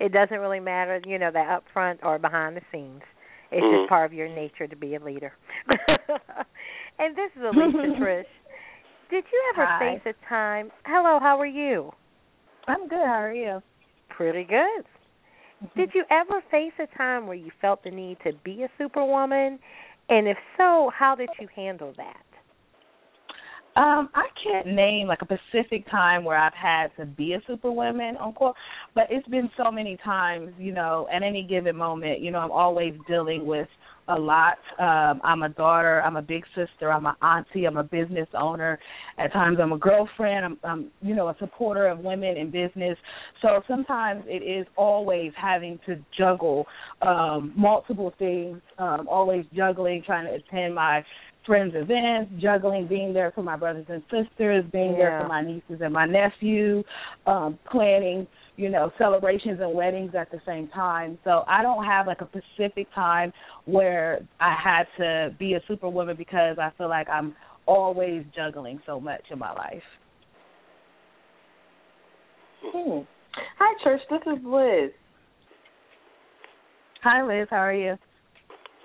it 0.00 0.12
doesn't 0.12 0.38
really 0.38 0.60
matter, 0.60 0.98
you 1.04 1.18
know, 1.18 1.30
the 1.30 1.40
up 1.40 1.62
front 1.74 2.00
or 2.02 2.18
behind 2.18 2.56
the 2.56 2.62
scenes. 2.72 3.02
It's 3.50 3.62
Mhm. 3.62 3.80
just 3.80 3.88
part 3.90 4.06
of 4.06 4.14
your 4.14 4.28
nature 4.28 4.66
to 4.66 4.74
be 4.76 4.94
a 4.94 4.98
leader. 4.98 5.34
and 6.98 7.14
this 7.14 7.30
is 7.36 7.42
Alicia 7.42 7.88
Trish. 8.00 8.24
Did 9.10 9.24
you 9.30 9.42
ever 9.52 9.66
Hi. 9.66 10.00
face 10.00 10.06
a 10.06 10.26
time? 10.26 10.72
Hello, 10.86 11.18
how 11.20 11.38
are 11.38 11.44
you? 11.44 11.92
I'm 12.66 12.88
good. 12.88 13.06
How 13.06 13.20
are 13.20 13.34
you? 13.34 13.62
Pretty 14.16 14.44
good. 14.44 14.84
Did 15.76 15.90
you 15.94 16.04
ever 16.10 16.42
face 16.50 16.72
a 16.80 16.96
time 16.98 17.26
where 17.26 17.36
you 17.36 17.50
felt 17.60 17.84
the 17.84 17.90
need 17.90 18.18
to 18.24 18.32
be 18.44 18.64
a 18.64 18.68
superwoman? 18.78 19.58
And 20.08 20.26
if 20.26 20.36
so, 20.56 20.90
how 20.96 21.14
did 21.14 21.28
you 21.40 21.46
handle 21.54 21.94
that? 21.96 22.22
Um, 23.74 24.10
I 24.14 24.26
can't 24.42 24.66
name 24.66 25.08
like 25.08 25.20
a 25.22 25.38
specific 25.50 25.90
time 25.90 26.24
where 26.24 26.36
I've 26.36 26.52
had 26.52 26.88
to 26.98 27.06
be 27.06 27.32
a 27.32 27.40
superwoman 27.46 28.16
court, 28.34 28.54
but 28.94 29.04
it's 29.08 29.26
been 29.28 29.48
so 29.56 29.70
many 29.70 29.96
times, 30.04 30.52
you 30.58 30.72
know, 30.72 31.08
at 31.10 31.22
any 31.22 31.42
given 31.42 31.76
moment, 31.76 32.20
you 32.20 32.30
know, 32.30 32.40
I'm 32.40 32.50
always 32.50 32.92
dealing 33.08 33.46
with 33.46 33.68
a 34.12 34.18
lot. 34.18 34.58
Um, 34.78 35.20
I'm 35.24 35.42
a 35.42 35.48
daughter, 35.48 36.02
I'm 36.02 36.16
a 36.16 36.22
big 36.22 36.44
sister, 36.54 36.92
I'm 36.92 37.06
an 37.06 37.14
auntie, 37.22 37.64
I'm 37.64 37.76
a 37.76 37.84
business 37.84 38.28
owner. 38.34 38.78
At 39.18 39.32
times 39.32 39.58
I'm 39.60 39.72
a 39.72 39.78
girlfriend, 39.78 40.44
I'm, 40.44 40.58
I'm 40.64 40.90
you 41.00 41.14
know, 41.14 41.28
a 41.28 41.36
supporter 41.38 41.86
of 41.86 42.00
women 42.00 42.36
in 42.36 42.50
business. 42.50 42.96
So 43.40 43.62
sometimes 43.68 44.24
it 44.26 44.42
is 44.42 44.66
always 44.76 45.32
having 45.40 45.78
to 45.86 45.96
juggle 46.16 46.66
um 47.00 47.52
multiple 47.56 48.12
things, 48.18 48.60
um, 48.78 49.08
always 49.08 49.44
juggling, 49.54 50.02
trying 50.04 50.26
to 50.26 50.34
attend 50.34 50.74
my 50.74 51.04
friends' 51.46 51.74
events, 51.76 52.30
juggling 52.40 52.86
being 52.86 53.12
there 53.12 53.32
for 53.32 53.42
my 53.42 53.56
brothers 53.56 53.86
and 53.88 54.02
sisters, 54.04 54.64
being 54.72 54.92
there 54.92 55.20
for 55.20 55.28
my 55.28 55.42
nieces 55.42 55.80
and 55.80 55.92
my 55.92 56.06
nephew, 56.06 56.82
um, 57.26 57.58
planning, 57.70 58.26
you 58.56 58.68
know, 58.68 58.90
celebrations 58.98 59.60
and 59.60 59.74
weddings 59.74 60.12
at 60.18 60.30
the 60.30 60.40
same 60.46 60.68
time. 60.68 61.18
So 61.24 61.44
I 61.48 61.62
don't 61.62 61.84
have 61.84 62.06
like 62.06 62.20
a 62.20 62.28
specific 62.28 62.86
time 62.94 63.32
where 63.64 64.20
I 64.40 64.54
had 64.62 64.84
to 64.98 65.34
be 65.38 65.54
a 65.54 65.60
superwoman 65.66 66.16
because 66.16 66.58
I 66.58 66.70
feel 66.76 66.88
like 66.88 67.08
I'm 67.08 67.34
always 67.66 68.24
juggling 68.34 68.80
so 68.86 69.00
much 69.00 69.22
in 69.30 69.38
my 69.38 69.52
life. 69.52 69.82
Hmm. 72.64 73.00
Hi, 73.58 73.74
Trish. 73.84 73.98
This 74.10 74.20
is 74.26 74.44
Liz. 74.44 74.90
Hi, 77.02 77.22
Liz. 77.26 77.48
How 77.50 77.56
are 77.56 77.74
you? 77.74 77.96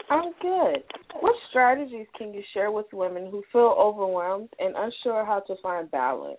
I'm 0.09 0.31
good. 0.41 0.83
What 1.19 1.35
strategies 1.49 2.07
can 2.17 2.33
you 2.33 2.41
share 2.53 2.71
with 2.71 2.85
women 2.93 3.29
who 3.29 3.43
feel 3.51 3.75
overwhelmed 3.77 4.49
and 4.59 4.73
unsure 4.77 5.25
how 5.25 5.41
to 5.47 5.55
find 5.61 5.91
balance? 5.91 6.37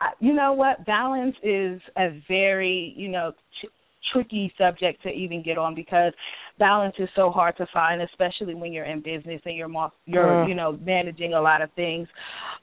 I- 0.00 0.12
you 0.20 0.32
know 0.32 0.52
what? 0.52 0.84
Balance 0.86 1.36
is 1.42 1.80
a 1.96 2.20
very, 2.28 2.92
you 2.96 3.08
know, 3.08 3.32
tr- 3.60 3.66
tricky 4.12 4.52
subject 4.58 5.02
to 5.02 5.10
even 5.10 5.42
get 5.42 5.58
on 5.58 5.74
because 5.74 6.12
balance 6.58 6.94
is 6.98 7.08
so 7.16 7.30
hard 7.30 7.56
to 7.56 7.66
find, 7.72 8.02
especially 8.02 8.54
when 8.54 8.72
you're 8.72 8.84
in 8.84 9.00
business 9.00 9.40
and 9.44 9.56
you're 9.56 9.68
mo- 9.68 9.92
you're, 10.06 10.26
Mm. 10.26 10.48
you 10.48 10.54
know, 10.54 10.72
managing 10.84 11.34
a 11.34 11.40
lot 11.40 11.62
of 11.62 11.70
things. 11.72 12.08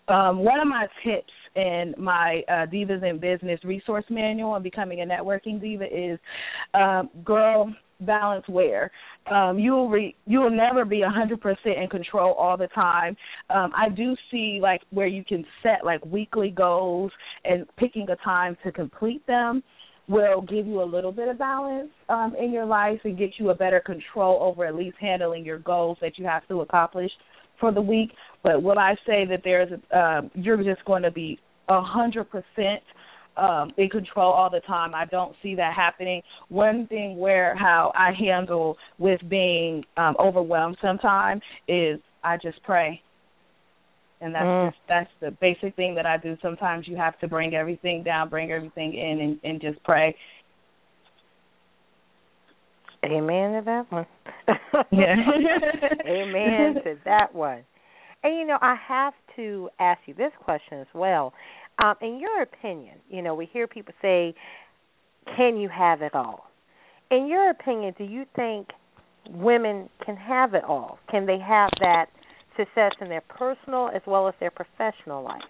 Um, 0.07 0.39
one 0.39 0.59
of 0.59 0.67
my 0.67 0.87
tips 1.03 1.31
in 1.55 1.93
my 1.97 2.41
uh, 2.47 2.65
Divas 2.67 3.03
in 3.07 3.19
Business 3.19 3.59
resource 3.63 4.05
manual 4.09 4.51
on 4.51 4.63
becoming 4.63 5.01
a 5.01 5.05
networking 5.05 5.59
diva 5.61 5.85
is, 5.85 6.19
um, 6.73 7.09
girl, 7.23 7.73
balance 8.01 8.45
where 8.47 8.91
um 9.31 9.59
you'll 9.59 9.89
re- 9.89 10.15
you'll 10.25 10.49
never 10.49 10.83
be 10.83 11.01
a 11.03 11.09
hundred 11.09 11.39
percent 11.39 11.77
in 11.81 11.87
control 11.87 12.33
all 12.33 12.57
the 12.57 12.67
time. 12.69 13.15
Um 13.49 13.71
i 13.75 13.89
do 13.89 14.15
see 14.29 14.59
like 14.61 14.81
where 14.89 15.07
you 15.07 15.23
can 15.23 15.45
set 15.63 15.85
like 15.85 16.03
weekly 16.05 16.49
goals 16.49 17.11
and 17.45 17.65
picking 17.77 18.07
a 18.09 18.15
time 18.17 18.57
to 18.63 18.71
complete 18.71 19.25
them 19.27 19.63
will 20.07 20.41
give 20.41 20.65
you 20.65 20.81
a 20.81 20.83
little 20.83 21.11
bit 21.11 21.27
of 21.27 21.37
balance 21.37 21.91
um 22.09 22.35
in 22.39 22.51
your 22.51 22.65
life 22.65 22.99
and 23.03 23.17
get 23.17 23.31
you 23.37 23.51
a 23.51 23.55
better 23.55 23.79
control 23.79 24.41
over 24.41 24.65
at 24.65 24.75
least 24.75 24.97
handling 24.99 25.45
your 25.45 25.59
goals 25.59 25.97
that 26.01 26.17
you 26.17 26.25
have 26.25 26.47
to 26.47 26.61
accomplish 26.61 27.11
for 27.59 27.71
the 27.71 27.82
week 27.82 28.09
but 28.43 28.62
will 28.62 28.80
i 28.80 28.96
say 29.05 29.26
that 29.26 29.42
there's 29.43 29.72
um 29.93 30.32
you're 30.34 30.63
just 30.63 30.84
going 30.86 31.04
to 31.04 31.12
be 31.12 31.39
a 31.70 31.82
hundred 31.82 32.30
percent 32.30 32.82
um 33.38 33.72
in 33.78 33.89
control 33.89 34.32
all 34.32 34.50
the 34.50 34.59
time. 34.62 34.93
I 34.93 35.05
don't 35.05 35.36
see 35.42 35.55
that 35.55 35.74
happening. 35.74 36.22
One 36.50 36.86
thing 36.88 37.18
where 37.18 37.55
how 37.55 37.93
I 37.96 38.12
handle 38.12 38.78
with 38.97 39.22
being 39.30 39.84
um 39.97 40.16
overwhelmed 40.20 40.78
sometimes 40.82 41.42
is 41.68 42.00
I 42.24 42.38
just 42.38 42.62
pray. 42.63 43.01
And 44.20 44.36
that's 44.36 44.46
Mm. 44.46 44.70
just 44.70 44.82
that's 44.88 45.09
the 45.20 45.32
basic 45.32 45.76
thing 45.76 45.96
that 45.96 46.05
I 46.05 46.18
do. 46.18 46.38
Sometimes 46.42 46.88
you 46.88 46.96
have 46.97 47.18
to 47.20 47.28
bring 47.28 47.55
everything 47.55 48.04
down, 48.04 48.30
bring 48.30 48.51
everything 48.51 48.93
in 48.93 49.20
and, 49.22 49.39
and 49.43 49.62
just 49.62 49.82
pray. 49.84 50.16
Amen 53.04 53.54
to 53.54 53.62
that 53.66 53.92
one. 53.92 54.05
Yeah. 54.92 55.16
Amen 56.05 56.76
to 56.84 56.97
that 57.05 57.34
one. 57.34 57.63
And 58.23 58.35
you 58.35 58.45
know, 58.45 58.57
I 58.61 58.75
have 58.87 59.13
to 59.35 59.69
ask 59.79 59.99
you 60.05 60.13
this 60.13 60.31
question 60.43 60.79
as 60.79 60.87
well. 60.93 61.33
Um, 61.83 61.95
in 62.01 62.19
your 62.19 62.41
opinion, 62.43 62.97
you 63.09 63.21
know, 63.21 63.33
we 63.33 63.47
hear 63.51 63.67
people 63.67 63.93
say, 64.01 64.35
"Can 65.35 65.57
you 65.57 65.69
have 65.69 66.01
it 66.01 66.13
all?" 66.13 66.47
In 67.09 67.27
your 67.27 67.49
opinion, 67.49 67.95
do 67.97 68.03
you 68.03 68.25
think 68.35 68.67
women 69.29 69.89
can 70.05 70.15
have 70.15 70.53
it 70.53 70.63
all? 70.63 70.99
Can 71.09 71.25
they 71.25 71.39
have 71.39 71.69
that 71.79 72.07
success 72.57 72.91
in 73.01 73.09
their 73.09 73.21
personal 73.21 73.89
as 73.93 74.01
well 74.05 74.27
as 74.27 74.33
their 74.39 74.51
professional 74.51 75.23
life? 75.23 75.41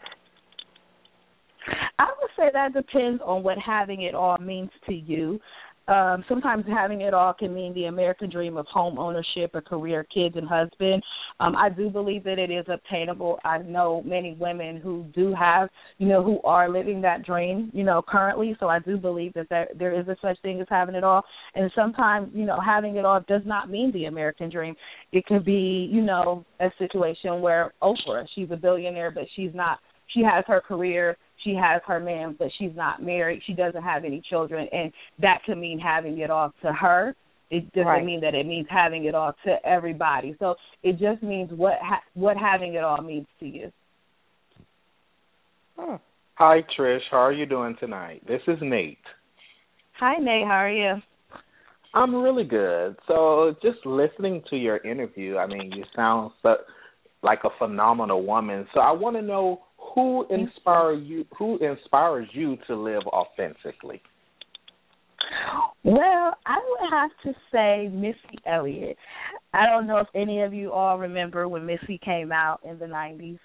I 1.99 2.06
would 2.19 2.31
say 2.35 2.49
that 2.53 2.73
depends 2.73 3.22
on 3.23 3.43
what 3.43 3.57
having 3.57 4.02
it 4.02 4.15
all 4.15 4.38
means 4.39 4.72
to 4.88 4.93
you. 4.93 5.39
Um, 5.88 6.24
sometimes 6.30 6.66
having 6.68 7.02
it 7.02 7.14
all 7.14 7.34
can 7.34 7.53
mean 7.53 7.74
the 7.74 7.86
American 7.86 8.30
dream 8.30 8.56
of 8.56 8.66
home 8.68 8.99
ownership, 8.99 9.52
a 9.56 9.62
career, 9.62 10.06
kids, 10.14 10.36
and 10.38 10.48
husband. 10.48 11.03
Um, 11.40 11.56
I 11.56 11.70
do 11.70 11.90
believe 11.90 12.24
that 12.26 12.40
it 12.40 12.52
is 12.52 12.66
obtainable. 12.70 13.40
I 13.44 13.58
know 13.58 14.03
many 14.06 14.38
women 14.40 14.80
who 14.80 15.06
do 15.14 15.34
have, 15.34 15.70
you 15.98 16.08
know, 16.08 16.24
who 16.24 16.40
are 16.44 16.70
living 16.70 17.02
that 17.02 17.26
dream, 17.26 17.72
you 17.74 17.84
know, 17.84 18.02
currently. 18.08 18.56
So 18.60 18.68
I 18.68 18.80
do 18.80 18.98
believe 18.98 19.34
that 19.34 19.49
there, 19.49 19.68
there 19.78 19.99
is 19.99 20.08
a 20.08 20.16
such 20.22 20.40
thing 20.41 20.62
as 20.62 20.68
having 20.70 20.95
it 20.95 21.03
all. 21.03 21.24
And 21.56 21.72
sometimes, 21.76 22.30
you 22.34 22.45
know, 22.45 22.60
having 22.64 22.95
it 22.95 23.06
all 23.06 23.22
does 23.28 23.41
not 23.45 23.70
mean 23.70 23.91
the 23.91 24.06
American 24.06 24.49
dream. 24.49 24.76
It 25.12 25.26
could 25.26 25.44
be, 25.44 25.90
you 25.91 26.02
know, 26.02 26.45
a 26.60 26.70
situation 26.78 27.41
where 27.41 27.74
Oprah, 27.82 28.26
she's 28.36 28.52
a 28.52 28.56
billionaire, 28.56 29.12
but 29.12 29.24
she's 29.36 29.52
not. 29.53 29.80
She 30.14 30.22
has 30.24 30.44
her 30.48 30.62
career 30.62 31.18
she 31.44 31.56
has 31.56 31.82
her 31.88 32.00
man, 32.00 32.36
but 32.38 32.50
she's 32.58 32.76
not 32.76 33.04
married. 33.04 33.42
She 33.46 33.54
doesn't 33.54 33.84
have 33.84 34.06
any 34.06 34.22
children, 34.30 34.68
and 34.72 34.92
that 35.20 35.40
could 35.46 35.58
mean 35.58 35.80
having 35.80 36.20
it 36.20 36.30
all 36.30 36.54
to 36.62 36.72
her. 36.74 37.16
It 37.50 37.72
doesn't 37.74 37.86
right. 37.86 38.06
mean 38.06 38.22
that 38.22 38.34
it 38.34 38.46
means 38.46 38.68
having 38.70 39.06
it 39.06 39.14
all 39.14 39.34
to 39.46 39.56
everybody. 39.66 40.36
So 40.40 40.56
it 40.84 40.94
just 40.94 41.22
means 41.22 41.50
what 41.52 41.74
ha- 41.82 42.04
what 42.14 42.38
having 42.38 42.76
it 42.76 42.84
all 42.84 43.02
means 43.02 43.28
to 43.42 43.46
you. 43.46 43.72
Hi, 46.36 46.64
Trish. 46.78 47.02
How 47.12 47.18
are 47.18 47.34
you 47.34 47.46
doing 47.46 47.76
tonight? 47.80 48.24
This 48.28 48.42
is 48.48 48.58
Nate. 48.62 48.98
Hi, 50.00 50.16
Nate. 50.18 50.46
How 50.46 50.54
are 50.54 50.72
you? 50.72 50.96
I'm 51.94 52.16
really 52.16 52.46
good. 52.46 52.96
So, 53.08 53.56
just 53.62 53.86
listening 53.86 54.42
to 54.50 54.56
your 54.56 54.78
interview, 54.78 55.38
I 55.38 55.46
mean, 55.46 55.72
you 55.76 55.84
sound 55.96 56.32
so, 56.42 56.56
like 57.22 57.40
a 57.44 57.50
phenomenal 57.60 58.26
woman. 58.26 58.66
So, 58.74 58.80
I 58.80 58.92
want 58.92 59.18
to 59.18 59.22
know 59.22 59.62
who 59.94 60.26
inspire 60.30 60.94
you. 60.94 61.26
Who 61.38 61.58
inspires 61.58 62.28
you 62.34 62.58
to 62.68 62.76
live 62.76 63.04
authentically? 63.08 64.02
Well, 65.84 66.34
I 66.46 66.60
would 66.68 66.90
have 66.92 67.12
to 67.24 67.34
say 67.52 67.90
Missy 67.92 68.40
Elliott. 68.46 68.98
I 69.54 69.66
don't 69.66 69.88
know 69.88 69.98
if 69.98 70.08
any 70.16 70.42
of 70.42 70.54
you 70.54 70.72
all 70.72 70.98
remember 70.98 71.48
when 71.48 71.66
Missy 71.66 72.00
came 72.04 72.32
out 72.32 72.60
in 72.64 72.78
the 72.80 72.86
90s. 72.86 73.40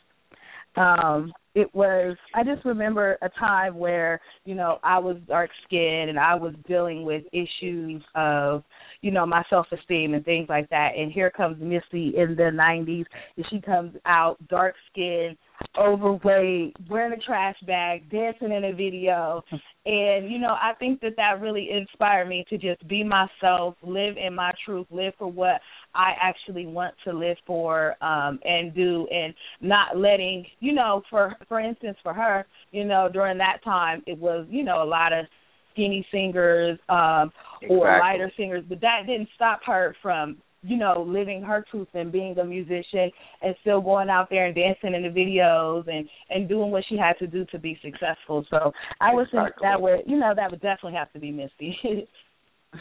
Um, 0.76 1.32
it 1.54 1.74
was 1.74 2.18
I 2.34 2.44
just 2.44 2.64
remember 2.66 3.16
a 3.22 3.30
time 3.30 3.78
where, 3.78 4.20
you 4.44 4.54
know, 4.54 4.78
I 4.84 4.98
was 4.98 5.16
dark 5.26 5.50
skinned 5.64 6.10
and 6.10 6.18
I 6.18 6.34
was 6.34 6.54
dealing 6.68 7.04
with 7.04 7.24
issues 7.32 8.02
of, 8.14 8.62
you 9.00 9.10
know, 9.10 9.26
my 9.26 9.42
self 9.50 9.66
esteem 9.72 10.14
and 10.14 10.24
things 10.24 10.48
like 10.48 10.68
that. 10.70 10.90
And 10.96 11.12
here 11.12 11.30
comes 11.30 11.56
Missy 11.60 12.14
in 12.16 12.34
the 12.36 12.50
nineties 12.52 13.06
and 13.36 13.46
she 13.50 13.60
comes 13.60 13.94
out 14.06 14.36
dark 14.48 14.74
skinned, 14.90 15.36
overweight, 15.78 16.74
wearing 16.88 17.12
a 17.12 17.22
trash 17.22 17.56
bag, 17.66 18.10
dancing 18.10 18.52
in 18.52 18.64
a 18.64 18.72
video. 18.72 19.42
And, 19.84 20.30
you 20.30 20.38
know, 20.38 20.56
I 20.60 20.72
think 20.78 21.00
that 21.00 21.14
that 21.16 21.40
really 21.40 21.70
inspired 21.70 22.28
me 22.28 22.44
to 22.50 22.58
just 22.58 22.86
be 22.88 23.04
myself, 23.04 23.76
live 23.82 24.16
in 24.16 24.34
my 24.34 24.52
truth, 24.64 24.86
live 24.90 25.14
for 25.18 25.30
what 25.30 25.60
I 25.94 26.12
actually 26.20 26.66
want 26.66 26.94
to 27.04 27.12
live 27.12 27.36
for 27.46 27.94
um 28.02 28.38
and 28.44 28.74
do 28.74 29.06
and 29.10 29.34
not 29.60 29.96
letting, 29.96 30.44
you 30.60 30.72
know, 30.72 31.02
for 31.10 31.34
for 31.48 31.60
instance 31.60 31.96
for 32.02 32.12
her, 32.12 32.46
you 32.72 32.84
know, 32.84 33.08
during 33.12 33.38
that 33.38 33.58
time 33.64 34.02
it 34.06 34.18
was, 34.18 34.46
you 34.50 34.62
know, 34.62 34.82
a 34.82 34.84
lot 34.84 35.12
of 35.12 35.26
skinny 35.76 36.06
singers 36.10 36.78
um 36.88 37.30
exactly. 37.60 37.76
or 37.76 37.98
lighter 38.00 38.32
singers, 38.36 38.64
but 38.68 38.80
that 38.80 39.02
didn't 39.06 39.28
stop 39.34 39.60
her 39.66 39.94
from 40.02 40.38
you 40.62 40.76
know, 40.76 41.04
living 41.06 41.42
her 41.42 41.64
truth 41.70 41.88
and 41.94 42.10
being 42.10 42.36
a 42.38 42.44
musician 42.44 43.10
and 43.42 43.54
still 43.60 43.80
going 43.80 44.08
out 44.08 44.28
there 44.30 44.46
and 44.46 44.54
dancing 44.54 44.94
in 44.94 45.02
the 45.02 45.08
videos 45.08 45.86
and 45.88 46.08
and 46.30 46.48
doing 46.48 46.70
what 46.70 46.82
she 46.88 46.96
had 46.96 47.16
to 47.18 47.26
do 47.26 47.44
to 47.52 47.58
be 47.58 47.78
successful. 47.82 48.44
So 48.50 48.72
I 49.00 49.14
would 49.14 49.28
exactly. 49.28 49.40
think 49.40 49.54
that 49.62 49.80
would 49.80 50.00
you 50.06 50.18
know 50.18 50.32
that 50.34 50.50
would 50.50 50.60
definitely 50.60 50.94
have 50.94 51.12
to 51.12 51.20
be 51.20 51.30
Missy. 51.30 51.76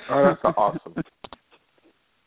oh, 0.10 0.36
that's 0.44 0.56
awesome. 0.58 0.96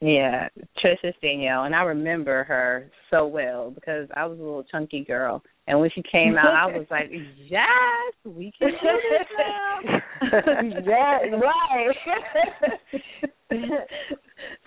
Yeah, 0.00 0.48
Trisha 0.78 1.12
Danielle, 1.20 1.64
and 1.64 1.74
I 1.74 1.82
remember 1.82 2.44
her 2.44 2.88
so 3.10 3.26
well 3.26 3.72
because 3.72 4.08
I 4.14 4.26
was 4.26 4.38
a 4.38 4.42
little 4.42 4.62
chunky 4.62 5.04
girl, 5.04 5.42
and 5.68 5.78
when 5.78 5.90
she 5.94 6.02
came 6.10 6.36
out, 6.36 6.54
I 6.54 6.66
was 6.76 6.86
like, 6.90 7.10
"Yes, 7.48 8.14
we 8.24 8.52
can 8.58 8.70
do 8.70 9.00
this 9.10 9.28
now." 9.38 9.80
yes, 10.86 11.20
right. 11.40 11.96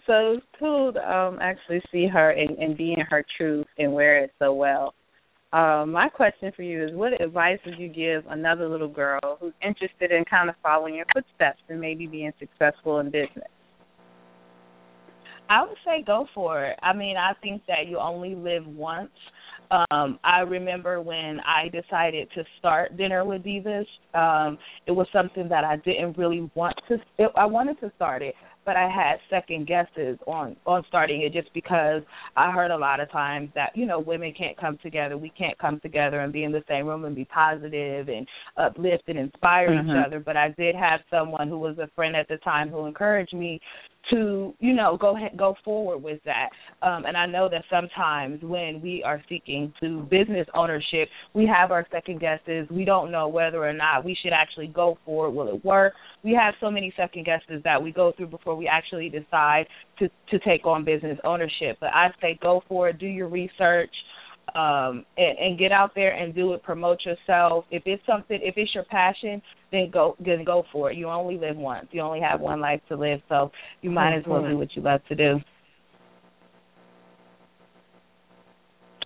so 0.06 0.34
it's 0.34 0.46
cool 0.60 0.94
to 0.94 1.00
um 1.12 1.40
actually 1.42 1.82
see 1.92 2.08
her 2.08 2.30
and, 2.30 2.58
and 2.58 2.78
be 2.78 2.94
in 2.94 3.02
her 3.10 3.26
truth 3.38 3.68
and 3.80 3.92
wear 3.92 4.24
it 4.24 4.32
so 4.40 4.54
well. 4.54 4.94
Um, 5.54 5.92
my 5.92 6.08
question 6.08 6.54
for 6.56 6.62
you 6.62 6.86
is 6.86 6.94
what 6.94 7.20
advice 7.20 7.60
would 7.66 7.78
you 7.78 7.90
give 7.90 8.24
another 8.30 8.70
little 8.70 8.88
girl 8.88 9.38
who's 9.42 9.54
interested 9.62 10.12
in 10.12 10.24
kind 10.24 10.50
of 10.50 10.56
following 10.64 10.96
your 10.96 11.06
footsteps 11.14 11.62
and 11.68 11.82
maybe 11.82 12.08
being 12.08 12.32
successful 12.40 13.00
in 13.00 13.08
business? 13.08 13.50
I 15.50 15.64
would 15.64 15.78
say 15.84 16.02
go 16.08 16.28
for 16.34 16.64
it. 16.64 16.80
I 16.82 16.94
mean, 16.94 17.18
I 17.18 17.34
think 17.42 17.64
that 17.68 17.88
you 17.88 17.98
only 17.98 18.36
live 18.36 18.66
once. 18.66 19.12
Um, 19.72 20.20
I 20.26 20.40
remember 20.42 21.02
when 21.02 21.40
I 21.46 21.70
decided 21.70 22.28
to 22.36 22.44
start 22.60 22.98
Dinner 22.98 23.24
with 23.24 23.44
Divas, 23.44 23.86
um, 24.14 24.58
it 24.86 24.92
was 24.92 25.08
something 25.14 25.48
that 25.48 25.64
I 25.64 25.78
didn't 25.78 26.18
really 26.18 26.50
want 26.56 26.76
to 26.90 26.96
it, 27.18 27.32
I 27.38 27.46
wanted 27.46 27.80
to 27.80 27.92
start 27.96 28.22
it, 28.22 28.36
but 28.66 28.76
I 28.76 28.90
had 28.90 29.16
second 29.30 29.68
guesses 29.68 30.18
on 30.28 30.58
on 30.66 30.84
starting 30.90 31.22
it 31.22 31.32
just 31.32 31.54
because 31.54 32.02
I 32.36 32.52
heard 32.52 32.72
a 32.72 32.78
lot 32.78 33.00
of 33.00 33.10
times 33.12 33.50
that, 33.56 33.72
you 33.74 33.86
know, 33.86 34.00
women 34.00 34.34
can't 34.38 34.58
come 34.58 34.78
together. 34.84 35.18
We 35.18 35.30
can't 35.30 35.58
come 35.58 35.80
together 35.80 36.20
and 36.20 36.34
be 36.34 36.44
in 36.44 36.52
the 36.52 36.64
same 36.68 36.86
room 36.86 37.06
and 37.06 37.16
be 37.16 37.26
positive 37.26 38.10
and 38.10 38.28
uplift 38.58 39.04
and 39.08 39.18
inspire 39.18 39.70
Mhm. 39.70 39.90
each 39.90 40.06
other, 40.06 40.20
but 40.20 40.36
I 40.36 40.50
did 40.50 40.76
have 40.76 41.02
someone 41.10 41.48
who 41.48 41.60
was 41.60 41.80
a 41.80 41.88
friend 41.96 42.16
at 42.16 42.28
the 42.28 42.38
time 42.40 42.70
who 42.70 42.88
encouraged 42.88 43.34
me 43.34 43.62
to 44.10 44.54
you 44.60 44.74
know 44.74 44.98
go 45.00 45.16
ahead, 45.16 45.38
go 45.38 45.56
forward 45.64 46.00
with 46.00 46.20
that. 46.26 46.50
Um 46.82 47.06
and 47.06 47.16
i 47.16 47.26
know 47.26 47.48
that 47.50 47.64
sometimes 47.70 48.42
when 48.42 48.82
we 48.82 49.04
are 49.04 49.22
seeking 49.30 49.74
to 49.82 50.02
business 50.04 50.48
ownership 50.56 51.10
we 51.34 51.46
have 51.46 51.72
our 51.72 51.86
second 51.92 52.20
guesses. 52.20 52.68
We 52.70 52.86
don't 52.86 53.12
know 53.12 53.28
whether 53.28 53.64
or 53.64 53.74
not 53.74 54.04
we 54.04 54.18
should 54.22 54.34
actually 54.34 54.68
go 54.68 54.98
for 55.06 55.28
it 55.28 55.32
will 55.32 55.56
it 55.56 55.64
work? 55.64 55.94
We 56.24 56.34
have 56.34 56.54
so 56.60 56.70
many 56.72 56.94
second 56.98 57.26
guesses 57.26 57.62
that 57.64 57.82
we 57.82 57.92
go 57.92 58.12
through 58.16 58.28
before 58.28 58.56
we 58.56 58.68
actually 58.68 59.10
decide 59.10 59.66
to 60.00 60.10
to 60.30 60.40
take 60.40 60.66
on 60.66 60.84
business 60.84 61.20
ownership. 61.24 61.78
But 61.80 61.90
i 61.94 62.10
say 62.22 62.40
go 62.42 62.64
for 62.68 62.90
it. 62.90 63.00
Do 63.00 63.08
your 63.08 63.28
research 63.28 63.94
um 64.56 65.06
and, 65.18 65.38
and 65.38 65.60
get 65.60 65.72
out 65.72 65.92
there 65.96 66.14
and 66.16 66.34
do 66.34 66.54
it. 66.54 66.64
Promote 66.64 67.00
yourself. 67.06 67.66
If 67.72 67.84
it's 67.86 68.04
something 68.06 68.40
if 68.42 68.56
it's 68.58 68.74
your 68.74 68.86
passion 68.86 69.42
then 69.72 69.90
go 69.92 70.16
then 70.24 70.44
go 70.44 70.64
for 70.72 70.92
it. 70.92 70.98
You 70.98 71.08
only 71.08 71.38
live 71.38 71.58
once. 71.58 71.88
You 71.92 72.02
only 72.02 72.22
have 72.22 72.40
one 72.40 72.60
life 72.60 72.82
to 72.90 72.96
live 72.96 73.22
so 73.30 73.52
you 73.82 73.90
might 73.90 74.18
as 74.18 74.24
well 74.28 74.42
do 74.48 74.58
what 74.58 74.76
you 74.76 74.82
love 74.82 75.02
to 75.10 75.16
do. 75.16 75.40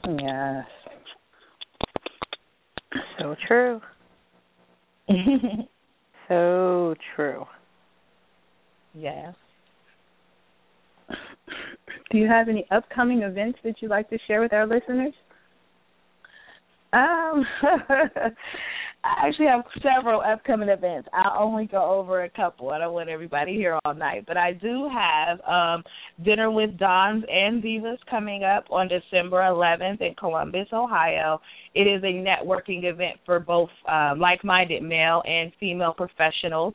Yes. 0.07 0.65
So 3.19 3.35
true. 3.47 3.81
so 6.27 6.95
true. 7.15 7.45
yes. 8.93 9.34
Do 12.11 12.17
you 12.17 12.27
have 12.27 12.49
any 12.49 12.65
upcoming 12.72 13.23
events 13.23 13.59
that 13.63 13.76
you'd 13.81 13.91
like 13.91 14.09
to 14.09 14.17
share 14.27 14.41
with 14.41 14.53
our 14.53 14.65
listeners 14.65 15.13
um 16.95 17.45
I 19.03 19.27
actually 19.27 19.45
have 19.45 19.63
several 19.84 20.22
upcoming 20.22 20.69
events. 20.69 21.07
I'll 21.13 21.43
only 21.43 21.67
go 21.67 21.91
over 21.91 22.23
a 22.23 22.30
couple. 22.30 22.72
I 22.72 22.80
don't 22.80 22.93
want 22.93 23.07
everybody 23.07 23.53
here 23.53 23.77
all 23.85 23.93
night, 23.93 24.23
but 24.26 24.35
I 24.35 24.53
do 24.53 24.89
have 24.91 25.39
um 25.41 25.84
dinner 26.23 26.49
with 26.49 26.77
Dons 26.80 27.23
and 27.30 27.61
Divas 27.61 27.97
coming 28.09 28.43
up 28.43 28.65
on 28.72 28.88
December 28.88 29.38
11th 29.38 30.01
in 30.01 30.15
Columbus, 30.15 30.67
Ohio. 30.73 31.39
It 31.76 31.81
is 31.81 32.01
a 32.03 32.07
networking 32.07 32.85
event 32.85 33.17
for 33.26 33.39
both 33.39 33.69
uh, 33.88 34.15
like-minded 34.17 34.81
male 34.81 35.22
and 35.26 35.51
female 35.59 35.93
professionals. 35.93 36.73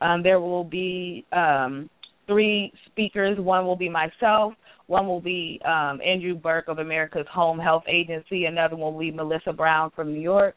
Um, 0.00 0.22
there 0.22 0.40
will 0.40 0.64
be 0.64 1.24
um, 1.32 1.88
three 2.26 2.72
speakers. 2.86 3.38
One 3.38 3.64
will 3.64 3.76
be 3.76 3.88
myself. 3.88 4.54
One 4.90 5.06
will 5.06 5.20
be 5.20 5.60
um, 5.64 6.00
Andrew 6.04 6.34
Burke 6.34 6.66
of 6.66 6.80
America's 6.80 7.26
Home 7.32 7.60
Health 7.60 7.84
Agency. 7.88 8.46
Another 8.46 8.74
one 8.74 8.92
will 8.92 9.00
be 9.00 9.12
Melissa 9.12 9.52
Brown 9.52 9.92
from 9.94 10.12
New 10.12 10.20
York 10.20 10.56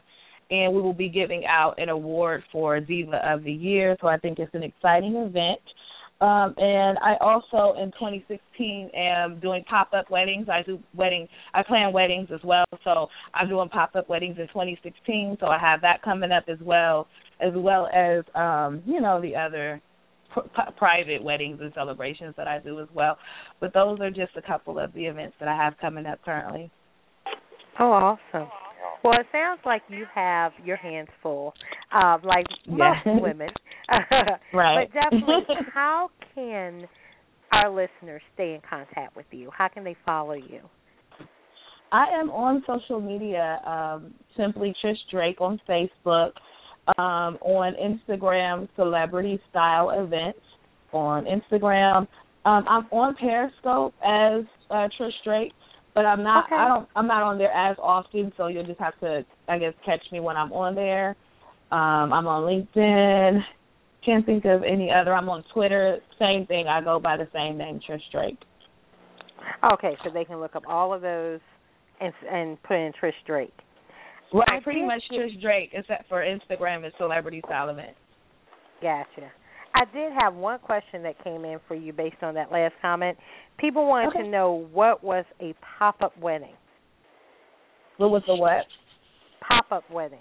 and 0.50 0.74
we 0.74 0.82
will 0.82 0.94
be 0.94 1.08
giving 1.08 1.44
out 1.46 1.76
an 1.78 1.90
award 1.90 2.42
for 2.52 2.80
Diva 2.80 3.22
of 3.24 3.44
the 3.44 3.52
Year. 3.52 3.96
So 4.02 4.08
I 4.08 4.18
think 4.18 4.40
it's 4.40 4.54
an 4.56 4.64
exciting 4.64 5.16
event. 5.16 5.62
Um, 6.20 6.56
and 6.58 6.98
I 6.98 7.16
also 7.22 7.80
in 7.80 7.92
2016 7.92 8.90
am 8.96 9.40
doing 9.40 9.64
pop-up 9.70 10.10
weddings. 10.10 10.48
I 10.50 10.64
do 10.64 10.80
wedding. 10.96 11.28
I 11.54 11.62
plan 11.62 11.94
weddings 11.94 12.30
as 12.34 12.40
well. 12.44 12.66
So 12.84 13.10
I'm 13.36 13.48
doing 13.48 13.70
pop-up 13.70 14.10
weddings 14.10 14.38
in 14.40 14.48
2016. 14.48 15.38
So 15.42 15.46
I 15.46 15.60
have 15.60 15.82
that 15.82 16.02
coming 16.02 16.32
up 16.32 16.46
as 16.48 16.58
well, 16.60 17.08
as 17.40 17.52
well 17.56 17.88
as 17.94 18.24
um, 18.34 18.82
you 18.88 19.00
know 19.00 19.22
the 19.22 19.36
other 19.36 19.80
pr- 20.34 20.72
private 20.78 21.24
weddings 21.24 21.60
and 21.62 21.72
celebrations 21.74 22.34
that 22.38 22.48
I 22.48 22.60
do 22.60 22.80
as 22.80 22.88
well. 22.94 23.18
But 23.60 23.74
those 23.74 24.00
are 24.02 24.10
just 24.10 24.36
a 24.38 24.42
couple 24.42 24.80
of 24.80 24.94
the 24.94 25.06
events 25.06 25.36
that 25.40 25.48
I 25.48 25.56
have 25.56 25.74
coming 25.80 26.06
up 26.06 26.20
currently. 26.24 26.72
Oh, 27.80 27.92
awesome. 27.92 28.50
Well, 29.04 29.20
it 29.20 29.26
sounds 29.32 29.60
like 29.66 29.82
you 29.90 30.06
have 30.14 30.54
your 30.64 30.78
hands 30.78 31.10
full, 31.22 31.54
uh, 31.94 32.18
like 32.24 32.46
most 32.68 33.00
Yeah. 33.06 33.20
women. 33.22 33.50
Right. 34.54 34.88
But 34.88 34.94
definitely, 34.94 35.56
how 35.74 36.10
can 36.36 36.88
our 37.52 37.70
listeners 37.70 38.22
stay 38.34 38.54
in 38.54 38.62
contact 38.68 39.16
with 39.16 39.26
you? 39.32 39.50
How 39.56 39.68
can 39.68 39.84
they 39.84 39.96
follow 40.06 40.34
you? 40.34 40.62
I 41.92 42.06
am 42.20 42.32
on 42.32 42.64
social 42.66 43.00
media, 43.00 43.62
um, 43.66 44.14
simply 44.38 44.74
Trish 44.84 44.96
Drake 45.12 45.42
on 45.42 45.60
Facebook, 45.70 46.32
um, 46.98 47.38
on 47.42 47.74
Instagram, 47.76 48.68
Celebrity 48.76 49.40
Style 49.50 49.92
Events 49.92 50.40
on 50.92 51.26
Instagram. 51.26 52.08
Um, 52.46 52.66
I'm 52.68 52.86
on 52.92 53.16
Periscope 53.16 53.94
as 54.04 54.44
uh, 54.70 54.88
Trish 55.00 55.12
Drake, 55.24 55.54
but 55.96 56.06
I'm 56.06 56.24
not. 56.24 56.46
Okay. 56.46 56.56
I 56.56 56.68
don't. 56.68 56.90
I'm 56.96 57.08
not 57.08 57.24
on 57.24 57.38
there 57.38 57.52
as 57.52 57.78
often, 57.82 58.34
so 58.36 58.48
you'll 58.48 58.66
just 58.66 58.80
have 58.80 59.00
to, 59.00 59.26
I 59.48 59.58
guess, 59.58 59.74
catch 59.86 60.02
me 60.12 60.20
when 60.20 60.36
I'm 60.36 60.52
on 60.52 60.76
there. 60.76 61.16
Um, 61.72 62.14
I'm 62.14 62.28
on 62.28 62.44
LinkedIn, 62.44 63.40
can't 64.06 64.26
think 64.26 64.46
of 64.46 64.62
any 64.64 64.92
other. 64.92 65.14
I'm 65.14 65.30
on 65.30 65.44
Twitter, 65.54 65.98
same 66.20 66.46
thing. 66.46 66.68
I 66.68 66.82
go 66.82 67.00
by 67.00 67.18
the 67.18 67.28
same 67.34 67.58
name, 67.58 67.80
Trish 67.90 68.02
Drake. 68.12 68.38
Okay, 69.74 69.98
so 70.04 70.12
they 70.14 70.26
can 70.26 70.40
look 70.40 70.56
up 70.56 70.64
all 70.68 70.94
of 70.94 71.02
those 71.02 71.40
and 72.00 72.14
and 72.30 72.62
put 72.64 72.76
in 72.76 72.92
Trish 73.02 73.14
Drake. 73.26 73.54
Right, 74.34 74.50
I 74.50 74.64
pretty 74.64 74.84
much 74.84 75.02
Trish 75.12 75.40
Drake, 75.42 75.70
except 75.74 76.10
for 76.10 76.24
Instagram 76.24 76.86
is 76.86 76.94
Celebrity 76.98 77.42
Event. 77.48 77.96
Gotcha. 78.82 79.32
I 79.76 79.86
did 79.94 80.12
have 80.20 80.36
one 80.36 80.60
question 80.60 81.04
that 81.04 81.24
came 81.24 81.46
in 81.46 81.60
for 81.68 81.76
you 81.76 81.94
based 81.94 82.22
on 82.22 82.34
that 82.36 82.52
last 82.52 82.74
comment. 82.82 83.18
People 83.60 83.88
wanted 83.88 84.10
okay. 84.10 84.24
to 84.24 84.28
know 84.28 84.68
what 84.72 85.04
was 85.04 85.26
a 85.40 85.54
pop 85.78 86.02
up 86.02 86.18
wedding. 86.20 86.56
What 87.98 88.10
was 88.10 88.24
the 88.28 88.36
what? 88.36 88.66
Pop 89.48 89.66
up 89.72 89.90
wedding. 89.92 90.20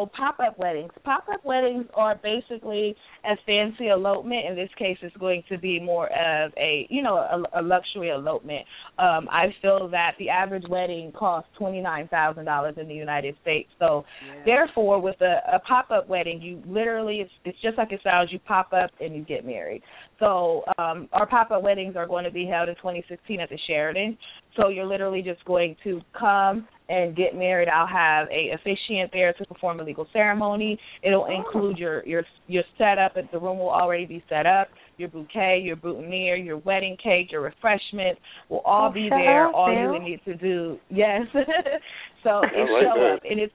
Oh, 0.00 0.06
pop 0.16 0.38
up 0.40 0.58
weddings. 0.58 0.90
Pop 1.04 1.24
up 1.30 1.44
weddings 1.44 1.84
are 1.94 2.18
basically 2.22 2.96
a 3.24 3.34
fancy 3.44 3.88
elopement. 3.88 4.46
In 4.48 4.56
this 4.56 4.70
case, 4.78 4.96
it's 5.02 5.16
going 5.18 5.42
to 5.50 5.58
be 5.58 5.78
more 5.78 6.06
of 6.06 6.52
a 6.56 6.86
you 6.88 7.02
know 7.02 7.16
a, 7.16 7.60
a 7.60 7.62
luxury 7.62 8.08
elopement. 8.08 8.64
Um, 8.98 9.28
I 9.30 9.54
feel 9.60 9.88
that 9.90 10.12
the 10.18 10.30
average 10.30 10.64
wedding 10.70 11.12
costs 11.12 11.50
twenty 11.58 11.82
nine 11.82 12.08
thousand 12.08 12.46
dollars 12.46 12.76
in 12.80 12.88
the 12.88 12.94
United 12.94 13.36
States. 13.42 13.68
So, 13.78 14.04
yeah. 14.26 14.42
therefore, 14.46 15.02
with 15.02 15.20
a, 15.20 15.40
a 15.52 15.58
pop 15.60 15.90
up 15.90 16.08
wedding, 16.08 16.40
you 16.40 16.62
literally 16.66 17.16
it's, 17.16 17.32
it's 17.44 17.60
just 17.60 17.76
like 17.76 17.92
it 17.92 18.00
sounds. 18.02 18.30
You 18.32 18.38
pop 18.38 18.72
up 18.72 18.90
and 19.00 19.14
you 19.14 19.22
get 19.22 19.44
married. 19.44 19.82
So, 20.20 20.62
um, 20.78 21.08
our 21.12 21.26
pop 21.26 21.50
up 21.50 21.62
weddings 21.62 21.96
are 21.96 22.06
going 22.06 22.24
to 22.24 22.30
be 22.30 22.46
held 22.46 22.68
in 22.68 22.76
2016 22.76 23.40
at 23.40 23.48
the 23.48 23.58
Sheraton. 23.66 24.16
So 24.56 24.68
you're 24.68 24.86
literally 24.86 25.22
just 25.22 25.44
going 25.44 25.76
to 25.84 26.00
come 26.18 26.68
and 26.88 27.16
get 27.16 27.34
married. 27.34 27.68
I'll 27.68 27.86
have 27.86 28.28
a 28.28 28.50
officiant 28.54 29.12
there 29.12 29.32
to 29.32 29.46
perform 29.46 29.80
a 29.80 29.84
legal 29.84 30.06
ceremony. 30.12 30.78
It'll 31.02 31.26
oh. 31.28 31.34
include 31.34 31.78
your 31.78 32.04
your 32.06 32.24
your 32.48 32.64
setup. 32.76 33.14
The 33.14 33.38
room 33.38 33.58
will 33.58 33.70
already 33.70 34.06
be 34.06 34.22
set 34.28 34.46
up. 34.46 34.68
Your 34.98 35.08
bouquet, 35.08 35.62
your 35.64 35.76
boutonniere, 35.76 36.36
your 36.36 36.58
wedding 36.58 36.96
cake, 37.02 37.32
your 37.32 37.40
refreshments 37.40 38.20
will 38.50 38.60
all 38.66 38.90
oh, 38.90 38.92
be 38.92 39.08
there. 39.08 39.48
Up, 39.48 39.54
all 39.54 39.72
you 39.72 39.90
would 39.90 40.02
need 40.02 40.20
to 40.26 40.34
do, 40.36 40.78
yes. 40.90 41.22
so 42.22 42.42
it 42.42 42.70
like 42.70 42.82
show 42.82 42.94
that. 42.96 43.14
up, 43.14 43.22
and 43.28 43.40
it's 43.40 43.52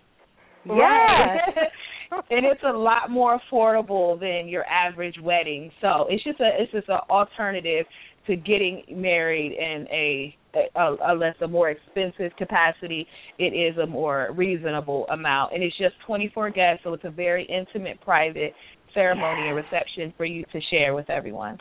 yes. 0.66 1.68
and 2.30 2.46
it's 2.46 2.62
a 2.68 2.76
lot 2.76 3.10
more 3.10 3.40
affordable 3.40 4.20
than 4.20 4.48
your 4.48 4.66
average 4.66 5.16
wedding. 5.22 5.72
So 5.82 6.06
it's 6.10 6.24
just 6.24 6.40
a 6.40 6.50
it's 6.60 6.72
just 6.72 6.90
an 6.90 7.00
alternative 7.10 7.86
to 8.28 8.36
getting 8.36 8.84
married 8.90 9.52
in 9.52 9.88
a, 9.92 10.36
a, 10.76 11.12
a 11.12 11.14
less 11.14 11.36
a 11.42 11.48
more 11.48 11.70
expensive 11.70 12.36
capacity. 12.38 13.08
It 13.38 13.54
is 13.54 13.78
a 13.78 13.86
more 13.86 14.30
reasonable 14.36 15.06
amount, 15.12 15.54
and 15.54 15.64
it's 15.64 15.78
just 15.78 15.94
24 16.08 16.50
guests, 16.52 16.84
so 16.84 16.94
it's 16.94 17.04
a 17.06 17.12
very 17.12 17.46
intimate, 17.46 18.02
private 18.02 18.54
ceremony 18.94 19.48
and 19.48 19.56
reception 19.56 20.14
for 20.18 20.26
you 20.26 20.44
to 20.52 20.60
share 20.72 20.96
with 20.96 21.10
everyone. 21.10 21.60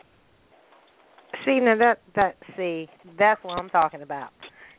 See 1.45 1.59
now 1.61 1.77
that 1.79 1.99
that 2.15 2.37
see 2.57 2.89
that's 3.19 3.43
what 3.43 3.59
I'm 3.59 3.69
talking 3.69 4.03
about. 4.03 4.31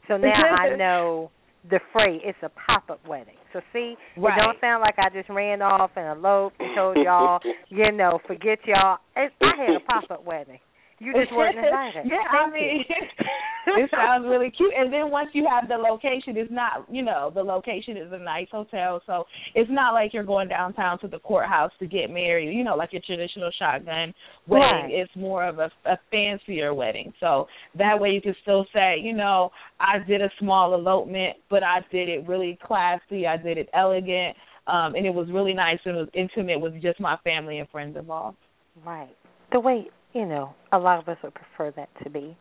So 0.08 0.18
now 0.18 0.34
I 0.34 0.76
know 0.78 1.32
the 1.70 1.80
phrase. 1.92 2.22
It's 2.24 2.38
a 2.44 2.50
pop 2.50 2.90
up 2.90 3.08
wedding. 3.08 3.36
So 3.54 3.62
see, 3.74 3.96
right. 4.18 4.38
it 4.38 4.42
don't 4.42 4.60
sound 4.62 4.82
like 4.82 4.96
I 4.98 5.10
just 5.10 5.30
ran 5.30 5.62
off 5.62 5.92
and 5.96 6.06
eloped 6.06 6.60
and 6.60 6.76
told 6.76 6.98
y'all, 6.98 7.40
you 7.70 7.92
know, 7.92 8.20
forget 8.28 8.60
y'all. 8.66 8.98
It, 9.16 9.32
I 9.42 9.52
had 9.58 9.76
a 9.76 9.80
pop 9.86 10.12
up 10.12 10.26
wedding. 10.26 10.60
You 11.00 11.14
just 11.14 11.36
weren't 11.36 11.58
invited. 11.58 12.06
yeah, 12.12 12.24
Thank 12.32 12.54
I 12.54 12.56
mean, 12.56 12.86
it 13.84 13.92
sounds 13.92 14.26
really 14.28 14.52
cute. 14.56 14.72
And 14.78 14.94
then 14.94 15.12
once 15.12 15.30
you 15.34 15.46
have 15.50 15.68
the 15.68 15.76
location, 15.76 16.38
it's 16.38 16.52
not, 16.52 16.86
you 16.90 17.04
know, 17.04 17.32
the 17.34 17.44
location 17.44 17.98
is 17.98 18.12
a 18.12 18.18
nice 18.18 18.48
hotel, 18.50 19.02
so 19.06 19.26
it's 19.56 19.70
not 19.70 19.94
like 19.94 20.14
you're 20.14 20.24
going 20.24 20.48
downtown 20.48 21.00
to 21.00 21.08
the 21.08 21.20
courthouse 21.20 21.72
to 21.80 21.88
get 21.88 22.10
married. 22.10 22.56
You 22.56 22.64
know, 22.64 22.76
like 22.76 22.92
a 22.94 23.00
traditional 23.00 23.52
shotgun 23.60 24.14
wedding. 24.48 24.62
Right. 24.62 24.92
It's 24.92 25.12
more 25.18 25.46
of 25.46 25.60
a, 25.60 25.70
a 25.86 26.00
fancier 26.12 26.74
wedding. 26.74 27.12
So 27.20 27.48
that 27.78 28.00
way 28.00 28.10
you 28.10 28.22
can 28.22 28.36
still 28.42 28.66
say, 28.74 28.96
you 29.02 29.14
know, 29.14 29.50
I 29.80 30.00
did 30.08 30.22
a 30.22 30.30
small 30.40 30.74
elopement, 30.76 31.38
but 31.50 31.64
I 31.64 31.80
did 31.92 32.08
it 32.08 32.28
really 32.28 32.58
classy. 32.64 33.28
I 33.28 33.36
did 33.36 33.58
it 33.58 33.70
elegant. 33.74 34.38
Um, 34.68 34.96
and 34.96 35.06
it 35.06 35.14
was 35.14 35.28
really 35.32 35.54
nice 35.54 35.78
and 35.86 35.96
it 35.96 36.00
was 36.00 36.10
intimate 36.14 36.60
with 36.60 36.82
just 36.82 37.00
my 37.00 37.18
family 37.24 37.60
and 37.60 37.70
friends 37.70 37.96
involved. 37.98 38.38
Right. 38.84 39.16
The 39.52 39.60
way 39.60 39.90
you 40.16 40.26
know, 40.26 40.56
a 40.72 40.80
lot 40.80 40.98
of 40.98 41.10
us 41.10 41.18
would 41.24 41.34
prefer 41.36 41.72
that 41.76 41.90
to 42.04 42.10
be. 42.10 42.36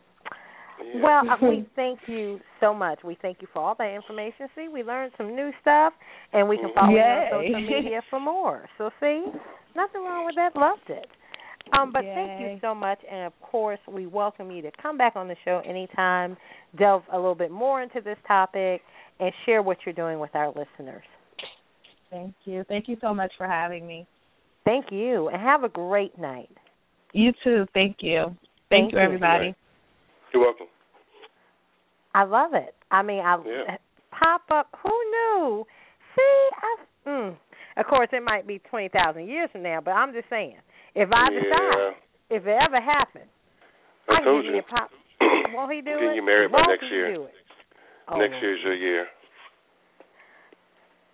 Yeah. 0.94 1.02
Well, 1.02 1.22
uh, 1.28 1.36
we 1.42 1.68
thank 1.76 1.98
you 2.06 2.38
so 2.60 2.72
much. 2.72 3.00
We 3.04 3.18
thank 3.20 3.38
you 3.42 3.48
for 3.52 3.60
all 3.60 3.74
that 3.78 3.90
information. 3.94 4.46
See, 4.54 4.68
we 4.72 4.82
learned 4.84 5.12
some 5.18 5.34
new 5.34 5.50
stuff, 5.60 5.92
and 6.32 6.48
we 6.48 6.56
can 6.56 6.70
follow 6.74 6.90
you 6.90 7.00
on 7.00 7.42
social 7.42 7.60
media 7.60 8.00
for 8.08 8.20
more. 8.20 8.66
So, 8.78 8.90
see, 9.00 9.24
nothing 9.76 10.02
wrong 10.02 10.24
with 10.24 10.36
that. 10.36 10.56
Loved 10.58 10.88
it. 10.88 11.06
Um, 11.76 11.92
but 11.92 12.04
Yay. 12.04 12.14
thank 12.14 12.40
you 12.40 12.58
so 12.60 12.74
much, 12.74 12.98
and 13.10 13.26
of 13.26 13.32
course, 13.40 13.80
we 13.90 14.06
welcome 14.06 14.50
you 14.50 14.62
to 14.62 14.70
come 14.80 14.96
back 14.96 15.16
on 15.16 15.28
the 15.28 15.36
show 15.44 15.62
anytime, 15.66 16.36
delve 16.78 17.02
a 17.12 17.16
little 17.16 17.34
bit 17.34 17.50
more 17.50 17.82
into 17.82 18.00
this 18.02 18.18
topic, 18.28 18.82
and 19.18 19.32
share 19.46 19.62
what 19.62 19.78
you're 19.84 19.94
doing 19.94 20.20
with 20.20 20.34
our 20.34 20.48
listeners. 20.48 21.04
Thank 22.10 22.34
you. 22.44 22.64
Thank 22.68 22.86
you 22.86 22.96
so 23.00 23.14
much 23.14 23.32
for 23.38 23.48
having 23.48 23.86
me. 23.86 24.06
Thank 24.64 24.86
you, 24.92 25.28
and 25.28 25.40
have 25.40 25.64
a 25.64 25.68
great 25.68 26.16
night. 26.18 26.50
You 27.14 27.32
too. 27.44 27.64
Thank 27.72 27.98
you. 28.00 28.24
Thank, 28.68 28.90
Thank 28.90 28.92
you, 28.92 28.98
you. 28.98 29.04
everybody. 29.04 29.54
You're 30.34 30.42
welcome. 30.42 30.66
I 32.12 32.24
love 32.24 32.54
it. 32.54 32.74
I 32.90 33.02
mean, 33.02 33.20
I 33.24 33.38
Yeah. 33.38 33.76
pop 34.10 34.42
up. 34.50 34.68
Who 34.82 34.90
knew? 34.90 35.66
See, 36.14 36.48
I, 36.58 36.76
mm, 37.06 37.36
of 37.76 37.86
course, 37.86 38.08
it 38.12 38.22
might 38.22 38.46
be 38.46 38.58
twenty 38.70 38.88
thousand 38.88 39.28
years 39.28 39.48
from 39.52 39.62
now, 39.62 39.80
but 39.80 39.92
I'm 39.92 40.12
just 40.12 40.28
saying, 40.28 40.58
if 40.94 41.08
I 41.12 41.30
yeah. 41.30 41.40
decide, 41.40 41.94
if 42.30 42.46
it 42.46 42.58
ever 42.60 42.80
happens, 42.80 43.30
I 44.08 44.16
can 44.16 44.24
told 44.24 44.44
you. 44.44 44.52
you 44.52 44.58
a 44.58 44.62
pop. 44.62 44.90
Won't 45.54 45.72
he 45.72 45.82
do 45.82 45.90
Getting 45.94 46.10
it? 46.10 46.14
you 46.16 46.26
married 46.26 46.50
by 46.50 46.58
Won't 46.58 46.70
next 46.80 46.90
year. 46.90 47.14
Do? 47.14 47.28
Oh, 48.08 48.18
Next 48.18 48.42
year's 48.42 48.60
your 48.62 48.74
year. 48.74 49.06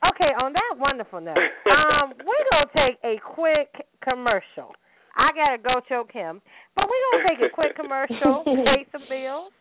Okay, 0.09 0.33
on 0.43 0.53
that 0.55 0.79
wonderful 0.79 1.21
note, 1.21 1.37
um, 1.71 2.15
we're 2.25 2.45
gonna 2.51 2.71
take 2.75 2.99
a 3.05 3.21
quick 3.21 3.69
commercial. 4.03 4.73
I 5.17 5.31
gotta 5.35 5.59
go 5.63 5.81
choke 5.89 6.13
him, 6.13 6.41
but 6.75 6.87
we're 6.87 7.19
gonna 7.19 7.29
take 7.29 7.51
a 7.51 7.55
quick 7.55 7.77
commercial, 7.77 8.43
pay 8.65 8.87
some 8.93 9.03
bills, 9.09 9.53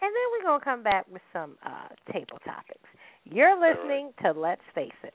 and 0.00 0.10
then 0.10 0.26
we're 0.32 0.44
gonna 0.44 0.64
come 0.64 0.82
back 0.82 1.06
with 1.10 1.22
some 1.32 1.56
uh 1.64 1.88
table 2.12 2.38
topics. 2.44 2.88
You're 3.24 3.58
listening 3.58 4.12
to 4.22 4.32
Let's 4.32 4.62
Face 4.74 4.90
It. 5.02 5.14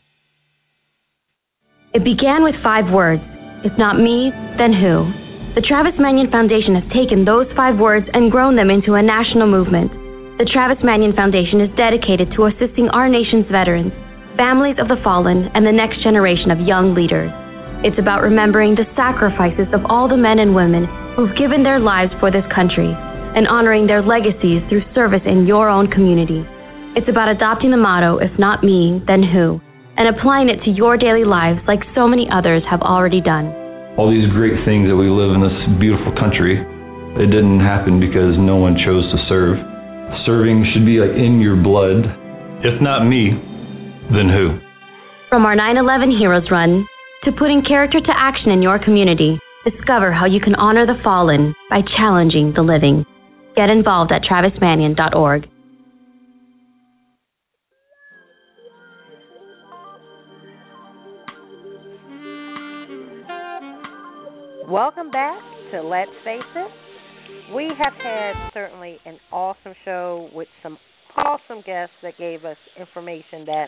It 1.91 2.07
began 2.07 2.39
with 2.39 2.55
five 2.63 2.87
words 2.87 3.19
If 3.67 3.75
not 3.75 3.99
me, 3.99 4.31
then 4.55 4.71
who? 4.71 5.11
The 5.59 5.65
Travis 5.67 5.99
Manion 5.99 6.31
Foundation 6.31 6.79
has 6.79 6.87
taken 6.95 7.27
those 7.27 7.51
five 7.51 7.75
words 7.75 8.07
and 8.15 8.31
grown 8.31 8.55
them 8.55 8.71
into 8.71 8.95
a 8.95 9.03
national 9.03 9.51
movement. 9.51 9.91
The 10.39 10.47
Travis 10.47 10.79
Manion 10.87 11.11
Foundation 11.11 11.59
is 11.59 11.67
dedicated 11.75 12.31
to 12.31 12.47
assisting 12.47 12.87
our 12.95 13.11
nation's 13.11 13.43
veterans, 13.51 13.91
families 14.39 14.79
of 14.79 14.87
the 14.87 15.03
fallen, 15.03 15.51
and 15.51 15.67
the 15.67 15.75
next 15.75 15.99
generation 15.99 16.47
of 16.47 16.63
young 16.63 16.95
leaders. 16.95 17.27
It's 17.83 17.99
about 17.99 18.23
remembering 18.23 18.79
the 18.79 18.87
sacrifices 18.95 19.67
of 19.75 19.83
all 19.91 20.07
the 20.07 20.15
men 20.15 20.39
and 20.39 20.55
women 20.55 20.87
who've 21.19 21.35
given 21.35 21.59
their 21.59 21.83
lives 21.83 22.15
for 22.23 22.31
this 22.31 22.47
country 22.55 22.87
and 22.87 23.51
honoring 23.51 23.83
their 23.83 23.99
legacies 23.99 24.63
through 24.71 24.87
service 24.95 25.27
in 25.27 25.43
your 25.43 25.67
own 25.67 25.91
community. 25.91 26.47
It's 26.95 27.11
about 27.11 27.27
adopting 27.27 27.75
the 27.75 27.83
motto, 27.83 28.23
if 28.23 28.31
not 28.39 28.63
me, 28.63 29.03
then 29.11 29.27
who, 29.27 29.59
and 30.01 30.09
applying 30.09 30.49
it 30.49 30.57
to 30.65 30.73
your 30.73 30.97
daily 30.97 31.21
lives 31.21 31.61
like 31.69 31.85
so 31.93 32.09
many 32.09 32.25
others 32.33 32.65
have 32.65 32.81
already 32.81 33.21
done. 33.21 33.53
All 34.01 34.09
these 34.09 34.25
great 34.33 34.57
things 34.65 34.89
that 34.89 34.97
we 34.97 35.05
live 35.05 35.37
in 35.37 35.45
this 35.45 35.53
beautiful 35.77 36.09
country, 36.17 36.57
it 36.57 37.29
didn't 37.29 37.61
happen 37.61 38.01
because 38.01 38.33
no 38.41 38.57
one 38.57 38.73
chose 38.81 39.05
to 39.13 39.17
serve. 39.29 39.61
Serving 40.25 40.65
should 40.73 40.89
be 40.89 40.97
like 40.97 41.13
in 41.13 41.37
your 41.37 41.53
blood. 41.53 42.01
If 42.65 42.81
not 42.81 43.05
me, 43.05 43.29
then 44.09 44.25
who? 44.25 44.57
From 45.29 45.45
our 45.45 45.53
9 45.53 45.77
11 45.77 46.17
Heroes 46.17 46.49
Run 46.49 46.81
to 47.21 47.31
putting 47.37 47.61
character 47.61 48.01
to 48.01 48.13
action 48.17 48.49
in 48.49 48.65
your 48.65 48.81
community, 48.81 49.37
discover 49.69 50.09
how 50.09 50.25
you 50.25 50.41
can 50.41 50.57
honor 50.57 50.89
the 50.89 50.97
fallen 51.05 51.53
by 51.69 51.85
challenging 52.01 52.57
the 52.57 52.65
living. 52.65 53.05
Get 53.53 53.69
involved 53.69 54.09
at 54.09 54.25
travismanion.org. 54.25 55.45
Welcome 64.71 65.11
back 65.11 65.37
to 65.73 65.81
Let's 65.81 66.11
Face 66.23 66.39
It. 66.55 67.53
We 67.53 67.71
have 67.77 67.91
had 68.01 68.51
certainly 68.53 68.99
an 69.05 69.17
awesome 69.29 69.73
show 69.83 70.29
with 70.33 70.47
some 70.63 70.77
awesome 71.17 71.61
guests 71.65 71.93
that 72.03 72.17
gave 72.17 72.45
us 72.45 72.55
information 72.79 73.43
that 73.47 73.65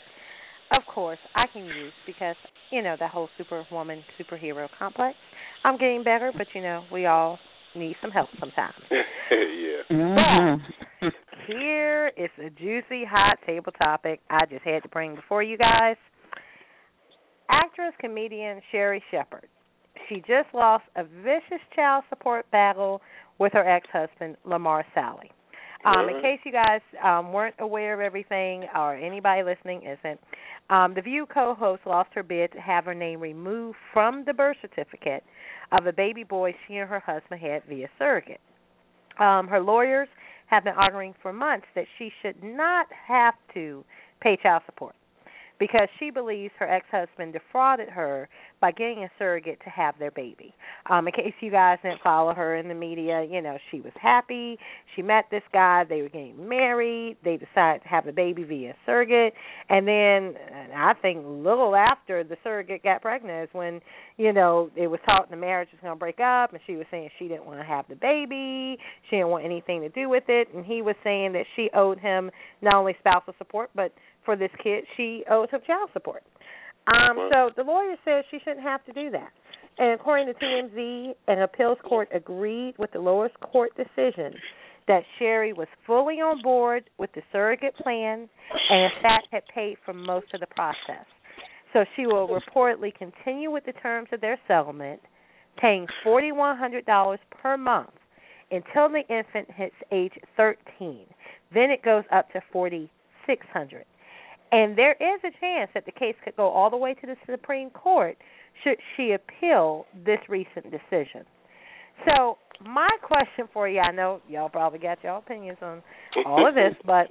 of 0.71 0.81
course, 0.95 1.19
I 1.35 1.47
can 1.51 1.65
use 1.65 1.91
because 2.07 2.38
you 2.71 2.81
know 2.81 2.95
that 2.97 3.11
whole 3.11 3.27
superwoman 3.38 4.01
superhero 4.17 4.69
complex. 4.80 5.17
I'm 5.65 5.77
getting 5.77 6.05
better, 6.05 6.31
but 6.38 6.47
you 6.55 6.61
know 6.61 6.85
we 6.89 7.05
all 7.05 7.38
need 7.75 7.97
some 8.01 8.11
help 8.11 8.30
sometimes. 8.39 8.75
yeah. 8.89 9.97
Mm-hmm. 9.97 11.07
here 11.47 12.13
is 12.15 12.30
a 12.39 12.49
juicy 12.49 13.03
hot 13.03 13.39
table 13.45 13.73
topic 13.73 14.21
I 14.30 14.45
just 14.45 14.63
had 14.63 14.84
to 14.84 14.89
bring 14.89 15.15
before 15.15 15.43
you 15.43 15.57
guys. 15.57 15.97
Actress 17.49 17.93
comedian 17.99 18.61
Sherri 18.71 19.03
Shepherd. 19.11 19.49
She 20.09 20.15
just 20.15 20.53
lost 20.53 20.83
a 20.95 21.03
vicious 21.03 21.63
child 21.75 22.03
support 22.09 22.49
battle 22.51 23.01
with 23.39 23.53
her 23.53 23.67
ex-husband 23.67 24.37
Lamar 24.45 24.85
Sally. 24.93 25.31
Um, 25.85 26.07
in 26.07 26.21
case 26.21 26.39
you 26.45 26.51
guys 26.53 26.79
um, 27.03 27.33
weren't 27.33 27.55
aware 27.59 27.93
of 27.93 27.99
everything, 27.99 28.63
or 28.73 28.95
anybody 28.95 29.43
listening 29.43 29.81
isn't, 29.81 30.19
um, 30.69 30.93
the 30.93 31.01
View 31.01 31.25
co-host 31.31 31.81
lost 31.85 32.09
her 32.13 32.23
bid 32.23 32.53
to 32.53 32.59
have 32.59 32.85
her 32.85 32.93
name 32.93 33.19
removed 33.19 33.77
from 33.91 34.23
the 34.25 34.33
birth 34.33 34.55
certificate 34.61 35.23
of 35.73 35.85
a 35.85 35.91
baby 35.91 36.23
boy 36.23 36.55
she 36.67 36.75
and 36.77 36.89
her 36.89 37.01
husband 37.01 37.41
had 37.41 37.63
via 37.67 37.89
surrogate. 37.99 38.39
Um, 39.19 39.47
her 39.47 39.59
lawyers 39.59 40.07
have 40.47 40.63
been 40.63 40.73
arguing 40.73 41.15
for 41.21 41.33
months 41.33 41.67
that 41.75 41.85
she 41.97 42.11
should 42.21 42.41
not 42.41 42.87
have 43.07 43.33
to 43.53 43.83
pay 44.21 44.37
child 44.41 44.63
support 44.65 44.95
because 45.59 45.88
she 45.99 46.09
believes 46.09 46.53
her 46.59 46.69
ex-husband 46.69 47.34
defrauded 47.34 47.89
her 47.89 48.27
by 48.59 48.71
getting 48.71 49.03
a 49.03 49.09
surrogate 49.19 49.59
to 49.63 49.69
have 49.69 49.93
their 49.99 50.11
baby. 50.11 50.53
Um, 50.89 51.07
in 51.07 51.13
case 51.13 51.34
you 51.41 51.51
guys 51.51 51.80
didn't 51.84 52.01
follow 52.01 52.34
her 52.34 52.55
in 52.55 52.67
the 52.67 52.73
media, 52.73 53.25
you 53.30 53.41
know 53.41 53.57
she 53.71 53.81
was 53.81 53.91
happy. 54.01 54.57
She 54.95 55.01
met 55.01 55.25
this 55.31 55.43
guy. 55.51 55.84
They 55.88 56.01
were 56.01 56.09
getting 56.09 56.47
married. 56.47 57.17
They 57.23 57.38
decided 57.38 57.84
to 57.84 57.89
have 57.89 58.07
a 58.07 58.11
baby 58.11 58.43
via 58.43 58.73
surrogate, 58.85 59.34
and 59.69 59.88
then 59.88 60.35
I 60.75 60.93
think 61.01 61.25
a 61.25 61.30
little 61.30 61.75
after 61.75 62.23
the 62.23 62.38
surrogate 62.43 62.84
got 62.84 63.01
pregnant 63.01 63.49
is 63.49 63.53
when 63.53 63.81
you 64.17 64.34
know 64.34 64.69
it 64.75 64.88
was 64.88 64.99
thought 65.05 65.30
the 65.30 65.38
marriage 65.38 65.69
was 65.71 65.80
going 65.81 65.95
to 65.95 65.99
break 65.99 66.19
up, 66.19 66.53
and 66.53 66.61
she 66.65 66.75
was 66.75 66.85
saying 66.89 67.09
she 67.19 67.27
didn't 67.27 67.45
want 67.45 67.59
to 67.59 67.65
have 67.65 67.85
the 67.89 67.95
baby. 67.95 68.77
She 69.09 69.17
didn't 69.17 69.30
want 69.30 69.45
anything 69.45 69.81
to 69.81 69.89
do 69.89 70.09
with 70.09 70.23
it, 70.27 70.47
and 70.55 70.65
he 70.65 70.81
was 70.81 70.95
saying 71.03 71.34
that 71.34 71.45
she 71.55 71.69
owed 71.73 71.99
him 71.99 72.31
not 72.61 72.75
only 72.75 72.95
spousal 72.99 73.34
support 73.38 73.69
but 73.75 73.93
for 74.25 74.35
this 74.35 74.51
kid, 74.61 74.83
she 74.97 75.23
owes 75.29 75.49
him 75.49 75.61
child 75.65 75.89
support. 75.93 76.23
Um, 76.87 77.29
so 77.31 77.49
the 77.55 77.63
lawyer 77.63 77.95
says 78.03 78.25
she 78.29 78.39
shouldn't 78.39 78.63
have 78.63 78.83
to 78.85 78.93
do 78.93 79.09
that. 79.11 79.29
And 79.77 79.99
according 79.99 80.27
to 80.27 80.33
TMZ, 80.33 81.13
an 81.27 81.41
appeals 81.41 81.77
court 81.87 82.09
agreed 82.13 82.75
with 82.77 82.91
the 82.91 82.99
lower 82.99 83.29
court 83.41 83.71
decision 83.75 84.33
that 84.87 85.01
Sherri 85.17 85.53
was 85.53 85.67
fully 85.87 86.15
on 86.15 86.41
board 86.41 86.89
with 86.97 87.09
the 87.15 87.21
surrogate 87.31 87.75
plan 87.77 88.27
and, 88.69 88.81
in 88.83 88.89
fact, 89.01 89.27
had 89.31 89.43
paid 89.53 89.77
for 89.85 89.93
most 89.93 90.27
of 90.33 90.41
the 90.41 90.47
process. 90.47 91.05
So 91.71 91.85
she 91.95 92.05
will 92.05 92.27
reportedly 92.27 92.93
continue 92.93 93.49
with 93.49 93.65
the 93.65 93.71
terms 93.73 94.09
of 94.11 94.21
their 94.21 94.37
settlement, 94.47 94.99
paying 95.59 95.87
$4,100 96.05 97.17
per 97.41 97.57
month 97.57 97.89
until 98.51 98.89
the 98.89 99.01
infant 99.09 99.49
hits 99.55 99.75
age 99.91 100.13
13. 100.37 101.05
Then 101.53 101.71
it 101.71 101.81
goes 101.83 102.03
up 102.11 102.31
to 102.33 102.41
4600 102.51 103.85
and 104.53 104.77
there 104.77 104.93
is 104.93 105.19
a 105.23 105.31
chance 105.39 105.71
that 105.73 105.85
the 105.85 105.91
case 105.91 106.15
could 106.23 106.35
go 106.35 106.47
all 106.47 106.69
the 106.69 106.77
way 106.77 106.93
to 106.93 107.07
the 107.07 107.15
Supreme 107.30 107.71
Court 107.71 108.15
should 108.63 108.77
she 108.95 109.13
appeal 109.13 109.85
this 110.05 110.19
recent 110.30 110.65
decision. 110.65 111.25
So, 112.05 112.38
my 112.63 112.89
question 113.01 113.49
for 113.51 113.67
you, 113.67 113.80
I 113.80 113.91
know 113.91 114.21
y'all 114.30 114.49
probably 114.49 114.77
got 114.77 115.03
your 115.03 115.17
opinions 115.17 115.57
on 115.61 115.81
all 116.27 116.47
of 116.47 116.53
this, 116.53 116.75
but 116.85 117.07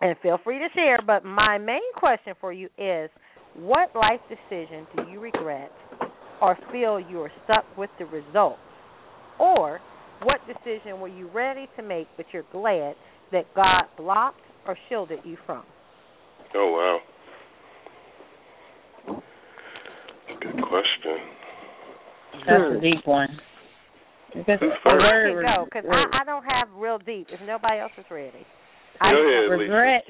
and 0.00 0.16
feel 0.22 0.38
free 0.42 0.58
to 0.58 0.68
share, 0.74 0.98
but 1.06 1.24
my 1.26 1.58
main 1.58 1.92
question 1.94 2.32
for 2.40 2.54
you 2.54 2.68
is 2.78 3.10
what 3.54 3.94
life 3.94 4.20
decision 4.28 4.86
do 4.96 5.10
you 5.10 5.20
regret 5.20 5.70
or 6.40 6.56
feel 6.72 6.98
you 6.98 7.20
are 7.20 7.32
stuck 7.44 7.64
with 7.76 7.90
the 7.98 8.06
results? 8.06 8.58
Or 9.38 9.80
what 10.22 10.40
decision 10.46 11.00
were 11.00 11.08
you 11.08 11.28
ready 11.34 11.66
to 11.76 11.82
make 11.82 12.06
but 12.16 12.26
you're 12.32 12.44
glad 12.50 12.94
that 13.32 13.44
God 13.54 13.84
blocked 13.98 14.40
or 14.66 14.76
shielded 14.88 15.20
you 15.24 15.36
from? 15.44 15.64
Oh 16.54 16.70
wow. 16.72 17.00
Good 20.40 20.62
question. 20.62 21.16
That's 22.46 22.76
a 22.76 22.80
deep 22.80 23.06
one. 23.06 23.28
Because 24.34 24.58
Who's? 24.60 24.70
I 24.84 24.98
can 25.24 25.42
go 25.42 25.64
because 25.64 25.84
I, 25.90 26.22
I 26.22 26.24
don't 26.24 26.44
have 26.44 26.68
real 26.76 26.98
deep. 26.98 27.28
If 27.30 27.40
nobody 27.46 27.80
else 27.80 27.92
is 27.96 28.04
ready, 28.10 28.46
I 29.00 29.12
go 29.12 29.16
ahead, 29.16 29.58
regret. 29.58 30.02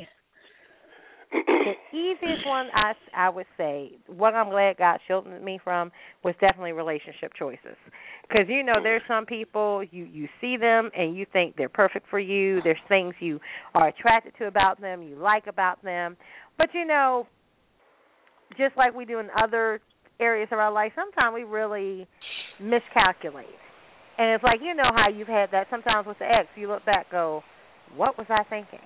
the 1.32 1.98
easiest 1.98 2.46
one 2.46 2.66
I 2.74 2.92
I 3.14 3.28
would 3.28 3.46
say 3.56 3.92
what 4.06 4.34
I'm 4.34 4.50
glad 4.50 4.78
God 4.78 4.98
shielded 5.06 5.42
me 5.42 5.60
from 5.62 5.92
was 6.24 6.34
definitely 6.40 6.72
relationship 6.72 7.32
choices. 7.38 7.76
Because 8.28 8.46
you 8.48 8.62
know 8.64 8.74
there's 8.82 9.02
some 9.06 9.24
people 9.24 9.84
you 9.90 10.04
you 10.04 10.28
see 10.40 10.56
them 10.56 10.90
and 10.96 11.16
you 11.16 11.26
think 11.32 11.56
they're 11.56 11.68
perfect 11.68 12.06
for 12.10 12.18
you. 12.18 12.60
There's 12.64 12.78
things 12.88 13.14
you 13.20 13.38
are 13.74 13.88
attracted 13.88 14.32
to 14.38 14.46
about 14.46 14.80
them, 14.80 15.02
you 15.02 15.16
like 15.16 15.46
about 15.46 15.82
them, 15.82 16.16
but 16.58 16.68
you 16.74 16.84
know, 16.84 17.26
just 18.58 18.76
like 18.76 18.94
we 18.94 19.04
do 19.04 19.18
in 19.20 19.28
other 19.40 19.80
areas 20.18 20.48
of 20.50 20.58
our 20.58 20.72
life, 20.72 20.92
sometimes 20.96 21.34
we 21.34 21.44
really 21.44 22.06
miscalculate. 22.60 23.46
And 24.18 24.30
it's 24.32 24.44
like 24.44 24.60
you 24.62 24.74
know 24.74 24.90
how 24.94 25.08
you've 25.08 25.28
had 25.28 25.50
that 25.52 25.68
sometimes 25.70 26.06
with 26.06 26.18
the 26.18 26.24
ex. 26.24 26.48
You 26.56 26.68
look 26.68 26.84
back, 26.84 27.10
go, 27.10 27.42
what 27.94 28.18
was 28.18 28.26
I 28.28 28.42
thinking? 28.48 28.80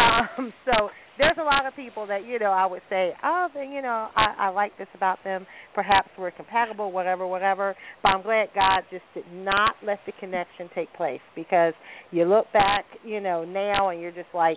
Um, 0.00 0.52
so 0.64 0.88
there's 1.18 1.36
a 1.38 1.42
lot 1.42 1.66
of 1.66 1.74
people 1.74 2.06
that 2.06 2.24
you 2.24 2.38
know 2.38 2.50
I 2.50 2.66
would 2.66 2.82
say, 2.88 3.10
oh, 3.22 3.48
then 3.54 3.70
you 3.72 3.82
know 3.82 4.08
I, 4.16 4.46
I 4.46 4.48
like 4.50 4.76
this 4.78 4.88
about 4.94 5.18
them. 5.24 5.46
Perhaps 5.74 6.08
we're 6.18 6.30
compatible, 6.30 6.92
whatever, 6.92 7.26
whatever. 7.26 7.74
But 8.02 8.10
I'm 8.10 8.22
glad 8.22 8.48
God 8.54 8.82
just 8.90 9.04
did 9.14 9.24
not 9.32 9.74
let 9.84 9.98
the 10.06 10.12
connection 10.20 10.70
take 10.74 10.92
place 10.94 11.20
because 11.34 11.74
you 12.10 12.24
look 12.24 12.46
back, 12.52 12.84
you 13.04 13.20
know, 13.20 13.44
now 13.44 13.90
and 13.90 14.00
you're 14.00 14.12
just 14.12 14.28
like, 14.34 14.56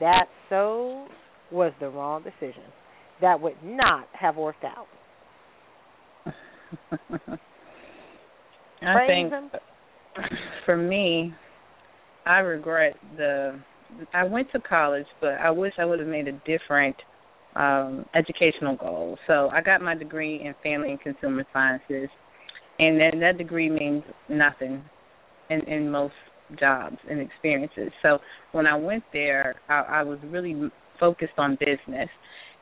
that 0.00 0.26
so 0.48 1.06
was 1.50 1.72
the 1.80 1.88
wrong 1.88 2.22
decision. 2.22 2.64
That 3.20 3.40
would 3.40 3.62
not 3.62 4.06
have 4.18 4.36
worked 4.36 4.64
out. 4.64 4.86
I 8.82 9.06
think 9.06 9.32
for 10.66 10.76
me, 10.76 11.32
I 12.26 12.38
regret 12.38 12.94
the 13.16 13.60
I 14.12 14.24
went 14.24 14.50
to 14.52 14.60
college, 14.60 15.06
but 15.20 15.34
I 15.34 15.50
wish 15.50 15.74
I 15.78 15.84
would 15.84 15.98
have 15.98 16.08
made 16.08 16.28
a 16.28 16.32
different 16.46 16.96
um 17.54 18.06
educational 18.14 18.76
goal. 18.76 19.18
So 19.26 19.50
I 19.52 19.60
got 19.60 19.82
my 19.82 19.94
degree 19.94 20.40
in 20.42 20.54
family 20.62 20.90
and 20.90 21.00
consumer 21.00 21.44
sciences, 21.52 22.08
and 22.78 22.98
then 22.98 23.20
that 23.20 23.38
degree 23.38 23.68
means 23.68 24.04
nothing 24.28 24.82
in 25.50 25.60
in 25.62 25.90
most 25.90 26.14
jobs 26.58 26.96
and 27.10 27.20
experiences. 27.20 27.90
So 28.02 28.18
when 28.52 28.66
I 28.66 28.76
went 28.76 29.04
there, 29.12 29.56
I, 29.68 29.80
I 29.80 30.02
was 30.02 30.18
really 30.24 30.70
focused 30.98 31.34
on 31.38 31.58
business, 31.60 32.08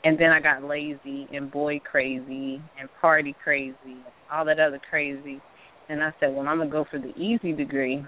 and 0.04 0.18
then 0.18 0.30
I 0.30 0.40
got 0.40 0.64
lazy 0.64 1.28
and 1.32 1.50
boy 1.50 1.80
crazy 1.80 2.60
and 2.78 2.88
party 3.00 3.34
crazy, 3.42 3.96
all 4.32 4.44
that 4.44 4.58
other 4.58 4.80
crazy, 4.90 5.40
and 5.88 6.02
I 6.02 6.12
said, 6.20 6.34
well, 6.34 6.46
I'm 6.48 6.58
gonna 6.58 6.70
go 6.70 6.84
for 6.90 6.98
the 6.98 7.12
easy 7.16 7.52
degree 7.52 8.04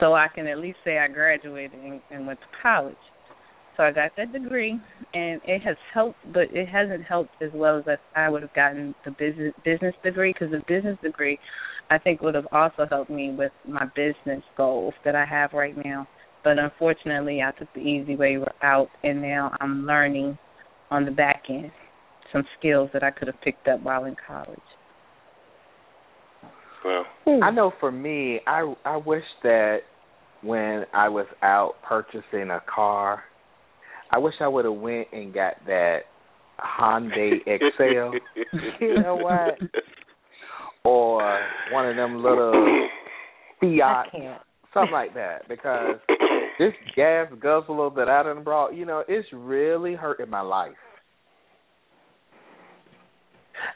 so 0.00 0.14
I 0.14 0.28
can 0.28 0.46
at 0.46 0.58
least 0.58 0.78
say 0.84 0.98
I 0.98 1.08
graduated 1.08 1.78
and, 1.78 2.00
and 2.10 2.26
went 2.26 2.40
to 2.40 2.46
college. 2.62 2.96
so 3.76 3.84
I 3.84 3.92
got 3.92 4.12
that 4.16 4.32
degree, 4.32 4.78
and 5.14 5.40
it 5.44 5.62
has 5.62 5.76
helped, 5.92 6.18
but 6.32 6.44
it 6.52 6.68
hasn't 6.68 7.04
helped 7.04 7.30
as 7.42 7.50
well 7.54 7.78
as 7.78 7.98
I 8.14 8.28
would 8.28 8.42
have 8.42 8.54
gotten 8.54 8.94
the 9.04 9.10
business 9.12 9.52
business 9.64 9.94
degree. 10.02 10.32
Because 10.32 10.50
the 10.50 10.62
business 10.66 10.98
degree, 11.02 11.38
I 11.90 11.98
think, 11.98 12.20
would 12.22 12.34
have 12.34 12.48
also 12.52 12.86
helped 12.90 13.10
me 13.10 13.32
with 13.32 13.52
my 13.66 13.86
business 13.94 14.42
goals 14.56 14.94
that 15.04 15.14
I 15.14 15.24
have 15.24 15.52
right 15.52 15.76
now. 15.84 16.06
But 16.44 16.58
unfortunately, 16.58 17.42
I 17.42 17.50
took 17.58 17.72
the 17.74 17.80
easy 17.80 18.16
way 18.16 18.38
out, 18.62 18.88
and 19.02 19.20
now 19.20 19.52
I'm 19.60 19.86
learning 19.86 20.38
on 20.90 21.04
the 21.04 21.10
back 21.10 21.44
end 21.48 21.72
some 22.32 22.44
skills 22.58 22.90
that 22.92 23.02
I 23.02 23.10
could 23.10 23.28
have 23.28 23.40
picked 23.40 23.68
up 23.68 23.82
while 23.82 24.04
in 24.04 24.16
college. 24.26 24.58
Well, 26.86 27.04
hmm. 27.24 27.42
I 27.42 27.50
know 27.50 27.72
for 27.80 27.90
me, 27.90 28.38
I 28.46 28.72
I 28.84 28.96
wish 28.96 29.24
that 29.42 29.78
when 30.42 30.84
I 30.94 31.08
was 31.08 31.26
out 31.42 31.74
purchasing 31.82 32.50
a 32.50 32.60
car, 32.72 33.24
I 34.12 34.18
wish 34.18 34.34
I 34.40 34.46
would 34.46 34.64
have 34.64 34.74
went 34.74 35.08
and 35.12 35.34
got 35.34 35.54
that 35.66 36.02
Hyundai 36.60 37.38
Excel. 37.46 38.12
you 38.80 39.02
know 39.02 39.16
what? 39.16 39.58
Or 40.84 41.40
one 41.72 41.88
of 41.88 41.96
them 41.96 42.22
little 42.22 42.52
Fiat, 43.60 44.06
something 44.72 44.92
like 44.92 45.14
that, 45.14 45.48
because 45.48 45.96
this 46.60 46.72
gas 46.94 47.26
guzzler 47.40 47.90
that 47.96 48.08
I 48.08 48.22
done 48.22 48.44
brought, 48.44 48.76
you 48.76 48.86
know, 48.86 49.02
it's 49.08 49.26
really 49.32 49.96
hurting 49.96 50.30
my 50.30 50.42
life. 50.42 50.76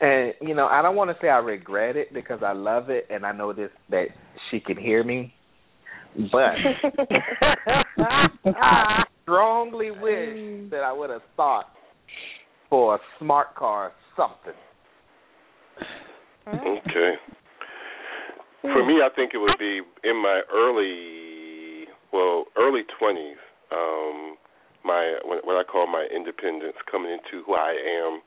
And 0.00 0.32
you 0.40 0.54
know, 0.54 0.66
I 0.66 0.80
don't 0.82 0.96
want 0.96 1.10
to 1.10 1.16
say 1.20 1.28
I 1.28 1.38
regret 1.38 1.96
it 1.96 2.12
because 2.14 2.40
I 2.44 2.52
love 2.52 2.88
it 2.88 3.06
and 3.10 3.26
I 3.26 3.32
know 3.32 3.52
this 3.52 3.70
that 3.90 4.06
she 4.50 4.60
can 4.60 4.76
hear 4.76 5.04
me. 5.04 5.34
But 6.32 6.56
I 8.46 9.04
strongly 9.22 9.90
wish 9.90 10.70
that 10.70 10.80
I 10.84 10.92
would 10.92 11.10
have 11.10 11.22
thought 11.36 11.66
for 12.68 12.96
a 12.96 12.98
smart 13.18 13.54
car 13.54 13.92
something. 14.16 14.58
Okay. 16.48 17.14
For 18.62 18.84
me, 18.84 19.00
I 19.04 19.08
think 19.14 19.32
it 19.34 19.38
would 19.38 19.58
be 19.58 19.80
in 20.04 20.16
my 20.16 20.42
early, 20.52 21.86
well, 22.12 22.44
early 22.58 22.82
twenties. 22.98 23.38
Um, 23.72 24.36
my 24.84 25.18
what 25.24 25.56
I 25.56 25.62
call 25.64 25.86
my 25.86 26.06
independence, 26.14 26.76
coming 26.90 27.12
into 27.12 27.44
who 27.44 27.54
I 27.54 27.76
am 28.04 28.20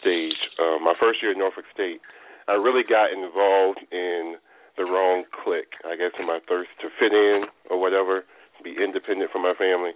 stage. 0.00 0.38
Um, 0.60 0.84
my 0.84 0.94
first 0.98 1.22
year 1.22 1.32
at 1.32 1.38
Norfolk 1.38 1.64
State, 1.72 2.00
I 2.48 2.54
really 2.54 2.82
got 2.82 3.12
involved 3.12 3.80
in 3.90 4.36
the 4.76 4.84
wrong 4.84 5.24
clique. 5.30 5.78
I 5.84 5.96
guess 5.96 6.12
in 6.18 6.26
my 6.26 6.40
thirst 6.48 6.70
to 6.80 6.88
fit 6.98 7.12
in 7.12 7.46
or 7.70 7.80
whatever, 7.80 8.24
be 8.64 8.76
independent 8.78 9.30
from 9.30 9.42
my 9.42 9.54
family. 9.54 9.92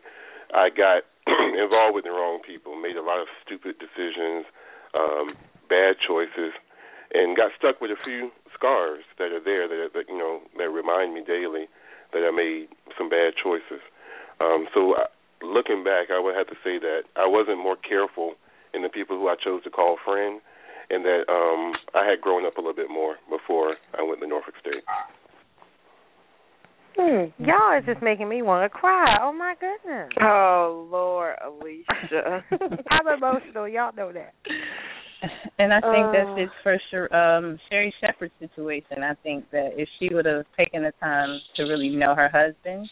I 0.54 0.70
got 0.70 1.02
involved 1.58 1.94
with 1.94 2.04
the 2.04 2.14
wrong 2.14 2.40
people, 2.44 2.76
made 2.76 2.96
a 2.96 3.02
lot 3.02 3.20
of 3.20 3.26
stupid 3.44 3.76
decisions, 3.78 4.46
um, 4.94 5.34
bad 5.68 5.96
choices, 6.02 6.54
and 7.14 7.36
got 7.36 7.50
stuck 7.58 7.80
with 7.80 7.90
a 7.90 8.00
few 8.04 8.30
scars 8.54 9.04
that 9.18 9.32
are 9.32 9.42
there 9.42 9.68
that, 9.68 9.90
that 9.94 10.08
you 10.08 10.18
know 10.18 10.40
that 10.58 10.70
remind 10.70 11.14
me 11.14 11.22
daily 11.24 11.66
that 12.12 12.22
I 12.22 12.30
made 12.30 12.68
some 12.96 13.08
bad 13.08 13.34
choices. 13.34 13.82
Um, 14.40 14.66
so 14.72 14.94
uh, 14.94 15.10
looking 15.42 15.82
back, 15.82 16.08
I 16.10 16.20
would 16.20 16.34
have 16.34 16.46
to 16.48 16.58
say 16.62 16.78
that 16.78 17.02
I 17.16 17.26
wasn't 17.26 17.58
more 17.58 17.76
careful 17.76 18.34
in 18.76 18.82
the 18.82 18.88
people 18.92 19.16
who 19.16 19.28
I 19.28 19.34
chose 19.42 19.64
to 19.64 19.70
call 19.70 19.96
friend, 20.04 20.40
and 20.90 21.04
that 21.04 21.24
um, 21.32 21.72
I 21.94 22.04
had 22.08 22.20
grown 22.20 22.46
up 22.46 22.58
a 22.58 22.60
little 22.60 22.76
bit 22.76 22.90
more 22.90 23.16
before 23.28 23.74
I 23.98 24.02
went 24.06 24.20
to 24.20 24.26
Norfolk 24.28 24.54
State. 24.60 24.84
Hmm. 26.98 27.28
Y'all 27.42 27.78
is 27.78 27.84
just 27.84 28.02
making 28.02 28.28
me 28.28 28.40
want 28.42 28.64
to 28.64 28.78
cry. 28.78 29.18
Oh 29.20 29.32
my 29.32 29.54
goodness. 29.60 30.10
Oh 30.20 30.88
Lord, 30.90 31.34
Alicia. 31.44 32.42
I'm 32.90 33.08
emotional. 33.18 33.68
Y'all 33.68 33.94
know 33.96 34.12
that. 34.12 34.34
And 35.58 35.72
I 35.72 35.80
think 35.80 36.06
Uh. 36.06 36.12
that's 36.12 36.38
it 36.38 36.50
for 36.62 36.76
sure. 36.90 37.16
Um, 37.16 37.58
Sherri 37.70 37.92
Shepherd's 38.00 38.34
situation. 38.38 39.02
I 39.02 39.14
think 39.22 39.50
that 39.50 39.70
if 39.74 39.88
she 39.98 40.14
would 40.14 40.26
have 40.26 40.44
taken 40.56 40.82
the 40.82 40.92
time 41.00 41.40
to 41.56 41.62
really 41.62 41.88
know 41.88 42.14
her 42.14 42.28
husband 42.28 42.86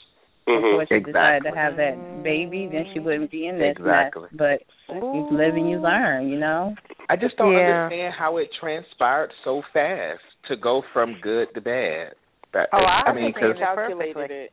before 0.47 0.87
she 0.89 1.01
decided 1.01 1.45
to 1.45 1.57
have 1.57 1.77
that 1.77 2.23
baby, 2.23 2.69
then 2.71 2.85
she 2.93 3.01
wouldn't 3.01 3.31
be 3.31 3.47
in 3.47 3.59
this 3.59 3.77
Exactly. 3.77 4.29
mess. 4.33 4.61
But 4.89 4.97
you 5.03 5.27
live 5.31 5.55
and 5.55 5.69
you 5.71 5.79
learn, 5.79 6.29
you 6.29 6.39
know. 6.39 6.75
I 7.09 7.16
just 7.16 7.37
don't 7.37 7.53
Yeah. 7.53 7.87
understand 7.87 8.15
how 8.15 8.37
it 8.39 8.49
transpired 8.61 9.33
so 9.45 9.62
fast 9.73 10.23
to 10.49 10.57
go 10.57 10.83
from 10.93 11.16
good 11.23 11.53
to 11.55 11.61
bad. 11.61 12.15
That, 12.53 12.69
Oh, 12.73 12.85
I, 12.85 13.03
I 13.07 13.12
mean, 13.12 13.25
think 13.25 13.37
because 13.37 13.57
she 13.57 13.61
calculated 13.61 14.31
it. 14.31 14.53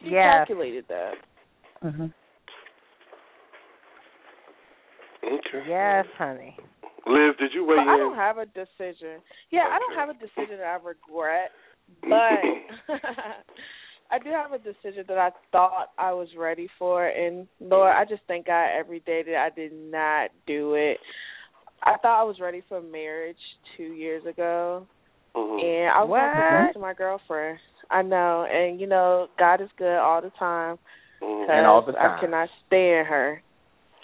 She 0.00 0.10
Yes. 0.10 0.46
calculated 0.46 0.86
that. 0.88 1.14
hmm 1.82 2.06
Okay. 5.22 5.64
Yes, 5.68 6.06
honey. 6.16 6.56
Liz, 7.06 7.34
did 7.38 7.52
you 7.52 7.64
weigh 7.64 7.76
But 7.76 7.88
I 7.88 7.96
don't 7.96 8.16
have 8.16 8.38
a 8.38 8.46
decision. 8.46 9.20
Yeah, 9.50 9.68
I 9.70 9.78
don't 9.78 9.94
have 9.94 10.08
a 10.08 10.14
decision 10.14 10.58
that 10.58 10.66
I 10.66 10.76
regret, 10.76 11.50
but 12.02 12.42
I 14.10 14.18
do 14.18 14.30
have 14.30 14.52
a 14.52 14.58
decision 14.58 15.04
that 15.08 15.18
I 15.18 15.30
thought 15.52 15.90
I 15.98 16.12
was 16.12 16.28
ready 16.36 16.68
for, 16.78 17.06
and 17.06 17.46
Lord, 17.60 17.92
I 17.94 18.04
just 18.04 18.22
thank 18.26 18.46
God 18.46 18.68
every 18.78 19.00
day 19.00 19.22
that 19.24 19.36
I 19.36 19.50
did 19.54 19.72
not 19.72 20.30
do 20.46 20.74
it. 20.74 20.98
I 21.82 21.96
thought 22.02 22.20
I 22.20 22.24
was 22.24 22.40
ready 22.40 22.62
for 22.68 22.80
marriage 22.82 23.38
two 23.76 23.92
years 23.94 24.24
ago, 24.26 24.86
Mhm. 25.34 25.62
and 25.62 25.90
I 25.90 26.00
was 26.02 26.10
What? 26.10 26.20
going 26.20 26.30
to 26.34 26.42
propose 26.42 26.82
my 26.82 26.92
girlfriend. 26.94 27.58
I 27.90 28.02
know, 28.02 28.44
and 28.44 28.80
you 28.80 28.86
know, 28.86 29.28
God 29.38 29.60
is 29.60 29.70
good 29.76 29.98
all 29.98 30.20
the 30.20 30.30
time. 30.30 30.78
Mhm. 31.22 31.48
And 31.50 31.66
all 31.66 31.82
the 31.82 31.92
time, 31.92 32.16
I 32.16 32.20
cannot 32.20 32.48
stand 32.66 33.06
her. 33.08 33.42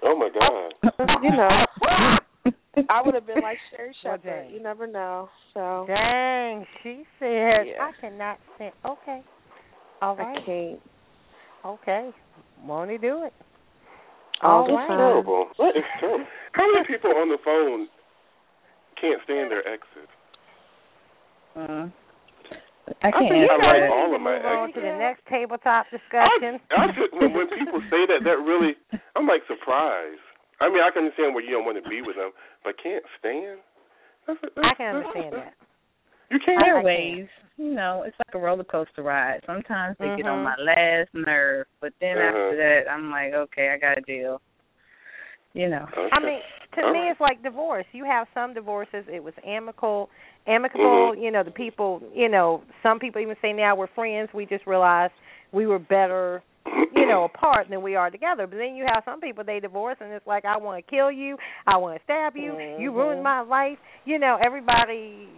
Oh 0.02 0.14
my 0.16 0.28
God. 0.28 0.74
You 1.22 1.30
know, 1.32 1.66
I 2.90 3.02
would 3.02 3.14
have 3.14 3.26
been 3.26 3.40
like 3.40 3.58
Sherri 3.70 3.94
Well, 4.04 4.16
Shepherd. 4.16 4.44
dang. 4.44 4.50
You 4.50 4.60
never 4.60 4.86
know. 4.86 5.28
So 5.54 5.84
Dang, 5.86 6.66
she 6.82 7.06
said 7.18 7.66
Yeah. 7.68 7.82
I 7.88 7.92
cannot 8.00 8.38
stand. 8.54 8.74
Okay, 8.84 9.22
all 10.06 10.16
right, 10.16 10.38
I 10.38 10.44
can't. 10.46 10.80
okay, 11.64 12.10
won't 12.64 12.90
he 12.90 12.98
do 12.98 13.24
it? 13.24 13.32
All 14.42 14.62
All 14.62 14.66
the 14.68 14.72
right. 14.74 14.86
Terrible. 14.88 15.48
That 15.58 15.74
is 15.76 15.84
terrible. 15.98 16.26
How 16.52 16.66
many 16.72 16.86
people 16.86 17.10
on 17.16 17.28
the 17.28 17.38
phone 17.44 17.88
can't 19.00 19.20
stand 19.24 19.50
their 19.50 19.66
exes? 19.66 20.08
Mm. 21.56 21.92
I 23.02 23.08
I 23.08 23.10
can't 23.10 23.26
think 23.32 23.50
I 23.50 23.54
answer 23.56 23.66
like 23.66 23.90
all 23.90 24.14
of 24.14 24.20
my 24.22 24.36
Move 24.38 24.46
on 24.46 24.68
exes. 24.70 24.74
to 24.76 24.80
the 24.86 24.94
next 25.00 25.22
tabletop 25.26 25.86
discussion. 25.90 26.60
I, 26.70 26.84
I 26.84 26.86
just, 26.94 27.10
when, 27.16 27.32
when 27.34 27.48
people 27.50 27.80
say 27.90 28.06
that, 28.12 28.22
that 28.22 28.38
really, 28.46 28.76
I'm 29.16 29.26
like 29.26 29.42
surprised. 29.50 30.22
I 30.60 30.68
mean, 30.70 30.80
I 30.84 30.88
can 30.94 31.04
understand 31.10 31.34
where 31.34 31.42
you 31.44 31.50
don't 31.56 31.64
want 31.66 31.82
to 31.82 31.88
be 31.88 32.00
with 32.04 32.14
them, 32.16 32.30
but 32.64 32.76
can't 32.80 33.02
stand. 33.18 33.58
That's, 34.28 34.38
that's, 34.40 34.54
I 34.60 34.72
can 34.78 35.00
that's- 35.02 35.12
understand 35.16 35.32
that. 35.34 35.52
You 36.30 36.38
can't. 36.44 36.58
There 36.64 36.78
are 36.78 36.82
ways, 36.82 37.28
you 37.56 37.74
know, 37.74 38.04
it's 38.06 38.16
like 38.26 38.34
a 38.34 38.38
roller 38.38 38.64
coaster 38.64 39.02
ride. 39.02 39.40
Sometimes 39.46 39.96
they 39.98 40.06
get 40.16 40.26
on 40.26 40.40
Mhm. 40.40 40.44
my 40.44 40.56
last 40.58 41.14
nerve, 41.14 41.66
but 41.80 41.92
then 42.00 42.18
Uh-huh. 42.18 42.28
after 42.28 42.56
that, 42.56 42.90
I'm 42.90 43.10
like, 43.10 43.32
okay, 43.32 43.70
I 43.70 43.78
got 43.78 43.98
a 43.98 44.00
deal. 44.02 44.40
You 45.54 45.68
know. 45.68 45.86
Okay. 45.96 46.08
I 46.12 46.18
mean, 46.20 46.42
to 46.74 46.82
All 46.82 46.92
me, 46.92 46.98
right. 46.98 47.10
it's 47.12 47.20
like 47.20 47.42
divorce. 47.42 47.86
You 47.92 48.04
have 48.04 48.28
some 48.34 48.52
divorces; 48.52 49.06
it 49.08 49.22
was 49.24 49.32
amicable, 49.46 50.10
amicable. 50.46 51.14
Mhm. 51.14 51.22
You 51.22 51.30
know, 51.30 51.42
the 51.44 51.50
people. 51.50 52.02
You 52.12 52.28
know, 52.28 52.62
some 52.82 52.98
people 52.98 53.22
even 53.22 53.36
say 53.40 53.52
now 53.54 53.74
we're 53.74 53.86
friends. 53.86 54.28
We 54.34 54.44
just 54.44 54.66
realized 54.66 55.14
we 55.52 55.66
were 55.66 55.78
better, 55.78 56.42
you 56.92 57.06
know, 57.06 57.24
apart 57.32 57.68
than 57.70 57.80
we 57.80 57.94
are 57.94 58.10
together. 58.10 58.46
But 58.46 58.58
then 58.58 58.74
you 58.74 58.84
have 58.84 59.04
some 59.06 59.20
people 59.20 59.44
they 59.44 59.60
divorce, 59.60 59.96
and 60.00 60.12
it's 60.12 60.26
like 60.26 60.44
I 60.44 60.58
want 60.58 60.84
to 60.84 60.90
kill 60.90 61.10
you, 61.10 61.38
I 61.66 61.78
want 61.78 61.96
to 61.96 62.04
stab 62.04 62.36
you, 62.36 62.58
you 62.78 62.92
ruined 62.92 63.22
my 63.22 63.40
life. 63.40 63.78
You 64.04 64.18
know, 64.18 64.36
everybody. 64.44 65.28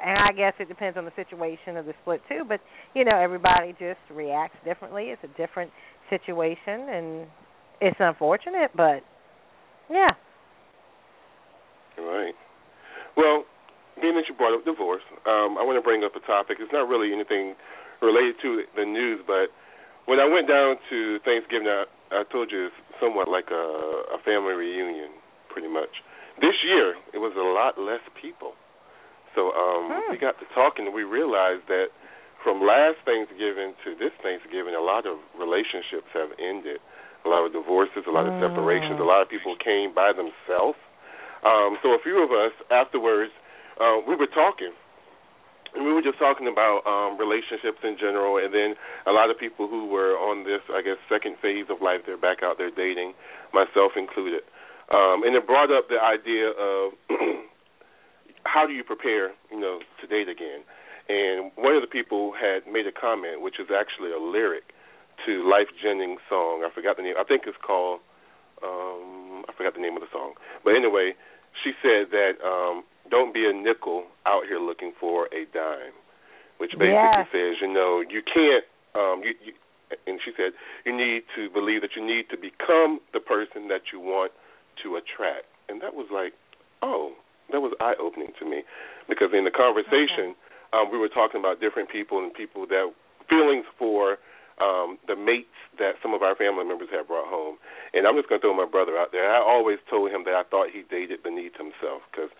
And 0.00 0.16
I 0.16 0.32
guess 0.32 0.54
it 0.58 0.68
depends 0.68 0.96
on 0.96 1.04
the 1.04 1.12
situation 1.14 1.76
of 1.76 1.84
the 1.84 1.92
split 2.02 2.20
too. 2.28 2.42
But 2.48 2.60
you 2.94 3.04
know, 3.04 3.16
everybody 3.16 3.72
just 3.72 4.00
reacts 4.10 4.56
differently. 4.64 5.12
It's 5.12 5.22
a 5.24 5.32
different 5.36 5.70
situation, 6.08 6.88
and 6.88 7.26
it's 7.80 7.96
unfortunate, 8.00 8.70
but 8.76 9.04
yeah. 9.90 10.16
Right. 11.98 12.34
Well, 13.16 13.44
being 14.00 14.16
that 14.16 14.24
you 14.28 14.34
brought 14.34 14.56
up 14.56 14.64
divorce, 14.64 15.04
um, 15.28 15.60
I 15.60 15.62
want 15.66 15.76
to 15.76 15.84
bring 15.84 16.04
up 16.04 16.16
a 16.16 16.24
topic. 16.24 16.56
It's 16.60 16.72
not 16.72 16.88
really 16.88 17.12
anything 17.12 17.54
related 18.00 18.40
to 18.40 18.64
the 18.76 18.84
news, 18.84 19.20
but 19.26 19.52
when 20.08 20.18
I 20.18 20.26
went 20.26 20.48
down 20.48 20.80
to 20.88 21.18
Thanksgiving, 21.22 21.68
I, 21.68 21.84
I 22.10 22.22
told 22.32 22.50
you 22.50 22.72
it's 22.72 22.80
somewhat 22.98 23.28
like 23.28 23.52
a, 23.52 23.64
a 24.16 24.18
family 24.24 24.56
reunion, 24.56 25.12
pretty 25.52 25.68
much. 25.68 25.92
This 26.40 26.56
year, 26.64 26.96
it 27.12 27.20
was 27.20 27.36
a 27.36 27.44
lot 27.44 27.76
less 27.76 28.00
people. 28.16 28.56
So 29.34 29.52
um, 29.52 29.90
Hmm. 29.90 30.10
we 30.12 30.18
got 30.18 30.38
to 30.40 30.46
talking, 30.54 30.86
and 30.86 30.94
we 30.94 31.04
realized 31.04 31.66
that 31.68 31.88
from 32.42 32.62
last 32.64 32.98
Thanksgiving 33.04 33.74
to 33.84 33.94
this 33.94 34.12
Thanksgiving, 34.22 34.74
a 34.74 34.80
lot 34.80 35.06
of 35.06 35.18
relationships 35.38 36.08
have 36.14 36.30
ended. 36.38 36.80
A 37.24 37.28
lot 37.28 37.44
of 37.44 37.52
divorces, 37.52 38.04
a 38.08 38.10
lot 38.10 38.24
of 38.26 38.32
separations. 38.40 38.96
A 38.98 39.04
lot 39.04 39.20
of 39.20 39.28
people 39.28 39.54
came 39.60 39.92
by 39.92 40.12
themselves. 40.16 40.78
Um, 41.44 41.76
so 41.84 41.92
a 41.92 42.00
few 42.02 42.16
of 42.24 42.32
us 42.32 42.52
afterwards, 42.72 43.32
uh, 43.78 44.00
we 44.08 44.16
were 44.16 44.26
talking, 44.26 44.72
and 45.74 45.84
we 45.84 45.92
were 45.92 46.02
just 46.02 46.18
talking 46.18 46.48
about 46.48 46.80
um 46.88 47.16
relationships 47.20 47.78
in 47.84 47.96
general 48.00 48.36
and 48.42 48.52
then 48.52 48.74
a 49.06 49.12
lot 49.12 49.30
of 49.30 49.38
people 49.38 49.68
who 49.68 49.86
were 49.86 50.16
on 50.18 50.42
this 50.44 50.60
i 50.74 50.82
guess 50.82 50.96
second 51.08 51.36
phase 51.40 51.66
of 51.70 51.80
life 51.80 52.00
they're 52.06 52.18
back 52.18 52.42
out 52.42 52.58
there 52.58 52.70
dating 52.74 53.14
myself 53.54 53.92
included 53.96 54.42
um 54.90 55.22
and 55.22 55.36
it 55.36 55.46
brought 55.46 55.70
up 55.70 55.86
the 55.88 56.00
idea 56.02 56.50
of 56.50 56.92
how 58.50 58.66
do 58.66 58.72
you 58.72 58.82
prepare 58.84 59.26
you 59.50 59.60
know 59.60 59.78
to 60.00 60.04
date 60.06 60.28
again 60.28 60.60
and 61.08 61.50
one 61.56 61.74
of 61.78 61.82
the 61.82 61.92
people 61.98 62.32
had 62.34 62.66
made 62.70 62.86
a 62.86 62.94
comment 62.94 63.40
which 63.46 63.58
is 63.62 63.68
actually 63.70 64.10
a 64.10 64.18
lyric 64.18 64.74
to 65.26 65.32
Lyfe 65.46 65.70
Jennings 65.82 66.20
song 66.28 66.64
i 66.66 66.68
forgot 66.74 66.96
the 66.96 67.04
name 67.06 67.14
i 67.18 67.24
think 67.24 67.42
it's 67.46 67.60
called 67.64 68.00
um 68.62 69.44
i 69.48 69.52
forgot 69.56 69.74
the 69.74 69.80
name 69.82 69.94
of 69.96 70.02
the 70.02 70.10
song 70.12 70.34
but 70.64 70.74
anyway 70.74 71.12
she 71.62 71.72
said 71.82 72.10
that 72.10 72.34
um 72.44 72.82
don't 73.10 73.34
be 73.34 73.44
a 73.44 73.52
nickel 73.52 74.04
out 74.24 74.46
here 74.46 74.60
looking 74.60 74.92
for 75.00 75.26
a 75.34 75.42
dime, 75.52 75.96
which 76.58 76.70
basically 76.78 77.26
Yes. 77.26 77.26
says, 77.34 77.52
you 77.60 77.66
know, 77.66 78.00
you 78.06 78.22
can't. 78.22 78.64
Um, 78.94 79.22
you, 79.26 79.34
you, 79.42 79.52
and 80.06 80.20
she 80.24 80.30
said 80.36 80.52
you 80.86 80.94
need 80.96 81.22
to 81.34 81.50
believe 81.50 81.82
that 81.82 81.96
you 81.98 82.06
need 82.06 82.30
to 82.30 82.36
become 82.38 83.00
the 83.12 83.18
person 83.18 83.66
that 83.66 83.90
you 83.92 83.98
want 83.98 84.30
to 84.84 84.94
attract, 84.94 85.46
and 85.68 85.82
that 85.82 85.94
was 85.94 86.06
like, 86.14 86.34
oh, 86.82 87.12
that 87.52 87.60
was 87.60 87.72
eye 87.80 87.94
opening 88.00 88.32
to 88.38 88.44
me, 88.48 88.62
because 89.08 89.30
in 89.32 89.44
the 89.44 89.54
conversation 89.54 90.34
um, 90.72 90.90
we 90.90 90.98
were 90.98 91.10
talking 91.10 91.40
about 91.40 91.60
different 91.60 91.90
people 91.90 92.22
and 92.22 92.32
people 92.34 92.66
that 92.66 92.90
feelings 93.28 93.66
for 93.78 94.18
um, 94.60 94.98
the 95.08 95.16
mates 95.16 95.56
that 95.80 95.96
some 96.02 96.12
of 96.12 96.20
our 96.20 96.36
family 96.36 96.64
members 96.68 96.92
have 96.92 97.08
brought 97.08 97.26
home. 97.26 97.56
And 97.96 98.04
I'm 98.06 98.14
just 98.14 98.28
going 98.28 98.40
to 98.40 98.44
throw 98.44 98.54
my 98.54 98.68
brother 98.68 98.98
out 98.98 99.10
there. 99.10 99.24
I 99.24 99.40
always 99.40 99.80
told 99.88 100.12
him 100.12 100.28
that 100.28 100.36
I 100.36 100.44
thought 100.44 100.68
he 100.68 100.84
dated 100.84 101.24
beneath 101.24 101.56
himself 101.56 102.04
because 102.12 102.30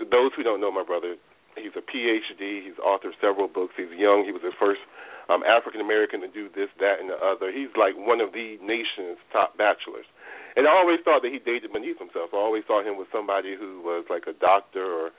those 0.00 0.32
who 0.32 0.42
don't 0.42 0.62
know 0.62 0.72
my 0.72 0.82
brother, 0.82 1.20
he's 1.54 1.76
a 1.76 1.84
PhD. 1.84 2.64
He's 2.64 2.80
authored 2.80 3.18
several 3.20 3.46
books. 3.46 3.76
He's 3.76 3.92
young. 3.92 4.24
He 4.24 4.32
was 4.32 4.40
the 4.40 4.56
first 4.56 4.80
um, 5.28 5.44
African 5.44 5.84
American 5.84 6.24
to 6.24 6.30
do 6.30 6.48
this, 6.48 6.72
that, 6.80 6.98
and 6.98 7.10
the 7.10 7.18
other. 7.20 7.52
He's 7.52 7.70
like 7.76 7.94
one 7.94 8.24
of 8.24 8.32
the 8.32 8.56
nation's 8.64 9.20
top 9.30 9.58
bachelors. 9.60 10.08
And 10.56 10.68
I 10.68 10.72
always 10.72 11.00
thought 11.04 11.22
that 11.24 11.32
he 11.32 11.40
dated 11.40 11.72
beneath 11.72 11.98
himself. 11.98 12.30
I 12.32 12.40
always 12.40 12.64
thought 12.68 12.84
him 12.84 13.00
with 13.00 13.08
somebody 13.08 13.56
who 13.56 13.80
was 13.80 14.04
like 14.12 14.28
a 14.28 14.36
doctor 14.36 14.84
or 14.84 15.10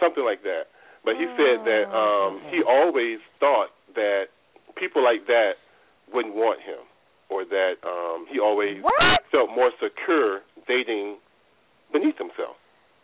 something 0.00 0.24
like 0.24 0.42
that. 0.44 0.68
But 1.04 1.16
he 1.18 1.26
said 1.34 1.64
that 1.66 1.90
um 1.90 2.40
he 2.52 2.62
always 2.62 3.18
thought 3.40 3.74
that 3.94 4.30
people 4.76 5.02
like 5.02 5.26
that 5.26 5.58
wouldn't 6.12 6.34
want 6.34 6.60
him 6.62 6.84
or 7.30 7.44
that 7.44 7.80
um 7.82 8.26
he 8.30 8.38
always 8.38 8.78
felt 9.32 9.50
more 9.50 9.72
secure 9.80 10.40
dating 10.68 11.18
beneath 11.92 12.16
himself 12.18 12.56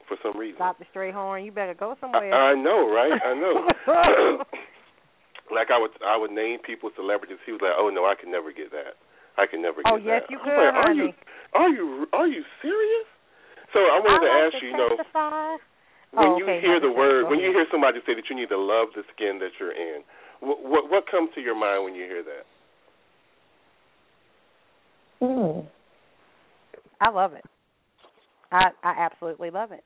for 0.06 0.16
some 0.23 0.39
reason. 0.39 0.59
Dr. 0.59 0.86
Strayhorn, 0.94 1.44
you 1.44 1.52
better 1.52 1.74
go 1.74 1.93
I, 1.93 2.01
somewhere. 2.01 2.32
I 2.32 2.55
know, 2.55 2.89
right? 2.89 3.12
I 3.12 3.35
know. 3.35 3.69
like 5.55 5.69
I 5.73 5.78
would 5.81 5.93
I 6.05 6.16
would 6.16 6.31
name 6.31 6.60
people 6.65 6.90
celebrities. 6.97 7.39
He 7.44 7.52
was 7.52 7.60
like, 7.60 7.77
"Oh 7.77 7.90
no, 7.90 8.05
I 8.05 8.15
can 8.15 8.31
never 8.31 8.52
get 8.52 8.70
that. 8.73 8.97
I 9.39 9.47
can 9.47 9.62
never 9.62 9.81
Oh, 9.86 9.97
get 9.97 10.06
yes, 10.06 10.23
that." 10.27 10.31
you 10.35 10.39
I 10.39 10.44
was 10.44 10.51
could, 10.51 10.59
like, 10.59 10.74
are 10.74 10.93
you 10.93 11.09
are 11.55 11.70
you 11.70 11.86
are 12.12 12.28
you 12.28 12.43
serious? 12.60 13.06
So 13.73 13.78
I 13.81 14.01
wanted 14.02 14.27
to 14.27 14.31
I 14.32 14.35
like 14.35 14.44
ask 14.51 14.60
to 14.60 14.66
you, 14.66 14.73
you 14.73 14.77
know, 14.77 15.59
when 16.12 16.28
Oh, 16.28 16.36
you 16.39 16.44
okay, 16.44 16.60
hear 16.60 16.81
Dr. 16.81 16.89
the 16.89 16.94
word, 16.97 17.28
when 17.28 17.39
you 17.39 17.52
hear 17.52 17.66
somebody 17.70 18.01
say 18.06 18.15
that 18.16 18.24
you 18.28 18.36
need 18.36 18.48
to 18.48 18.59
love 18.59 18.89
the 18.97 19.05
skin 19.15 19.39
that 19.40 19.52
you're 19.60 19.73
in, 19.77 20.02
what 20.40 20.62
what, 20.65 20.90
what 20.90 21.05
comes 21.06 21.31
to 21.35 21.40
your 21.40 21.55
mind 21.55 21.85
when 21.85 21.94
you 21.94 22.05
hear 22.05 22.24
that? 22.24 22.44
Mm. 25.20 25.66
I 27.01 27.10
love 27.10 27.32
it. 27.35 27.44
I 28.51 28.70
I 28.82 28.94
absolutely 28.98 29.51
love 29.51 29.73
it. 29.73 29.85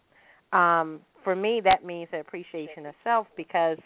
Um, 0.53 1.01
for 1.25 1.35
me, 1.35 1.61
that 1.65 1.85
means 1.85 2.09
the 2.13 2.21
appreciation 2.21 2.87
of 2.87 2.95
self 3.03 3.27
because 3.37 3.79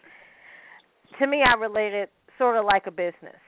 to 1.19 1.27
me, 1.27 1.43
I 1.43 1.55
relate 1.59 1.95
it 1.95 2.11
sort 2.39 2.57
of 2.57 2.65
like 2.65 2.87
a 2.87 2.91
business. 2.91 3.39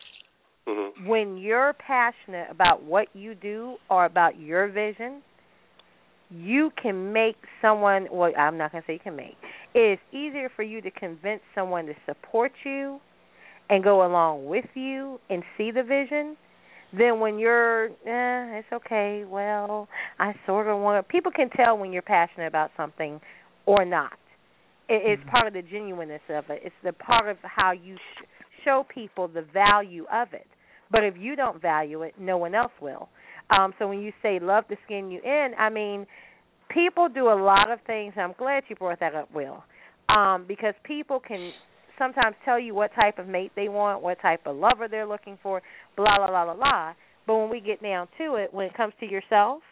Mm-hmm. 0.68 1.08
When 1.08 1.38
you're 1.38 1.72
passionate 1.74 2.48
about 2.50 2.82
what 2.82 3.08
you 3.14 3.34
do 3.34 3.76
or 3.88 4.04
about 4.04 4.38
your 4.38 4.68
vision, 4.68 5.22
you 6.30 6.70
can 6.80 7.12
make 7.12 7.36
someone. 7.62 8.08
Well, 8.12 8.32
I'm 8.38 8.58
not 8.58 8.72
going 8.72 8.82
to 8.82 8.86
say 8.86 8.92
you 8.94 9.00
can 9.02 9.16
make. 9.16 9.36
It 9.74 9.92
is 9.94 9.98
easier 10.12 10.50
for 10.54 10.62
you 10.62 10.82
to 10.82 10.90
convince 10.90 11.40
someone 11.54 11.86
to 11.86 11.94
support 12.04 12.52
you 12.64 13.00
and 13.70 13.82
go 13.82 14.06
along 14.06 14.46
with 14.46 14.66
you 14.74 15.20
and 15.30 15.42
see 15.56 15.70
the 15.70 15.82
vision 15.82 16.36
than 16.96 17.20
when 17.20 17.38
you're, 17.38 17.86
eh, 17.86 18.58
it's 18.58 18.68
okay. 18.72 19.24
Well, 19.28 19.88
I 20.18 20.34
sort 20.46 20.68
of 20.68 20.80
want. 20.80 21.06
People 21.08 21.32
can 21.32 21.50
tell 21.50 21.76
when 21.76 21.92
you're 21.92 22.02
passionate 22.02 22.46
about 22.46 22.70
something 22.76 23.20
or 23.66 23.84
not. 23.84 24.12
It, 24.88 25.02
it's 25.04 25.30
part 25.30 25.46
of 25.46 25.52
the 25.52 25.62
genuineness 25.62 26.22
of 26.30 26.44
it. 26.48 26.60
It's 26.64 26.74
the 26.82 26.92
part 26.92 27.28
of 27.28 27.36
how 27.42 27.72
you 27.72 27.96
sh- 27.96 28.24
show 28.64 28.86
people 28.92 29.28
the 29.28 29.44
value 29.52 30.04
of 30.12 30.28
it. 30.32 30.46
But 30.90 31.04
if 31.04 31.14
you 31.18 31.36
don't 31.36 31.60
value 31.60 32.02
it, 32.02 32.14
no 32.18 32.38
one 32.38 32.54
else 32.54 32.72
will. 32.80 33.08
Um, 33.50 33.72
so 33.78 33.88
when 33.88 34.00
you 34.00 34.12
say 34.22 34.38
love 34.40 34.64
the 34.68 34.76
skin 34.84 35.10
you 35.10 35.20
in, 35.22 35.52
I 35.58 35.70
mean, 35.70 36.06
people 36.70 37.08
do 37.08 37.28
a 37.28 37.38
lot 37.40 37.70
of 37.70 37.78
things. 37.86 38.14
I'm 38.16 38.34
glad 38.38 38.64
you 38.68 38.76
brought 38.76 39.00
that 39.00 39.14
up, 39.14 39.32
Will, 39.34 39.62
um, 40.08 40.44
because 40.46 40.74
people 40.84 41.20
can 41.20 41.52
sometimes 41.98 42.36
tell 42.44 42.58
you 42.58 42.74
what 42.74 42.90
type 42.94 43.18
of 43.18 43.26
mate 43.26 43.52
they 43.56 43.68
want, 43.68 44.02
what 44.02 44.20
type 44.20 44.40
of 44.46 44.56
lover 44.56 44.86
they're 44.88 45.06
looking 45.06 45.38
for, 45.42 45.62
blah 45.96 46.18
blah 46.18 46.28
blah 46.28 46.44
blah 46.44 46.54
blah. 46.54 46.92
But 47.26 47.36
when 47.36 47.50
we 47.50 47.60
get 47.60 47.82
down 47.82 48.08
to 48.18 48.36
it, 48.36 48.52
when 48.52 48.66
it 48.66 48.74
comes 48.74 48.94
to 49.00 49.06
yourself, 49.06 49.62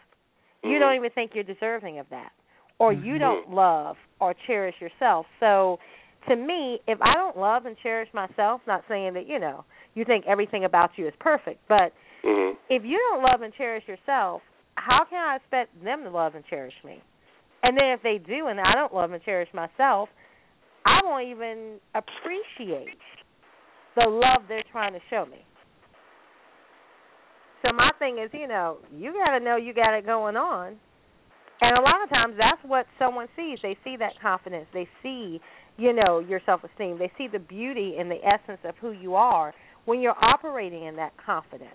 you 0.63 0.79
don't 0.79 0.95
even 0.95 1.09
think 1.11 1.31
you're 1.33 1.43
deserving 1.43 1.99
of 1.99 2.07
that, 2.09 2.31
or 2.79 2.93
you 2.93 3.17
don't 3.17 3.49
love 3.49 3.95
or 4.19 4.33
cherish 4.45 4.75
yourself. 4.79 5.25
So, 5.39 5.79
to 6.27 6.35
me, 6.35 6.79
if 6.87 6.99
I 7.01 7.13
don't 7.13 7.37
love 7.37 7.65
and 7.65 7.75
cherish 7.81 8.09
myself, 8.13 8.61
not 8.67 8.83
saying 8.87 9.13
that 9.13 9.27
you 9.27 9.39
know 9.39 9.65
you 9.97 10.05
think 10.05 10.25
everything 10.27 10.63
about 10.63 10.91
you 10.97 11.07
is 11.07 11.13
perfect, 11.19 11.59
but 11.67 11.91
Mm-hmm. 12.25 12.57
if 12.69 12.83
you 12.83 12.99
don't 13.11 13.23
love 13.23 13.41
and 13.41 13.53
cherish 13.53 13.83
yourself, 13.87 14.41
how 14.75 15.05
can 15.09 15.17
I 15.17 15.37
expect 15.37 15.83
them 15.83 16.03
to 16.03 16.09
love 16.09 16.35
and 16.35 16.43
cherish 16.49 16.73
me? 16.83 17.01
And 17.63 17.77
then 17.77 17.91
if 17.91 18.01
they 18.01 18.17
do 18.17 18.47
and 18.47 18.59
I 18.59 18.73
don't 18.73 18.93
love 18.93 19.11
and 19.11 19.23
cherish 19.23 19.49
myself, 19.53 20.09
I 20.85 20.99
won't 21.05 21.27
even 21.27 21.79
appreciate 21.93 22.97
the 23.95 24.05
love 24.07 24.47
they're 24.47 24.63
trying 24.71 24.93
to 24.93 24.99
show 25.09 25.25
me. 25.25 25.37
So 27.61 27.71
my 27.73 27.91
thing 27.99 28.17
is, 28.23 28.29
you 28.33 28.47
know, 28.47 28.77
you 28.95 29.13
got 29.13 29.37
to 29.37 29.43
know 29.43 29.57
you 29.57 29.73
got 29.73 29.97
it 29.97 30.05
going 30.05 30.35
on. 30.35 30.77
And 31.61 31.77
a 31.77 31.81
lot 31.81 32.03
of 32.03 32.09
times 32.09 32.35
that's 32.37 32.61
what 32.65 32.85
someone 32.99 33.27
sees. 33.35 33.59
They 33.63 33.77
see 33.83 33.95
that 33.97 34.13
confidence. 34.21 34.67
They 34.73 34.87
see, 35.01 35.39
you 35.77 35.93
know, 35.93 36.19
your 36.19 36.39
self-esteem. 36.45 36.99
They 36.99 37.11
see 37.17 37.27
the 37.31 37.39
beauty 37.39 37.95
and 37.99 38.11
the 38.11 38.17
essence 38.23 38.59
of 38.63 38.75
who 38.79 38.91
you 38.91 39.15
are 39.15 39.53
when 39.87 40.01
you're 40.01 40.17
operating 40.21 40.83
in 40.83 40.97
that 40.97 41.13
confidence 41.25 41.71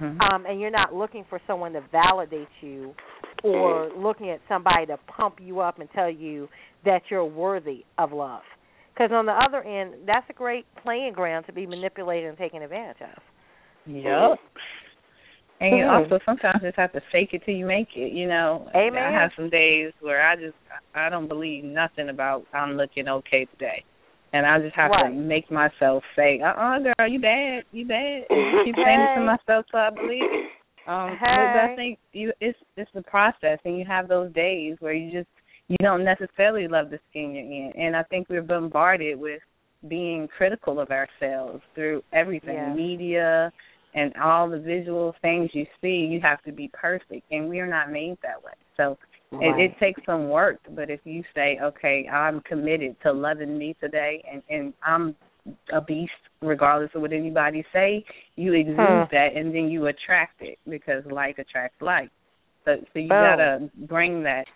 um, 0.00 0.46
and 0.46 0.60
you're 0.60 0.70
not 0.70 0.94
looking 0.94 1.24
for 1.28 1.40
someone 1.46 1.72
to 1.72 1.82
validate 1.92 2.48
you 2.60 2.94
or 3.42 3.90
looking 3.96 4.30
at 4.30 4.40
somebody 4.48 4.86
to 4.86 4.96
pump 5.16 5.36
you 5.42 5.60
up 5.60 5.80
and 5.80 5.88
tell 5.94 6.08
you 6.08 6.48
that 6.84 7.02
you're 7.10 7.24
worthy 7.24 7.84
of 7.98 8.12
love. 8.12 8.42
Because 8.94 9.10
on 9.12 9.26
the 9.26 9.32
other 9.32 9.62
end, 9.62 9.94
that's 10.06 10.26
a 10.30 10.32
great 10.32 10.64
playing 10.82 11.12
ground 11.12 11.46
to 11.46 11.52
be 11.52 11.66
manipulated 11.66 12.28
and 12.28 12.38
taken 12.38 12.62
advantage 12.62 13.00
of. 13.00 13.22
Yep. 13.86 14.38
And 15.60 15.76
you 15.76 15.84
Mhm. 15.84 16.02
also 16.02 16.18
sometimes 16.24 16.62
just 16.62 16.76
have 16.76 16.92
to 16.92 17.00
fake 17.12 17.34
it 17.34 17.42
till 17.44 17.54
you 17.54 17.66
make 17.66 17.96
it. 17.96 18.12
You 18.12 18.28
know, 18.28 18.70
Amen. 18.74 19.02
I 19.02 19.10
have 19.10 19.32
some 19.34 19.50
days 19.50 19.92
where 20.00 20.22
I 20.22 20.36
just 20.36 20.56
I 20.94 21.08
don't 21.08 21.28
believe 21.28 21.64
nothing 21.64 22.08
about 22.08 22.46
I'm 22.54 22.76
looking 22.76 23.08
okay 23.08 23.44
today, 23.46 23.84
and 24.32 24.46
I 24.46 24.58
just 24.60 24.76
have 24.76 24.90
to 24.92 25.10
make 25.10 25.50
myself 25.50 26.02
say, 26.16 26.40
"Uh, 26.40 26.48
uh 26.48 26.78
girl, 26.78 27.08
you 27.08 27.20
bad, 27.20 27.64
you 27.72 27.86
bad." 27.86 28.24
And 28.30 28.60
I 28.60 28.64
keep 28.64 28.74
saying 28.76 29.00
it 29.00 29.14
to 29.14 29.20
myself 29.20 29.66
till 29.70 29.80
I 29.80 29.90
believe 29.90 30.22
it. 30.22 30.50
Um, 30.86 31.16
but 31.20 31.56
I 31.56 31.74
think 31.76 31.98
you 32.12 32.32
it's 32.40 32.58
it's 32.76 32.90
the 32.94 33.02
process, 33.02 33.58
and 33.64 33.78
you 33.78 33.84
have 33.84 34.08
those 34.08 34.32
days 34.32 34.76
where 34.80 34.92
you 34.92 35.12
just 35.12 35.28
you 35.68 35.76
don't 35.82 36.04
necessarily 36.04 36.66
love 36.68 36.90
the 36.90 36.98
skin 37.10 37.34
you're 37.34 37.44
in, 37.44 37.72
and 37.76 37.96
I 37.96 38.02
think 38.04 38.28
we're 38.28 38.42
bombarded 38.42 39.18
with 39.18 39.40
being 39.88 40.28
critical 40.36 40.80
of 40.80 40.90
ourselves 40.90 41.62
through 41.74 42.02
everything, 42.12 42.54
Yeah. 42.54 42.74
media 42.74 43.52
and 43.94 44.14
all 44.16 44.48
the 44.48 44.58
visual 44.58 45.14
things 45.22 45.50
you 45.54 45.66
see. 45.80 46.06
You 46.06 46.20
have 46.20 46.42
to 46.42 46.52
be 46.52 46.68
perfect, 46.68 47.24
and 47.30 47.48
we 47.48 47.60
are 47.60 47.66
not 47.66 47.90
made 47.90 48.18
that 48.22 48.42
way. 48.42 48.52
So 48.76 48.98
Right. 49.32 49.60
it 49.60 49.78
takes 49.78 50.00
some 50.04 50.28
work, 50.28 50.58
but 50.70 50.90
if 50.90 51.00
you 51.04 51.22
say, 51.34 51.58
okay, 51.62 52.08
I'm 52.08 52.40
committed 52.40 52.96
to 53.02 53.12
loving 53.12 53.56
me 53.56 53.76
today, 53.80 54.22
and 54.30 54.42
and 54.50 54.74
I'm 54.84 55.14
a 55.72 55.80
beast, 55.80 56.12
regardless 56.42 56.90
of 56.94 57.02
what 57.02 57.12
anybody 57.12 57.64
say, 57.72 58.04
you 58.36 58.52
exude 58.54 58.76
Huh. 58.78 59.06
that, 59.12 59.36
and 59.36 59.54
then 59.54 59.68
you 59.68 59.86
attract 59.86 60.42
it 60.42 60.58
because 60.68 61.04
like 61.10 61.38
attracts 61.38 61.80
like. 61.80 62.10
So 62.64 62.76
so 62.92 62.98
you 62.98 63.08
Boom. 63.08 63.20
gotta 63.20 63.70
bring 63.88 64.22
that 64.24 64.46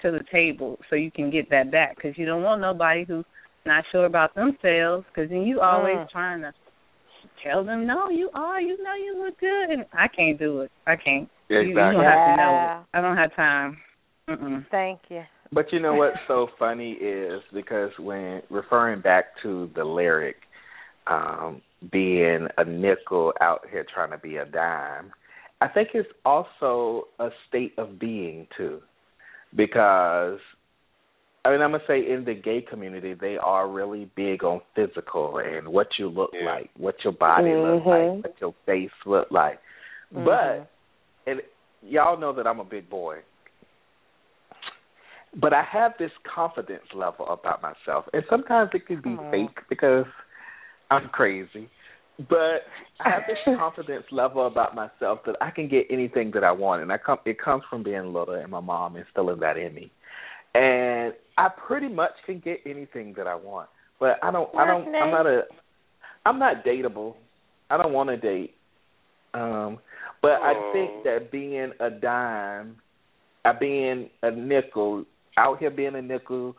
to 0.00 0.10
the 0.10 0.24
table 0.32 0.78
so 0.88 0.96
you 0.96 1.10
can 1.10 1.30
get 1.30 1.50
that 1.50 1.70
back 1.70 1.96
because 1.96 2.16
you 2.16 2.24
don't 2.24 2.42
want 2.42 2.60
nobody 2.60 3.04
who's 3.04 3.24
not 3.66 3.84
sure 3.92 4.06
about 4.06 4.34
themselves 4.34 5.04
because 5.14 5.30
then 5.30 5.42
you 5.42 5.60
always 5.60 5.96
Mm. 5.98 6.10
trying 6.10 6.40
to 6.42 6.52
tell 7.44 7.62
them 7.64 7.86
no 7.86 8.08
you 8.08 8.30
are 8.34 8.60
you 8.60 8.82
know 8.82 8.94
you 8.94 9.22
look 9.22 9.38
good 9.38 9.70
and 9.70 9.84
I 9.92 10.08
can't 10.08 10.38
do 10.38 10.62
it 10.62 10.70
I 10.86 10.96
can't 10.96 11.28
you, 11.48 11.60
you 11.60 11.74
don't 11.74 12.04
have 12.04 12.24
to 12.24 12.36
know 12.36 12.58
it 12.64 12.96
I 12.96 13.00
don't 13.00 13.16
have 13.16 13.34
time 13.36 13.78
Mm-mm. 14.28 14.66
Thank 14.70 15.00
you. 15.08 15.22
But 15.52 15.66
you 15.72 15.80
know 15.80 15.94
what's 15.94 16.16
so 16.26 16.48
funny 16.58 16.92
is 16.92 17.42
because 17.52 17.90
when 17.98 18.42
referring 18.50 19.00
back 19.02 19.26
to 19.42 19.70
the 19.74 19.84
lyric, 19.84 20.36
um, 21.06 21.60
being 21.90 22.46
a 22.56 22.64
nickel 22.64 23.34
out 23.40 23.66
here 23.70 23.84
trying 23.92 24.12
to 24.12 24.18
be 24.18 24.36
a 24.36 24.46
dime, 24.46 25.12
I 25.60 25.68
think 25.68 25.90
it's 25.94 26.08
also 26.24 27.04
a 27.18 27.28
state 27.48 27.74
of 27.76 27.98
being 27.98 28.46
too, 28.56 28.80
because 29.54 30.38
I 31.44 31.50
mean 31.50 31.60
I'm 31.60 31.72
gonna 31.72 31.82
say 31.86 31.98
in 31.98 32.24
the 32.24 32.34
gay 32.34 32.62
community 32.62 33.14
they 33.14 33.36
are 33.36 33.68
really 33.68 34.10
big 34.16 34.44
on 34.44 34.60
physical 34.74 35.38
and 35.38 35.68
what 35.68 35.88
you 35.98 36.08
look 36.08 36.30
Yeah. 36.32 36.46
like, 36.46 36.70
what 36.76 36.94
your 37.04 37.12
body 37.12 37.54
looks 37.54 37.84
Mhm. 37.84 38.14
like, 38.14 38.24
what 38.24 38.40
your 38.40 38.54
face 38.64 38.90
look 39.04 39.30
like, 39.30 39.58
Mhm. 40.14 40.24
but 40.24 40.66
and 41.26 41.42
y'all 41.82 42.16
know 42.16 42.32
that 42.32 42.46
I'm 42.46 42.60
a 42.60 42.64
big 42.64 42.88
boy. 42.88 43.18
But 45.40 45.52
I 45.54 45.64
have 45.70 45.92
this 45.98 46.10
confidence 46.34 46.84
level 46.94 47.26
about 47.28 47.62
myself. 47.62 48.04
And 48.12 48.22
sometimes 48.28 48.70
it 48.74 48.86
can 48.86 49.00
be 49.00 49.10
Aw. 49.10 49.30
fake 49.30 49.58
because 49.68 50.04
I'm 50.90 51.08
crazy. 51.08 51.68
But 52.18 52.66
I 53.00 53.10
have 53.10 53.22
this 53.26 53.38
confidence 53.58 54.04
level 54.10 54.46
about 54.46 54.74
myself 54.74 55.20
that 55.26 55.36
I 55.40 55.50
can 55.50 55.68
get 55.68 55.86
anything 55.90 56.30
that 56.34 56.44
I 56.44 56.52
want 56.52 56.82
and 56.82 56.92
I 56.92 56.98
come 56.98 57.18
it 57.24 57.40
comes 57.40 57.62
from 57.70 57.82
being 57.82 58.12
little 58.12 58.34
and 58.34 58.50
my 58.50 58.60
mom 58.60 58.96
instilling 58.96 59.40
that 59.40 59.56
in 59.56 59.74
me. 59.74 59.90
And 60.54 61.14
I 61.38 61.48
pretty 61.66 61.88
much 61.88 62.12
can 62.26 62.40
get 62.40 62.60
anything 62.66 63.14
that 63.16 63.26
I 63.26 63.34
want. 63.34 63.70
But 63.98 64.18
I 64.22 64.30
don't 64.30 64.50
I 64.54 64.66
don't 64.66 64.94
I'm 64.94 65.10
not 65.10 65.26
a 65.26 65.42
I'm 66.26 66.38
not 66.38 66.64
dateable. 66.64 67.14
I 67.70 67.78
don't 67.78 67.94
want 67.94 68.10
to 68.10 68.16
date. 68.18 68.54
Um 69.32 69.78
but 70.20 70.32
I 70.42 70.52
think 70.72 71.02
that 71.04 71.32
being 71.32 71.72
a 71.80 71.90
dime, 71.90 72.76
uh, 73.44 73.52
being 73.58 74.08
a 74.22 74.30
nickel, 74.30 75.04
out 75.36 75.58
here 75.58 75.70
being 75.70 75.94
a 75.94 76.02
nickel, 76.02 76.56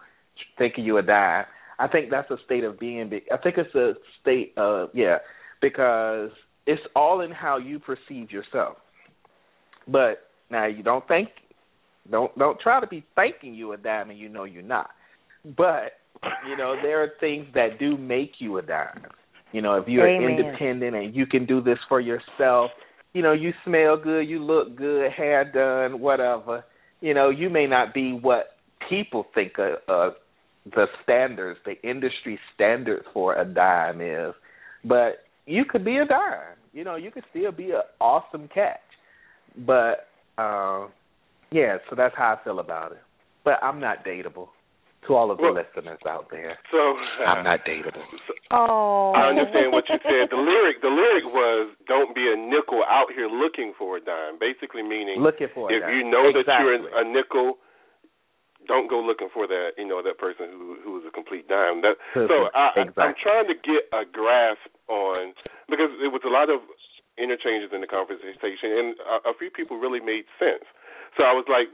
thinking 0.58 0.84
you 0.84 0.98
a 0.98 1.02
dime, 1.02 1.46
I 1.80 1.88
think 1.88 2.10
that's 2.10 2.30
a 2.32 2.38
state 2.46 2.64
of 2.64 2.80
being. 2.80 3.12
I 3.32 3.38
think 3.38 3.58
it's 3.58 3.74
a 3.76 3.94
state 4.22 4.54
of 4.58 4.90
yeah, 4.94 5.18
because 5.62 6.30
it's 6.66 6.82
all 6.96 7.22
in 7.22 7.32
how 7.32 7.58
you 7.58 7.80
perceive 7.80 8.32
yourself. 8.32 8.78
But 9.88 10.30
now 10.50 10.68
you 10.68 10.84
don't 10.84 11.08
think, 11.08 11.30
don't 12.10 12.38
don't 12.38 12.60
try 12.60 12.80
to 12.80 12.88
be 12.88 13.04
thinking 13.16 13.54
you 13.54 13.74
a 13.74 13.78
dime 13.78 14.10
and 14.10 14.20
you 14.20 14.30
know 14.30 14.44
you're 14.44 14.62
not. 14.62 14.92
But 15.58 15.94
you 16.48 16.56
know 16.56 16.76
there 16.82 17.04
are 17.04 17.12
things 17.20 17.48
that 17.54 17.80
do 17.80 17.98
make 17.98 18.34
you 18.40 18.58
a 18.58 18.62
dime. 18.62 19.04
You 19.52 19.62
know 19.62 19.76
if 19.76 19.88
you're 19.88 20.08
Amen. 20.08 20.38
independent 20.38 20.96
and 20.96 21.16
you 21.16 21.26
can 21.26 21.46
do 21.46 21.62
this 21.62 21.80
for 21.90 22.00
yourself. 22.00 22.72
You 23.14 23.22
know 23.22 23.34
you 23.34 23.52
smell 23.66 23.98
good, 23.98 24.22
you 24.22 24.44
look 24.44 24.76
good, 24.76 25.12
hair 25.12 25.44
done, 25.44 26.00
whatever. 26.00 26.64
You 27.02 27.14
know 27.14 27.30
you 27.30 27.50
may 27.50 27.68
not 27.68 27.94
be 27.94 28.14
what 28.14 28.53
people 28.90 29.26
think 29.34 29.54
uh, 29.60 29.92
uh, 29.92 30.10
the 30.66 30.86
standards, 31.04 31.60
the 31.66 31.82
industry 31.88 32.40
standard 32.56 33.04
for 33.14 33.36
a 33.36 33.46
dime 33.46 34.02
is, 34.02 34.34
but 34.86 35.24
you 35.46 35.66
could 35.66 35.84
be 35.84 35.98
a 35.98 36.06
dime. 36.06 36.58
You 36.74 36.84
know, 36.84 36.96
you 36.96 37.12
could 37.12 37.24
still 37.30 37.52
be 37.52 37.72
an 37.72 37.82
awesome 38.00 38.50
catch. 38.54 38.80
But 39.58 40.08
uh, 40.38 40.88
yeah, 41.52 41.78
so 41.90 41.96
that's 41.96 42.16
how 42.18 42.38
I 42.40 42.44
feel 42.44 42.60
about 42.60 42.92
it. 42.94 43.02
But 43.46 43.62
I'm 43.62 43.80
not 43.80 44.06
dateable. 44.06 44.48
To 45.12 45.16
all 45.20 45.32
of 45.32 45.38
the 45.38 45.44
Well- 45.52 45.60
listeners 45.60 46.00
out 46.08 46.32
there, 46.32 46.56
So 46.72 46.80
I'm 47.28 47.44
not 47.44 47.60
dateable. 47.68 48.00
Oh. 48.56 49.12
I 49.18 49.28
understand 49.34 49.74
what 49.74 49.84
you 49.90 49.98
said. 50.00 50.30
The 50.32 50.38
lyric, 50.40 50.80
the 50.80 50.88
lyric 50.94 51.26
was, 51.28 51.74
"Don't 51.90 52.14
be 52.16 52.24
a 52.32 52.38
nickel 52.38 52.86
out 52.88 53.12
here 53.12 53.28
looking 53.28 53.74
for 53.78 53.98
a 53.98 54.00
dime." 54.00 54.38
Basically 54.40 54.82
meaning, 54.82 55.20
Looking 55.20 55.48
for 55.54 55.68
a 55.70 55.76
if 55.76 55.82
dime. 55.82 55.92
you 55.92 56.04
know 56.08 56.32
that 56.32 56.46
you're 56.48 56.78
a 56.96 57.04
nickel, 57.04 57.58
don't 58.68 58.90
go 58.90 59.00
looking 59.02 59.30
for 59.34 59.48
that. 59.48 59.78
You 59.78 59.88
know 59.88 60.02
that 60.04 60.18
person 60.18 60.48
who 60.52 60.78
who 60.84 61.00
is 61.00 61.06
a 61.08 61.12
complete 61.12 61.48
dime. 61.48 61.82
That 61.82 61.96
so 62.14 62.50
I, 62.56 62.72
I- 62.76 63.02
I'm 63.02 63.16
trying 63.22 63.48
to 63.48 63.56
get 63.56 63.90
a 63.92 64.04
grasp 64.06 64.70
on 64.88 65.34
because 65.70 65.92
it 66.04 66.12
was 66.12 66.22
a 66.26 66.30
lot 66.32 66.50
of 66.50 66.62
interchanges 67.18 67.70
in 67.74 67.82
the 67.82 67.88
conversation, 67.88 68.70
and 68.74 68.96
a, 69.06 69.30
a 69.30 69.34
few 69.38 69.50
people 69.52 69.78
really 69.78 70.00
made 70.00 70.26
sense. 70.40 70.66
So 71.18 71.24
I 71.24 71.34
was 71.34 71.46
like, 71.48 71.68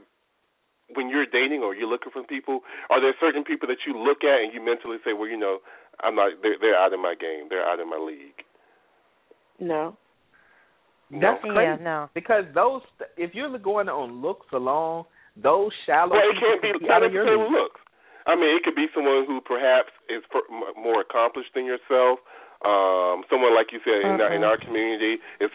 when 0.94 1.08
you're 1.08 1.24
dating 1.26 1.62
or 1.62 1.74
you're 1.74 1.88
looking 1.88 2.12
for 2.12 2.22
people, 2.24 2.60
are 2.90 3.00
there 3.00 3.14
certain 3.20 3.44
people 3.44 3.66
that 3.68 3.78
you 3.86 3.96
look 3.96 4.22
at 4.24 4.40
and 4.44 4.52
you 4.52 4.60
mentally 4.62 4.98
say, 5.04 5.12
well, 5.14 5.28
you 5.28 5.38
know, 5.38 5.58
I'm 6.02 6.14
not, 6.16 6.32
they're, 6.42 6.56
they're 6.60 6.76
out 6.76 6.92
of 6.92 7.00
my 7.00 7.14
game, 7.18 7.46
they're 7.48 7.64
out 7.64 7.80
of 7.80 7.88
my 7.88 7.96
league. 7.96 8.44
No. 9.58 9.96
That's 11.10 11.40
Yeah, 11.44 11.52
crazy. 11.76 11.82
no. 11.84 12.10
Because 12.14 12.44
those, 12.54 12.82
if 13.16 13.34
you're 13.34 13.56
going 13.58 13.88
on 13.88 14.20
looks 14.22 14.46
alone, 14.52 15.04
those 15.36 15.72
shallow. 15.86 16.16
Well, 16.16 16.24
it 16.30 16.38
can't 16.40 16.62
be 16.62 16.72
could 16.72 16.82
not 16.82 17.02
out 17.02 17.02
of 17.04 17.12
your 17.12 17.24
necessarily 17.24 17.52
looks. 17.52 17.80
I 18.26 18.36
mean, 18.36 18.54
it 18.56 18.62
could 18.62 18.76
be 18.76 18.86
someone 18.94 19.24
who 19.26 19.40
perhaps 19.40 19.90
is 20.08 20.22
per, 20.30 20.42
more 20.76 21.00
accomplished 21.00 21.50
than 21.54 21.64
yourself. 21.64 22.20
Um, 22.64 23.24
someone 23.32 23.54
like 23.56 23.72
you 23.72 23.80
said 23.84 24.04
in, 24.04 24.20
our, 24.20 24.32
in 24.34 24.42
Mhm. 24.42 24.48
our 24.48 24.58
community 24.58 25.18
is 25.40 25.50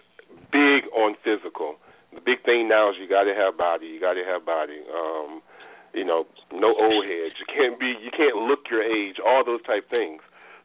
big 0.51 0.89
on 0.93 1.15
physical. 1.23 1.77
The 2.13 2.21
big 2.21 2.41
thing 2.43 2.67
now 2.67 2.89
is 2.89 2.97
you 2.97 3.07
got 3.07 3.23
to 3.29 3.35
have 3.35 3.57
body. 3.57 3.85
You 3.87 3.99
got 3.99 4.13
to 4.13 4.23
have 4.25 4.45
body. 4.45 4.81
Um, 4.89 5.41
you 5.93 6.03
know, 6.03 6.25
no 6.51 6.73
old 6.75 7.05
heads. 7.05 7.35
You 7.39 7.45
can't 7.45 7.79
be. 7.79 7.95
You 8.01 8.11
can't 8.11 8.35
look 8.49 8.67
your 8.71 8.81
age. 8.83 9.17
All 9.25 9.43
those 9.45 9.61
type 9.63 9.89
things. 9.89 10.21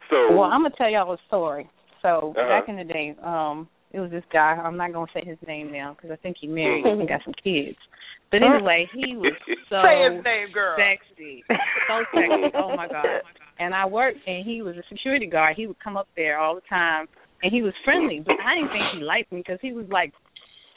So 0.09 0.32
Well, 0.32 0.51
I'm 0.51 0.62
gonna 0.62 0.74
tell 0.77 0.89
y'all 0.91 1.12
a 1.12 1.19
story. 1.28 1.69
So 2.03 2.35
Uh-huh. 2.37 2.49
back 2.49 2.69
in 2.69 2.77
the 2.77 2.85
day, 2.85 3.15
um, 3.23 3.69
it 3.93 4.01
was 4.01 4.11
this 4.11 4.24
guy. 4.32 4.55
I'm 4.57 4.77
not 4.77 4.93
gonna 4.93 5.11
say 5.12 5.23
his 5.24 5.39
name 5.47 5.70
now 5.70 5.95
because 5.95 6.11
I 6.11 6.16
think 6.16 6.39
he 6.39 6.47
married 6.47 6.85
and 6.87 7.07
got 7.09 7.23
some 7.23 7.35
kids. 7.35 7.78
But 8.31 8.43
anyway, 8.43 8.89
he 8.94 9.16
was 9.20 9.35
so 9.69 9.82
Say 9.82 10.15
his 10.15 10.24
name, 10.24 10.52
girl. 10.55 10.77
sexy, 10.78 11.43
so 11.48 12.05
sexy. 12.15 12.55
Oh 12.55 12.77
my 12.77 12.86
god! 12.89 13.23
And 13.59 13.74
I 13.74 13.86
worked, 13.86 14.19
and 14.27 14.47
he 14.47 14.62
was 14.62 14.77
a 14.77 14.82
security 14.89 15.27
guard. 15.27 15.55
He 15.57 15.66
would 15.66 15.82
come 15.82 15.97
up 15.97 16.09
there 16.16 16.39
all 16.39 16.55
the 16.55 16.62
time, 16.69 17.07
and 17.43 17.52
he 17.52 17.62
was 17.62 17.74
friendly. 17.85 18.23
But 18.24 18.36
I 18.44 18.55
didn't 18.55 18.70
think 18.70 18.85
he 18.98 19.05
liked 19.05 19.32
me 19.32 19.40
because 19.44 19.59
he 19.61 19.73
was 19.73 19.86
like 19.90 20.12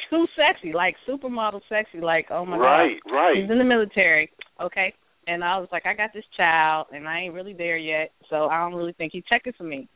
too 0.09 0.25
sexy, 0.35 0.73
like 0.73 0.95
supermodel 1.07 1.61
sexy. 1.69 2.01
Like 2.01 2.27
oh 2.31 2.45
my 2.45 2.57
right, 2.57 2.97
god, 3.05 3.11
right. 3.11 3.21
Right. 3.21 3.35
He's 3.41 3.51
in 3.51 3.59
the 3.59 3.63
military, 3.63 4.31
okay? 4.61 4.93
And 5.25 5.43
I 5.43 5.57
was 5.57 5.69
like, 5.71 5.85
I 5.85 5.93
got 5.93 6.09
this 6.13 6.25
child, 6.35 6.87
and 6.91 7.07
I 7.07 7.21
ain't 7.21 7.33
really 7.33 7.53
there 7.53 7.77
yet, 7.77 8.11
so 8.29 8.47
I 8.47 8.59
don't 8.59 8.77
really 8.77 8.91
think 8.93 9.13
he's 9.13 9.23
checking 9.29 9.53
for 9.53 9.63
me. 9.63 9.87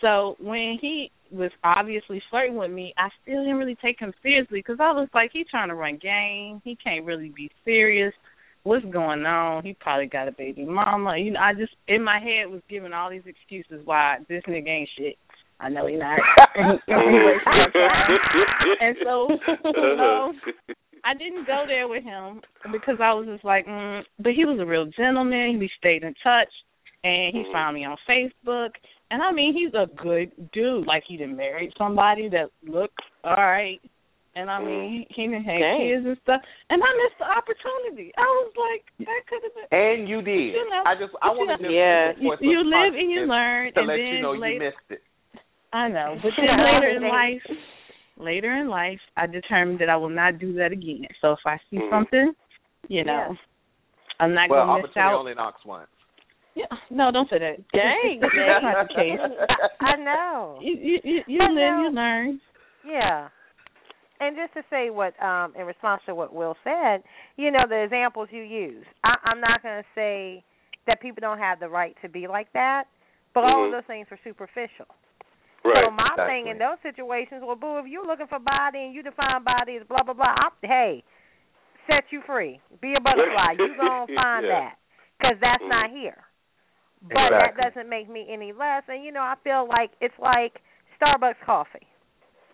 So 0.00 0.36
when 0.38 0.78
he 0.80 1.10
was 1.30 1.50
obviously 1.64 2.22
flirting 2.30 2.56
with 2.56 2.70
me, 2.70 2.94
I 2.96 3.08
still 3.22 3.42
didn't 3.42 3.56
really 3.56 3.76
take 3.82 3.98
him 3.98 4.12
seriously 4.22 4.60
because 4.60 4.78
I 4.80 4.92
was 4.92 5.08
like, 5.14 5.30
he's 5.32 5.48
trying 5.50 5.68
to 5.68 5.74
run 5.74 5.98
game. 6.00 6.60
He 6.64 6.76
can't 6.76 7.04
really 7.04 7.32
be 7.34 7.50
serious. 7.64 8.12
What's 8.62 8.84
going 8.86 9.24
on? 9.24 9.64
He 9.64 9.74
probably 9.74 10.06
got 10.06 10.28
a 10.28 10.32
baby 10.32 10.64
mama. 10.64 11.16
You 11.18 11.32
know, 11.32 11.40
I 11.40 11.54
just 11.54 11.72
in 11.86 12.02
my 12.02 12.18
head 12.18 12.50
was 12.50 12.62
giving 12.68 12.92
all 12.92 13.10
these 13.10 13.22
excuses 13.26 13.84
why 13.84 14.18
this 14.28 14.42
nigga 14.48 14.68
ain't 14.68 14.88
shit. 14.98 15.16
I 15.60 15.68
know 15.68 15.86
he 15.86 15.96
not. 15.96 16.18
And 18.78 18.96
so, 19.04 19.28
you 19.64 19.96
know, 19.96 20.32
I 21.04 21.14
didn't 21.14 21.46
go 21.46 21.64
there 21.66 21.88
with 21.88 22.02
him 22.02 22.42
because 22.72 22.96
I 23.00 23.14
was 23.14 23.26
just 23.26 23.44
like, 23.44 23.66
mm. 23.66 24.02
but 24.18 24.32
he 24.32 24.44
was 24.44 24.58
a 24.60 24.66
real 24.66 24.86
gentleman. 24.96 25.58
We 25.58 25.70
stayed 25.78 26.02
in 26.02 26.14
touch, 26.22 26.52
and 27.04 27.34
he 27.34 27.44
found 27.52 27.74
me 27.74 27.84
on 27.84 27.96
Facebook. 28.08 28.70
And 29.10 29.22
I 29.22 29.32
mean, 29.32 29.54
he's 29.54 29.74
a 29.74 29.86
good 30.02 30.32
dude. 30.52 30.86
Like 30.86 31.04
he 31.06 31.16
done 31.16 31.36
married 31.36 31.72
somebody 31.78 32.28
that 32.30 32.50
looked 32.66 33.00
all 33.24 33.34
right. 33.36 33.80
And 34.34 34.50
I 34.50 34.60
mean, 34.62 35.06
he, 35.08 35.22
he 35.22 35.28
done 35.30 35.42
had 35.42 35.60
Dang. 35.60 35.80
kids 35.80 36.04
and 36.06 36.16
stuff. 36.22 36.40
And 36.68 36.82
I 36.82 36.90
missed 37.00 37.18
the 37.18 37.24
opportunity. 37.24 38.12
I 38.18 38.20
was 38.20 38.52
like, 38.52 38.84
that 39.08 39.20
could 39.30 39.40
have 39.42 39.54
been. 39.54 39.78
And 39.78 40.08
you 40.08 40.20
did. 40.20 40.52
You 40.52 40.68
know, 40.68 40.82
I 40.84 40.92
just 40.94 41.14
I 41.22 41.28
but 41.28 41.32
you 41.32 41.38
wanted 41.40 41.62
know, 41.62 41.68
to 41.68 41.74
Yeah. 41.74 42.12
You, 42.20 42.36
you 42.40 42.60
live 42.64 42.92
and 42.98 43.10
you 43.10 43.20
learn, 43.24 43.72
to 43.72 43.80
and 43.80 43.88
let 43.88 43.96
then 43.96 44.06
you 44.12 44.20
know 44.20 44.32
later, 44.32 44.52
you 44.52 44.58
missed 44.60 44.90
it. 44.90 45.00
I 45.72 45.88
know, 45.88 46.16
but 46.22 46.32
then 46.36 46.52
later 46.52 46.96
in 46.96 47.08
life, 47.08 47.42
later 48.18 48.56
in 48.60 48.68
life, 48.68 49.00
I 49.16 49.26
determined 49.26 49.80
that 49.80 49.88
I 49.88 49.96
will 49.96 50.10
not 50.10 50.38
do 50.38 50.52
that 50.54 50.72
again. 50.72 51.06
So 51.20 51.32
if 51.32 51.40
I 51.46 51.56
see 51.70 51.78
Mhm. 51.78 51.90
something, 51.90 52.32
you 52.88 53.04
know, 53.04 53.34
I'm 54.20 54.34
not 54.34 54.50
well, 54.50 54.66
gonna 54.66 54.82
miss 54.82 54.90
out. 54.90 54.94
Well, 54.96 55.04
opportunity 55.06 55.14
out. 55.14 55.18
only 55.18 55.34
knocks 55.34 55.64
once. 55.64 55.88
Yeah, 56.56 56.64
no, 56.90 57.12
don't 57.12 57.28
say 57.28 57.38
that. 57.38 57.56
Dang. 57.72 58.18
that's 58.20 58.64
not 58.64 58.88
the 58.88 58.94
case. 58.94 59.20
I 59.80 59.96
know. 59.96 60.58
You 60.62 60.74
you 60.80 60.98
you, 61.04 61.20
you 61.26 61.40
I 61.42 61.48
live, 61.50 61.54
know. 61.56 61.82
you 61.84 61.90
learn. 61.94 62.40
Yeah. 62.88 63.28
And 64.18 64.34
just 64.34 64.54
to 64.54 64.62
say 64.70 64.88
what, 64.88 65.12
um, 65.22 65.52
in 65.58 65.66
response 65.66 66.00
to 66.06 66.14
what 66.14 66.32
Will 66.32 66.56
said, 66.64 67.02
you 67.36 67.50
know, 67.50 67.68
the 67.68 67.82
examples 67.84 68.28
you 68.32 68.40
use. 68.40 68.86
I, 69.04 69.16
I'm 69.24 69.42
not 69.42 69.62
going 69.62 69.82
to 69.82 69.88
say 69.94 70.42
that 70.86 71.02
people 71.02 71.20
don't 71.20 71.36
have 71.38 71.60
the 71.60 71.68
right 71.68 71.94
to 72.00 72.08
be 72.08 72.26
like 72.26 72.50
that, 72.54 72.84
but 73.34 73.44
all 73.44 73.66
of 73.66 73.68
Mhm. 73.68 73.72
those 73.76 73.84
things 73.86 74.06
are 74.10 74.18
superficial. 74.24 74.86
right. 75.62 75.84
so 75.84 75.90
my 75.90 76.08
exactly. 76.16 76.24
thing 76.32 76.46
in 76.48 76.56
those 76.56 76.78
situations, 76.82 77.42
well, 77.44 77.56
boo, 77.56 77.76
if 77.76 77.86
you're 77.86 78.06
looking 78.06 78.28
for 78.28 78.38
body 78.38 78.78
and 78.88 78.94
you 78.94 79.02
define 79.02 79.44
body 79.44 79.76
as 79.76 79.86
blah 79.86 80.02
blah 80.02 80.14
blah, 80.14 80.32
I'm, 80.32 80.52
hey, 80.62 81.02
set 81.86 82.04
you 82.10 82.22
free. 82.24 82.58
Be 82.80 82.94
a 82.96 83.00
butterfly. 83.00 83.52
you 83.58 83.74
gonna 83.80 84.06
find 84.14 84.46
Yeah. 84.46 84.72
that 84.72 84.74
because 85.18 85.36
that's 85.42 85.62
Mhm. 85.62 85.68
not 85.68 85.90
here. 85.90 86.22
But 87.02 87.30
that 87.30 87.56
doesn't 87.56 87.88
make 87.88 88.08
me 88.08 88.26
any 88.30 88.52
less. 88.52 88.82
And 88.88 89.04
you 89.04 89.12
know, 89.12 89.20
I 89.20 89.34
feel 89.44 89.68
like 89.68 89.90
it's 90.00 90.14
like 90.18 90.60
Starbucks 91.00 91.40
coffee. 91.44 91.86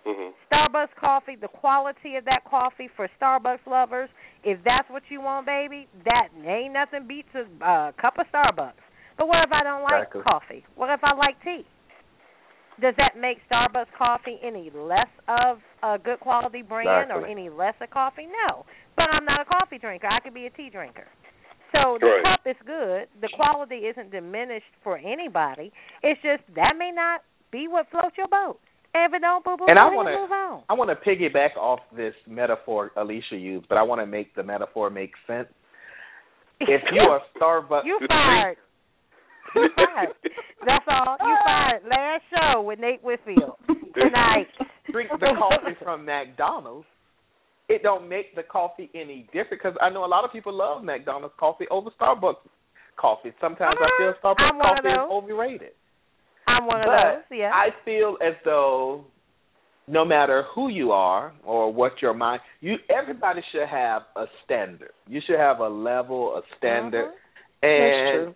Mhm. 0.07 0.33
Starbucks 0.51 0.95
coffee, 0.97 1.37
the 1.37 1.49
quality 1.49 2.17
of 2.17 2.25
that 2.25 2.45
coffee 2.45 2.89
for 2.89 3.09
Starbucks 3.21 3.65
lovers, 3.67 4.11
if 4.43 4.59
that's 4.65 4.89
what 4.91 5.03
you 5.11 5.21
want, 5.21 5.47
baby, 5.47 5.87
that 6.05 6.29
ain't 6.45 6.73
nothing 6.73 7.07
beats 7.07 7.33
a 7.35 7.47
uh, 7.65 7.93
cup 7.93 8.19
of 8.19 8.27
Starbucks. 8.33 8.83
But 9.17 9.29
what 9.29 9.45
if 9.45 9.53
I 9.53 9.63
don't 9.63 9.83
like 9.85 10.03
Exactly. 10.09 10.23
coffee? 10.23 10.67
What 10.75 10.91
if 10.91 11.05
I 11.05 11.15
like 11.15 11.41
tea? 11.45 11.65
Does 12.81 12.97
that 12.97 13.17
make 13.17 13.39
Starbucks 13.49 13.93
coffee 13.97 14.41
any 14.43 14.71
less 14.71 15.11
of 15.29 15.61
a 15.83 15.99
good 15.99 16.19
quality 16.21 16.63
brand 16.63 17.13
or 17.13 17.27
any 17.27 17.49
less 17.49 17.75
of 17.81 17.91
coffee? 17.91 18.27
No. 18.27 18.65
But 18.97 19.07
I'm 19.13 19.25
not 19.25 19.43
a 19.43 19.45
coffee 19.45 19.79
drinker. 19.79 20.09
I 20.09 20.21
could 20.21 20.35
be 20.35 20.47
a 20.47 20.51
tea 20.51 20.71
drinker. 20.71 21.07
So 21.73 21.99
the 22.01 22.07
Right. 22.07 22.23
cup 22.25 22.47
is 22.47 22.57
good. 22.67 23.09
The 23.21 23.29
quality 23.35 23.87
isn't 23.87 24.11
diminished 24.11 24.73
for 24.85 24.99
anybody. 24.99 25.73
It's 26.03 26.21
just 26.23 26.43
that 26.55 26.77
may 26.77 26.91
not 26.93 27.23
be 27.51 27.69
what 27.69 27.89
floats 27.91 28.17
your 28.17 28.29
boat. 28.29 28.59
And 28.95 29.11
don't, 29.23 29.43
boo 29.43 29.57
boo, 29.57 29.65
And 29.69 29.79
I 29.79 29.87
want 29.89 30.09
to 30.09 30.15
move 30.19 30.33
on. 30.33 30.65
I 30.69 30.75
want 30.75 30.91
to 30.91 30.97
piggyback 30.97 31.57
off 31.57 31.81
this 31.97 32.15
metaphor 32.27 32.91
Alicia 32.97 33.37
used, 33.37 33.67
but 33.69 33.79
I 33.79 33.83
want 33.83 34.03
to 34.03 34.07
make 34.07 34.35
the 34.35 34.43
metaphor 34.43 34.91
make 34.91 35.13
sense. 35.27 35.49
If 36.61 36.83
you 36.93 37.01
are 37.01 37.21
Starbucks, 37.41 37.85
You 37.87 37.99
fired. 38.09 38.57
You 39.55 39.69
fired. 39.75 40.09
That's 40.67 40.85
all. 40.89 41.17
You 41.21 41.37
fired. 41.45 41.83
Last 41.89 42.23
show 42.31 42.61
with 42.63 42.79
Nate 42.81 43.03
Whitfield. 43.03 43.57
tonight. 43.95 44.13
night. 44.13 44.69
drink 44.91 45.11
the 45.11 45.35
coffee 45.39 45.77
from 45.83 46.05
McDonald's, 46.05 46.87
it 47.73 47.83
don't 47.83 48.09
make 48.09 48.35
the 48.35 48.43
coffee 48.43 48.91
any 48.95 49.27
different 49.33 49.63
because 49.63 49.75
I 49.81 49.89
know 49.91 50.05
a 50.05 50.13
lot 50.15 50.25
of 50.25 50.33
people 50.33 50.53
love 50.53 50.85
McDonald's 50.85 51.35
coffee 51.39 51.67
over 51.71 51.91
Starbucks 52.01 52.37
coffee. 52.97 53.33
Sometimes 53.41 53.77
I 53.81 53.89
feel 53.99 54.13
Starbucks 54.23 54.59
one 54.59 54.79
of 54.79 54.85
coffee 54.85 54.89
is 54.89 55.11
overrated. 55.11 55.73
I'm 56.47 56.67
one 56.67 56.81
of 56.81 56.87
but 56.87 57.27
those. 57.31 57.39
Yeah. 57.39 57.51
I 57.55 57.69
feel 57.85 58.17
as 58.25 58.35
though 58.45 59.05
no 59.89 60.05
matter 60.05 60.45
who 60.55 60.69
you 60.69 60.93
are 60.93 61.33
or 61.45 61.73
what 61.73 61.93
your 62.03 62.15
mind, 62.15 62.41
you 62.61 62.77
everybody 62.89 63.41
should 63.51 63.69
have 63.69 64.03
a 64.17 64.25
standard. 64.45 64.91
You 65.09 65.21
should 65.27 65.39
have 65.39 65.59
a 65.61 65.69
level, 65.69 66.37
a 66.37 66.43
standard, 66.59 67.07
Mm-hmm. 67.65 67.69
and 67.69 68.25
true. 68.27 68.35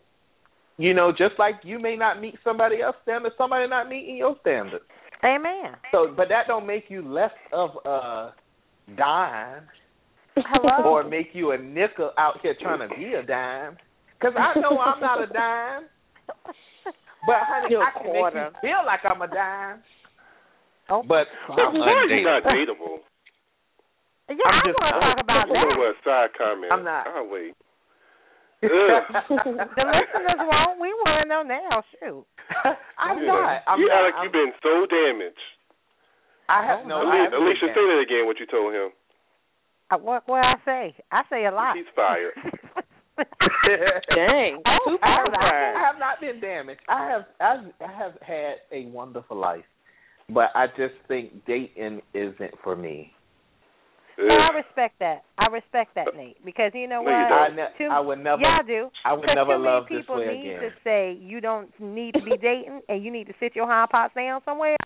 you 0.87 0.95
know, 0.95 1.11
just 1.11 1.35
like 1.39 1.57
you 1.65 1.81
may 1.81 1.97
not 1.97 2.21
meet 2.21 2.35
somebody 2.45 2.81
else's 2.81 3.01
standard, 3.03 3.33
somebody 3.37 3.69
not 3.69 3.89
meeting 3.89 4.17
your 4.17 4.37
standard. 4.41 4.83
Amen. 5.25 5.75
So, 5.91 6.15
but 6.17 6.29
that 6.29 6.47
don't 6.47 6.67
make 6.67 6.85
you 6.89 7.03
less 7.03 7.33
of 7.53 7.71
a 7.85 8.35
dime 8.97 9.65
Hello. 10.37 10.91
or 10.91 11.05
make 11.05 11.31
you 11.33 11.53
a 11.53 11.59
nickel 11.59 12.13
out 12.19 12.39
here 12.43 12.55
trying 12.61 12.87
to 12.89 12.95
be 12.95 13.15
a 13.15 13.23
dime. 13.23 13.77
Because 14.19 14.35
I 14.39 14.59
know 14.61 14.79
I'm 14.79 15.01
not 15.01 15.23
a 15.23 15.27
dime, 15.27 15.85
but 17.27 17.41
honey, 17.45 17.69
You're 17.71 17.83
a 17.83 17.87
I 17.87 17.91
can 17.93 18.13
make 18.13 18.35
you 18.35 18.51
feel 18.61 18.83
like 18.87 19.01
I'm 19.05 19.21
a 19.23 19.29
dime. 19.29 19.81
Oh. 20.89 21.03
But 21.03 21.27
But 21.49 21.61
I'm 21.61 21.75
why 21.75 22.23
not 22.23 22.43
dateable? 22.45 23.03
Yeah, 24.29 24.37
I'm 24.47 24.55
I 24.55 24.67
just- 24.67 24.79
want 24.79 24.95
to 24.95 25.01
talk 25.03 25.19
about 25.23 25.47
that. 25.49 25.79
what 25.79 25.97
side 26.05 26.31
comment? 26.39 26.71
I'm 26.73 26.85
not. 26.85 27.07
I'll 27.09 27.29
wait. 27.29 27.55
the 28.63 28.69
listeners 28.69 30.41
won't. 30.41 30.81
We 30.81 30.89
want 31.05 31.23
to 31.23 31.29
know 31.29 31.43
now. 31.43 31.83
Shoot. 32.01 32.25
I'm 32.99 33.25
not. 33.27 33.63
I'm 33.67 33.79
you 33.81 33.89
not. 33.89 33.95
act 33.95 34.05
like 34.05 34.15
I'm- 34.15 34.25
you've 34.25 34.33
been 34.33 34.53
so 34.63 34.87
damaged. 34.87 35.47
I 36.49 36.65
have 36.67 36.87
no. 36.87 36.97
I 36.97 37.01
Ali- 37.01 37.19
haven't 37.25 37.43
Alicia, 37.43 37.67
been 37.67 37.75
say 37.75 37.85
that 37.87 38.01
again. 38.07 38.27
What 38.27 38.39
you 38.41 38.47
told 38.47 38.73
him? 38.75 38.91
Uh, 39.91 39.99
what 39.99 40.23
what 40.27 40.45
I 40.45 40.55
say? 40.65 40.95
I 41.13 41.23
say 41.31 41.45
a 41.47 41.51
lot. 41.51 41.77
He's 41.77 41.87
fired. 41.95 42.35
Dang. 44.15 44.63
Oh, 44.67 44.99
I 45.03 45.17
have, 45.17 45.33
fired. 45.33 45.77
I 45.77 45.81
have 45.87 45.99
not 45.99 46.21
been 46.21 46.41
damaged. 46.41 46.81
I 46.89 47.09
have 47.11 47.23
I've, 47.41 47.73
I 47.81 47.93
have 47.93 48.13
had 48.21 48.55
a 48.73 48.87
wonderful 48.91 49.37
life, 49.37 49.65
but 50.29 50.51
I 50.55 50.67
just 50.77 50.95
think 51.09 51.45
dating 51.47 52.03
isn't 52.15 52.55
for 52.63 52.77
me. 52.77 53.13
And 54.19 54.33
I 54.33 54.49
respect 54.57 54.99
that. 55.01 55.25
I 55.39 55.47
respect 55.53 55.95
that, 55.95 56.07
Nate, 56.17 56.43
because 56.45 56.73
you 56.75 56.89
know 56.89 57.03
No, 57.03 57.11
what? 57.11 57.29
don't. 57.29 57.33
I 57.33 57.49
ne- 57.55 57.79
Too- 57.79 57.91
I 57.93 58.01
would 58.01 58.19
never- 58.19 58.41
Yeah, 58.41 58.59
I 58.63 58.67
do. 58.67 58.89
I 59.05 59.13
would 59.13 59.27
'Cause 59.27 59.35
never 59.37 59.53
too 59.57 59.59
many 59.59 59.71
love 59.71 59.85
this 59.91 59.99
people 60.01 60.17
need 60.17 60.57
to 60.61 60.71
say 60.83 61.13
you 61.21 61.41
don't 61.43 61.69
need 61.79 62.15
to 62.15 62.23
be 62.23 62.37
dating 62.39 62.81
and 62.89 63.05
you 63.05 63.11
need 63.11 63.27
to 63.27 63.35
sit 63.39 63.55
your 63.55 63.67
hind 63.67 63.91
pots 63.91 64.15
down 64.15 64.41
somewhere 64.45 64.77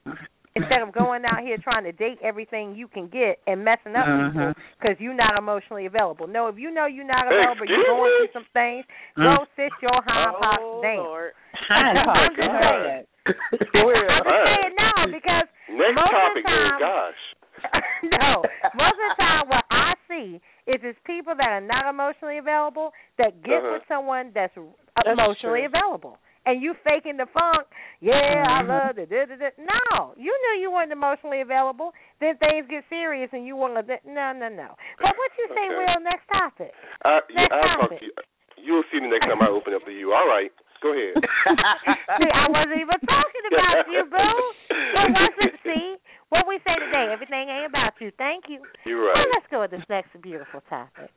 instead 0.56 0.82
of 0.82 0.93
going 0.93 1.22
out 1.24 1.40
here 1.43 1.56
trying 1.62 1.85
to 1.85 1.93
date 1.93 2.18
everything 2.22 2.74
you 2.74 2.89
can 2.89 3.06
get 3.09 3.39
and 3.47 3.64
messing 3.64 3.94
up 3.94 4.05
people 4.06 4.51
Mhm. 4.51 4.55
because 4.81 4.97
you're 5.01 5.14
not 5.14 5.39
emotionally 5.39 5.86
available. 5.86 6.27
No, 6.27 6.48
if 6.48 6.59
you 6.59 6.70
know 6.70 6.86
you're 6.86 7.05
not 7.05 7.27
available, 7.27 7.62
Excuse 7.62 7.70
you're 7.86 7.86
going 7.97 8.10
me? 8.10 8.18
through 8.18 8.32
some 8.32 8.47
things. 8.52 8.85
Mm. 9.16 9.22
Go 9.36 9.47
sit 9.56 9.72
your 9.81 10.02
hind 10.02 10.36
parts 10.36 10.62
Oh, 10.62 10.82
down. 10.82 10.97
Lord. 10.97 11.32
Hind 11.55 11.98
I'm 11.98 12.05
parts, 12.06 12.36
just 12.36 12.51
saying. 12.51 12.85
ahead. 12.85 13.06
I'm 13.27 14.24
just 14.24 14.44
saying 14.44 14.74
now 14.77 15.06
because 15.06 15.47
Next 15.68 15.94
most 15.94 16.10
topic. 16.10 16.36
of 16.39 16.43
the 16.44 16.51
time, 16.51 16.74
Oh 16.74 16.78
gosh. 16.78 17.22
no, 18.02 18.43
most 18.74 18.97
of 18.98 19.06
the 19.10 19.14
time 19.22 19.48
what 19.48 19.64
I 19.70 19.94
see 20.09 20.40
is 20.66 20.81
it's 20.82 20.98
people 21.05 21.35
that 21.36 21.48
are 21.51 21.60
not 21.60 21.86
emotionally 21.90 22.39
available 22.39 22.93
that 23.18 23.43
get 23.43 23.60
Uh-huh. 23.60 23.72
with 23.74 23.82
someone 23.86 24.32
that's, 24.35 24.55
That's 24.97 25.09
emotionally 25.09 25.60
true. 25.60 25.68
available. 25.68 26.18
And 26.46 26.62
you 26.62 26.72
faking 26.84 27.18
the 27.20 27.26
funk, 27.36 27.68
yeah, 28.00 28.16
I 28.48 28.62
Mhm. 28.64 28.68
love 28.68 28.98
it. 28.98 29.10
Da, 29.10 29.26
da, 29.26 29.36
da. 29.36 29.50
No, 29.60 30.14
you 30.16 30.32
knew 30.32 30.60
you 30.60 30.70
weren't 30.72 30.90
emotionally 30.90 31.42
available. 31.42 31.92
Then 32.18 32.38
things 32.38 32.66
get 32.66 32.84
serious 32.88 33.28
and 33.32 33.46
you 33.46 33.56
want 33.56 33.74
to. 33.76 34.00
No, 34.08 34.32
no, 34.32 34.48
no. 34.48 34.74
But 34.98 35.12
what 35.18 35.30
you 35.38 35.48
say, 35.48 35.66
Okay. 35.68 35.76
Will? 35.76 36.00
Next 36.00 36.26
topic. 36.28 36.72
I, 37.04 37.20
yeah, 37.28 37.46
I'll 37.52 37.78
talk 37.80 37.98
to 37.98 38.04
you. 38.04 38.12
You'll 38.56 38.84
see 38.90 39.00
the 39.00 39.08
next 39.08 39.26
time 39.26 39.42
I 39.42 39.48
open 39.48 39.74
up 39.74 39.84
to 39.84 39.92
you. 39.92 40.12
All 40.14 40.26
right. 40.26 40.52
Go 40.80 40.92
ahead. 40.92 41.12
see, 42.16 42.30
I 42.32 42.48
wasn't 42.48 42.80
even 42.80 43.00
talking 43.04 43.44
about 43.52 43.88
you, 43.92 44.04
boo. 44.08 44.52
But 44.96 45.12
what's 45.12 45.38
it? 45.44 45.60
See 45.64 45.96
what 46.30 46.48
we 46.48 46.58
say 46.64 46.72
today? 46.74 47.12
Everything 47.12 47.48
ain't 47.50 47.66
about 47.66 48.00
you. 48.00 48.10
Thank 48.16 48.48
you. 48.48 48.64
You're 48.84 49.04
right. 49.04 49.14
Well, 49.14 49.28
let's 49.34 49.46
go 49.50 49.60
with 49.60 49.72
this 49.72 49.84
next 49.90 50.16
beautiful 50.22 50.62
topic. 50.70 51.10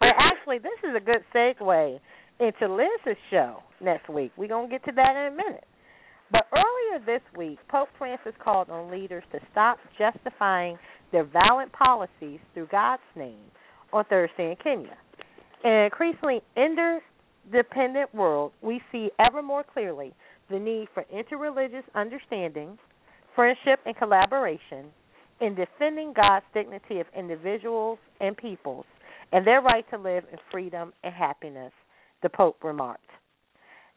Well, 0.00 0.14
actually, 0.18 0.58
this 0.58 0.78
is 0.84 0.94
a 0.94 1.00
good 1.00 1.24
segue 1.34 1.98
into 2.40 2.72
Liz's 2.72 3.18
show 3.30 3.58
next 3.80 4.08
week. 4.08 4.32
We're 4.36 4.48
going 4.48 4.68
to 4.68 4.72
get 4.72 4.84
to 4.86 4.92
that 4.92 5.16
in 5.16 5.32
a 5.32 5.36
minute. 5.36 5.64
But 6.30 6.46
earlier 6.52 7.04
this 7.04 7.22
week, 7.36 7.58
Pope 7.70 7.88
Francis 7.98 8.32
called 8.42 8.70
on 8.70 8.90
leaders 8.90 9.24
to 9.32 9.38
stop 9.52 9.78
justifying 9.98 10.78
their 11.12 11.24
violent 11.24 11.72
policies 11.72 12.40
through 12.54 12.68
God's 12.70 13.02
name 13.14 13.38
on 13.92 14.04
Thursday 14.06 14.50
in 14.50 14.56
Kenya. 14.62 14.96
In 15.64 15.70
an 15.70 15.84
increasingly 15.84 16.42
interdependent 16.56 18.14
world, 18.14 18.52
we 18.62 18.80
see 18.90 19.10
ever 19.18 19.42
more 19.42 19.64
clearly 19.64 20.12
the 20.50 20.58
need 20.58 20.88
for 20.92 21.04
interreligious 21.14 21.84
understanding, 21.94 22.78
friendship, 23.34 23.80
and 23.86 23.96
collaboration 23.96 24.86
in 25.40 25.54
defending 25.54 26.12
God's 26.14 26.44
dignity 26.52 27.00
of 27.00 27.06
individuals 27.16 27.98
and 28.20 28.36
peoples 28.36 28.86
and 29.32 29.46
their 29.46 29.60
right 29.60 29.84
to 29.90 29.98
live 29.98 30.24
in 30.32 30.38
freedom 30.50 30.92
and 31.02 31.14
happiness, 31.14 31.72
the 32.24 32.30
Pope 32.30 32.64
remarked. 32.64 33.04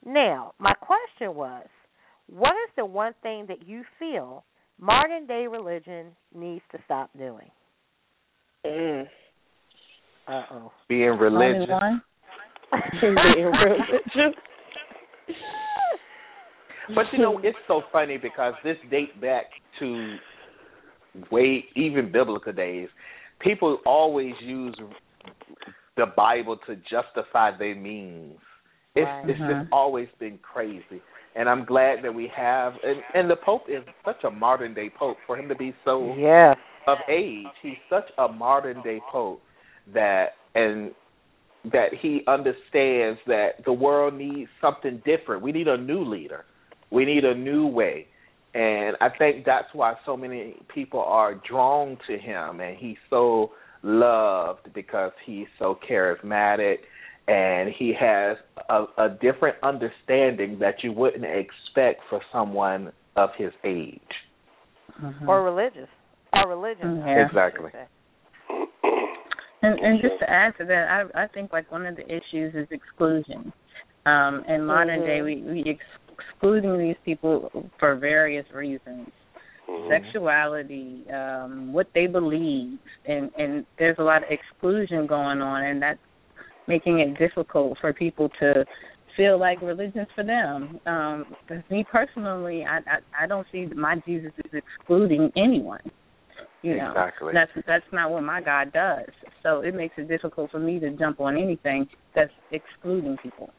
Now, 0.05 0.53
my 0.59 0.73
question 0.73 1.33
was 1.33 1.65
what 2.27 2.51
is 2.51 2.71
the 2.75 2.85
one 2.85 3.13
thing 3.23 3.45
that 3.47 3.67
you 3.67 3.83
feel 3.97 4.43
modern 4.79 5.25
day 5.25 5.47
religion 5.49 6.07
needs 6.35 6.61
to 6.71 6.77
stop 6.85 7.09
doing? 7.17 7.49
Mm. 8.65 9.05
Uh 10.27 10.41
oh. 10.51 10.71
Being 10.89 11.09
Only 11.09 11.23
religious. 11.23 11.69
one? 11.69 12.01
Being 13.01 13.45
religious. 13.45 14.37
But 16.93 17.05
you 17.11 17.19
know, 17.19 17.39
it's 17.43 17.57
so 17.67 17.81
funny 17.91 18.17
because 18.17 18.53
this 18.63 18.77
dates 18.91 19.11
back 19.21 19.45
to 19.79 20.17
way 21.31 21.65
even 21.75 22.11
biblical 22.11 22.53
days. 22.53 22.89
People 23.39 23.79
always 23.85 24.33
use 24.41 24.75
the 25.98 26.06
Bible 26.15 26.57
to 26.68 26.76
justify 26.76 27.52
their 27.57 27.76
means. 27.76 28.40
It's 28.95 29.06
Right. 29.06 29.30
it's 29.30 29.40
just 29.40 29.49
mm-hmm. 29.52 29.74
always 29.74 30.07
been 30.19 30.40
crazy. 30.40 31.02
And 31.36 31.48
I'm 31.48 31.65
glad 31.65 32.03
that 32.03 32.14
we 32.14 32.28
have 32.36 32.74
and, 32.84 33.02
and 33.14 33.30
the 33.30 33.36
Pope 33.36 33.64
is 33.68 33.84
such 34.06 34.24
a 34.24 34.32
modern 34.32 34.74
day 34.74 34.90
Pope 34.90 35.18
for 35.28 35.38
him 35.38 35.48
to 35.49 35.56
be 35.56 35.74
so 35.84 36.15
Yes. 36.15 36.57
of 36.88 36.98
age. 37.10 37.45
He's 37.61 37.78
such 37.90 38.10
a 38.18 38.28
modern 38.28 38.82
day 38.82 39.02
pope 39.11 39.41
that 39.94 40.36
and 40.56 40.91
that 41.72 41.90
he 42.02 42.22
understands 42.28 43.19
that 43.28 43.64
the 43.65 43.74
world 43.74 44.14
needs 44.14 44.49
something 44.61 45.02
different. 45.06 45.41
We 45.41 45.52
need 45.52 45.68
a 45.68 45.78
new 45.78 46.03
leader. 46.03 46.45
We 46.91 47.06
need 47.06 47.26
a 47.26 47.36
new 47.36 47.68
way. 47.68 48.07
And 48.53 48.95
I 49.02 49.10
think 49.10 49.45
that's 49.45 49.68
why 49.74 49.95
so 50.06 50.15
many 50.15 50.56
people 50.74 51.02
are 51.02 51.36
drawn 51.48 51.98
to 52.07 52.18
him 52.18 52.61
and 52.61 52.78
he's 52.78 52.98
so 53.10 53.52
loved 53.83 54.73
because 54.73 55.11
he's 55.25 55.47
so 55.59 55.77
charismatic 55.89 56.77
and 57.27 57.69
he 57.77 57.93
has 57.99 58.37
a, 58.69 58.85
a 58.97 59.09
different 59.21 59.57
understanding 59.63 60.57
that 60.59 60.75
you 60.83 60.91
wouldn't 60.91 61.25
expect 61.25 62.01
for 62.09 62.21
someone 62.31 62.91
of 63.15 63.29
his 63.37 63.51
age. 63.65 64.01
Mhm. 65.01 65.27
Or 65.27 65.43
religious. 65.43 65.89
Or 66.33 66.47
religion. 66.47 67.03
Yeah. 67.05 67.25
Exactly. 67.25 67.71
And, 69.61 69.79
and 69.79 70.01
just 70.01 70.19
to 70.19 70.29
add 70.29 70.53
to 70.59 70.65
that, 70.65 70.87
I 71.15 71.23
I 71.23 71.27
think 71.27 71.51
like 71.51 71.71
one 71.71 71.85
of 71.85 71.95
the 71.95 72.05
issues 72.05 72.53
is 72.53 72.67
exclusion. 72.71 73.51
Um, 74.05 74.43
in 74.47 74.65
modern 74.65 75.01
day, 75.01 75.21
we 75.21 75.41
we 75.41 75.59
ex- 75.67 76.17
excluding 76.17 76.77
these 76.77 76.95
people 77.03 77.69
for 77.79 77.95
various 77.95 78.45
reasons. 78.53 79.09
Mm-hmm. 79.69 79.89
sexuality, 79.89 81.03
um, 81.11 81.73
what 81.73 81.88
they 81.94 82.07
believe, 82.07 82.80
and 83.06 83.31
and 83.38 83.65
there's 83.77 83.98
a 83.99 84.03
lot 84.03 84.23
of 84.23 84.30
exclusion 84.30 85.07
going 85.07 85.41
on, 85.41 85.64
and 85.64 85.81
that's 85.81 85.99
making 86.68 86.99
it 86.99 87.18
difficult 87.18 87.77
for 87.80 87.94
people 87.94 88.30
to 88.39 88.65
feel 89.15 89.39
like 89.39 89.61
religion's 89.61 90.07
for 90.15 90.23
them. 90.23 90.80
Um, 90.85 91.26
me 91.72 91.85
personally, 91.91 92.64
I, 92.68 92.77
I 92.77 93.23
I 93.23 93.27
don't 93.27 93.48
see 93.52 93.65
my 93.76 93.95
Jesus 94.06 94.31
is 94.45 94.52
excluding 94.53 95.31
anyone. 95.35 95.81
You 96.64 96.76
know, 96.76 96.91
exactly. 96.91 97.34
that's 97.34 97.52
that's 97.68 97.85
not 97.94 98.11
what 98.11 98.23
my 98.23 98.41
God 98.41 98.73
does. 98.73 99.10
So 99.44 99.61
it 99.61 99.76
makes 99.76 99.94
it 99.98 100.07
difficult 100.07 100.52
for 100.52 100.60
me 100.60 100.80
to 100.80 100.89
jump 100.91 101.19
on 101.19 101.38
anything 101.38 101.88
that's 102.15 102.31
excluding 102.52 103.18
people. 103.22 103.52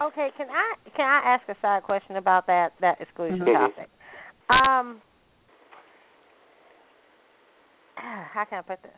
Okay, 0.00 0.28
can 0.36 0.46
I 0.50 0.74
can 0.96 1.06
I 1.06 1.34
ask 1.34 1.48
a 1.48 1.60
side 1.60 1.82
question 1.82 2.16
about 2.16 2.46
that 2.46 2.70
that 2.80 3.00
exclusion 3.00 3.40
mm-hmm. 3.40 3.74
topic? 3.74 3.90
Um, 4.48 5.00
how 8.32 8.44
can 8.48 8.58
I 8.58 8.62
put 8.62 8.82
this? 8.82 8.92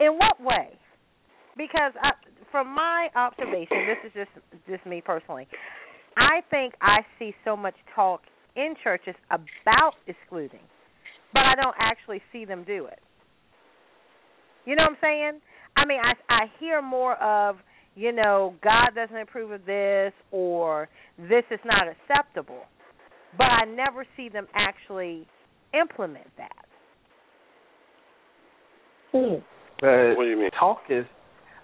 In 0.00 0.14
what 0.18 0.40
way? 0.40 0.70
Because 1.56 1.92
I, 2.00 2.10
from 2.52 2.74
my 2.74 3.08
observation, 3.16 3.86
this 3.86 3.98
is 4.06 4.12
just 4.14 4.30
just 4.68 4.86
me 4.86 5.02
personally. 5.04 5.46
I 6.16 6.40
think 6.50 6.74
I 6.80 7.00
see 7.18 7.34
so 7.44 7.56
much 7.56 7.74
talk 7.94 8.22
in 8.56 8.74
churches 8.82 9.14
about 9.30 9.94
excluding, 10.06 10.62
but 11.32 11.40
I 11.40 11.54
don't 11.54 11.74
actually 11.78 12.22
see 12.32 12.44
them 12.44 12.64
do 12.64 12.86
it. 12.86 13.00
You 14.66 14.76
know 14.76 14.84
what 14.84 14.90
I'm 14.90 14.98
saying? 15.00 15.40
I 15.76 15.84
mean, 15.86 15.98
I 15.98 16.12
I 16.32 16.46
hear 16.60 16.80
more 16.80 17.16
of 17.22 17.56
you 17.96 18.12
know 18.12 18.54
God 18.62 18.94
doesn't 18.94 19.16
approve 19.16 19.50
of 19.50 19.64
this 19.66 20.12
or 20.30 20.88
this 21.18 21.44
is 21.50 21.60
not 21.64 21.86
acceptable, 21.88 22.62
but 23.36 23.44
I 23.44 23.64
never 23.64 24.06
see 24.16 24.28
them 24.28 24.46
actually 24.54 25.26
implement 25.74 26.26
that. 26.36 26.67
Hmm. 29.12 29.40
But 29.80 30.16
what 30.16 30.24
do 30.24 30.30
you 30.30 30.36
mean? 30.36 30.50
Talk 30.58 30.78
is 30.90 31.04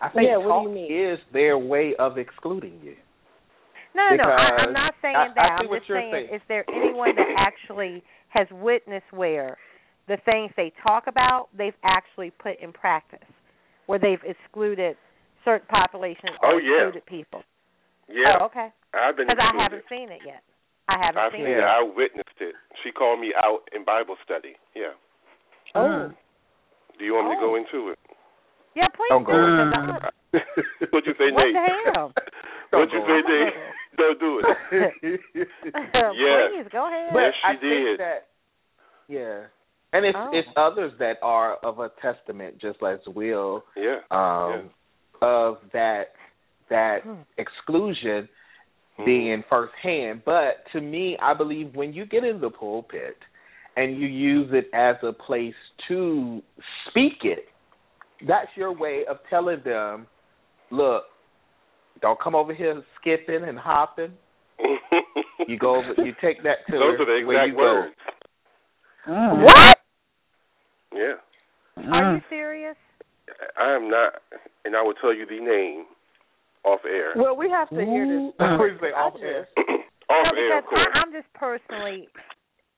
I 0.00 0.08
think 0.10 0.28
yeah, 0.28 0.42
talk 0.42 0.68
is 0.68 1.18
their 1.32 1.58
way 1.58 1.94
of 1.98 2.18
excluding 2.18 2.78
you. 2.82 2.94
No, 3.94 4.10
no, 4.10 4.24
no. 4.24 4.30
I, 4.30 4.66
I'm 4.66 4.72
not 4.72 4.94
saying 5.00 5.14
I, 5.16 5.28
that. 5.34 5.40
I 5.40 5.60
am 5.62 5.68
just 5.70 5.86
saying, 5.88 6.10
saying, 6.12 6.28
is 6.34 6.42
there 6.48 6.64
anyone 6.68 7.14
that 7.14 7.30
actually 7.38 8.02
has 8.28 8.46
witnessed 8.50 9.10
where 9.12 9.56
the 10.08 10.18
things 10.24 10.50
they 10.56 10.72
talk 10.82 11.04
about 11.06 11.48
they've 11.56 11.78
actually 11.84 12.32
put 12.42 12.60
in 12.60 12.72
practice, 12.72 13.26
where 13.86 13.98
they've 13.98 14.22
excluded 14.26 14.96
certain 15.44 15.66
populations 15.68 16.34
or 16.42 16.54
oh, 16.54 16.58
yeah. 16.58 16.90
excluded 16.90 17.06
people? 17.06 17.42
Yeah. 18.08 18.42
Oh, 18.42 18.46
okay. 18.46 18.68
I've 18.92 19.16
been 19.16 19.26
because 19.26 19.40
I 19.40 19.62
haven't 19.62 19.84
seen 19.88 20.10
it 20.10 20.20
yet. 20.26 20.42
I 20.88 20.98
haven't 21.00 21.22
I've 21.22 21.32
seen 21.32 21.46
seen 21.46 21.56
it. 21.56 21.62
it. 21.62 21.64
I 21.64 21.80
witnessed 21.80 22.38
it. 22.40 22.54
She 22.82 22.90
called 22.92 23.20
me 23.20 23.32
out 23.32 23.64
in 23.72 23.84
Bible 23.84 24.16
study. 24.24 24.58
Yeah. 24.74 24.92
Oh. 25.74 26.12
Do 26.98 27.04
you 27.04 27.14
want 27.14 27.28
me 27.28 27.34
to 27.36 27.40
go 27.40 27.52
Oh. 27.52 27.56
into 27.56 27.90
it? 27.90 27.98
Yeah, 28.74 28.88
please 28.94 29.08
Don't 29.10 29.24
do 29.24 29.32
go 29.32 29.38
it. 29.38 29.48
in. 29.48 29.70
'cause 29.70 30.02
I'm- 30.34 30.88
What'd 30.90 31.06
you 31.06 31.14
say, 31.18 31.30
What 31.30 31.44
Nate? 31.44 31.54
the 31.54 31.90
hell? 31.94 32.12
What'd 32.70 32.92
you 32.92 32.98
Don't 33.00 33.26
say, 33.26 33.44
Nate? 33.44 33.54
Don't 33.96 34.18
do 34.20 34.42
it. 34.42 35.20
Yes. 35.34 36.50
Please 36.50 36.68
go 36.72 36.86
ahead. 36.86 37.10
But 37.12 37.20
Yes, 37.20 37.34
she 37.34 37.46
I 37.46 37.50
think 37.52 37.62
did. 37.62 38.00
that 38.00 38.26
yeah. 39.08 39.40
And 39.92 40.04
it's 40.04 40.18
Oh. 40.18 40.30
it's 40.32 40.48
others 40.56 40.92
that 40.98 41.18
are 41.22 41.54
of 41.62 41.78
a 41.78 41.90
testament 42.02 42.58
just 42.58 42.82
as 42.82 42.98
Will 43.06 43.64
Yeah. 43.76 44.00
um 44.10 44.70
of 45.22 45.58
that 45.72 46.14
that 46.68 47.02
Hmm. 47.04 47.20
exclusion 47.38 48.28
Mhm. 48.98 49.04
being 49.04 49.42
firsthand. 49.48 50.24
But 50.24 50.66
to 50.72 50.80
me, 50.80 51.16
I 51.18 51.34
believe 51.34 51.76
when 51.76 51.92
you 51.92 52.06
get 52.06 52.24
in 52.24 52.40
the 52.40 52.50
pulpit 52.50 53.18
and 53.76 53.98
you 53.98 54.06
use 54.06 54.50
it 54.52 54.66
as 54.74 54.96
a 55.02 55.12
place 55.12 55.54
to 55.88 56.40
speak 56.88 57.14
it, 57.22 57.46
that's 58.26 58.48
your 58.56 58.72
way 58.76 59.02
of 59.08 59.18
telling 59.28 59.60
them, 59.64 60.06
look, 60.70 61.04
don't 62.00 62.20
come 62.20 62.34
over 62.34 62.54
here 62.54 62.82
skipping 63.00 63.44
and 63.46 63.58
hopping. 63.58 64.12
You 65.46 65.58
go 65.58 65.76
over, 65.76 65.92
you 65.98 66.14
take 66.22 66.42
that 66.44 66.64
to 66.70 66.72
Those 66.72 66.96
are 67.00 67.04
the 67.04 67.26
where 67.26 67.44
exact 67.44 67.48
you 67.48 67.56
words. 67.56 67.94
Mm. 69.06 69.42
What? 69.44 69.78
Yeah. 70.94 71.92
Are 71.92 72.14
you 72.14 72.20
serious? 72.30 72.76
I 73.60 73.74
am 73.74 73.90
not, 73.90 74.14
and 74.64 74.74
I 74.74 74.80
will 74.82 74.94
tell 74.94 75.12
you 75.14 75.26
the 75.26 75.40
name 75.44 75.84
off 76.64 76.80
air. 76.86 77.12
Well, 77.16 77.36
we 77.36 77.50
have 77.50 77.68
to 77.70 77.76
hear 77.84 78.06
this. 78.06 78.32
What 78.40 78.70
say, 78.80 78.86
I 78.96 79.00
off 79.00 79.12
just- 79.14 79.24
air? 79.24 79.48
off 80.08 80.34
air, 80.36 80.58
of 80.58 80.64
because 80.64 80.70
course. 80.70 80.86
I, 80.94 80.98
I'm 80.98 81.12
just 81.12 81.28
personally, 81.34 82.08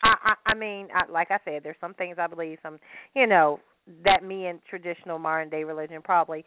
I, 0.06 0.32
I, 0.32 0.50
I 0.52 0.54
mean, 0.54 0.88
I, 0.94 1.10
like 1.10 1.30
I 1.30 1.38
said, 1.44 1.62
there's 1.62 1.76
some 1.80 1.94
things 1.94 2.16
I 2.18 2.26
believe, 2.26 2.58
some, 2.62 2.78
you 3.14 3.26
know, 3.26 3.60
that 4.04 4.24
me 4.24 4.46
and 4.46 4.60
traditional 4.68 5.18
modern 5.18 5.48
day 5.48 5.64
religion 5.64 6.02
probably 6.02 6.44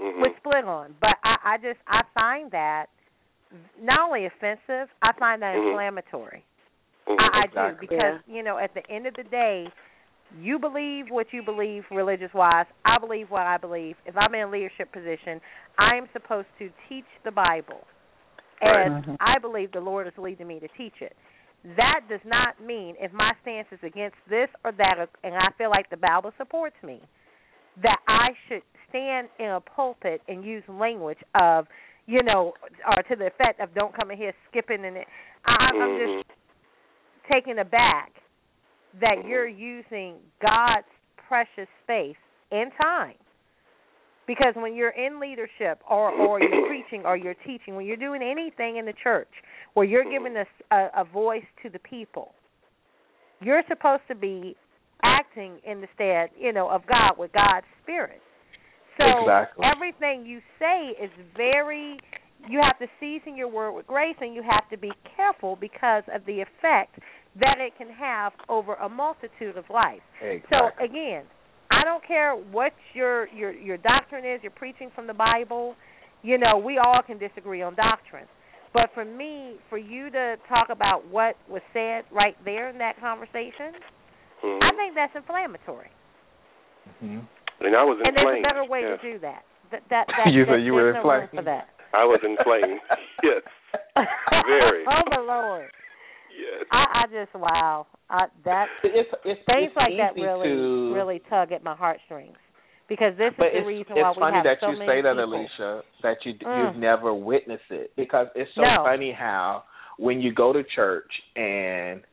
Mhm. 0.00 0.20
would 0.20 0.32
split 0.38 0.64
on. 0.64 0.94
But 1.00 1.16
I, 1.24 1.54
I 1.54 1.56
just, 1.58 1.78
I 1.86 2.02
find 2.14 2.50
that 2.50 2.86
not 3.80 4.00
only 4.00 4.26
offensive, 4.26 4.88
I 5.02 5.12
find 5.18 5.42
that 5.42 5.54
Mhm. 5.54 5.70
inflammatory. 5.70 6.44
Mhm. 7.06 7.16
I, 7.20 7.42
I 7.42 7.46
do 7.46 7.74
Exactly. 7.74 7.86
because 7.88 8.20
you 8.26 8.42
know, 8.42 8.58
at 8.58 8.74
the 8.74 8.82
end 8.90 9.06
of 9.06 9.14
the 9.14 9.24
day, 9.24 9.66
you 10.40 10.58
believe 10.58 11.10
what 11.10 11.32
you 11.32 11.42
believe 11.44 11.84
religious 11.90 12.32
wise. 12.34 12.66
I 12.84 12.98
believe 12.98 13.30
what 13.30 13.46
I 13.46 13.56
believe. 13.56 13.96
If 14.06 14.16
I'm 14.16 14.34
in 14.34 14.48
a 14.48 14.50
leadership 14.50 14.92
position, 14.92 15.40
I 15.78 15.96
am 15.96 16.08
supposed 16.12 16.48
to 16.58 16.70
teach 16.88 17.04
the 17.24 17.30
Bible, 17.30 17.86
Right. 18.60 18.86
as 18.86 19.04
Mhm. 19.04 19.16
I 19.20 19.38
believe 19.38 19.70
the 19.70 19.80
Lord 19.80 20.08
is 20.08 20.18
leading 20.18 20.48
me 20.48 20.58
to 20.58 20.68
teach 20.68 21.00
it. 21.02 21.16
That 21.64 22.00
does 22.10 22.20
not 22.26 22.60
mean 22.64 22.94
if 23.00 23.12
my 23.12 23.32
stance 23.42 23.68
is 23.72 23.78
against 23.82 24.16
this 24.28 24.48
or 24.64 24.72
that, 24.72 25.08
and 25.22 25.34
I 25.34 25.48
feel 25.56 25.70
like 25.70 25.88
the 25.90 25.96
Bible 25.96 26.32
supports 26.36 26.76
me, 26.82 27.00
that 27.82 27.98
I 28.06 28.28
should 28.48 28.62
stand 28.88 29.28
in 29.38 29.46
a 29.46 29.60
pulpit 29.60 30.20
and 30.28 30.44
use 30.44 30.62
language 30.68 31.18
of, 31.34 31.66
you 32.06 32.22
know, 32.22 32.52
or 32.86 33.02
to 33.02 33.16
the 33.16 33.26
effect 33.26 33.60
of 33.60 33.74
"Don't 33.74 33.96
come 33.96 34.10
in 34.10 34.18
here 34.18 34.34
skipping," 34.50 34.84
and 34.84 34.96
it. 34.98 35.08
I, 35.46 35.70
I'm 35.72 35.98
Mhm. 35.98 36.22
just 36.24 36.30
taken 37.30 37.58
aback 37.58 38.12
that 39.00 39.24
you're 39.26 39.48
using 39.48 40.20
God's 40.40 40.86
precious 41.16 41.68
space 41.82 42.16
and 42.50 42.70
time. 42.80 43.16
Because 44.26 44.54
when 44.54 44.74
you're 44.74 44.90
in 44.90 45.18
leadership 45.18 45.82
or 45.88 46.10
or 46.10 46.40
you're 46.40 46.66
preaching 46.68 47.04
or 47.06 47.16
you're 47.16 47.34
teaching, 47.34 47.74
when 47.74 47.86
you're 47.86 47.96
doing 47.96 48.22
anything 48.22 48.76
in 48.76 48.84
the 48.84 48.94
church 49.02 49.32
where 49.74 49.86
you're 49.86 50.04
giving 50.04 50.36
a, 50.36 50.74
a, 50.74 51.02
a 51.02 51.04
voice 51.04 51.44
to 51.62 51.68
the 51.68 51.78
people, 51.78 52.32
you're 53.40 53.62
supposed 53.68 54.02
to 54.08 54.14
be 54.14 54.56
acting 55.02 55.58
in 55.66 55.80
the 55.80 55.88
stead, 55.94 56.30
you 56.38 56.52
know, 56.52 56.68
of 56.68 56.82
God 56.86 57.18
with 57.18 57.32
God's 57.32 57.66
spirit. 57.82 58.20
So 58.96 59.04
Exactly. 59.22 59.66
everything 59.66 60.24
you 60.24 60.40
say 60.58 61.02
is 61.02 61.10
very 61.36 61.98
you 62.48 62.60
have 62.62 62.78
to 62.78 62.86
season 63.00 63.36
your 63.36 63.48
word 63.48 63.72
with 63.72 63.86
grace 63.86 64.16
and 64.20 64.34
you 64.34 64.42
have 64.42 64.68
to 64.70 64.76
be 64.76 64.90
careful 65.16 65.56
because 65.58 66.02
of 66.14 66.24
the 66.26 66.40
effect 66.42 66.98
that 67.40 67.56
it 67.58 67.72
can 67.78 67.88
have 67.88 68.32
over 68.48 68.74
a 68.74 68.88
multitude 68.88 69.56
of 69.56 69.64
lives. 69.72 70.02
Exactly. 70.20 70.48
So 70.50 70.84
again, 70.84 71.24
I 71.70 71.84
don't 71.84 72.06
care 72.06 72.34
what 72.34 72.72
your 72.94 73.28
your 73.28 73.52
your 73.52 73.78
doctrine 73.78 74.24
is, 74.24 74.40
you're 74.42 74.52
preaching 74.52 74.90
from 74.94 75.06
the 75.06 75.14
Bible. 75.14 75.74
You 76.22 76.38
know, 76.38 76.58
we 76.58 76.78
all 76.78 77.00
can 77.06 77.18
disagree 77.18 77.62
on 77.62 77.74
doctrine. 77.74 78.26
But 78.74 78.90
for 78.92 79.04
me, 79.04 79.54
for 79.70 79.78
you 79.78 80.10
to 80.10 80.34
talk 80.50 80.68
about 80.68 81.06
what 81.08 81.36
was 81.48 81.62
said 81.72 82.04
right 82.10 82.34
there 82.44 82.68
in 82.68 82.78
that 82.78 82.98
conversation, 83.00 83.72
Mhm. 84.42 84.58
I 84.62 84.70
think 84.76 84.94
that's 84.94 85.14
inflammatory. 85.14 85.90
hmm 87.00 87.20
And 87.60 87.74
I 87.76 87.84
was 87.84 87.96
inflamed. 87.98 88.18
And 88.18 88.26
there's 88.26 88.38
a 88.40 88.42
better 88.42 88.64
way 88.64 88.80
yes. 88.82 89.00
to 89.00 89.12
do 89.12 89.18
that. 89.20 89.44
That 89.70 89.82
that, 89.88 90.06
that 90.18 90.32
You 90.32 90.44
that- 90.44 90.52
said 90.58 90.62
you 90.66 90.74
were 90.74 90.92
no 90.92 90.98
inflamed? 90.98 91.30
for 91.30 91.42
that. 91.42 91.68
I 91.94 92.04
was 92.04 92.20
inflamed. 92.24 92.80
yes. 93.22 93.42
Very. 94.46 94.84
oh 94.90 95.02
my 95.08 95.18
lord. 95.22 95.70
Yes. 96.36 96.66
I, 96.72 97.04
I 97.04 97.06
just 97.06 97.32
wow. 97.34 97.86
I 98.10 98.26
that 98.44 98.66
It's 98.82 99.08
it's 99.24 99.40
things 99.46 99.70
it's 99.70 99.76
like 99.76 99.92
that 99.98 100.20
really 100.20 100.48
to, 100.48 100.92
really 100.92 101.22
tug 101.30 101.52
at 101.52 101.62
my 101.62 101.76
heartstrings. 101.76 102.36
Because 102.88 103.16
this 103.16 103.32
But 103.38 103.48
is 103.48 103.62
the 103.62 103.66
reason 103.66 103.96
why 103.96 104.12
we 104.12 104.20
have 104.20 104.20
so 104.20 104.20
many 104.20 104.20
It's 104.20 104.20
funny 104.20 104.40
that 104.44 104.58
you 104.62 104.76
say 104.86 105.02
that, 105.02 105.16
people. 105.16 105.34
Alicia, 105.40 105.82
that 106.02 106.16
you 106.24 106.34
Mm. 106.34 106.58
you've 106.58 106.76
never 106.76 107.14
witnessed 107.14 107.70
it 107.70 107.92
because 107.96 108.28
it's 108.34 108.50
so 108.54 108.62
No. 108.62 108.82
funny 108.84 109.12
how 109.12 109.64
when 109.96 110.20
you 110.20 110.32
go 110.32 110.52
to 110.52 110.62
church 110.64 111.10
and 111.36 112.04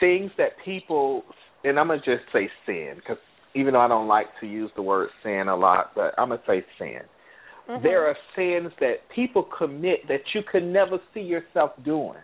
things 0.00 0.30
that 0.36 0.58
people 0.64 1.24
and 1.64 1.78
I'm 1.78 1.88
gonna 1.88 2.00
just 2.02 2.30
say 2.32 2.50
sin 2.66 2.96
because 2.96 3.18
even 3.54 3.72
though 3.72 3.80
I 3.80 3.88
don't 3.88 4.08
like 4.08 4.28
to 4.40 4.46
use 4.46 4.70
the 4.76 4.82
word 4.82 5.10
sin 5.22 5.48
a 5.48 5.56
lot, 5.56 5.94
but 5.94 6.14
I'm 6.18 6.28
gonna 6.28 6.42
say 6.46 6.64
sin. 6.78 7.02
Mhm. 7.68 7.82
There 7.82 8.06
are 8.06 8.16
sins 8.34 8.72
that 8.80 9.08
people 9.08 9.42
commit 9.42 10.06
that 10.08 10.34
you 10.34 10.42
could 10.42 10.64
never 10.64 11.00
see 11.12 11.20
yourself 11.20 11.72
doing. 11.82 12.20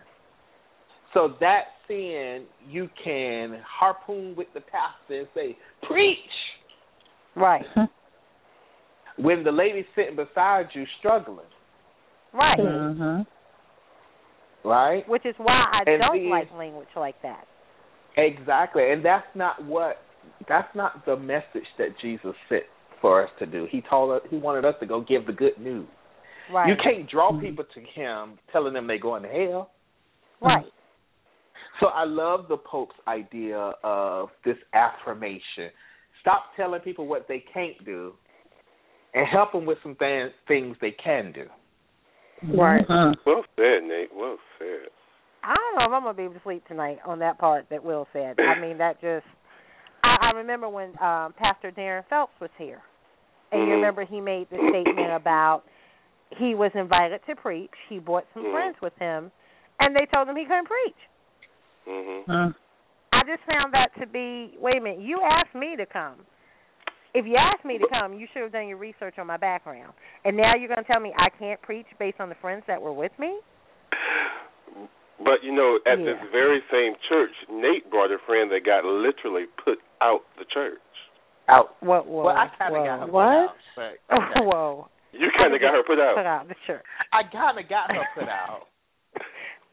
So 1.13 1.29
that 1.39 1.65
sin 1.87 2.45
you 2.67 2.89
can 3.03 3.61
harpoon 3.63 4.35
with 4.35 4.51
the 4.53 4.61
pastor 4.61 5.19
and 5.19 5.27
say, 5.33 5.57
Preach 5.83 6.17
Right. 7.35 7.65
when 9.17 9.43
the 9.43 9.51
lady 9.51 9.85
sitting 9.95 10.15
beside 10.15 10.67
you 10.73 10.85
struggling, 10.99 11.45
Right. 12.33 12.59
Mhm. 12.59 13.25
right? 14.63 15.07
Which 15.07 15.25
is 15.25 15.35
why 15.37 15.67
I 15.71 15.83
And 15.89 16.01
don't 16.01 16.17
then- 16.17 16.29
like 16.29 16.51
language 16.53 16.87
like 16.95 17.21
that. 17.21 17.47
Exactly, 18.17 18.91
and 18.91 19.03
that's 19.03 19.27
not 19.35 19.61
what 19.63 20.01
that's 20.47 20.73
not 20.73 21.05
the 21.05 21.15
message 21.15 21.67
that 21.77 21.95
Jesus 21.99 22.35
sent 22.49 22.65
for 22.99 23.21
us 23.21 23.29
to 23.37 23.45
do. 23.45 23.65
He 23.65 23.81
told 23.81 24.11
us 24.11 24.27
he 24.29 24.37
wanted 24.37 24.65
us 24.65 24.73
to 24.79 24.85
go 24.87 25.01
give 25.01 25.27
the 25.27 25.33
good 25.33 25.57
news. 25.59 25.87
Right. 26.51 26.67
You 26.67 26.75
can't 26.77 27.07
draw 27.07 27.31
people 27.39 27.63
to 27.63 27.81
him 27.81 28.39
telling 28.51 28.73
them 28.73 28.87
they're 28.87 28.97
going 28.97 29.23
to 29.23 29.29
hell. 29.29 29.69
Right. 30.41 30.65
So 31.79 31.87
I 31.87 32.05
love 32.05 32.47
the 32.47 32.57
Pope's 32.57 32.95
idea 33.07 33.57
of 33.83 34.29
this 34.43 34.57
affirmation. 34.73 35.71
Stop 36.25 36.45
telling 36.57 36.81
people 36.81 37.05
what 37.05 37.27
they 37.27 37.43
can't 37.53 37.77
do, 37.85 38.13
and 39.13 39.27
help 39.31 39.51
them 39.51 39.65
with 39.67 39.77
some 39.83 39.95
th- 39.95 40.31
things 40.47 40.75
they 40.81 40.89
can 40.91 41.31
do. 41.31 41.45
Right. 42.57 42.81
Uh-huh. 42.81 43.13
Well 43.25 43.43
said, 43.55 43.83
Nate. 43.87 44.09
Well 44.11 44.37
said. 44.57 44.89
I 45.43 45.53
don't 45.53 45.75
know 45.77 45.85
if 45.85 45.91
I'm 45.95 46.01
gonna 46.03 46.17
be 46.17 46.23
able 46.23 46.33
to 46.33 46.41
sleep 46.43 46.67
tonight 46.67 46.97
on 47.05 47.19
that 47.19 47.37
part 47.37 47.67
that 47.69 47.83
Will 47.83 48.07
said. 48.11 48.37
I 48.39 48.59
mean, 48.59 48.79
that 48.79 48.99
just. 49.01 49.25
I, 50.03 50.31
I 50.33 50.35
remember 50.37 50.67
when 50.67 50.89
um 50.99 51.33
Pastor 51.37 51.71
Darren 51.71 52.03
Phelps 52.09 52.33
was 52.41 52.49
here, 52.57 52.81
and 53.51 53.61
you 53.61 53.67
Mhm. 53.67 53.75
remember 53.75 54.03
he 54.05 54.19
made 54.19 54.47
the 54.49 54.57
statement 54.57 55.11
about 55.13 55.61
he 56.39 56.55
was 56.55 56.71
invited 56.73 57.21
to 57.27 57.35
preach. 57.35 57.69
He 57.87 57.99
brought 57.99 58.25
some 58.33 58.43
Mhm. 58.45 58.51
friends 58.51 58.77
with 58.81 58.93
him, 58.97 59.31
and 59.79 59.95
they 59.95 60.07
told 60.11 60.27
him 60.27 60.35
he 60.35 60.45
couldn't 60.45 60.65
preach. 60.65 60.97
Mhm. 61.87 62.23
I 62.27 62.53
just 63.25 63.43
found 63.47 63.73
that 63.73 63.89
to 63.99 64.07
be. 64.07 64.55
Wait 64.59 64.77
a 64.77 64.81
minute, 64.81 64.99
you 65.01 65.21
asked 65.21 65.55
me 65.55 65.75
to 65.77 65.85
come. 65.85 66.25
If 67.13 67.25
you 67.25 67.37
asked 67.39 67.63
me 67.63 67.77
to 67.77 67.87
come, 67.89 68.13
you 68.19 68.27
should 68.33 68.41
have 68.43 68.51
done 68.51 68.67
your 68.67 68.77
research 68.77 69.15
on 69.17 69.25
my 69.27 69.37
background. 69.37 69.93
And 70.25 70.35
now 70.35 70.53
you're 70.55 70.67
going 70.67 70.83
to 70.83 70.87
tell 70.89 70.99
me 70.99 71.13
I 71.17 71.29
can't 71.39 71.61
preach 71.61 71.87
based 71.97 72.19
on 72.19 72.27
the 72.27 72.35
friends 72.41 72.63
that 72.67 72.81
were 72.81 72.91
with 72.91 73.13
me? 73.17 73.39
But 75.23 75.39
you 75.43 75.55
know, 75.55 75.79
at 75.87 75.97
Yeah. 75.99 76.05
this 76.11 76.19
very 76.31 76.59
same 76.69 76.95
church, 77.07 77.31
Nate 77.49 77.89
brought 77.89 78.11
a 78.11 78.17
friend 78.27 78.51
that 78.51 78.65
got 78.65 78.83
literally 78.83 79.45
put 79.63 79.79
out 80.01 80.23
the 80.37 80.43
church. 80.51 80.79
Out. 81.47 81.77
Whoa, 81.79 82.01
whoa, 82.03 82.25
well, 82.25 82.35
I 82.35 82.49
kind 82.57 82.75
of 82.75 82.81
whoa. 82.81 82.85
got 82.85 82.99
her 82.99 83.05
put 83.05 83.13
What? 83.13 83.23
out, 83.23 83.55
but 83.77 83.93
okay. 84.17 84.39
Whoa. 84.43 84.87
You 85.13 85.31
kind 85.37 85.53
of 85.55 85.61
got 85.61 85.71
her 85.71 85.83
put 85.87 85.99
out. 85.99 86.15
Put 86.19 86.25
out 86.25 86.47
the 86.49 86.55
church. 86.67 86.83
I 87.13 87.23
kind 87.31 87.55
of 87.57 87.69
got 87.69 87.95
her 87.95 88.03
put 88.13 88.27
out. 88.27 88.67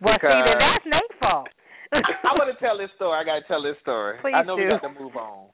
Well, 0.00 0.14
see, 0.22 0.28
then 0.30 0.58
that's 0.62 0.84
Nate's 0.86 1.18
fault. 1.18 1.48
I 2.24 2.32
want 2.35 2.52
to 2.56 2.64
tell 2.64 2.78
this 2.78 2.90
story. 2.97 3.19
I 3.20 3.24
got 3.24 3.40
to 3.40 3.47
tell 3.48 3.62
this 3.62 3.77
story. 3.82 4.19
Please 4.20 4.35
I 4.36 4.43
know 4.43 4.56
do. 4.56 4.62
we 4.64 4.69
got 4.69 4.82
to 4.82 5.01
move 5.01 5.16
on. 5.16 5.47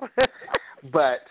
But 0.92 1.26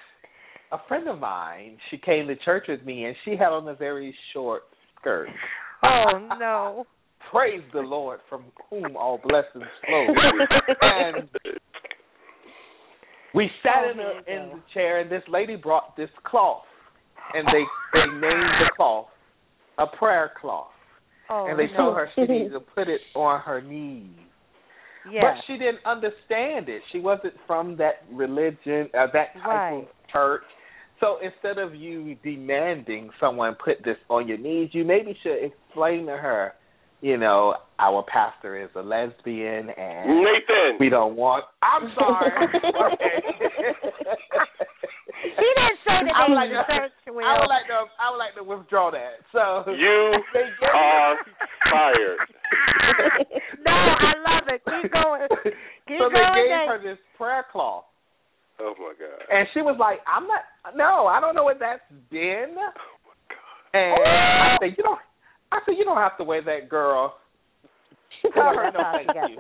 a 0.74 0.78
friend 0.90 1.08
of 1.08 1.20
mine, 1.20 1.78
she 1.90 1.98
came 1.98 2.28
to 2.28 2.36
church 2.36 2.66
with 2.68 2.84
me, 2.84 3.06
and 3.06 3.16
she 3.24 3.32
had 3.32 3.48
on 3.54 3.66
a 3.70 3.74
very 3.76 4.14
short 4.34 4.64
skirt. 5.00 5.30
oh, 5.84 6.28
no. 6.38 6.86
Praise 7.32 7.62
the 7.74 7.80
Lord, 7.80 8.20
from 8.30 8.44
whom 8.70 8.96
all 8.98 9.20
blessings 9.26 9.70
flow. 9.86 10.08
and 10.82 11.30
we 13.34 13.50
sat 13.64 13.84
Oh, 13.86 13.92
in, 13.92 14.00
a, 14.00 14.42
in 14.44 14.50
the 14.58 14.64
chair, 14.74 15.00
and 15.00 15.10
this 15.12 15.24
lady 15.28 15.56
brought 15.56 15.96
this 15.98 16.10
cloth, 16.26 16.64
and 17.34 17.46
they 17.48 17.64
they 17.94 18.06
named 18.14 18.22
the 18.22 18.70
cloth 18.76 19.08
a 19.78 19.88
prayer 19.98 20.32
cloth, 20.40 20.68
Oh, 21.30 21.48
and 21.50 21.60
they 21.60 21.68
no. 21.68 21.78
told 21.78 21.96
her 21.98 22.10
she 22.16 22.22
needed 22.22 22.52
to 22.54 22.60
put 22.62 22.88
it 22.88 23.02
on 23.16 23.42
her 23.42 23.62
knees. 23.62 24.10
Yes. 25.12 25.24
But 25.24 25.44
she 25.48 25.54
didn't 25.58 25.80
understand 25.86 26.70
it. 26.70 26.82
She 26.92 27.00
wasn't 27.00 27.34
from 27.46 27.78
that 27.78 28.04
religion, 28.12 28.90
uh, 28.94 29.08
that 29.14 29.34
type 29.34 29.46
Right. 29.46 29.74
of 29.84 29.88
church. 30.12 30.44
So 31.00 31.18
instead 31.24 31.60
of 31.60 31.76
you 31.76 32.16
demanding 32.24 33.12
someone 33.20 33.56
put 33.64 33.84
this 33.84 33.98
on 34.10 34.28
your 34.28 34.38
knees, 34.40 34.70
you 34.74 34.84
maybe 34.84 35.18
should 35.22 35.44
explain 35.44 36.08
to 36.08 36.18
her, 36.18 36.54
you 37.02 37.18
know, 37.18 37.54
our 37.78 38.04
pastor 38.12 38.60
is 38.60 38.70
a 38.76 38.82
lesbian 38.82 39.70
and 39.70 40.24
Nathan. 40.24 40.78
we 40.80 40.90
don't 40.90 41.16
want. 41.16 41.46
I'm 41.62 41.92
sorry. 41.94 42.32
okay. 42.94 43.22
He 45.24 45.30
didn't 45.34 45.80
say 45.82 45.98
that 46.06 46.14
I 46.14 46.28
they 46.30 46.36
like 46.38 46.50
was 46.54 46.66
to. 46.68 46.76
church, 46.78 46.96
Will. 47.10 47.26
I 47.26 47.34
would 47.42 47.50
like 47.50 47.66
to. 47.68 47.78
I 47.98 48.06
would 48.14 48.22
like 48.22 48.36
to 48.38 48.44
withdraw 48.46 48.92
that. 48.92 49.18
So 49.34 49.66
You 49.72 50.14
they 50.34 50.46
gave 50.62 50.70
are 50.74 51.16
fired. 51.74 52.22
no, 53.66 53.74
I 53.74 54.14
love 54.22 54.46
it. 54.48 54.62
Keep 54.62 54.92
going. 54.94 55.26
Keep 55.90 56.00
so 56.00 56.10
they 56.14 56.22
going, 56.22 56.38
gave 56.38 56.54
Nate. 56.54 56.70
her 56.70 56.80
this 56.84 57.00
prayer 57.18 57.46
cloth. 57.52 57.86
Oh 58.60 58.74
my 58.78 58.94
God. 58.98 59.22
And 59.30 59.48
she 59.54 59.62
was 59.62 59.78
like, 59.80 60.00
I'm 60.10 60.26
not, 60.26 60.42
no, 60.76 61.06
I 61.06 61.20
don't 61.20 61.36
know 61.36 61.44
what 61.44 61.60
that's 61.60 61.82
been. 62.10 62.56
Oh, 62.58 62.72
And 63.74 63.94
I 64.02 64.58
said, 64.60 64.74
you 64.78 64.84
don't, 64.84 65.00
I 65.52 65.60
said, 65.66 65.76
you 65.78 65.86
don't 65.86 65.98
have 65.98 66.18
to 66.18 66.24
wear 66.24 66.42
that, 66.44 66.68
girl. 66.70 67.18
Tell 68.34 68.50
her 68.58 68.72
no, 68.74 68.82
thank 68.98 69.30
you. 69.30 69.38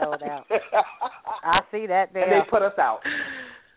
I 1.44 1.60
see 1.72 1.88
that 1.88 2.14
there. 2.14 2.24
and 2.24 2.32
they 2.32 2.50
put 2.50 2.62
us 2.62 2.78
out. 2.78 3.00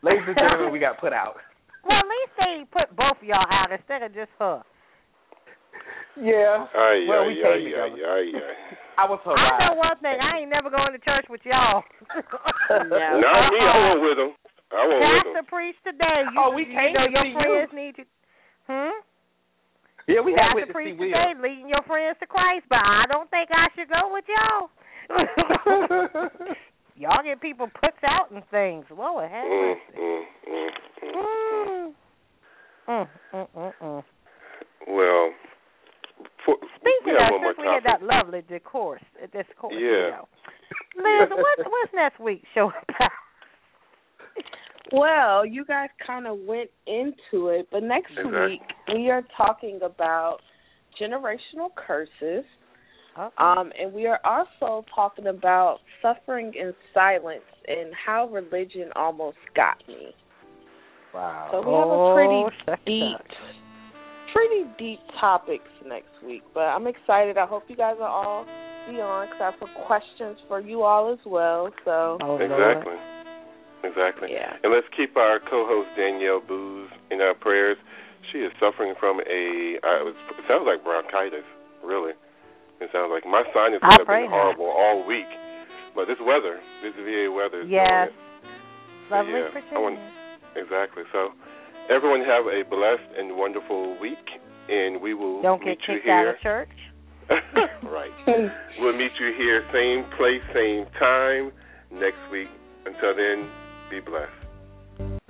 Ladies 0.03 0.23
and 0.27 0.37
gentlemen, 0.37 0.73
we 0.73 0.79
got 0.79 1.01
put 1.01 1.13
out. 1.15 1.37
Well, 1.85 1.99
at 1.99 2.07
least 2.09 2.33
they 2.39 2.53
put 2.71 2.89
both 2.97 3.19
of 3.19 3.25
y'all 3.27 3.47
out 3.51 3.73
instead 3.73 4.03
of 4.03 4.13
just 4.15 4.31
her. 4.39 4.63
Yeah. 6.21 6.67
Ay, 6.75 7.07
well, 7.09 7.25
ay, 7.25 7.27
we 7.31 7.35
ay, 7.39 7.43
came 7.43 7.53
ay, 7.55 7.65
together. 7.65 8.05
ay, 8.05 8.27
ay. 8.35 8.55
I 9.01 9.05
was 9.09 9.21
her 9.25 9.33
I 9.33 9.57
know 9.65 9.75
one 9.81 9.97
thing. 10.05 10.19
I 10.21 10.45
ain't 10.45 10.51
never 10.53 10.69
going 10.69 10.93
to 10.93 11.01
church 11.01 11.25
with 11.31 11.41
y'all. 11.45 11.83
No. 12.71 12.99
Not 13.19 13.51
me. 13.51 13.59
I 13.59 13.79
went 13.91 14.03
with 14.05 14.19
him. 14.21 14.31
I 14.71 14.83
went 14.87 15.01
with 15.01 15.11
Pastor 15.27 15.39
him. 15.43 15.47
preach 15.51 15.79
today. 15.83 16.21
You, 16.31 16.39
Oh, 16.39 16.51
we 16.55 16.63
you 16.69 16.75
came 16.77 16.93
know 16.95 17.07
to 17.09 17.11
your 17.11 17.25
see 17.25 17.35
friends 17.35 17.73
need 17.75 17.95
you. 17.99 18.07
Hmm. 18.71 18.95
Yeah, 20.07 20.21
we 20.23 20.31
had 20.37 20.55
Pastor 20.55 20.55
went 20.55 20.67
to 20.69 20.75
see 20.75 20.77
preach 20.77 20.99
Will. 21.01 21.11
today, 21.11 21.33
leading 21.41 21.69
your 21.71 21.83
friends 21.89 22.15
to 22.21 22.27
Christ, 22.31 22.67
but 22.69 22.79
I 22.79 23.07
don't 23.11 23.31
think 23.31 23.49
I 23.51 23.67
should 23.75 23.89
go 23.91 24.13
with 24.15 24.27
y'all. 24.31 24.71
y'all 27.01 27.25
get 27.25 27.41
people 27.41 27.67
puts 27.81 27.97
out 28.05 28.31
and 28.31 28.45
things. 28.51 28.85
Lord 28.93 29.31
have 29.31 29.47
Mm, 29.47 29.75
mercy. 29.75 29.99
mm, 29.99 30.25
mm, 30.49 30.69
mm. 31.03 31.21
Mm. 31.67 31.95
Mm, 32.89 33.09
mm, 33.33 33.49
mm, 33.57 33.73
mm. 33.81 34.05
Well, 34.89 35.33
for, 36.45 36.57
Speaking 36.77 37.07
we 37.07 37.13
of, 37.13 37.41
one 37.41 37.55
since 37.55 37.59
we 37.59 37.67
had 37.67 37.85
that 37.85 38.03
lovely 38.03 38.43
discourse, 38.43 39.03
uh, 39.23 39.27
discourse, 39.27 39.75
Yeah. 39.75 39.81
you 39.81 40.11
know. 40.11 40.29
Liz, 40.97 41.31
what, 41.31 41.59
what's 41.59 41.95
next 41.95 42.21
week's 42.21 42.49
show 42.55 42.69
about? 42.69 43.11
Well, 44.93 45.47
you 45.47 45.65
guys 45.65 45.89
kind 46.05 46.27
of 46.27 46.39
went 46.41 46.71
into 46.87 47.49
it, 47.49 47.69
but 47.71 47.83
next 47.85 48.11
Exactly. 48.11 48.41
week 48.49 48.63
we 48.93 49.09
are 49.09 49.23
talking 49.37 49.79
about 49.83 50.39
generational 51.01 51.73
curses, 51.77 52.11
Okay. 52.19 52.60
Um, 53.39 53.73
and 53.79 53.93
we 53.93 54.07
are 54.07 54.21
also 54.25 54.85
talking 54.95 55.27
about 55.27 55.79
suffering 56.03 56.53
in 56.59 56.73
silence 56.95 57.43
and 57.67 57.93
how 57.95 58.29
religion 58.29 58.91
almost 58.97 59.39
got 59.55 59.77
me. 59.89 60.15
Wow. 61.15 61.49
So 61.53 61.61
we 61.61 61.75
have 61.75 61.89
a 61.89 62.15
pretty 62.15 62.43
Oh, 62.45 62.51
shucks. 62.67 62.83
deep, 62.87 63.27
pretty 64.33 64.65
deep 64.79 65.01
topics 65.21 65.69
next 65.87 66.11
week. 66.25 66.43
But 66.55 66.71
I'm 66.71 66.87
excited. 66.87 67.37
I 67.37 67.47
hope 67.47 67.65
you 67.69 67.77
guys 67.77 67.97
are 68.01 68.09
all 68.09 68.45
be 68.89 69.01
on 69.01 69.27
because 69.27 69.41
I 69.41 69.45
have 69.51 69.55
some 69.61 69.75
questions 69.87 70.39
for 70.49 70.61
you 70.61 70.83
all 70.83 71.13
as 71.13 71.19
well. 71.27 71.71
So 71.85 72.19
Oh, 72.23 72.37
Exactly. 72.39 72.95
Exactly. 73.83 74.29
Yeah. 74.33 74.55
And 74.63 74.73
let's 74.73 74.87
keep 74.97 75.17
our 75.17 75.41
co-host 75.41 75.89
Danielle 75.97 76.41
Booz 76.47 76.91
in 77.11 77.21
our 77.21 77.35
prayers. 77.35 77.79
She 78.31 78.39
is 78.39 78.53
suffering 78.61 78.95
from 79.01 79.21
a. 79.21 79.79
Uh, 79.83 80.09
it 80.09 80.17
sounds 80.47 80.65
like 80.67 80.85
bronchitis. 80.85 81.45
Really, 81.83 82.13
it 82.81 82.89
sounds 82.93 83.11
like 83.13 83.25
my 83.27 83.45
sinuses 83.53 83.85
I 83.85 83.95
have 83.99 84.07
pray 84.07 84.23
been 84.25 84.31
not. 84.31 84.57
horrible 84.57 84.71
all 84.73 85.05
week. 85.07 85.29
But 85.95 86.07
this 86.07 86.19
weather, 86.23 86.61
this 86.83 86.95
VA 86.97 87.29
weather, 87.31 87.63
is 87.63 87.69
Yes. 87.69 88.09
doing 88.09 88.15
it. 88.15 88.15
So, 89.09 89.15
Lovely 89.17 89.33
yeah, 89.33 89.39
I 89.39 89.51
Virginia. 89.51 89.81
want- 89.81 89.99
Exactly. 90.57 91.03
So, 91.13 91.33
everyone 91.91 92.23
have 92.25 92.47
a 92.47 92.63
blessed 92.65 93.11
and 93.19 93.37
wonderful 93.37 93.99
week, 94.01 94.23
and 94.69 95.01
we 95.01 95.15
will 95.15 95.43
Don't 95.43 95.65
meet 95.65 95.79
get 95.79 95.89
you 95.89 95.95
kicked 95.95 96.07
here. 96.07 96.15
out 96.15 96.35
of 96.35 96.41
church. 96.41 96.75
right. 97.83 98.11
We'll 98.79 98.95
meet 98.97 99.13
you 99.21 99.33
here, 99.39 99.63
same 99.73 100.05
place, 100.17 100.43
same 100.55 100.87
time 100.99 101.53
next 101.93 102.19
week. 102.31 102.49
Until 102.87 103.15
then, 103.15 103.49
be 103.91 104.01
blessed. 104.01 105.21